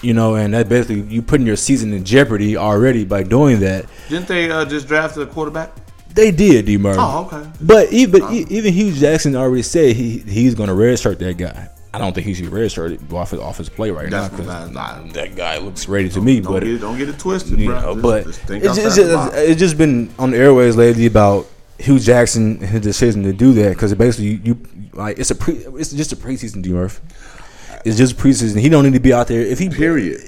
You 0.00 0.14
know, 0.14 0.34
and 0.34 0.52
that 0.54 0.68
basically 0.68 1.02
you 1.02 1.22
putting 1.22 1.46
your 1.46 1.56
season 1.56 1.92
in 1.92 2.04
jeopardy 2.04 2.56
already 2.56 3.04
by 3.04 3.22
doing 3.22 3.60
that. 3.60 3.86
Didn't 4.08 4.26
they 4.26 4.50
uh, 4.50 4.64
just 4.64 4.88
draft 4.88 5.16
a 5.16 5.26
quarterback? 5.26 5.70
They 6.14 6.30
did, 6.30 6.66
D. 6.66 6.76
Murray. 6.76 6.96
Oh, 6.98 7.24
okay. 7.26 7.48
But 7.60 7.92
even 7.92 8.22
e- 8.32 8.46
even 8.50 8.72
Hue 8.72 8.92
Jackson 8.92 9.36
already 9.36 9.62
said 9.62 9.96
he 9.96 10.18
he's 10.18 10.54
going 10.54 10.68
to 10.68 10.74
redshirt 10.74 11.18
that 11.18 11.36
guy. 11.38 11.68
I 11.94 11.98
don't 11.98 12.14
think 12.14 12.26
he 12.26 12.32
should 12.34 12.46
redshirt 12.46 13.12
off 13.12 13.32
his 13.32 13.40
off 13.40 13.58
his 13.58 13.68
play 13.68 13.90
right 13.90 14.08
now 14.08 14.28
because 14.28 14.46
not- 14.46 14.72
not- 14.72 15.12
that 15.12 15.36
guy 15.36 15.58
looks 15.58 15.88
ready 15.88 16.08
to 16.10 16.20
me. 16.22 16.40
Don't 16.40 16.52
but 16.54 16.64
get, 16.64 16.80
don't 16.80 16.96
get 16.96 17.08
it 17.10 17.18
twisted, 17.18 17.58
you 17.60 17.66
bro. 17.68 17.80
know, 17.80 17.92
Just- 17.94 18.02
but 18.02 18.24
just 18.24 18.40
think 18.42 18.64
it's, 18.64 18.70
outside 18.70 18.86
it's 18.86 18.96
just, 18.96 19.34
it's 19.36 19.60
just 19.60 19.78
been 19.78 20.10
on 20.18 20.30
the 20.30 20.38
airways 20.38 20.74
lately 20.76 21.04
about 21.06 21.46
Hue 21.78 21.98
Jackson 21.98 22.56
and 22.58 22.66
his 22.66 22.80
decision 22.80 23.22
to 23.24 23.32
do 23.32 23.52
that 23.54 23.70
because 23.70 23.92
basically 23.94 24.26
you, 24.30 24.40
you 24.44 24.58
like 24.94 25.18
it's 25.18 25.30
a 25.30 25.34
pre 25.34 25.54
it's 25.54 25.92
just 25.92 26.12
a 26.12 26.16
preseason 26.16 26.62
D 26.62 26.70
Murph. 26.72 27.00
It's 27.84 27.98
just 27.98 28.16
preseason. 28.16 28.58
He 28.60 28.68
don't 28.68 28.84
need 28.84 28.92
to 28.94 29.00
be 29.00 29.12
out 29.12 29.26
there 29.26 29.40
if 29.42 29.58
he 29.58 29.68
Period. 29.68 30.20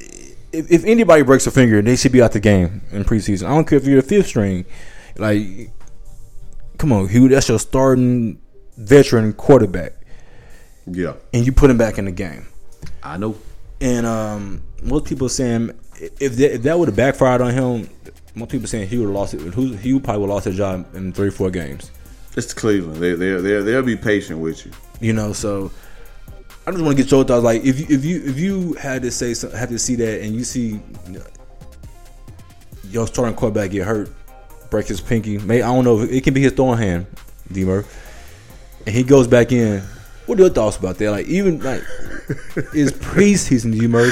if, 0.53 0.71
if 0.71 0.85
anybody 0.85 1.23
breaks 1.23 1.47
a 1.47 1.51
finger, 1.51 1.81
they 1.81 1.97
should 1.97 2.13
be 2.13 2.21
out 2.21 2.33
the 2.33 2.41
game 2.41 2.83
in 2.93 3.05
preseason. 3.05 3.47
I 3.47 3.51
don't 3.51 3.67
care 3.67 3.79
if 3.79 3.87
you're 3.87 4.03
the 4.03 4.07
fifth 4.09 4.27
string. 4.27 4.65
Like, 5.17 5.71
come 6.79 6.93
on, 6.93 7.09
Hue, 7.09 7.29
that's 7.29 7.49
your 7.49 7.59
starting 7.61 8.41
veteran 8.77 9.33
quarterback, 9.35 9.93
Yeah, 10.87 11.15
and 11.33 11.45
you 11.47 11.53
put 11.53 11.71
him 11.71 11.79
back 11.79 11.99
in 11.99 12.05
the 12.05 12.13
game. 12.13 12.47
I 13.03 13.17
know. 13.17 13.37
And 13.81 14.07
um, 14.07 14.63
most 14.83 15.05
people 15.05 15.29
saying 15.29 15.73
if 16.21 16.37
that, 16.37 16.55
if 16.55 16.63
that 16.63 16.79
would 16.79 16.89
have 16.89 16.97
backfired 16.97 17.41
on 17.41 17.53
him, 17.53 17.89
most 18.35 18.51
people 18.51 18.67
saying 18.67 18.89
he 18.89 18.99
would 18.99 19.07
have 19.07 19.15
lost 19.15 19.35
it. 19.35 19.41
Who 19.41 19.73
he 19.73 19.99
probably 19.99 20.21
would 20.21 20.27
have 20.27 20.35
lost 20.35 20.45
his 20.47 20.57
job 20.57 20.87
in 20.95 21.13
three 21.13 21.31
four 21.31 21.51
games. 21.51 21.91
It's 22.37 22.53
Cleveland. 22.53 22.97
They 22.97 23.15
they 23.15 23.33
they 23.35 23.63
they'll 23.63 23.83
be 23.83 23.97
patient 23.97 24.41
with 24.41 24.67
you. 24.67 24.73
You 25.01 25.13
know, 25.13 25.33
so 25.33 25.71
I 26.67 26.71
just 26.71 26.83
want 26.83 26.97
to 26.97 27.03
get 27.03 27.11
your 27.11 27.25
thoughts. 27.25 27.45
Like, 27.45 27.63
if 27.65 27.79
you 27.79 27.87
if 27.89 28.05
you 28.05 28.23
if 28.25 28.39
you 28.39 28.73
had 28.75 29.03
to 29.03 29.11
say 29.11 29.35
some, 29.35 29.53
had 29.53 29.69
to 29.69 29.79
see 29.79 29.95
that, 29.97 30.23
and 30.23 30.35
you 30.35 30.45
see 30.45 30.81
your 32.91 33.07
starting 33.07 33.35
quarterback 33.35 33.71
get 33.71 33.87
hurt, 33.87 34.11
break 34.71 34.87
his 34.87 35.01
pinky. 35.01 35.39
May 35.39 35.63
I 35.63 35.73
don't 35.73 35.85
know. 35.85 36.01
It 36.01 36.25
can 36.25 36.35
be 36.35 36.41
his 36.41 36.53
throwing 36.53 36.79
hand, 36.79 37.07
Demer, 37.51 37.85
and 38.87 38.95
he 38.95 39.03
goes 39.03 39.27
back 39.27 39.53
in. 39.53 39.83
What 40.27 40.39
are 40.39 40.43
your 40.43 40.51
thoughts 40.51 40.77
about 40.77 40.99
that? 40.99 41.11
Like, 41.11 41.27
even 41.27 41.61
like 41.61 41.83
is 42.75 42.93
preseason, 42.93 43.75
Demer? 43.75 44.11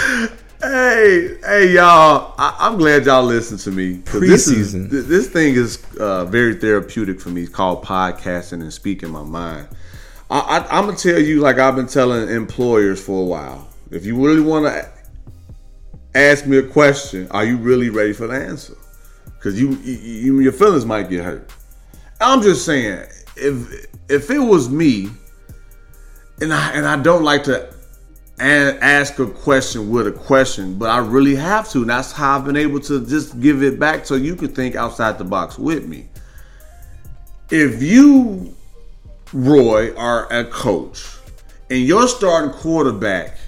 Hey, 0.61 1.39
hey, 1.43 1.73
y'all! 1.75 2.35
I, 2.39 2.55
I'm 2.61 2.77
glad 2.77 3.07
y'all 3.07 3.25
listen 3.25 3.59
to 3.59 3.71
me. 3.71 3.95
This, 3.95 4.47
is, 4.47 4.75
Preseason. 4.75 4.91
this 4.91 5.29
thing 5.29 5.55
is 5.55 5.85
uh, 5.99 6.25
very 6.27 6.55
therapeutic 6.55 7.21
for 7.21 7.31
me. 7.31 7.43
It's 7.43 7.51
called 7.53 7.83
podcasting 7.83 8.61
and 8.61 8.73
speaking 8.73 9.11
my 9.11 9.25
mind. 9.25 9.69
I, 10.31 10.39
I, 10.39 10.79
I'm 10.79 10.87
gonna 10.87 10.97
tell 10.97 11.19
you, 11.19 11.41
like 11.41 11.59
I've 11.59 11.77
been 11.77 11.89
telling 11.89 12.29
employers 12.29 13.05
for 13.05 13.23
a 13.23 13.25
while. 13.25 13.69
If 13.91 14.07
you 14.07 14.25
really 14.25 14.41
want 14.41 14.67
to 14.67 14.89
ask 16.15 16.47
me 16.47 16.59
a 16.59 16.63
question, 16.63 17.27
are 17.31 17.45
you 17.45 17.57
really 17.57 17.91
ready 17.91 18.13
for 18.13 18.27
the 18.27 18.35
answer? 18.35 18.77
Because 19.25 19.61
you, 19.61 19.71
you, 19.83 19.95
you, 19.95 20.41
your 20.41 20.53
feelings 20.53 20.87
might 20.87 21.11
get 21.11 21.25
hurt. 21.25 21.51
I'm 22.21 22.41
just 22.41 22.65
saying, 22.65 23.09
if 23.37 23.87
if 24.09 24.31
it 24.31 24.39
was 24.39 24.69
me, 24.69 25.11
and 26.43 26.53
I 26.53 26.73
and 26.73 26.87
I 26.87 26.97
don't 26.97 27.23
like 27.23 27.45
to 27.45 27.73
ask 28.39 29.19
a 29.21 29.27
question 29.27 29.91
with 29.91 30.09
a 30.09 30.13
question, 30.13 30.77
but 30.77 30.91
I 30.91 30.99
really 30.99 31.37
have 31.37 31.71
to. 31.71 31.83
And 31.83 31.91
that's 31.91 32.11
how 32.11 32.39
I've 32.39 32.45
been 32.45 32.57
able 32.57 32.81
to 32.81 33.07
just 33.07 33.41
give 33.41 33.63
it 33.63 33.79
back 33.79 34.05
so 34.05 34.17
you 34.17 34.35
can 34.35 34.49
think 34.49 34.75
outside 34.75 35.19
the 35.19 35.25
box 35.25 35.59
with 35.59 35.87
me. 35.87 36.09
If 37.51 37.83
you, 37.83 38.55
Roy, 39.33 39.95
are 39.95 40.31
a 40.33 40.45
coach 40.45 41.07
and 41.71 41.81
your 41.81 42.09
starting 42.09 42.51
quarterback 42.51 43.39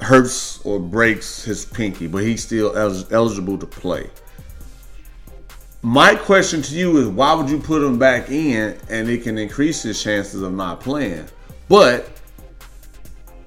hurts 0.00 0.64
or 0.64 0.78
breaks 0.78 1.42
his 1.42 1.64
pinky, 1.64 2.06
but 2.06 2.22
he's 2.22 2.44
still 2.44 2.76
el- 2.76 3.06
eligible 3.10 3.58
to 3.58 3.66
play. 3.66 4.08
My 5.82 6.14
question 6.14 6.62
to 6.62 6.74
you 6.76 6.98
is 6.98 7.08
why 7.08 7.34
would 7.34 7.50
you 7.50 7.58
put 7.58 7.82
him 7.82 7.98
back 7.98 8.30
in 8.30 8.78
and 8.88 9.08
it 9.08 9.22
can 9.22 9.38
increase 9.38 9.82
his 9.82 10.00
chances 10.00 10.42
of 10.42 10.52
not 10.52 10.80
playing? 10.80 11.26
But 11.68 12.08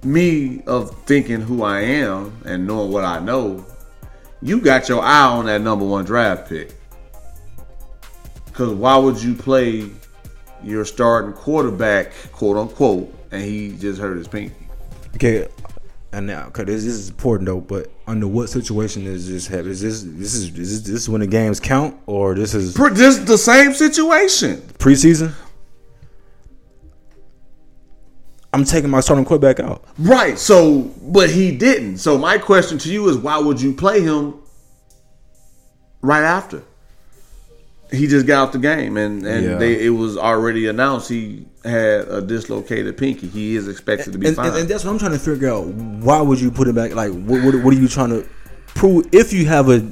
me 0.04 0.62
of 0.68 0.96
thinking 1.06 1.42
who 1.42 1.64
I 1.64 1.82
am 1.82 2.38
and 2.46 2.68
knowing 2.68 2.92
what 2.92 3.04
I 3.04 3.20
know, 3.20 3.66
you 4.42 4.62
got 4.62 4.90
your 4.90 5.02
eye 5.02 5.26
on 5.26 5.46
that 5.46 5.62
number 5.62 5.86
one 5.86 6.06
draft 6.06 6.50
pick. 6.50 6.76
Cause 8.54 8.74
why 8.74 8.98
would 8.98 9.22
you 9.22 9.34
play 9.34 9.90
your 10.64 10.86
starting 10.86 11.34
quarterback, 11.34 12.12
quote 12.32 12.58
unquote, 12.58 13.14
and 13.32 13.42
he 13.42 13.76
just 13.78 14.00
hurt 14.00 14.18
his 14.18 14.28
pinky? 14.28 14.56
Okay, 15.16 15.48
and 16.12 16.28
now, 16.28 16.50
cause 16.50 16.66
this, 16.66 16.84
this 16.84 16.94
is 16.94 17.10
important 17.10 17.48
though. 17.48 17.62
But 17.62 17.92
under 18.08 18.28
what 18.28 18.50
situation 18.50 19.08
is 19.08 19.30
this? 19.30 19.48
Have 19.48 19.68
is 19.68 19.82
this 19.82 20.04
this 20.04 20.34
is 20.34 20.58
is 20.58 20.84
this, 20.84 20.92
this 20.94 21.10
when 21.10 21.22
the 21.22 21.28
games 21.28 21.60
count, 21.60 21.98
or 22.06 22.36
this 22.36 22.54
is 22.54 22.74
This 22.74 23.18
the 23.20 23.38
same 23.38 23.74
situation. 23.74 24.58
preseason? 24.78 25.34
I'm 28.54 28.66
taking 28.66 28.90
my 28.90 29.00
starting 29.00 29.24
quarterback 29.26 29.60
out. 29.60 29.84
Right. 29.98 30.38
So, 30.38 30.82
but 31.02 31.30
he 31.30 31.56
didn't. 31.56 31.98
So 32.00 32.18
my 32.18 32.38
question 32.38 32.78
to 32.80 32.92
you 32.92 33.08
is, 33.10 33.18
why 33.18 33.38
would 33.40 33.62
you 33.62 33.74
play 33.74 34.02
him 34.02 34.36
right 36.02 36.24
after? 36.24 36.64
He 37.92 38.08
just 38.08 38.26
got 38.26 38.42
out 38.48 38.52
the 38.54 38.60
game, 38.60 38.96
and 38.96 39.26
and 39.26 39.46
Yeah. 39.46 39.56
they, 39.58 39.86
it 39.86 39.90
was 39.90 40.18
already 40.18 40.68
announced 40.68 41.10
he 41.10 41.46
had 41.66 42.08
a 42.08 42.22
dislocated 42.22 42.98
pinky. 42.98 43.28
He 43.28 43.56
is 43.58 43.68
expected 43.68 44.14
to 44.14 44.18
be 44.18 44.28
And, 44.28 44.36
fine. 44.36 44.48
and, 44.48 44.58
and 44.60 44.70
that's 44.70 44.86
what 44.86 44.92
I'm 44.92 45.00
trying 45.00 45.12
to 45.12 45.20
figure 45.20 45.50
out. 45.50 45.66
Why 45.68 46.22
would 46.22 46.40
you 46.40 46.52
put 46.52 46.68
it 46.70 46.76
back? 46.76 46.96
Like, 46.96 47.12
what, 47.12 47.44
what, 47.44 47.56
what 47.64 47.74
are 47.74 47.78
you 47.78 47.90
trying 47.90 48.10
to 48.12 48.26
prove? 48.76 49.08
If 49.14 49.34
you 49.34 49.46
have 49.48 49.70
a 49.70 49.92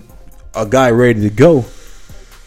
a 0.56 0.66
guy 0.66 0.92
ready 0.92 1.22
to 1.22 1.30
go, 1.30 1.66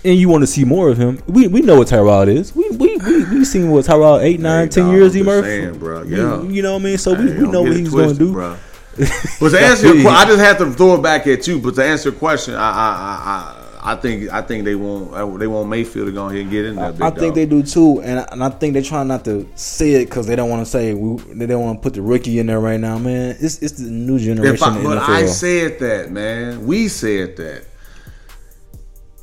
and 0.05 0.17
you 0.19 0.29
want 0.29 0.43
to 0.43 0.47
see 0.47 0.65
more 0.65 0.89
of 0.89 0.99
him, 0.99 1.21
we 1.27 1.47
we 1.49 1.61
know 1.61 1.77
what 1.79 1.89
Tyrod 1.89 2.29
is. 2.29 2.55
We 2.55 2.69
we 2.71 2.97
we 2.99 3.25
we 3.39 3.45
seen 3.45 3.71
what 3.71 3.85
Tyrod 3.85 4.23
eight, 4.23 4.41
nine, 4.41 4.69
ten 4.69 4.85
dog, 4.87 4.95
years. 4.95 5.15
E 5.17 5.21
just 5.21 5.27
Murphy, 5.27 5.49
saying, 5.49 5.79
bro. 5.79 6.03
We- 6.05 6.17
Yeah. 6.17 6.43
you 6.43 6.63
know 6.63 6.73
what 6.75 6.81
I 6.83 6.85
mean. 6.85 6.99
So 6.99 7.15
we, 7.15 7.29
Hey, 7.31 7.39
we 7.39 7.49
know 7.49 7.63
what 7.63 7.77
he's 7.77 7.89
going 7.91 8.09
to 8.11 8.15
do. 8.15 8.33
bro. 8.33 8.57
But 9.41 9.51
to 9.51 9.59
answer 9.61 9.87
your 9.95 10.03
question, 10.03 10.09
I 10.15 10.25
just 10.27 10.41
have 10.41 10.59
to 10.59 10.71
throw 10.73 10.95
it 10.97 11.03
back 11.03 11.27
at 11.27 11.47
you. 11.49 11.59
But 11.61 11.75
to 11.77 11.85
answer 11.85 12.11
your 12.11 12.19
question, 12.19 12.55
I 12.55 12.59
I 12.59 12.63
I, 12.71 13.17
I, 13.25 13.93
I 13.93 13.97
think 13.97 14.31
I 14.31 14.43
think 14.43 14.65
they 14.65 14.75
want 14.75 15.13
uh, 15.15 15.27
they 15.39 15.47
want 15.47 15.69
Mayfield 15.71 16.07
to 16.09 16.13
go 16.13 16.27
ahead 16.27 16.41
and 16.43 16.51
get 16.51 16.67
in 16.67 16.77
there. 16.77 16.93
I 17.01 17.11
think 17.11 17.35
they 17.35 17.47
do 17.47 17.63
too, 17.63 18.01
and 18.03 18.21
I, 18.21 18.29
and 18.31 18.45
I 18.45 18.51
think 18.51 18.75
they're 18.75 18.83
trying 18.83 19.09
not 19.09 19.25
to 19.25 19.49
say 19.57 19.95
it 19.95 20.05
because 20.05 20.27
they 20.27 20.37
don't 20.37 20.51
want 20.51 20.65
to 20.65 20.71
say 20.71 20.93
we, 20.95 21.17
they 21.35 21.47
don't 21.47 21.63
want 21.65 21.79
to 21.79 21.83
put 21.83 21.95
the 21.95 22.03
rookie 22.03 22.39
in 22.39 22.47
there 22.47 22.61
right 22.61 22.79
now, 22.79 22.99
man. 22.99 23.35
It's 23.41 23.61
it's 23.63 23.73
the 23.73 23.91
new 23.91 24.19
generation. 24.19 24.55
If 24.55 24.63
I, 24.63 24.83
but 24.83 24.99
NFL. 24.99 25.09
I 25.09 25.27
said 25.27 25.79
that, 25.81 26.11
man. 26.13 26.67
We 26.67 26.89
said 26.89 27.37
that. 27.39 27.65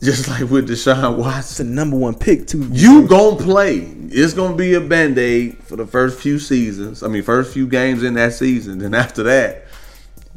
Just 0.02 0.30
like 0.30 0.50
with 0.50 0.70
Deshaun 0.70 1.12
it's 1.14 1.20
Watson. 1.20 1.68
the 1.68 1.74
number 1.74 1.97
one 1.97 2.16
pick 2.16 2.47
too. 2.47 2.68
You 2.72 3.06
gonna 3.08 3.36
play. 3.36 3.80
It's 4.12 4.34
gonna 4.34 4.56
be 4.56 4.74
a 4.76 4.82
band-aid 4.82 5.58
for 5.64 5.76
the 5.76 5.86
first 5.86 6.20
few 6.20 6.39
seasons. 6.39 7.04
I 7.04 7.08
mean 7.10 7.22
first 7.24 7.54
few 7.54 7.68
games 7.68 8.04
in 8.04 8.14
that 8.14 8.34
season. 8.34 8.80
Then 8.80 8.93
after 8.93 9.24
that, 9.24 9.66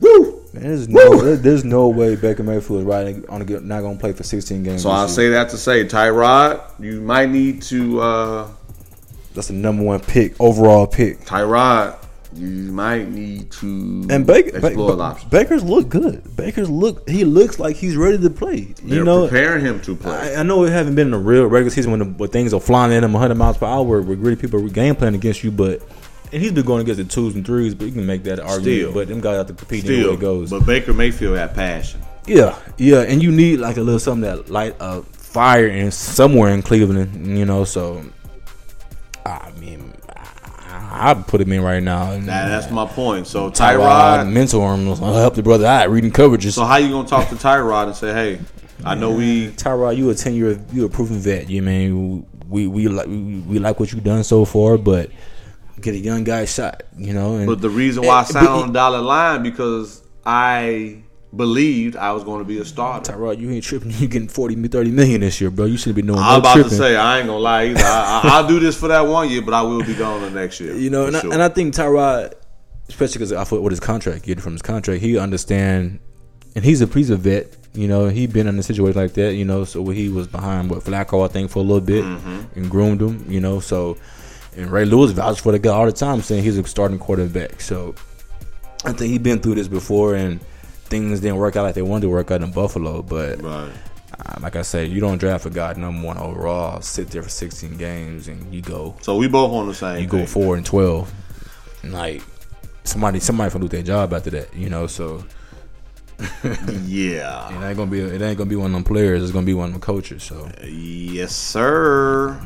woo! 0.01 0.41
There's 0.53 0.87
no, 0.89 1.23
there- 1.23 1.37
there's 1.37 1.65
no 1.65 1.89
way 1.89 2.15
Baker 2.17 2.43
Mayfield 2.43 2.81
is 2.81 2.85
riding 2.87 3.25
on 3.31 3.41
a, 3.41 3.45
not 3.61 3.81
going 3.81 3.97
to 3.97 4.01
play 4.01 4.13
for 4.13 4.23
16 4.23 4.63
games. 4.65 4.83
So 4.83 4.91
I 4.91 5.07
say 5.07 5.31
that 5.31 5.49
to 5.51 5.57
say, 5.57 5.85
Tyrod, 5.87 6.61
you 6.79 7.01
might 7.01 7.31
need 7.31 7.63
to 7.63 8.01
uh 8.01 8.49
that's 9.35 9.47
the 9.49 9.55
number 9.55 9.83
one 9.85 10.01
pick, 10.01 10.39
overall 10.41 10.87
pick. 10.87 11.21
Tyrod, 11.21 11.97
you 12.35 12.73
might 12.73 13.09
need 13.09 13.51
to 13.53 14.07
And 14.11 14.27
Baker, 14.27 14.57
explore 14.57 14.97
Ba- 14.97 15.03
options. 15.03 15.31
Baker's 15.31 15.63
look 15.63 15.89
good. 15.89 16.37
Baker's 16.37 16.71
look, 16.71 17.09
he 17.09 17.25
looks 17.25 17.59
like 17.59 17.77
he's 17.77 17.97
ready 17.97 18.19
to 18.19 18.31
play. 18.31 18.61
They're 18.83 18.99
you 18.99 19.05
know, 19.05 19.27
preparing 19.29 19.65
him 19.65 19.81
to 19.83 19.95
play. 19.97 20.35
I, 20.35 20.41
I 20.41 20.43
know 20.43 20.65
it 20.65 20.73
haven't 20.73 20.95
been 20.95 21.09
in 21.09 21.15
a 21.15 21.19
real 21.19 21.47
regular 21.47 21.71
season 21.71 21.91
when, 21.91 22.01
the, 22.01 22.07
when 22.07 22.31
things 22.31 22.55
are 22.55 22.61
flying 22.61 22.93
at 22.93 23.05
him 23.05 23.13
100 23.13 23.35
miles 23.35 23.59
per 23.59 23.67
hour, 23.67 24.01
where 24.01 24.17
gritty 24.17 24.41
people 24.41 24.65
are 24.65 24.69
game 24.69 24.95
planning 24.97 25.19
against 25.19 25.45
you, 25.45 25.51
but. 25.51 25.83
And 26.33 26.41
he's 26.41 26.53
been 26.53 26.65
going 26.65 26.81
against 26.81 26.97
the 26.97 27.05
twos 27.05 27.35
and 27.35 27.45
threes, 27.45 27.75
but 27.75 27.85
you 27.85 27.93
can 27.93 28.07
make 28.07 28.23
that 28.23 28.41
argument. 28.41 28.63
Still. 28.63 28.93
but 28.95 29.09
them 29.09 29.21
guys 29.21 29.37
have 29.37 29.49
to 29.49 29.53
compete 29.53 29.85
anywhere 29.85 30.03
Still, 30.05 30.15
it 30.15 30.21
goes. 30.21 30.51
but 30.51 30.65
Baker 30.65 30.95
Mayfield 30.95 31.37
had 31.37 31.55
passion. 31.55 32.01
Yeah, 32.27 32.59
yeah, 32.79 33.01
and 33.01 33.23
you 33.23 33.31
need 33.31 33.59
like 33.59 33.77
a 33.77 33.83
little 33.83 34.01
something 34.01 34.23
that 34.23 34.49
light 34.49 34.75
a 34.81 35.03
fire 35.03 35.67
in 35.67 35.91
somewhere 35.91 36.51
in 36.55 36.63
Cleveland, 36.63 37.37
you 37.37 37.45
know. 37.45 37.65
So, 37.65 38.03
I 39.27 39.51
mean, 39.61 39.93
I, 40.93 41.15
put 41.15 41.41
him 41.41 41.53
in 41.53 41.63
right 41.63 41.83
now. 41.83 42.13
And 42.13 42.29
That, 42.29 42.49
that's 42.49 42.71
my 42.71 42.87
point. 42.87 43.27
So 43.27 43.51
Tyrod, 43.51 44.25
Tyrod, 44.25 44.31
mentor 44.33 44.75
him, 44.75 44.89
I'll 44.89 45.15
help 45.15 45.35
the 45.35 45.43
brother 45.43 45.67
out 45.67 45.91
reading 45.91 46.11
coverages. 46.11 46.53
so 46.53 46.65
how 46.65 46.77
you 46.77 46.91
gonna 46.91 47.09
talk 47.09 47.29
to 47.31 47.35
Tyrod 47.35 47.87
and 47.87 47.97
say, 47.97 48.13
hey, 48.13 48.41
I 48.85 48.95
know 48.95 49.11
we 49.13 49.49
Tyrod, 49.53 49.97
you 49.97 50.11
a 50.11 50.15
ten 50.15 50.35
year, 50.35 50.61
you 50.73 50.85
a 50.85 50.89
proven 50.89 51.19
vet. 51.19 51.49
You 51.49 51.63
mean 51.63 52.27
we 52.49 52.67
we 52.67 52.89
like 52.89 53.07
we, 53.07 53.41
we 53.41 53.59
like 53.59 53.79
what 53.81 53.93
you've 53.93 54.05
done 54.05 54.25
so 54.25 54.45
far, 54.45 54.77
but 54.77 55.11
get 55.81 55.95
a 55.95 55.99
young 55.99 56.23
guy 56.25 56.45
shot, 56.45 56.83
you 56.97 57.13
know. 57.13 57.37
And 57.37 57.47
But 57.47 57.61
the 57.61 57.71
reason 57.71 58.05
why 58.05 58.17
I 58.19 58.21
Eh, 58.23 58.27
but- 58.33 58.47
on 58.49 58.67
the 58.69 58.73
dollar 58.75 59.01
line 59.01 59.43
because 59.43 60.03
I 60.27 61.03
believed 61.35 61.97
I 61.97 62.13
was 62.13 62.25
going 62.25 62.41
to 62.41 62.45
be 62.45 62.59
a 62.59 62.65
starter. 62.65 63.13
Tyrod, 63.13 63.39
you 63.39 63.51
ain't 63.51 63.65
tripping. 63.65 63.91
You 63.99 64.09
getting 64.09 64.29
40, 64.29 64.69
30 64.69 64.91
million 64.91 65.21
this 65.23 65.41
year, 65.41 65.51
bro. 65.51 65.65
You 65.67 65.77
should 65.77 65.95
be 65.95 66.03
doing 66.03 66.19
I'm 66.19 66.33
no 66.35 66.39
about 66.39 66.55
tripping. 66.55 66.71
to 66.71 66.77
say 66.77 66.97
I 66.97 67.19
ain't 67.19 67.27
gonna 67.27 67.39
lie 67.39 67.67
either. 67.67 67.81
I, 67.81 68.21
I, 68.25 68.29
I'll 68.37 68.47
do 68.49 68.61
this 68.61 68.77
for 68.79 68.89
that 68.89 69.01
one 69.07 69.31
year, 69.31 69.43
but 69.43 69.55
I 69.55 69.63
will 69.63 69.83
be 69.85 69.95
gone 69.95 70.21
the 70.23 70.31
next 70.31 70.61
year. 70.61 70.75
You 70.83 70.91
know, 70.91 71.07
and, 71.07 71.17
sure. 71.17 71.31
I, 71.31 71.35
and 71.35 71.43
I 71.43 71.49
think 71.49 71.75
Tyrod, 71.75 72.35
especially 72.89 73.15
because 73.19 73.33
I 73.33 73.45
thought 73.45 73.63
what 73.63 73.73
his 73.73 73.81
contract, 73.81 74.25
getting 74.25 74.43
from 74.43 74.53
his 74.53 74.63
contract, 74.63 75.01
he 75.03 75.17
understand, 75.19 76.01
and 76.55 76.65
he's 76.65 76.83
a 76.83 76.87
he's 76.87 77.11
a 77.11 77.17
vet. 77.17 77.57
You 77.75 77.89
know, 77.89 78.09
he 78.09 78.27
been 78.27 78.47
in 78.47 78.59
a 78.59 78.63
situation 78.63 79.01
like 79.01 79.15
that. 79.15 79.35
You 79.35 79.45
know, 79.47 79.65
so 79.65 79.87
he 79.89 80.11
was 80.11 80.27
behind 80.27 80.69
what 80.71 80.81
Flacco, 80.81 81.25
I 81.25 81.29
think, 81.33 81.51
for 81.51 81.61
a 81.61 81.63
little 81.63 81.81
bit 81.81 82.05
Mm-hmm. 82.05 82.59
and 82.59 82.71
groomed 82.71 83.01
him. 83.01 83.25
You 83.29 83.41
know, 83.41 83.61
so 83.61 83.97
and 84.57 84.71
Ray 84.71 84.85
Lewis 84.85 85.13
vouched 85.13 85.41
for 85.41 85.53
the 85.53 85.59
guy 85.59 85.71
all 85.71 85.87
the 85.87 85.93
time, 85.93 86.21
saying 86.21 86.43
he's 86.45 86.59
a 86.59 86.67
starting 86.67 86.99
quarterback. 86.99 87.61
So 87.63 87.95
I 88.85 88.93
think 88.93 89.13
he 89.13 89.19
been 89.19 89.39
through 89.41 89.55
this 89.55 89.69
before, 89.69 90.15
and 90.15 90.41
things 90.93 91.21
didn't 91.21 91.39
work 91.39 91.57
out 91.57 91.63
like 91.65 91.75
they 91.75 91.83
wanted 91.83 92.03
to 92.03 92.11
work 92.11 92.31
out 92.31 92.43
in 92.43 92.53
Buffalo. 92.53 93.03
But 93.03 93.41
right. 93.43 93.73
uh, 94.27 94.35
like 94.41 94.57
I 94.57 94.63
said, 94.63 94.91
you 94.91 95.01
don't 95.01 95.19
draft 95.19 95.47
a 95.47 95.51
guy 95.51 95.73
number 95.73 96.07
one 96.07 96.19
overall, 96.19 96.81
sit 96.83 97.09
there 97.09 97.23
for 97.23 97.31
16 97.31 97.79
games, 97.79 98.29
and 98.29 98.53
you 98.55 98.61
go 98.61 98.95
So 99.01 99.17
we 99.17 99.27
both 99.27 99.53
on 99.53 99.67
the 99.69 99.75
same. 99.75 100.01
you 100.03 100.07
go 100.07 100.19
page. 100.19 100.29
four 100.29 100.57
and 100.57 100.67
twelve, 100.67 101.13
and 101.83 101.93
like 101.93 102.23
somebody 102.85 103.21
somebody 103.21 103.51
can 103.51 103.61
lose 103.63 103.71
their 103.71 103.83
job 103.83 104.13
after 104.13 104.31
that, 104.31 104.55
you 104.55 104.69
know. 104.69 104.87
So 104.87 105.25
yeah. 106.85 107.49
It 107.51 107.69
ain't 107.69 107.77
gonna 107.77 107.91
be. 107.91 108.01
It 108.01 108.21
ain't 108.23 108.39
gonna 108.39 108.51
be 108.51 108.57
one 108.57 108.67
of 108.67 108.73
them 108.73 108.85
players. 108.85 109.23
It's 109.23 109.33
gonna 109.33 109.47
be 109.47 109.55
one 109.55 109.69
of 109.69 109.73
them 109.73 109.81
coaches. 109.81 110.23
So 110.23 110.49
Yes, 110.63 111.35
sir. 111.35 112.41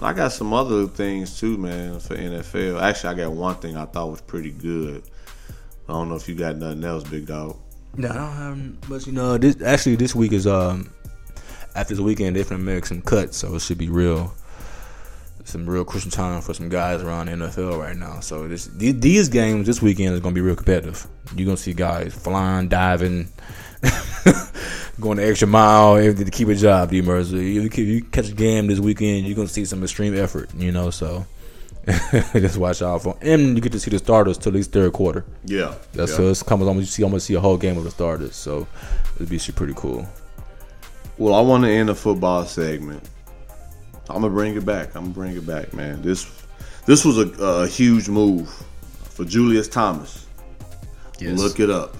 I 0.00 0.14
got 0.14 0.32
some 0.32 0.54
other 0.54 0.86
things 0.86 1.38
too, 1.38 1.58
man, 1.58 2.00
for 2.00 2.16
NFL. 2.16 2.80
Actually, 2.80 3.10
I 3.10 3.14
got 3.26 3.32
one 3.32 3.56
thing 3.56 3.76
I 3.76 3.84
thought 3.84 4.10
was 4.10 4.22
pretty 4.22 4.50
good. 4.50 5.02
I 5.88 5.92
don't 5.92 6.08
know 6.08 6.14
if 6.16 6.28
you 6.28 6.34
got 6.34 6.56
nothing 6.56 6.82
else, 6.82 7.04
big 7.04 7.26
dog. 7.26 7.56
No, 7.96 8.08
I 8.08 8.14
don't 8.14 8.32
have 8.32 8.90
much. 8.90 9.06
You 9.06 9.12
know, 9.12 9.38
this 9.38 9.60
actually 9.62 9.96
this 9.96 10.14
week 10.14 10.32
is 10.32 10.46
um 10.46 10.92
after 11.74 11.94
the 11.94 12.02
weekend 12.02 12.36
they 12.36 12.44
finna 12.44 12.60
make 12.60 12.86
some 12.86 13.02
cuts, 13.02 13.36
so 13.36 13.54
it 13.54 13.62
should 13.62 13.78
be 13.78 13.88
real. 13.88 14.34
Some 15.44 15.68
real 15.68 15.84
crucial 15.84 16.10
time 16.10 16.42
for 16.42 16.54
some 16.54 16.68
guys 16.68 17.02
around 17.02 17.26
the 17.26 17.32
NFL 17.32 17.78
right 17.78 17.96
now. 17.96 18.20
So 18.20 18.46
this 18.46 18.66
these, 18.66 19.28
games 19.28 19.66
this 19.66 19.82
weekend 19.82 20.14
is 20.14 20.20
gonna 20.20 20.34
be 20.34 20.42
real 20.42 20.54
competitive. 20.54 21.06
You're 21.34 21.46
gonna 21.46 21.56
see 21.56 21.72
guys 21.72 22.14
flying, 22.14 22.68
diving, 22.68 23.28
going 25.00 25.16
the 25.16 25.26
extra 25.26 25.48
mile 25.48 25.96
to 25.96 26.24
keep 26.30 26.48
a 26.48 26.54
job. 26.54 26.90
D 26.90 27.00
Mercer, 27.00 27.36
you, 27.42 27.62
you 27.62 28.02
catch 28.04 28.28
a 28.28 28.34
game 28.34 28.66
this 28.68 28.78
weekend, 28.78 29.26
you're 29.26 29.34
gonna 29.34 29.48
see 29.48 29.64
some 29.64 29.82
extreme 29.82 30.16
effort. 30.16 30.50
You 30.54 30.70
know, 30.70 30.90
so 30.90 31.26
just 32.32 32.58
watch 32.58 32.82
out 32.82 33.02
for. 33.02 33.16
And 33.22 33.56
you 33.56 33.60
get 33.60 33.72
to 33.72 33.80
see 33.80 33.90
the 33.90 33.98
starters 33.98 34.38
till 34.38 34.50
at 34.50 34.56
least 34.56 34.72
third 34.72 34.92
quarter. 34.92 35.24
Yeah. 35.44 35.74
That's 35.92 36.10
yeah. 36.12 36.16
so 36.16 36.28
it's 36.28 36.42
coming. 36.42 36.68
almost 36.68 36.86
you 36.86 36.90
see 36.90 37.02
almost 37.02 37.26
see 37.26 37.34
a 37.34 37.40
whole 37.40 37.56
game 37.56 37.78
of 37.78 37.84
the 37.84 37.90
starters. 37.90 38.34
So 38.34 38.66
it'd 39.16 39.28
be 39.28 39.38
pretty 39.38 39.74
cool. 39.76 40.06
Well, 41.18 41.34
I 41.34 41.40
want 41.40 41.64
to 41.64 41.70
end 41.70 41.88
the 41.88 41.94
football 41.94 42.44
segment. 42.44 43.08
I'm 44.08 44.22
gonna 44.22 44.30
bring 44.30 44.56
it 44.56 44.64
back. 44.64 44.94
I'm 44.94 45.02
gonna 45.02 45.14
bring 45.14 45.36
it 45.36 45.46
back, 45.46 45.72
man. 45.72 46.02
This 46.02 46.26
this 46.86 47.04
was 47.04 47.18
a, 47.18 47.28
a 47.42 47.66
huge 47.68 48.08
move 48.08 48.50
for 49.02 49.24
Julius 49.24 49.68
Thomas. 49.68 50.26
Look 51.20 51.60
it 51.60 51.70
up. 51.70 51.96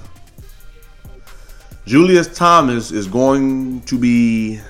Julius 1.87 2.33
Thomas 2.37 2.91
is 2.91 3.07
going 3.07 3.83
to 3.83 3.99
be. 3.99 4.61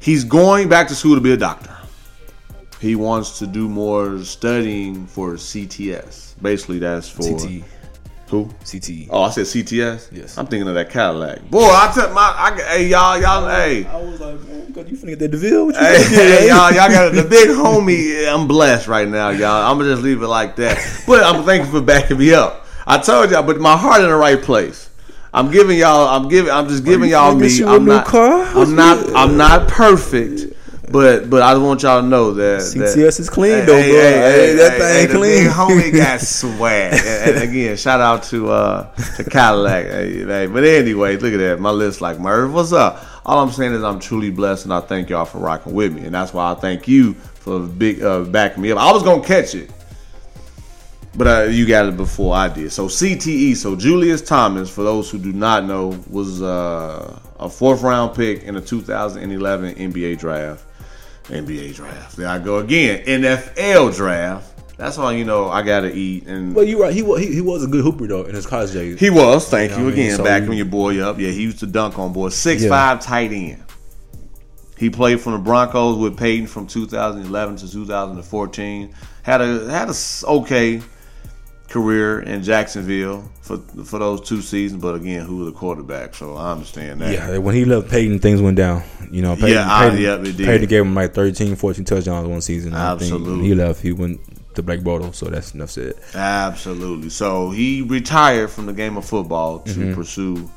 He's 0.00 0.24
going 0.24 0.68
back 0.68 0.88
to 0.88 0.94
school 0.94 1.14
to 1.14 1.20
be 1.20 1.32
a 1.32 1.36
doctor. 1.36 1.73
He 2.84 2.96
wants 2.96 3.38
to 3.38 3.46
do 3.46 3.66
more 3.66 4.22
studying 4.24 5.06
for 5.06 5.36
CTS. 5.36 6.34
Basically, 6.42 6.78
that's 6.78 7.08
for 7.08 7.22
CTE. 7.22 7.64
who? 8.28 8.44
CTE. 8.62 9.08
Oh, 9.08 9.22
I 9.22 9.30
said 9.30 9.46
CTS. 9.46 10.08
Yes. 10.12 10.36
I'm 10.36 10.46
thinking 10.46 10.68
of 10.68 10.74
that 10.74 10.90
Cadillac. 10.90 11.48
Boy, 11.48 11.62
I 11.62 11.90
took 11.94 12.12
my. 12.12 12.34
I, 12.36 12.60
hey, 12.60 12.88
y'all, 12.88 13.18
y'all, 13.18 13.48
hey. 13.48 13.86
I 13.86 14.02
was 14.02 14.20
like, 14.20 14.38
man, 14.42 14.70
God, 14.72 14.90
you 14.90 14.98
finna 14.98 15.06
get 15.06 15.18
that 15.20 15.30
Deville? 15.30 15.64
What 15.64 15.76
you 15.76 15.80
Hey, 15.80 16.04
hey, 16.04 16.48
y'all, 16.48 16.70
y'all 16.74 16.90
got 16.90 17.14
the 17.14 17.22
big 17.22 17.48
homie. 17.48 18.30
I'm 18.30 18.46
blessed 18.46 18.86
right 18.86 19.08
now, 19.08 19.30
y'all. 19.30 19.70
I'm 19.70 19.78
gonna 19.78 19.92
just 19.92 20.02
leave 20.02 20.20
it 20.20 20.28
like 20.28 20.56
that. 20.56 20.76
But 21.06 21.22
I'm 21.24 21.42
thank 21.44 21.64
you 21.64 21.70
for 21.70 21.80
backing 21.80 22.18
me 22.18 22.34
up. 22.34 22.66
I 22.86 22.98
told 22.98 23.30
y'all, 23.30 23.44
but 23.44 23.60
my 23.60 23.78
heart 23.78 24.02
in 24.02 24.10
the 24.10 24.16
right 24.16 24.42
place. 24.42 24.90
I'm 25.32 25.50
giving 25.50 25.78
y'all. 25.78 26.06
I'm 26.08 26.28
giving. 26.28 26.52
I'm 26.52 26.68
just 26.68 26.84
giving 26.84 27.08
y'all 27.08 27.34
me. 27.34 27.48
get 27.48 27.58
you 27.58 27.66
a 27.66 27.76
I'm 27.76 27.86
new 27.86 27.92
not. 27.92 28.06
car? 28.06 28.44
I'm 28.44 28.74
not. 28.74 29.16
I'm 29.16 29.38
not 29.38 29.68
perfect. 29.68 30.53
But 30.94 31.28
but 31.28 31.42
I 31.42 31.58
want 31.58 31.82
y'all 31.82 32.00
to 32.02 32.06
know 32.06 32.34
that 32.34 32.58
that- 32.60 32.62
CTS 32.94 33.18
is 33.18 33.28
clean, 33.28 33.50
Hey, 33.52 33.64
though, 33.66 33.76
hey, 33.76 33.90
bro. 33.90 34.00
hey, 34.00 34.46
Hey, 34.46 34.54
that 34.54 34.78
thing 34.78 35.08
the 35.08 35.14
clean. 35.18 35.42
big 35.44 35.50
homie 35.52 35.92
got 35.96 36.20
swag. 36.20 36.92
and, 36.94 37.34
and 37.34 37.42
again, 37.50 37.76
shout 37.76 38.00
out 38.00 38.22
to 38.30 38.48
uh 38.52 38.94
to 39.16 39.24
Cadillac. 39.24 39.86
Hey, 39.86 40.46
but 40.46 40.62
anyway, 40.62 41.16
look 41.16 41.32
at 41.34 41.38
that. 41.38 41.58
My 41.58 41.70
list 41.70 42.00
like 42.00 42.20
Merv. 42.20 42.54
What's 42.54 42.72
up? 42.72 43.04
All 43.26 43.42
I'm 43.42 43.50
saying 43.50 43.72
is 43.72 43.82
I'm 43.82 43.98
truly 43.98 44.30
blessed, 44.30 44.66
and 44.66 44.72
I 44.72 44.78
thank 44.82 45.10
y'all 45.10 45.24
for 45.24 45.38
rocking 45.38 45.74
with 45.74 45.92
me, 45.92 46.04
and 46.04 46.14
that's 46.14 46.32
why 46.32 46.52
I 46.52 46.54
thank 46.54 46.86
you 46.86 47.14
for 47.14 47.58
big 47.58 48.00
uh, 48.00 48.20
backing 48.22 48.62
me 48.62 48.70
up. 48.70 48.78
I 48.78 48.92
was 48.92 49.02
gonna 49.02 49.20
catch 49.24 49.56
it, 49.56 49.70
but 51.16 51.26
uh, 51.26 51.42
you 51.50 51.66
got 51.66 51.86
it 51.86 51.96
before 51.96 52.36
I 52.36 52.46
did. 52.48 52.70
So 52.70 52.86
CTE. 52.86 53.56
So 53.56 53.74
Julius 53.74 54.22
Thomas, 54.22 54.70
for 54.70 54.84
those 54.84 55.10
who 55.10 55.18
do 55.18 55.32
not 55.32 55.64
know, 55.64 55.98
was 56.08 56.40
uh, 56.40 57.18
a 57.40 57.48
fourth 57.48 57.82
round 57.82 58.14
pick 58.14 58.44
in 58.44 58.54
the 58.54 58.60
2011 58.60 59.74
NBA 59.74 60.18
draft. 60.20 60.64
NBA 61.24 61.74
draft. 61.74 62.16
There 62.16 62.28
I 62.28 62.38
go 62.38 62.58
again. 62.58 63.04
NFL 63.04 63.96
draft. 63.96 64.50
That's 64.76 64.98
why 64.98 65.12
you 65.12 65.24
know 65.24 65.48
I 65.48 65.62
gotta 65.62 65.94
eat. 65.94 66.26
And 66.26 66.54
Well, 66.54 66.64
you 66.64 66.82
right. 66.82 66.92
He 66.92 67.02
was 67.02 67.20
he, 67.20 67.32
he 67.34 67.40
was 67.40 67.62
a 67.64 67.66
good 67.68 67.82
hooper 67.84 68.06
though 68.06 68.24
in 68.24 68.34
his 68.34 68.44
college 68.46 68.72
days. 68.72 68.98
he 68.98 69.08
was. 69.08 69.48
Thank 69.48 69.70
You 69.72 69.78
know 69.78 69.84
what 69.84 69.92
I 69.94 69.96
mean? 69.96 70.06
again. 70.06 70.16
So 70.16 70.24
backing 70.24 70.48
you- 70.50 70.56
your 70.56 70.66
boy 70.66 71.00
up. 71.00 71.18
Yeah, 71.18 71.30
he 71.30 71.42
used 71.42 71.60
to 71.60 71.66
dunk 71.66 71.98
on 71.98 72.12
boys. 72.12 72.34
Six 72.34 72.62
Yeah. 72.62 72.70
five 72.70 73.00
tight 73.00 73.32
end. 73.32 73.62
He 74.76 74.90
played 74.90 75.20
from 75.20 75.34
the 75.34 75.38
Broncos 75.38 75.96
with 75.96 76.18
Peyton 76.18 76.48
from 76.48 76.66
2011 76.66 77.56
to 77.58 77.70
2014. 77.70 78.92
Had 79.22 79.40
a 79.40 79.70
had 79.70 79.88
a 79.88 79.94
okay 80.26 80.82
career 81.74 82.20
in 82.20 82.42
Jacksonville 82.44 83.28
for 83.42 83.58
for 83.84 83.98
those 83.98 84.20
two 84.20 84.40
seasons. 84.40 84.80
But 84.80 84.94
again, 84.94 85.26
who 85.26 85.38
was 85.38 85.46
the 85.52 85.58
quarterback? 85.58 86.14
So 86.14 86.36
I 86.36 86.52
understand 86.52 87.00
that. 87.00 87.12
Yeah, 87.12 87.38
when 87.38 87.54
he 87.56 87.64
left 87.64 87.90
Peyton, 87.90 88.20
things 88.20 88.40
went 88.40 88.56
down. 88.56 88.82
You 89.10 89.22
know, 89.22 89.34
Peyton, 89.34 89.50
Yeah, 89.50 89.66
I- 89.68 89.90
Peyton, 89.90 90.26
it 90.26 90.36
did. 90.36 90.46
Peyton 90.46 90.68
gave 90.68 90.82
him 90.82 90.94
like 90.94 91.12
13, 91.14 91.56
14 91.56 91.84
touchdowns 91.84 92.28
one 92.28 92.40
season. 92.40 92.74
Absolutely. 92.74 93.48
He 93.48 93.54
left, 93.54 93.80
he 93.82 93.92
went 93.92 94.20
to 94.54 94.62
Blake 94.62 94.80
Bortles, 94.82 95.16
so 95.16 95.26
that's 95.26 95.52
enough 95.54 95.70
said. 95.70 95.94
Absolutely. 96.14 97.10
So 97.10 97.50
he 97.50 97.82
retired 97.82 98.50
from 98.50 98.66
the 98.66 98.72
game 98.72 98.96
of 98.96 99.04
football 99.04 99.58
to 99.60 99.70
Mm-hmm. 99.72 99.94
pursue 99.94 100.48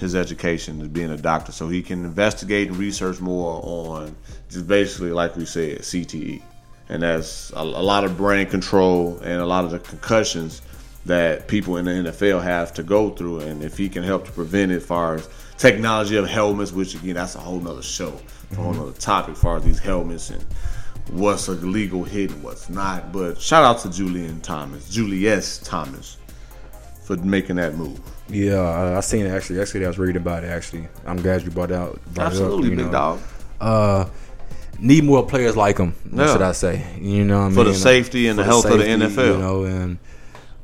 his 0.00 0.14
education 0.14 0.80
as 0.82 0.88
being 0.88 1.10
a 1.10 1.16
doctor, 1.16 1.52
so 1.52 1.68
he 1.68 1.82
can 1.82 2.04
investigate 2.04 2.68
and 2.68 2.76
research 2.78 3.20
more 3.20 3.60
on 3.62 4.14
just 4.50 4.66
basically, 4.66 5.10
like 5.10 5.36
we 5.36 5.44
said, 5.46 5.78
CTE, 5.80 6.42
and 6.88 7.02
that's 7.02 7.50
a, 7.50 7.60
a 7.60 7.62
lot 7.62 8.04
of 8.04 8.16
brain 8.16 8.46
control 8.46 9.18
and 9.18 9.40
a 9.40 9.46
lot 9.46 9.64
of 9.64 9.70
the 9.70 9.78
concussions 9.78 10.62
that 11.06 11.46
people 11.48 11.76
in 11.76 11.84
the 11.84 12.10
NFL 12.10 12.42
have 12.42 12.74
to 12.74 12.82
go 12.82 13.10
through, 13.10 13.40
and 13.40 13.62
if 13.62 13.76
he 13.76 13.88
can 13.88 14.02
help 14.02 14.26
to 14.26 14.32
prevent 14.32 14.72
it, 14.72 14.76
as 14.76 14.86
far 14.86 15.14
as 15.14 15.28
technology 15.56 16.16
of 16.16 16.28
helmets, 16.28 16.72
which 16.72 16.94
again 16.94 17.14
that's 17.14 17.34
a 17.34 17.38
whole 17.38 17.60
nother 17.60 17.82
show, 17.82 18.18
a 18.52 18.54
whole 18.56 18.72
nother 18.72 18.92
topic, 18.92 19.34
as 19.34 19.40
far 19.40 19.56
as 19.56 19.64
these 19.64 19.78
helmets 19.78 20.30
and 20.30 20.44
what's 21.10 21.48
a 21.48 21.52
legal 21.52 22.02
hit 22.02 22.30
and 22.32 22.42
what's 22.42 22.68
not. 22.68 23.12
But 23.12 23.40
shout 23.40 23.64
out 23.64 23.80
to 23.82 23.90
Julian 23.90 24.40
Thomas, 24.40 24.90
Julius 24.90 25.58
Thomas, 25.58 26.18
for 27.04 27.16
making 27.16 27.56
that 27.56 27.76
move. 27.76 28.00
Yeah, 28.28 28.56
I, 28.56 28.96
I 28.96 29.00
seen 29.00 29.26
it 29.26 29.30
actually. 29.30 29.60
Actually, 29.60 29.84
I 29.84 29.88
was 29.88 29.98
reading 29.98 30.16
about 30.16 30.42
it. 30.42 30.48
Actually, 30.48 30.88
I'm 31.06 31.18
glad 31.18 31.42
you 31.42 31.50
brought 31.50 31.70
it 31.70 31.76
out. 31.76 32.00
Brought 32.14 32.28
Absolutely, 32.28 32.68
it 32.68 32.72
up, 32.72 32.76
big 32.78 32.86
know. 32.86 32.92
dog. 32.92 33.20
Uh, 33.60 34.08
need 34.80 35.04
more 35.04 35.24
players 35.26 35.56
like 35.56 35.78
him. 35.78 35.94
What 36.10 36.26
Yeah. 36.26 36.32
should 36.32 36.42
I 36.42 36.52
say? 36.52 36.84
You 37.00 37.24
know, 37.24 37.38
what 37.38 37.42
I 37.44 37.46
mean? 37.48 37.54
For 37.54 37.64
the 37.64 37.74
safety 37.74 38.28
and 38.28 38.36
For 38.38 38.42
the 38.42 38.48
health 38.48 38.64
of 38.66 38.78
the 38.78 38.84
NFL. 38.84 39.26
You 39.34 39.38
know, 39.38 39.64
and 39.64 39.98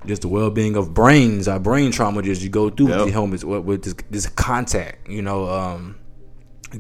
just 0.07 0.23
the 0.23 0.29
well-being 0.29 0.77
of 0.77 0.93
brains, 0.95 1.47
our 1.49 1.59
brain 1.61 1.93
trauma 1.93 2.23
just 2.23 2.43
you 2.43 2.49
go 2.49 2.71
through 2.71 2.89
Yep. 2.89 2.97
with 2.99 3.07
the 3.07 3.13
helmets 3.13 3.45
with, 3.45 3.65
with 3.65 3.83
this, 3.85 3.95
this 4.11 4.27
contact. 4.27 5.09
You 5.09 5.23
know, 5.23 5.49
um, 5.49 5.97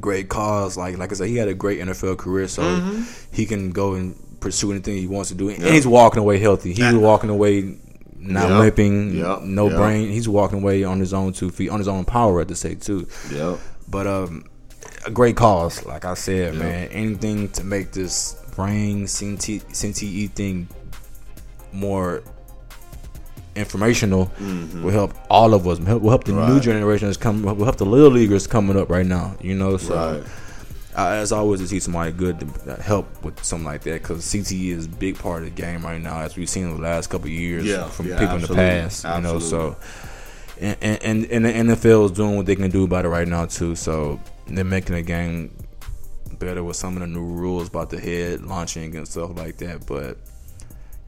great 0.00 0.28
cause. 0.28 0.76
Like 0.76 0.98
like 0.98 1.12
I 1.12 1.14
said, 1.14 1.28
he 1.28 1.36
had 1.36 1.48
a 1.48 1.54
great 1.54 1.80
NFL 1.80 2.16
career, 2.18 2.48
so 2.48 2.62
Mm-hmm. 2.62 3.02
he 3.32 3.46
can 3.46 3.70
go 3.70 3.94
and 3.94 4.16
pursue 4.40 4.72
anything 4.72 4.96
he 4.96 5.06
wants 5.06 5.28
to 5.30 5.34
do, 5.36 5.48
and 5.50 5.62
he's 5.62 5.86
walking 5.86 6.20
away 6.20 6.38
healthy. 6.38 6.72
He's 6.72 6.94
walking 6.94 7.30
away. 7.30 7.76
Not 8.24 8.50
Yep. 8.50 8.58
limping, 8.60 9.14
Yep. 9.16 9.42
no 9.42 9.66
Yep. 9.68 9.76
brain. 9.76 10.08
He's 10.10 10.28
walking 10.28 10.60
away 10.62 10.84
on 10.84 11.00
his 11.00 11.12
own 11.12 11.32
two 11.32 11.50
feet, 11.50 11.70
on 11.70 11.78
his 11.80 11.88
own 11.88 12.04
power, 12.04 12.36
I 12.36 12.42
have 12.42 12.48
to 12.48 12.54
say 12.54 12.76
too. 12.76 13.08
Yep. 13.34 13.58
But 13.90 14.06
um, 14.06 14.44
a 15.06 15.10
great 15.10 15.36
cause, 15.36 15.84
like 15.86 16.04
I 16.04 16.14
said, 16.14 16.54
man. 16.54 16.88
Anything 16.88 17.48
to 17.50 17.64
make 17.64 17.92
this 17.92 18.34
brain 18.54 19.04
CTE 19.06 20.30
thing 20.30 20.68
more 21.72 22.22
informational 23.54 24.30
will 24.38 24.90
help 24.90 25.14
all 25.30 25.54
of 25.54 25.66
us. 25.66 25.78
Help, 25.78 26.02
will 26.02 26.10
help 26.10 26.24
the 26.24 26.32
new 26.32 26.38
Mm-hmm. 26.38 26.52
Right. 26.54 26.62
generations 26.62 27.16
come. 27.16 27.42
Will 27.42 27.64
help 27.64 27.76
the 27.76 27.86
little 27.86 28.10
leaguers 28.10 28.46
coming 28.46 28.76
up 28.76 28.88
right 28.90 29.06
now. 29.06 29.36
You 29.40 29.54
know, 29.54 29.76
so. 29.76 29.94
Right. 30.20 30.26
I, 30.94 31.16
as 31.16 31.32
always, 31.32 31.60
to 31.60 31.68
see 31.68 31.80
somebody 31.80 32.12
good 32.12 32.38
to 32.66 32.74
help 32.74 33.24
with 33.24 33.42
something 33.42 33.64
like 33.64 33.80
that 33.84 34.02
because 34.02 34.22
CTE 34.26 34.72
is 34.76 34.84
a 34.84 34.88
big 34.90 35.18
part 35.18 35.42
of 35.42 35.54
the 35.54 35.62
game 35.62 35.82
right 35.82 35.98
now, 36.00 36.20
as 36.20 36.36
we've 36.36 36.50
seen 36.50 36.64
in 36.68 36.74
the 36.76 36.82
last 36.82 37.06
couple 37.08 37.28
of 37.28 37.32
years 37.32 37.64
Yeah, 37.64 37.88
from 37.88 38.08
yeah, 38.08 38.18
people 38.18 38.34
in 38.34 38.42
the 38.42 38.48
absolutely, 38.48 38.80
past. 38.80 39.04
You 39.06 39.20
know, 39.22 39.38
so 39.38 39.76
and, 40.62 41.02
and 41.02 41.24
and 41.26 41.44
the 41.44 41.74
NFL 41.74 42.06
is 42.06 42.10
doing 42.12 42.36
what 42.36 42.46
they 42.46 42.56
can 42.56 42.70
do 42.70 42.84
about 42.84 43.04
it 43.04 43.08
right 43.08 43.26
now 43.28 43.46
too. 43.46 43.74
So 43.76 44.20
they're 44.46 44.64
making 44.64 44.94
the 44.94 45.02
game 45.02 45.56
better 46.38 46.62
with 46.62 46.76
some 46.76 46.94
of 46.96 47.00
the 47.00 47.06
new 47.06 47.24
rules 47.24 47.68
about 47.68 47.90
the 47.90 48.00
head 48.00 48.42
launching 48.42 48.96
and 48.96 49.06
stuff 49.06 49.36
like 49.36 49.56
that. 49.58 49.86
But 49.86 50.18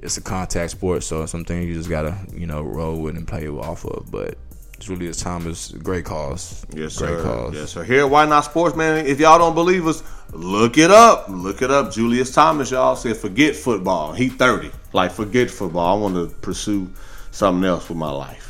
it's 0.01 0.17
a 0.17 0.21
contact 0.23 0.73
sport, 0.73 1.03
so 1.03 1.23
it's 1.23 1.33
something 1.33 1.63
you 1.63 1.75
just 1.75 1.89
gotta 1.89 2.17
you 2.33 2.47
know 2.47 2.63
roll 2.63 3.01
with 3.01 3.17
and 3.17 3.27
play 3.27 3.49
off 3.49 3.85
of. 3.85 4.11
But 4.11 4.37
Julius 4.81 5.23
Thomas, 5.23 5.71
great 5.71 6.05
cause, 6.05 6.67
Yes, 6.75 6.99
great 6.99 7.11
sir. 7.11 7.23
cause. 7.23 7.55
Yes, 7.55 7.71
sir. 7.71 7.85
Here 7.85 8.01
at 8.01 8.11
Why 8.11 8.27
Not 8.27 8.45
Sports, 8.45 8.77
man. 8.77 9.07
If 9.07 9.19
y'all 9.21 9.39
don't 9.39 9.55
believe 9.55 9.87
us, 9.87 10.03
look 10.33 10.77
it 10.77 10.91
up. 10.91 11.27
Look 11.29 11.63
it 11.63 11.71
up. 11.71 11.93
Julius 11.93 12.35
Thomas, 12.35 12.71
y'all 12.71 12.97
said, 12.97 13.17
forget 13.17 13.57
football. 13.57 14.13
He 14.13 14.29
30. 14.29 14.71
Like, 14.93 15.13
forget 15.13 15.51
football. 15.51 15.97
I 15.97 16.01
want 16.01 16.15
to 16.17 16.35
pursue 16.37 16.91
something 17.31 17.65
else 17.65 17.89
with 17.89 17.97
my 17.97 18.11
life. 18.11 18.44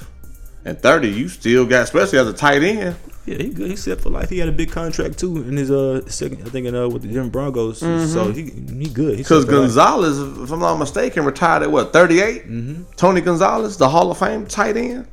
And 0.65 0.81
30, 0.81 1.09
you 1.09 1.29
still 1.29 1.67
got, 1.67 1.83
especially 1.83 2.19
as 2.19 2.27
a 2.27 2.33
tight 2.33 2.63
end. 2.63 2.97
Yeah, 3.27 3.37
he 3.39 3.49
good. 3.51 3.71
He 3.71 3.77
set 3.77 4.01
for 4.01 4.11
life. 4.11 4.29
He 4.29 4.39
had 4.39 4.49
a 4.49 4.53
big 4.53 4.71
contract 4.71 5.19
too 5.19 5.39
in 5.39 5.57
his 5.57 5.71
uh 5.71 6.07
second. 6.09 6.43
I 6.47 6.51
think 6.51 6.67
in 6.67 6.75
uh 6.75 6.89
with 6.89 7.03
the 7.03 7.09
Denver 7.09 7.31
Broncos. 7.31 7.79
So 7.79 8.31
he 8.33 8.51
he 8.51 8.89
good. 8.89 9.17
Because. 9.19 9.45
Gonzalez, 9.47 10.19
if 10.19 10.51
I'm 10.51 10.61
not 10.61 10.77
mistaken, 10.77 11.25
retired 11.25 11.63
at 11.63 11.71
what, 11.71 11.93
38? 11.93 12.43
Mm-hmm. 12.47 12.83
Tony 12.97 13.23
Gonzalez, 13.23 13.79
the 13.79 13.89
Hall 13.89 14.11
of 14.11 14.19
Fame 14.19 14.47
tight 14.47 14.77
end. 14.77 15.07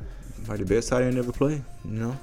Probably 0.44 0.64
the 0.64 0.74
best 0.74 0.88
tight 0.90 1.04
end 1.04 1.16
ever 1.16 1.32
played. 1.32 1.62
You 1.86 1.90
know. 2.00 2.16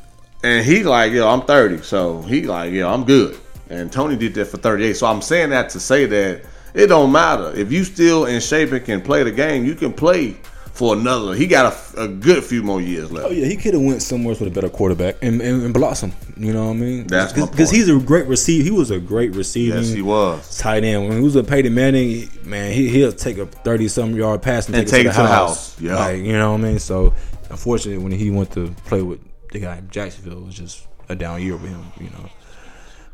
and 0.43 0.63
he 0.65 0.83
like, 0.83 1.11
yo, 1.11 1.27
I'm 1.27 1.41
30, 1.41 1.81
so 1.81 2.21
he 2.23 2.43
like, 2.43 2.71
yo, 2.71 2.87
I'm 2.91 3.03
good. 3.03 3.37
And 3.69 3.91
Tony 3.91 4.15
did 4.15 4.33
that 4.35 4.45
for 4.45 4.57
38. 4.57 4.93
So 4.95 5.07
I'm 5.07 5.21
saying 5.21 5.49
that 5.51 5.69
to 5.71 5.79
say 5.79 6.05
that 6.05 6.43
it 6.73 6.87
don't 6.87 7.11
matter 7.11 7.51
if 7.55 7.71
you 7.71 7.83
still 7.83 8.25
in 8.25 8.41
shape 8.41 8.71
and 8.71 8.83
can 8.85 9.01
play 9.01 9.23
the 9.23 9.31
game, 9.31 9.65
you 9.65 9.73
can 9.75 9.91
play 9.93 10.37
for 10.79 10.95
another. 10.95 11.33
He 11.33 11.45
got 11.45 11.73
a, 11.73 12.03
a 12.03 12.07
good 12.07 12.41
few 12.41 12.63
more 12.63 12.79
years 12.79 13.11
left. 13.11 13.27
Oh 13.27 13.31
yeah, 13.31 13.45
he 13.47 13.57
could 13.57 13.73
have 13.73 13.83
went 13.83 14.01
somewhere 14.01 14.33
with 14.39 14.47
a 14.47 14.49
better 14.49 14.69
quarterback 14.69 15.17
and, 15.21 15.41
and, 15.41 15.61
and 15.61 15.73
blossom. 15.73 16.13
You 16.37 16.53
know 16.53 16.67
what 16.67 16.71
I 16.71 16.77
mean? 16.77 17.05
That's 17.05 17.33
because 17.33 17.69
he's 17.69 17.89
a 17.89 17.99
great 17.99 18.27
receiver. 18.27 18.63
He 18.63 18.71
was 18.71 18.89
a 18.89 18.97
great 18.97 19.35
receiver. 19.35 19.75
Yes, 19.75 19.89
he 19.89 20.01
was. 20.01 20.57
tight 20.57 20.85
end. 20.85 21.09
When 21.09 21.17
he 21.17 21.21
was 21.23 21.35
with 21.35 21.49
Peyton 21.49 21.73
Manning, 21.75 22.29
man, 22.45 22.71
he 22.71 22.87
he'll 22.87 23.11
take 23.11 23.37
a 23.39 23.45
thirty 23.45 23.89
some 23.89 24.15
yard 24.15 24.41
pass 24.41 24.67
and, 24.67 24.75
And 24.77 24.87
take, 24.87 25.05
it 25.05 25.11
to 25.11 25.17
the, 25.21 25.27
house. 25.27 25.73
house. 25.75 25.81
Yeah. 25.81 25.95
like 25.97 26.19
you 26.19 26.31
know 26.31 26.53
what 26.53 26.61
I 26.61 26.63
mean. 26.63 26.79
So 26.79 27.13
unfortunately, 27.49 28.01
when 28.01 28.13
he 28.13 28.31
went 28.31 28.51
to 28.53 28.73
play 28.85 29.01
with 29.01 29.19
the 29.51 29.59
guy 29.59 29.79
in 29.79 29.89
Jacksonville, 29.89 30.37
it 30.37 30.45
was 30.45 30.55
just 30.55 30.87
a 31.09 31.15
down 31.15 31.41
year 31.41 31.57
with 31.57 31.71
him. 31.71 31.83
You 31.99 32.09
know, 32.11 32.29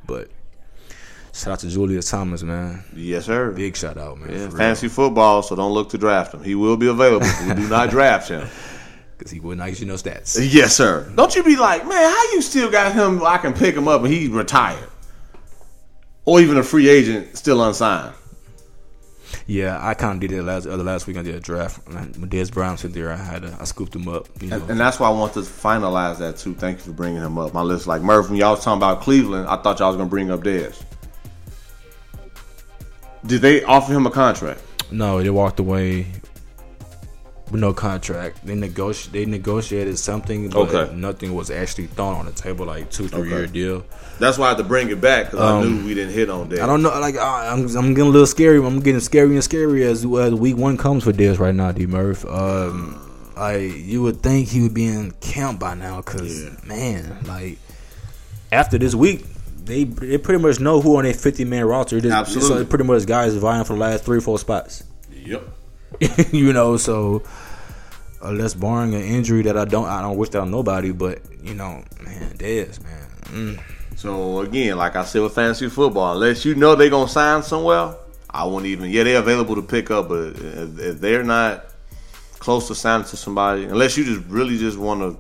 but 0.06 0.30
shout 1.36 1.53
out 1.53 1.60
to 1.60 1.70
Julius 1.70 2.10
Thomas, 2.10 2.44
man. 2.44 2.84
Yes, 2.95 3.26
sir. 3.26 3.52
Big 3.52 3.76
shout 3.76 3.98
out, 3.98 4.20
man. 4.20 4.32
Yeah, 4.32 4.49
fantasy 4.49 4.88
football, 4.88 5.44
so 5.44 5.56
don't 5.56 5.74
look 5.74 5.90
to 5.90 5.98
draft 5.98 6.34
him. 6.34 6.44
He 6.44 6.56
will 6.56 6.78
be 6.78 6.88
available. 6.88 7.28
we 7.48 7.53
do 7.53 7.68
not 7.68 7.90
draft 7.90 8.30
him. 8.30 8.48
because 9.18 9.32
he 9.32 9.40
wouldn't 9.40 9.66
give 9.68 9.80
you 9.80 9.86
no 9.86 9.95
stats. 9.95 10.38
Yes, 10.52 10.76
sir. 10.76 11.10
Don't 11.16 11.36
you 11.36 11.44
be 11.44 11.56
like, 11.56 11.88
man, 11.88 12.12
how 12.12 12.24
you 12.34 12.41
still 12.41 12.70
got 12.70 12.94
him? 12.94 13.24
I 13.24 13.38
can 13.38 13.53
pick 13.53 13.76
him 13.76 13.88
up 13.88 14.03
and 14.03 14.12
he 14.14 14.28
retired, 14.28 14.90
or 16.26 16.40
even 16.41 16.57
a 16.57 16.64
free 16.64 16.90
agent 16.90 17.38
still 17.38 17.64
unsigned. 17.64 18.14
Yeah, 19.48 19.78
I 19.86 19.94
kind 19.94 20.16
of 20.16 20.28
did 20.28 20.38
it 20.38 20.44
last 20.44 20.66
uh, 20.66 20.72
other 20.72 20.84
last 20.84 21.07
week. 21.07 21.18
I 21.18 21.22
did 21.22 21.36
a 21.36 21.40
draft. 21.40 21.88
When 21.88 22.30
Dez 22.30 22.52
Bryant 22.52 22.80
sat 22.80 22.94
there, 22.94 23.12
I 23.12 23.18
had 23.18 23.44
to, 23.44 23.56
I 23.60 23.66
scooped 23.66 23.95
him 23.95 24.07
up. 24.07 24.28
You 24.41 24.48
know, 24.48 24.56
And, 24.57 24.72
and 24.72 24.80
that's 24.80 24.99
why 24.99 25.07
I 25.07 25.12
want 25.12 25.34
to 25.34 25.41
finalize 25.41 26.18
that 26.20 26.38
too. 26.38 26.56
Thank 26.56 26.78
you 26.78 26.84
for 26.86 26.91
bringing 26.94 27.22
him 27.22 27.38
up. 27.38 27.53
My 27.53 27.62
list, 27.62 27.86
like 27.86 28.02
Murph, 28.02 28.30
when 28.30 28.38
y'all 28.38 28.52
was 28.52 28.64
talking 28.64 28.78
about 28.80 29.02
Cleveland, 29.02 29.48
I 29.48 29.57
thought 29.57 29.80
y'all 29.80 29.90
was 29.90 29.98
gonna 29.98 30.10
bring 30.10 30.32
up 30.32 30.41
Dez. 30.41 30.82
Did 33.27 33.41
they 33.41 33.64
offer 33.64 33.93
him 33.93 34.06
a 34.06 34.11
contract? 34.11 34.61
No, 34.91 35.22
they 35.22 35.30
walked 35.30 35.60
away 35.60 36.06
with 37.52 37.61
no 37.61 37.73
contract. 37.73 38.45
They 38.45 38.53
negoti- 38.56 39.11
They 39.11 39.26
negotiated 39.26 39.97
something, 39.97 40.49
but 40.49 40.73
Okay. 40.73 40.95
nothing 40.95 41.34
was 41.35 41.49
actually 41.49 41.88
thrown 41.88 42.15
on 42.15 42.26
the 42.26 42.31
table. 42.31 42.65
Like 42.65 42.89
two, 42.91 43.07
three 43.07 43.30
year 43.30 43.47
deal. 43.47 43.84
That's 44.19 44.38
why 44.38 44.45
I 44.45 44.49
had 44.49 44.57
to 44.60 44.64
bring 44.64 44.89
it 44.89 45.02
back 45.02 45.31
because 45.31 45.39
I 45.41 45.61
knew 45.68 45.85
we 45.85 45.93
didn't 45.93 46.14
hit 46.14 46.30
on. 46.30 46.41
Um, 46.41 46.53
I 46.53 46.65
don't 46.65 46.81
know. 46.81 46.89
Like 46.99 47.18
I- 47.18 47.52
I'm, 47.52 47.65
I'm 47.76 47.93
getting 47.93 48.07
a 48.10 48.11
little 48.11 48.27
scary. 48.27 48.57
I'm 48.65 48.80
getting 48.80 49.02
scary 49.02 49.34
and 49.35 49.43
scary 49.43 49.84
as, 49.84 50.06
as 50.06 50.34
week 50.34 50.56
one 50.57 50.77
comes 50.77 51.03
for 51.03 51.11
this 51.11 51.38
right 51.38 51.53
now, 51.53 51.72
D 51.72 51.85
Murph. 51.85 52.26
Um, 52.26 52.99
I 53.35 53.57
you 53.57 54.02
would 54.03 54.22
think 54.23 54.47
he 54.49 54.61
would 54.61 54.73
be 54.73 54.85
in 54.85 55.11
camp 55.19 55.60
by 55.60 55.73
now, 55.76 56.02
cause 56.02 56.49
man, 56.65 57.18
like 57.27 57.57
after 58.52 58.77
this 58.77 58.95
week. 58.95 59.26
They, 59.66 59.84
they 59.84 60.18
pretty 60.18 60.42
much 60.42 60.60
know 60.60 60.80
who 60.80 60.98
on 60.98 61.04
their 61.04 61.14
50 61.14 61.44
man 61.46 61.66
roster. 61.66 61.98
It 61.98 62.06
is- 62.06 62.12
Absolutely. 62.12 62.60
So 62.60 62.66
pretty 62.66 62.84
much 62.86 63.06
guys 63.06 63.34
vying 63.36 63.64
for 63.64 63.74
the 63.74 63.80
last 63.80 64.04
three, 64.04 64.20
or 64.20 64.22
four 64.22 64.38
spots. 64.40 64.84
Yep. 65.12 65.44
you 66.32 66.54
know, 66.54 66.78
so 66.78 67.24
unless 68.22 68.54
barring 68.54 68.94
an 68.94 69.02
injury 69.02 69.44
that 69.44 69.58
I 69.58 69.66
don't, 69.66 69.86
I 69.88 70.02
don't 70.02 70.18
wish 70.18 70.30
that 70.30 70.42
on 70.42 70.52
nobody, 70.52 70.92
but 70.92 71.20
you 71.44 71.54
know, 71.54 71.84
man, 72.04 72.32
Dez, 72.38 72.82
man, 72.84 73.08
mm. 73.26 73.62
So 73.96 74.42
again, 74.42 74.78
like 74.78 74.96
I 74.96 75.06
said 75.06 75.22
with 75.22 75.34
fantasy 75.34 75.70
football, 75.70 76.14
unless 76.14 76.44
you 76.44 76.54
know 76.56 76.76
they're 76.76 76.90
gonna 76.90 77.08
sign 77.08 77.44
somewhere, 77.44 77.96
I 78.30 78.44
won't 78.44 78.66
even. 78.66 78.90
Yeah, 78.90 79.04
they're 79.04 79.20
available 79.20 79.56
to 79.56 79.62
pick 79.62 79.90
up, 79.90 80.10
but 80.10 80.36
if, 80.36 80.80
if 80.80 81.00
they're 81.02 81.24
not 81.24 81.66
close 82.40 82.68
to 82.68 82.76
signing 82.76 83.08
to 83.08 83.16
somebody, 83.18 83.64
unless 83.64 83.96
you 83.98 84.04
just 84.04 84.26
really 84.28 84.58
just 84.58 84.78
want 84.78 85.00
to, 85.02 85.18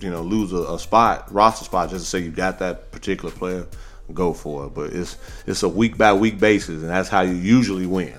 you 0.00 0.10
know, 0.10 0.22
lose 0.22 0.52
a, 0.52 0.74
a 0.74 0.78
spot, 0.78 1.32
roster 1.32 1.64
spot, 1.64 1.90
just 1.90 2.04
to 2.04 2.10
say 2.10 2.18
you 2.20 2.30
got 2.30 2.58
that 2.60 2.90
particular 2.92 3.30
player, 3.30 3.66
go 4.14 4.32
for 4.32 4.66
it. 4.66 4.74
But 4.74 4.92
it's 4.92 5.16
it's 5.46 5.62
a 5.62 5.68
week 5.68 5.98
by 5.98 6.12
week 6.12 6.38
basis, 6.38 6.82
and 6.82 6.90
that's 6.90 7.08
how 7.08 7.22
you 7.22 7.34
usually 7.34 7.86
win. 7.86 8.18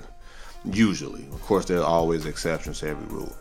Usually, 0.64 1.24
of 1.32 1.40
course, 1.42 1.64
there 1.64 1.78
are 1.78 1.84
always 1.84 2.26
exceptions 2.26 2.80
to 2.80 2.88
every 2.88 3.06
rule. 3.06 3.34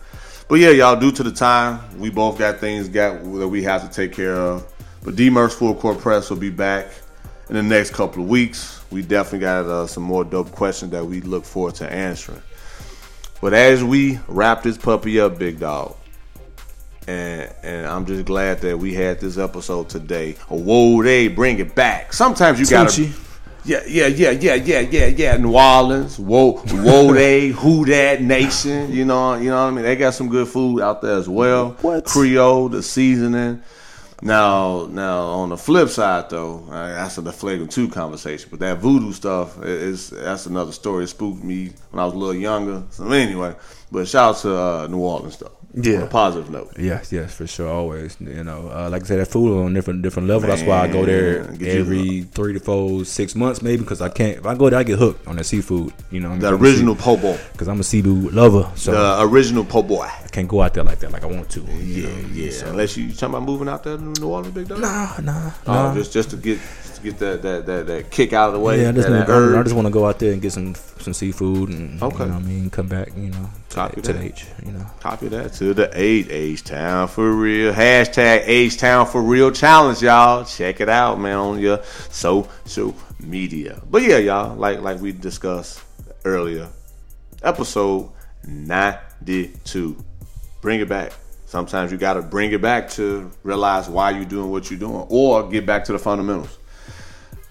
But 0.47 0.55
yeah, 0.55 0.71
y'all, 0.71 0.99
due 0.99 1.11
to 1.11 1.23
the 1.23 1.31
time, 1.31 1.79
we 1.99 2.09
both 2.09 2.39
got 2.39 2.57
things 2.57 2.89
got 2.89 3.21
that 3.23 3.47
we 3.47 3.61
have 3.63 3.87
to 3.87 3.89
take 3.93 4.13
care 4.13 4.35
of. 4.35 4.65
But 5.03 5.15
D 5.15 5.29
Full 5.29 5.75
Court 5.75 5.99
Press 5.99 6.29
will 6.29 6.37
be 6.37 6.49
back 6.49 6.87
in 7.49 7.55
the 7.55 7.63
next 7.63 7.93
couple 7.93 8.23
of 8.23 8.29
weeks. 8.29 8.83
We 8.91 9.01
definitely 9.01 9.39
got 9.39 9.65
uh, 9.65 9.87
some 9.87 10.03
more 10.03 10.23
dope 10.23 10.51
questions 10.51 10.91
that 10.91 11.05
we 11.05 11.21
look 11.21 11.45
forward 11.45 11.75
to 11.75 11.91
answering. 11.91 12.41
But 13.41 13.53
as 13.53 13.83
we 13.83 14.19
wrap 14.27 14.63
this 14.63 14.77
puppy 14.77 15.19
up, 15.19 15.37
big 15.37 15.59
dog, 15.59 15.95
and 17.09 17.53
and 17.63 17.87
I'm 17.87 18.05
just 18.05 18.25
glad 18.25 18.59
that 18.59 18.77
we 18.77 18.93
had 18.93 19.19
this 19.19 19.37
episode 19.37 19.89
today. 19.89 20.33
Whoa, 20.47 21.01
they 21.01 21.27
bring 21.27 21.59
it 21.59 21.75
back. 21.75 22.13
Sometimes 22.13 22.59
you 22.59 22.67
gotta. 22.67 23.09
Yeah, 23.65 23.81
yeah, 23.85 24.07
yeah, 24.07 24.31
yeah, 24.31 24.55
yeah, 24.55 24.79
yeah, 24.79 25.05
yeah. 25.07 25.37
New 25.37 25.55
Orleans, 25.55 26.17
whoa, 26.17 26.53
whoa, 26.53 27.13
they, 27.13 27.49
who 27.49 27.85
that 27.85 28.21
nation? 28.21 28.91
You 28.91 29.03
know, 29.03 29.35
you 29.35 29.49
know 29.49 29.65
what 29.65 29.67
I 29.67 29.71
mean. 29.71 29.83
They 29.83 29.97
got 29.97 30.13
some 30.13 30.29
good 30.29 30.47
food 30.47 30.81
out 30.81 31.01
there 31.01 31.17
as 31.17 31.27
well. 31.27 31.71
What? 31.81 32.05
Creole, 32.05 32.69
the 32.69 32.81
seasoning. 32.81 33.61
Now, 34.21 34.87
now 34.89 35.23
on 35.23 35.49
the 35.49 35.57
flip 35.57 35.89
side 35.89 36.29
though, 36.29 36.65
that's 36.69 37.17
a 37.17 37.31
flagrant 37.31 37.71
two 37.71 37.89
conversation. 37.89 38.49
But 38.49 38.59
that 38.61 38.77
voodoo 38.77 39.11
stuff 39.11 39.61
is 39.63 40.09
that's 40.11 40.45
another 40.45 40.71
story. 40.71 41.03
It 41.03 41.07
spooked 41.07 41.43
me 41.43 41.71
when 41.91 42.01
I 42.01 42.05
was 42.05 42.13
a 42.13 42.17
little 42.17 42.35
younger. 42.35 42.83
So 42.91 43.09
anyway, 43.11 43.55
but 43.91 44.07
shout 44.07 44.35
out 44.35 44.41
to 44.41 44.55
uh, 44.55 44.87
New 44.87 44.99
Orleans 44.99 45.37
though. 45.37 45.58
Yeah. 45.73 45.97
On 45.97 46.03
a 46.03 46.07
positive 46.07 46.49
note. 46.49 46.71
yes, 46.79 47.11
yes, 47.11 47.33
for 47.35 47.45
sure, 47.45 47.69
always. 47.69 48.17
You 48.19 48.43
know, 48.43 48.71
uh, 48.73 48.89
like 48.89 49.03
I 49.03 49.05
said, 49.05 49.19
that 49.19 49.27
food 49.27 49.55
on 49.63 49.71
a 49.71 49.73
different 49.75 50.01
different 50.01 50.27
level. 50.27 50.49
That's 50.49 50.63
why 50.63 50.79
I 50.81 50.87
go 50.87 51.05
there 51.05 51.43
Man, 51.43 51.63
every 51.63 52.23
three 52.23 52.53
to 52.53 52.59
four, 52.59 53.05
six 53.05 53.35
months, 53.35 53.61
maybe, 53.61 53.83
because 53.83 54.01
I 54.01 54.09
can't. 54.09 54.37
If 54.39 54.45
I 54.47 54.55
go 54.55 54.69
there, 54.69 54.79
I 54.79 54.83
get 54.83 54.97
hooked 54.97 55.27
on 55.27 55.35
that 55.35 55.43
seafood. 55.45 55.93
You 56.09 56.21
know, 56.21 56.35
The 56.37 56.55
original 56.55 56.95
po' 56.95 57.17
boy. 57.17 57.37
because 57.51 57.67
I'm 57.67 57.79
a 57.79 57.83
seafood 57.83 58.33
lover, 58.33 58.67
so 58.75 58.91
The 58.93 59.21
original 59.27 59.63
po' 59.63 59.83
boy. 59.83 60.01
I 60.03 60.27
can't 60.31 60.47
go 60.47 60.61
out 60.61 60.73
there 60.73 60.83
like 60.83 60.99
that, 60.99 61.11
like 61.11 61.23
I 61.23 61.27
want 61.27 61.49
to. 61.51 61.61
Yeah, 61.61 62.09
yeah. 62.33 62.65
Unless 62.65 62.97
you, 62.97 63.05
you 63.05 63.13
talking 63.13 63.35
about 63.35 63.43
moving 63.43 63.69
out 63.69 63.83
there 63.83 63.97
to 63.97 64.03
New 64.03 64.27
Orleans, 64.27 64.53
big 64.55 64.67
dog. 64.67 64.79
Nah, 64.79 65.19
nah, 65.21 65.51
Oh, 65.67 65.73
nah. 65.73 65.93
just 65.93 66.11
just 66.13 66.31
to 66.31 66.37
get 66.37 66.57
just 66.83 66.95
to 66.95 67.01
get 67.03 67.19
that 67.19 67.41
that 67.43 67.65
that, 67.67 67.87
that 67.87 68.09
kick 68.09 68.33
out 68.33 68.47
of 68.47 68.53
the 68.55 68.59
way. 68.59 68.81
Yeah, 68.81 68.89
I 68.89 68.91
just, 68.93 69.07
wanna, 69.07 69.59
I 69.59 69.63
just 69.63 69.75
want 69.75 69.85
to 69.85 69.91
go 69.91 70.07
out 70.07 70.17
there 70.17 70.33
and 70.33 70.41
get 70.41 70.51
some 70.51 70.73
some 71.13 71.13
seafood 71.27 71.69
and 71.69 72.01
Okay. 72.01 72.23
you 72.23 72.29
know 72.29 72.35
I 72.35 72.39
mean, 72.39 72.69
come 72.69 72.87
back, 72.87 73.09
you 73.17 73.29
know, 73.29 73.49
to, 73.69 73.75
Copy 73.75 74.01
to 74.01 74.13
that. 74.13 74.19
the 74.19 74.25
H, 74.25 74.45
you 74.65 74.71
know. 74.71 74.85
Copy 74.99 75.27
that 75.29 75.53
to 75.53 75.73
the 75.73 75.89
eight 75.93 76.27
H 76.29 76.63
Town 76.63 77.07
for 77.07 77.31
real. 77.31 77.73
Hashtag 77.73 78.43
H 78.45 78.77
Town 78.77 79.05
for 79.05 79.21
real 79.21 79.51
challenge, 79.51 80.01
y'all. 80.01 80.45
Check 80.45 80.81
it 80.81 80.89
out, 80.89 81.19
man, 81.19 81.37
on 81.37 81.59
your 81.59 81.81
social 82.09 82.95
media. 83.19 83.81
But 83.89 84.03
yeah, 84.03 84.17
y'all, 84.17 84.55
like 84.55 84.81
like 84.81 85.01
we 85.01 85.11
discussed 85.11 85.81
earlier, 86.25 86.67
episode 87.43 88.11
ninety 88.47 89.53
two. 89.63 89.97
Bring 90.61 90.81
it 90.81 90.89
back. 90.89 91.13
Sometimes 91.45 91.91
you 91.91 91.97
gotta 91.97 92.21
bring 92.21 92.51
it 92.51 92.61
back 92.61 92.89
to 92.91 93.31
realize 93.43 93.89
why 93.89 94.11
you're 94.11 94.25
doing 94.25 94.51
what 94.51 94.69
you're 94.69 94.79
doing, 94.79 95.05
or 95.09 95.49
get 95.49 95.65
back 95.65 95.83
to 95.85 95.91
the 95.93 95.97
fundamentals. 95.99 96.58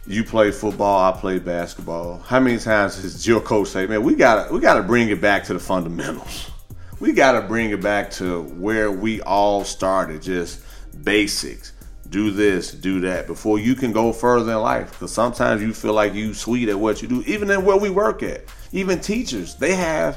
You 0.08 0.24
play 0.24 0.52
football, 0.52 1.12
I 1.12 1.14
play 1.14 1.38
basketball. 1.38 2.20
How 2.20 2.40
many 2.40 2.56
times 2.56 2.96
has 3.02 3.26
your 3.26 3.42
coach 3.42 3.68
say, 3.68 3.86
"Man, 3.86 4.02
we 4.02 4.14
gotta 4.14 4.50
we 4.50 4.58
gotta 4.58 4.82
bring 4.82 5.10
it 5.10 5.20
back 5.20 5.44
to 5.44 5.52
the 5.52 5.58
fundamentals. 5.58 6.50
We 6.98 7.12
gotta 7.12 7.42
bring 7.42 7.68
it 7.72 7.82
back 7.82 8.10
to 8.12 8.44
where 8.44 8.90
we 8.90 9.20
all 9.20 9.64
started, 9.64 10.22
just 10.22 10.60
basics. 11.04 11.72
Do 12.08 12.30
this, 12.30 12.72
do 12.72 13.00
that, 13.00 13.26
before 13.26 13.58
you 13.58 13.74
can 13.74 13.92
go 13.92 14.14
further 14.14 14.52
in 14.52 14.58
life. 14.60 14.92
Because 14.92 15.12
sometimes 15.12 15.60
you 15.60 15.74
feel 15.74 15.92
like 15.92 16.14
you 16.14 16.32
sweet 16.32 16.70
at 16.70 16.80
what 16.80 17.02
you 17.02 17.08
do, 17.08 17.22
even 17.26 17.50
in 17.50 17.66
where 17.66 17.76
we 17.76 17.90
work 17.90 18.22
at. 18.22 18.44
Even 18.72 19.00
teachers, 19.00 19.56
they 19.56 19.74
have 19.74 20.16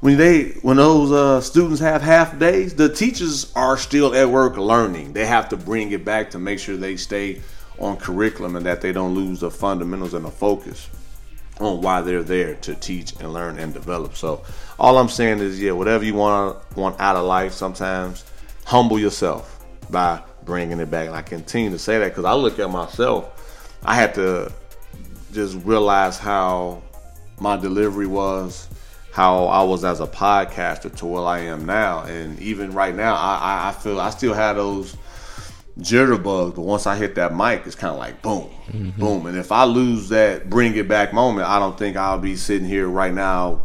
when 0.00 0.16
they 0.16 0.52
when 0.62 0.78
those 0.78 1.12
uh, 1.12 1.42
students 1.42 1.80
have 1.82 2.00
half 2.00 2.38
days, 2.38 2.72
the 2.72 2.88
teachers 2.88 3.52
are 3.54 3.76
still 3.76 4.14
at 4.14 4.30
work 4.30 4.56
learning. 4.56 5.12
They 5.12 5.26
have 5.26 5.50
to 5.50 5.58
bring 5.58 5.92
it 5.92 6.06
back 6.06 6.30
to 6.30 6.38
make 6.38 6.58
sure 6.58 6.78
they 6.78 6.96
stay 6.96 7.42
on 7.80 7.96
curriculum 7.96 8.56
and 8.56 8.66
that 8.66 8.80
they 8.80 8.92
don't 8.92 9.14
lose 9.14 9.40
the 9.40 9.50
fundamentals 9.50 10.14
and 10.14 10.24
the 10.24 10.30
focus 10.30 10.88
on 11.58 11.80
why 11.82 12.00
they're 12.00 12.22
there 12.22 12.54
to 12.56 12.74
teach 12.74 13.12
and 13.20 13.32
learn 13.32 13.58
and 13.58 13.72
develop. 13.74 14.16
So 14.16 14.42
all 14.78 14.98
I'm 14.98 15.08
saying 15.08 15.40
is, 15.40 15.60
yeah, 15.60 15.72
whatever 15.72 16.04
you 16.04 16.14
want 16.14 16.58
want 16.76 17.00
out 17.00 17.16
of 17.16 17.24
life, 17.24 17.52
sometimes 17.52 18.24
humble 18.64 18.98
yourself 18.98 19.64
by 19.90 20.22
bringing 20.44 20.80
it 20.80 20.90
back. 20.90 21.06
And 21.08 21.16
I 21.16 21.22
continue 21.22 21.70
to 21.70 21.78
say 21.78 21.98
that 21.98 22.08
because 22.08 22.24
I 22.24 22.34
look 22.34 22.58
at 22.58 22.70
myself. 22.70 23.36
I 23.84 23.94
had 23.94 24.14
to 24.14 24.52
just 25.32 25.56
realize 25.64 26.18
how 26.18 26.82
my 27.38 27.56
delivery 27.56 28.06
was, 28.06 28.68
how 29.12 29.46
I 29.46 29.62
was 29.62 29.84
as 29.84 30.00
a 30.00 30.06
podcaster 30.06 30.94
to 30.96 31.06
where 31.06 31.24
I 31.24 31.40
am 31.40 31.64
now, 31.64 32.02
and 32.02 32.38
even 32.40 32.72
right 32.72 32.94
now, 32.94 33.14
I, 33.14 33.36
I, 33.36 33.68
I 33.68 33.72
feel 33.72 33.98
I 34.00 34.10
still 34.10 34.34
have 34.34 34.56
those 34.56 34.96
jitterbugs. 35.80 36.54
But 36.54 36.62
once 36.62 36.86
I 36.86 36.96
hit 36.96 37.14
that 37.16 37.34
mic, 37.34 37.62
it's 37.66 37.74
kind 37.74 37.92
of 37.92 37.98
like 37.98 38.22
boom, 38.22 38.50
boom. 38.96 39.26
And 39.26 39.36
if 39.36 39.52
I 39.52 39.64
lose 39.64 40.08
that 40.10 40.48
bring 40.48 40.76
it 40.76 40.88
back 40.88 41.12
moment, 41.12 41.48
I 41.48 41.58
don't 41.58 41.78
think 41.78 41.96
I'll 41.96 42.18
be 42.18 42.36
sitting 42.36 42.66
here 42.66 42.88
right 42.88 43.12
now 43.14 43.64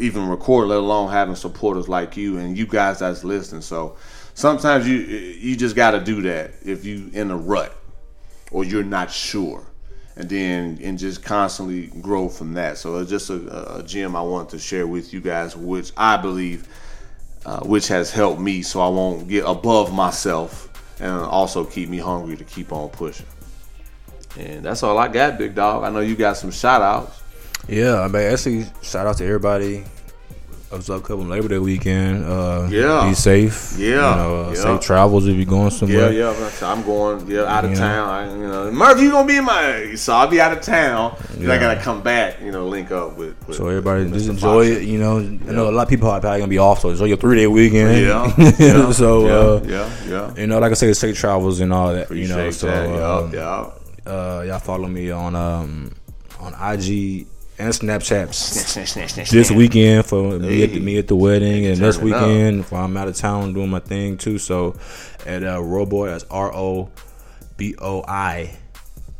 even 0.00 0.28
record, 0.28 0.68
let 0.68 0.78
alone 0.78 1.10
having 1.10 1.34
supporters 1.34 1.88
like 1.88 2.16
you 2.16 2.38
and 2.38 2.56
you 2.56 2.66
guys 2.66 3.00
that's 3.00 3.24
listening. 3.24 3.62
So 3.62 3.96
sometimes 4.34 4.88
you 4.88 4.96
you 4.96 5.56
just 5.56 5.76
got 5.76 5.92
to 5.92 6.00
do 6.00 6.22
that 6.22 6.52
if 6.64 6.84
you 6.84 7.10
in 7.12 7.30
a 7.30 7.36
rut 7.36 7.74
or 8.50 8.64
you're 8.64 8.84
not 8.84 9.10
sure, 9.10 9.66
and 10.16 10.28
then 10.28 10.78
and 10.82 10.98
just 10.98 11.22
constantly 11.22 11.88
grow 12.00 12.28
from 12.28 12.54
that. 12.54 12.78
So 12.78 12.98
it's 12.98 13.10
just 13.10 13.30
a, 13.30 13.78
a 13.78 13.82
gem 13.82 14.14
I 14.14 14.22
wanted 14.22 14.50
to 14.50 14.58
share 14.58 14.86
with 14.86 15.12
you 15.12 15.20
guys, 15.20 15.56
which 15.56 15.92
I 15.96 16.16
believe, 16.16 16.68
uh, 17.44 17.60
which 17.60 17.88
has 17.88 18.10
helped 18.10 18.40
me, 18.40 18.62
so 18.62 18.80
I 18.80 18.88
won't 18.88 19.28
get 19.28 19.44
above 19.46 19.92
myself, 19.92 20.67
and 21.00 21.12
also 21.12 21.64
keep 21.64 21.88
me 21.88 21.98
hungry 21.98 22.36
to 22.36 22.44
keep 22.44 22.72
on 22.72 22.88
pushing. 22.90 23.26
And 24.38 24.64
that's 24.64 24.82
all 24.82 24.98
I 24.98 25.08
got, 25.08 25.38
big 25.38 25.54
dog. 25.54 25.84
I 25.84 25.90
know 25.90 26.00
you 26.00 26.16
got 26.16 26.36
some 26.36 26.50
shout 26.50 26.82
outs. 26.82 27.22
Yeah, 27.66 28.00
I 28.00 28.08
mean, 28.08 28.22
actually, 28.22 28.66
shout 28.82 29.06
out 29.06 29.18
to 29.18 29.24
everybody. 29.24 29.84
I 30.70 30.76
was 30.76 30.90
up 30.90 31.02
couple 31.02 31.24
Labor 31.24 31.48
Day 31.48 31.56
weekend. 31.58 32.26
Uh, 32.26 32.66
Yeah. 32.70 33.06
be 33.08 33.14
safe. 33.14 33.72
Yeah. 33.78 33.86
you 33.88 33.94
know, 33.94 34.44
uh, 34.44 34.48
Yeah. 34.54 34.54
safe 34.62 34.80
travels 34.82 35.26
if 35.26 35.34
you're 35.34 35.46
going 35.46 35.70
somewhere. 35.70 36.12
yeah, 36.12 36.26
that's- 36.32 36.62
I'm 36.62 36.82
going 36.82 37.24
yeah 37.26 37.44
out 37.44 37.64
of 37.64 37.70
Yeah. 37.70 37.78
town. 37.78 38.08
I, 38.10 38.30
you 38.36 38.46
know, 38.46 38.70
Murphy, 38.70 39.04
you 39.04 39.10
gonna 39.10 39.26
be 39.26 39.38
in 39.38 39.44
my 39.46 39.94
so 39.94 40.12
I'll 40.12 40.26
be 40.26 40.42
out 40.42 40.52
of 40.52 40.60
town. 40.60 41.12
'cause 41.12 41.48
I 41.48 41.56
gotta 41.56 41.80
come 41.80 42.02
back. 42.02 42.34
You 42.44 42.52
know, 42.52 42.66
link 42.68 42.92
up 42.92 43.16
with. 43.16 43.34
with 43.46 43.56
So 43.56 43.66
everybody 43.68 44.04
with 44.04 44.12
just 44.12 44.28
enjoy 44.28 44.68
Fox. 44.74 44.82
it. 44.82 44.88
You 44.88 44.98
know, 44.98 45.16
I 45.18 45.52
know 45.52 45.70
a 45.70 45.72
lot 45.72 45.84
of 45.84 45.88
people 45.88 46.10
are 46.10 46.20
probably 46.20 46.40
gonna 46.40 46.50
be 46.50 46.58
off, 46.58 46.80
so 46.82 46.90
enjoy 46.90 47.06
your 47.06 47.16
three 47.16 47.36
day 47.36 47.46
weekend. 47.46 48.02
Yeah, 48.06 48.30
yeah, 48.58 48.90
so 48.92 49.24
yeah, 49.26 49.32
uh, 49.32 49.60
yeah, 49.66 49.86
yeah. 50.10 50.30
you 50.36 50.46
know, 50.48 50.58
like 50.58 50.72
I 50.72 50.74
say, 50.74 50.92
safe 50.92 51.16
travels 51.16 51.60
and 51.60 51.72
all 51.72 51.94
that. 51.94 52.04
Appreciate 52.04 52.28
you 52.28 52.36
know, 52.36 52.50
so 52.50 52.66
that. 52.66 53.02
um, 53.02 53.30
yeah, 53.32 53.64
yeah. 54.06 54.12
uh, 54.12 54.42
y'all 54.46 54.58
follow 54.58 54.86
me 54.88 55.10
on 55.12 55.34
um 55.34 55.92
on 56.40 56.52
IG 56.74 57.26
and 57.58 57.72
Snapchat 57.74 59.30
this 59.30 59.50
weekend 59.50 60.06
for 60.06 60.38
me 60.38 60.62
at 60.62 60.70
the, 60.70 60.80
me 60.80 60.98
at 60.98 61.08
the 61.08 61.16
wedding 61.16 61.66
and 61.66 61.76
this 61.76 61.96
up. 61.96 62.02
weekend 62.02 62.60
if 62.60 62.72
I'm 62.72 62.96
out 62.96 63.08
of 63.08 63.16
town 63.16 63.52
doing 63.54 63.70
my 63.70 63.80
thing 63.80 64.16
too. 64.16 64.38
So 64.38 64.76
at 65.26 65.42
uh, 65.42 65.58
Roboy, 65.58 66.08
that's 66.10 66.24
R 66.30 66.54
O 66.54 66.90
B 67.56 67.74
O 67.80 68.04
I 68.06 68.56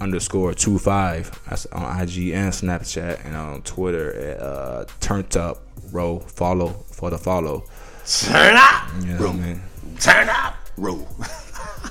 underscore 0.00 0.54
two 0.54 0.78
five. 0.78 1.30
That's 1.48 1.66
on 1.66 2.00
IG 2.00 2.28
and 2.30 2.52
Snapchat 2.52 3.24
and 3.26 3.34
on 3.36 3.62
Twitter 3.62 4.14
at 4.14 4.40
uh, 4.40 4.84
Turned 5.00 5.36
Up 5.36 5.62
Row. 5.92 6.20
Follow 6.20 6.68
for 6.92 7.10
the 7.10 7.18
follow. 7.18 7.64
Turn 8.06 8.54
up, 8.56 8.88
You 9.02 9.14
know 9.14 9.26
what 9.26 9.30
I 9.30 9.32
mean? 9.38 9.62
turn 9.98 10.28
up, 10.30 10.54
roll. 10.76 11.06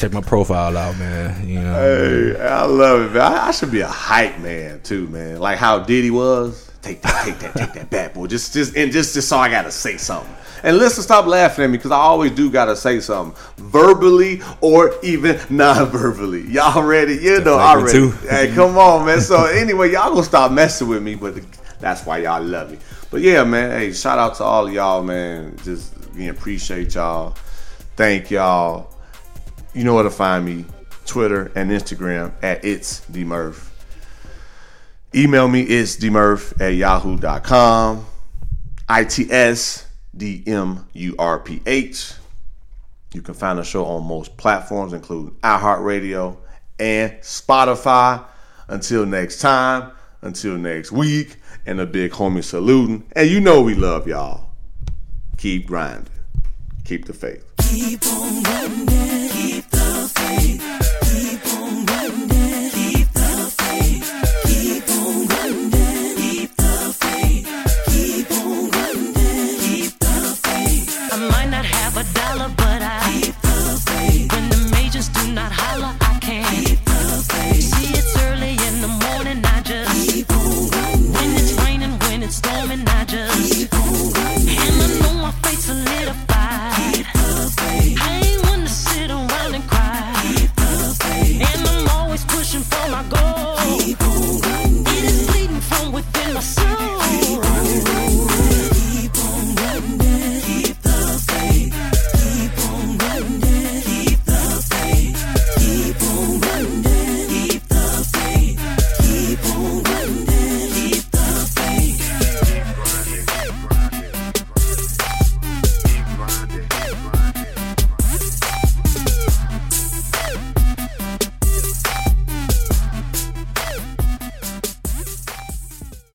Check 0.00 0.12
my 0.14 0.22
profile 0.22 0.78
out, 0.78 0.96
man. 0.96 1.46
You 1.46 1.60
know. 1.60 1.74
Hey, 1.74 2.40
I 2.40 2.64
love 2.64 3.02
it, 3.02 3.12
man. 3.12 3.20
I, 3.20 3.48
I 3.48 3.50
should 3.50 3.70
be 3.70 3.82
a 3.82 3.86
hype 3.86 4.38
man 4.38 4.80
too, 4.80 5.06
man. 5.08 5.40
Like 5.40 5.58
how 5.58 5.78
Diddy 5.80 6.10
was. 6.10 6.72
Take 6.80 7.02
that, 7.02 7.26
take 7.26 7.38
that, 7.40 7.54
take 7.54 7.72
that 7.74 7.90
bad 7.90 8.14
boy. 8.14 8.26
Just, 8.26 8.54
just, 8.54 8.74
and 8.74 8.90
just, 8.90 9.12
just 9.12 9.28
so 9.28 9.36
I 9.36 9.50
gotta 9.50 9.70
say 9.70 9.98
something. 9.98 10.34
And 10.62 10.78
listen, 10.78 11.02
stop 11.02 11.26
laughing 11.26 11.66
at 11.66 11.70
me 11.70 11.76
because 11.76 11.90
I 11.90 11.98
always 11.98 12.30
do 12.30 12.50
gotta 12.50 12.76
say 12.76 13.00
something, 13.00 13.38
verbally 13.58 14.40
or 14.62 14.94
even 15.02 15.38
non-verbally. 15.50 16.48
Y'all 16.48 16.82
ready? 16.82 17.16
You 17.16 17.42
know, 17.42 17.58
I 17.58 17.74
ready. 17.74 17.92
too. 17.92 18.10
Hey, 18.26 18.54
come 18.54 18.78
on, 18.78 19.04
man. 19.04 19.20
So 19.20 19.44
anyway, 19.44 19.92
y'all 19.92 20.08
gonna 20.08 20.22
stop 20.22 20.50
messing 20.50 20.88
with 20.88 21.02
me, 21.02 21.14
but 21.14 21.38
that's 21.78 22.06
why 22.06 22.22
y'all 22.22 22.42
love 22.42 22.70
me. 22.70 22.78
But 23.10 23.20
yeah, 23.20 23.44
man. 23.44 23.78
Hey, 23.78 23.92
shout 23.92 24.18
out 24.18 24.36
to 24.36 24.44
all 24.44 24.66
of 24.66 24.72
y'all, 24.72 25.02
man. 25.02 25.58
Just 25.62 25.94
again, 26.14 26.30
appreciate 26.30 26.94
y'all. 26.94 27.36
Thank 27.96 28.30
y'all. 28.30 28.94
You 29.72 29.84
know 29.84 29.94
where 29.94 30.04
to 30.04 30.10
find 30.10 30.44
me. 30.44 30.64
Twitter 31.06 31.50
and 31.54 31.70
Instagram 31.70 32.32
at 32.42 32.64
it's 32.64 33.00
dmurph. 33.06 33.68
Email 35.14 35.48
me 35.48 35.62
it's 35.62 35.96
dmurph 35.96 36.60
at 36.60 36.74
yahoo.com. 36.74 38.06
ITS 38.88 39.86
D-M-U-R-P-H. 40.16 42.12
You 43.12 43.22
can 43.22 43.34
find 43.34 43.58
the 43.58 43.64
show 43.64 43.84
on 43.86 44.06
most 44.06 44.36
platforms, 44.36 44.92
including 44.92 45.34
iHeartRadio 45.40 46.36
and 46.78 47.12
Spotify. 47.20 48.24
Until 48.68 49.04
next 49.04 49.40
time, 49.40 49.90
until 50.22 50.56
next 50.56 50.92
week, 50.92 51.36
and 51.66 51.80
a 51.80 51.86
big 51.86 52.12
homie 52.12 52.44
saluting. 52.44 53.04
And 53.12 53.28
you 53.28 53.40
know 53.40 53.62
we 53.62 53.74
love 53.74 54.06
y'all. 54.06 54.50
Keep 55.38 55.66
grinding. 55.66 56.12
Keep 56.84 57.06
the 57.06 57.12
faith. 57.12 57.49
Keep 57.70 58.04
on 58.06 58.42
running, 58.42 59.28
keep 59.28 59.70
the 59.70 60.10
faith. 60.12 60.79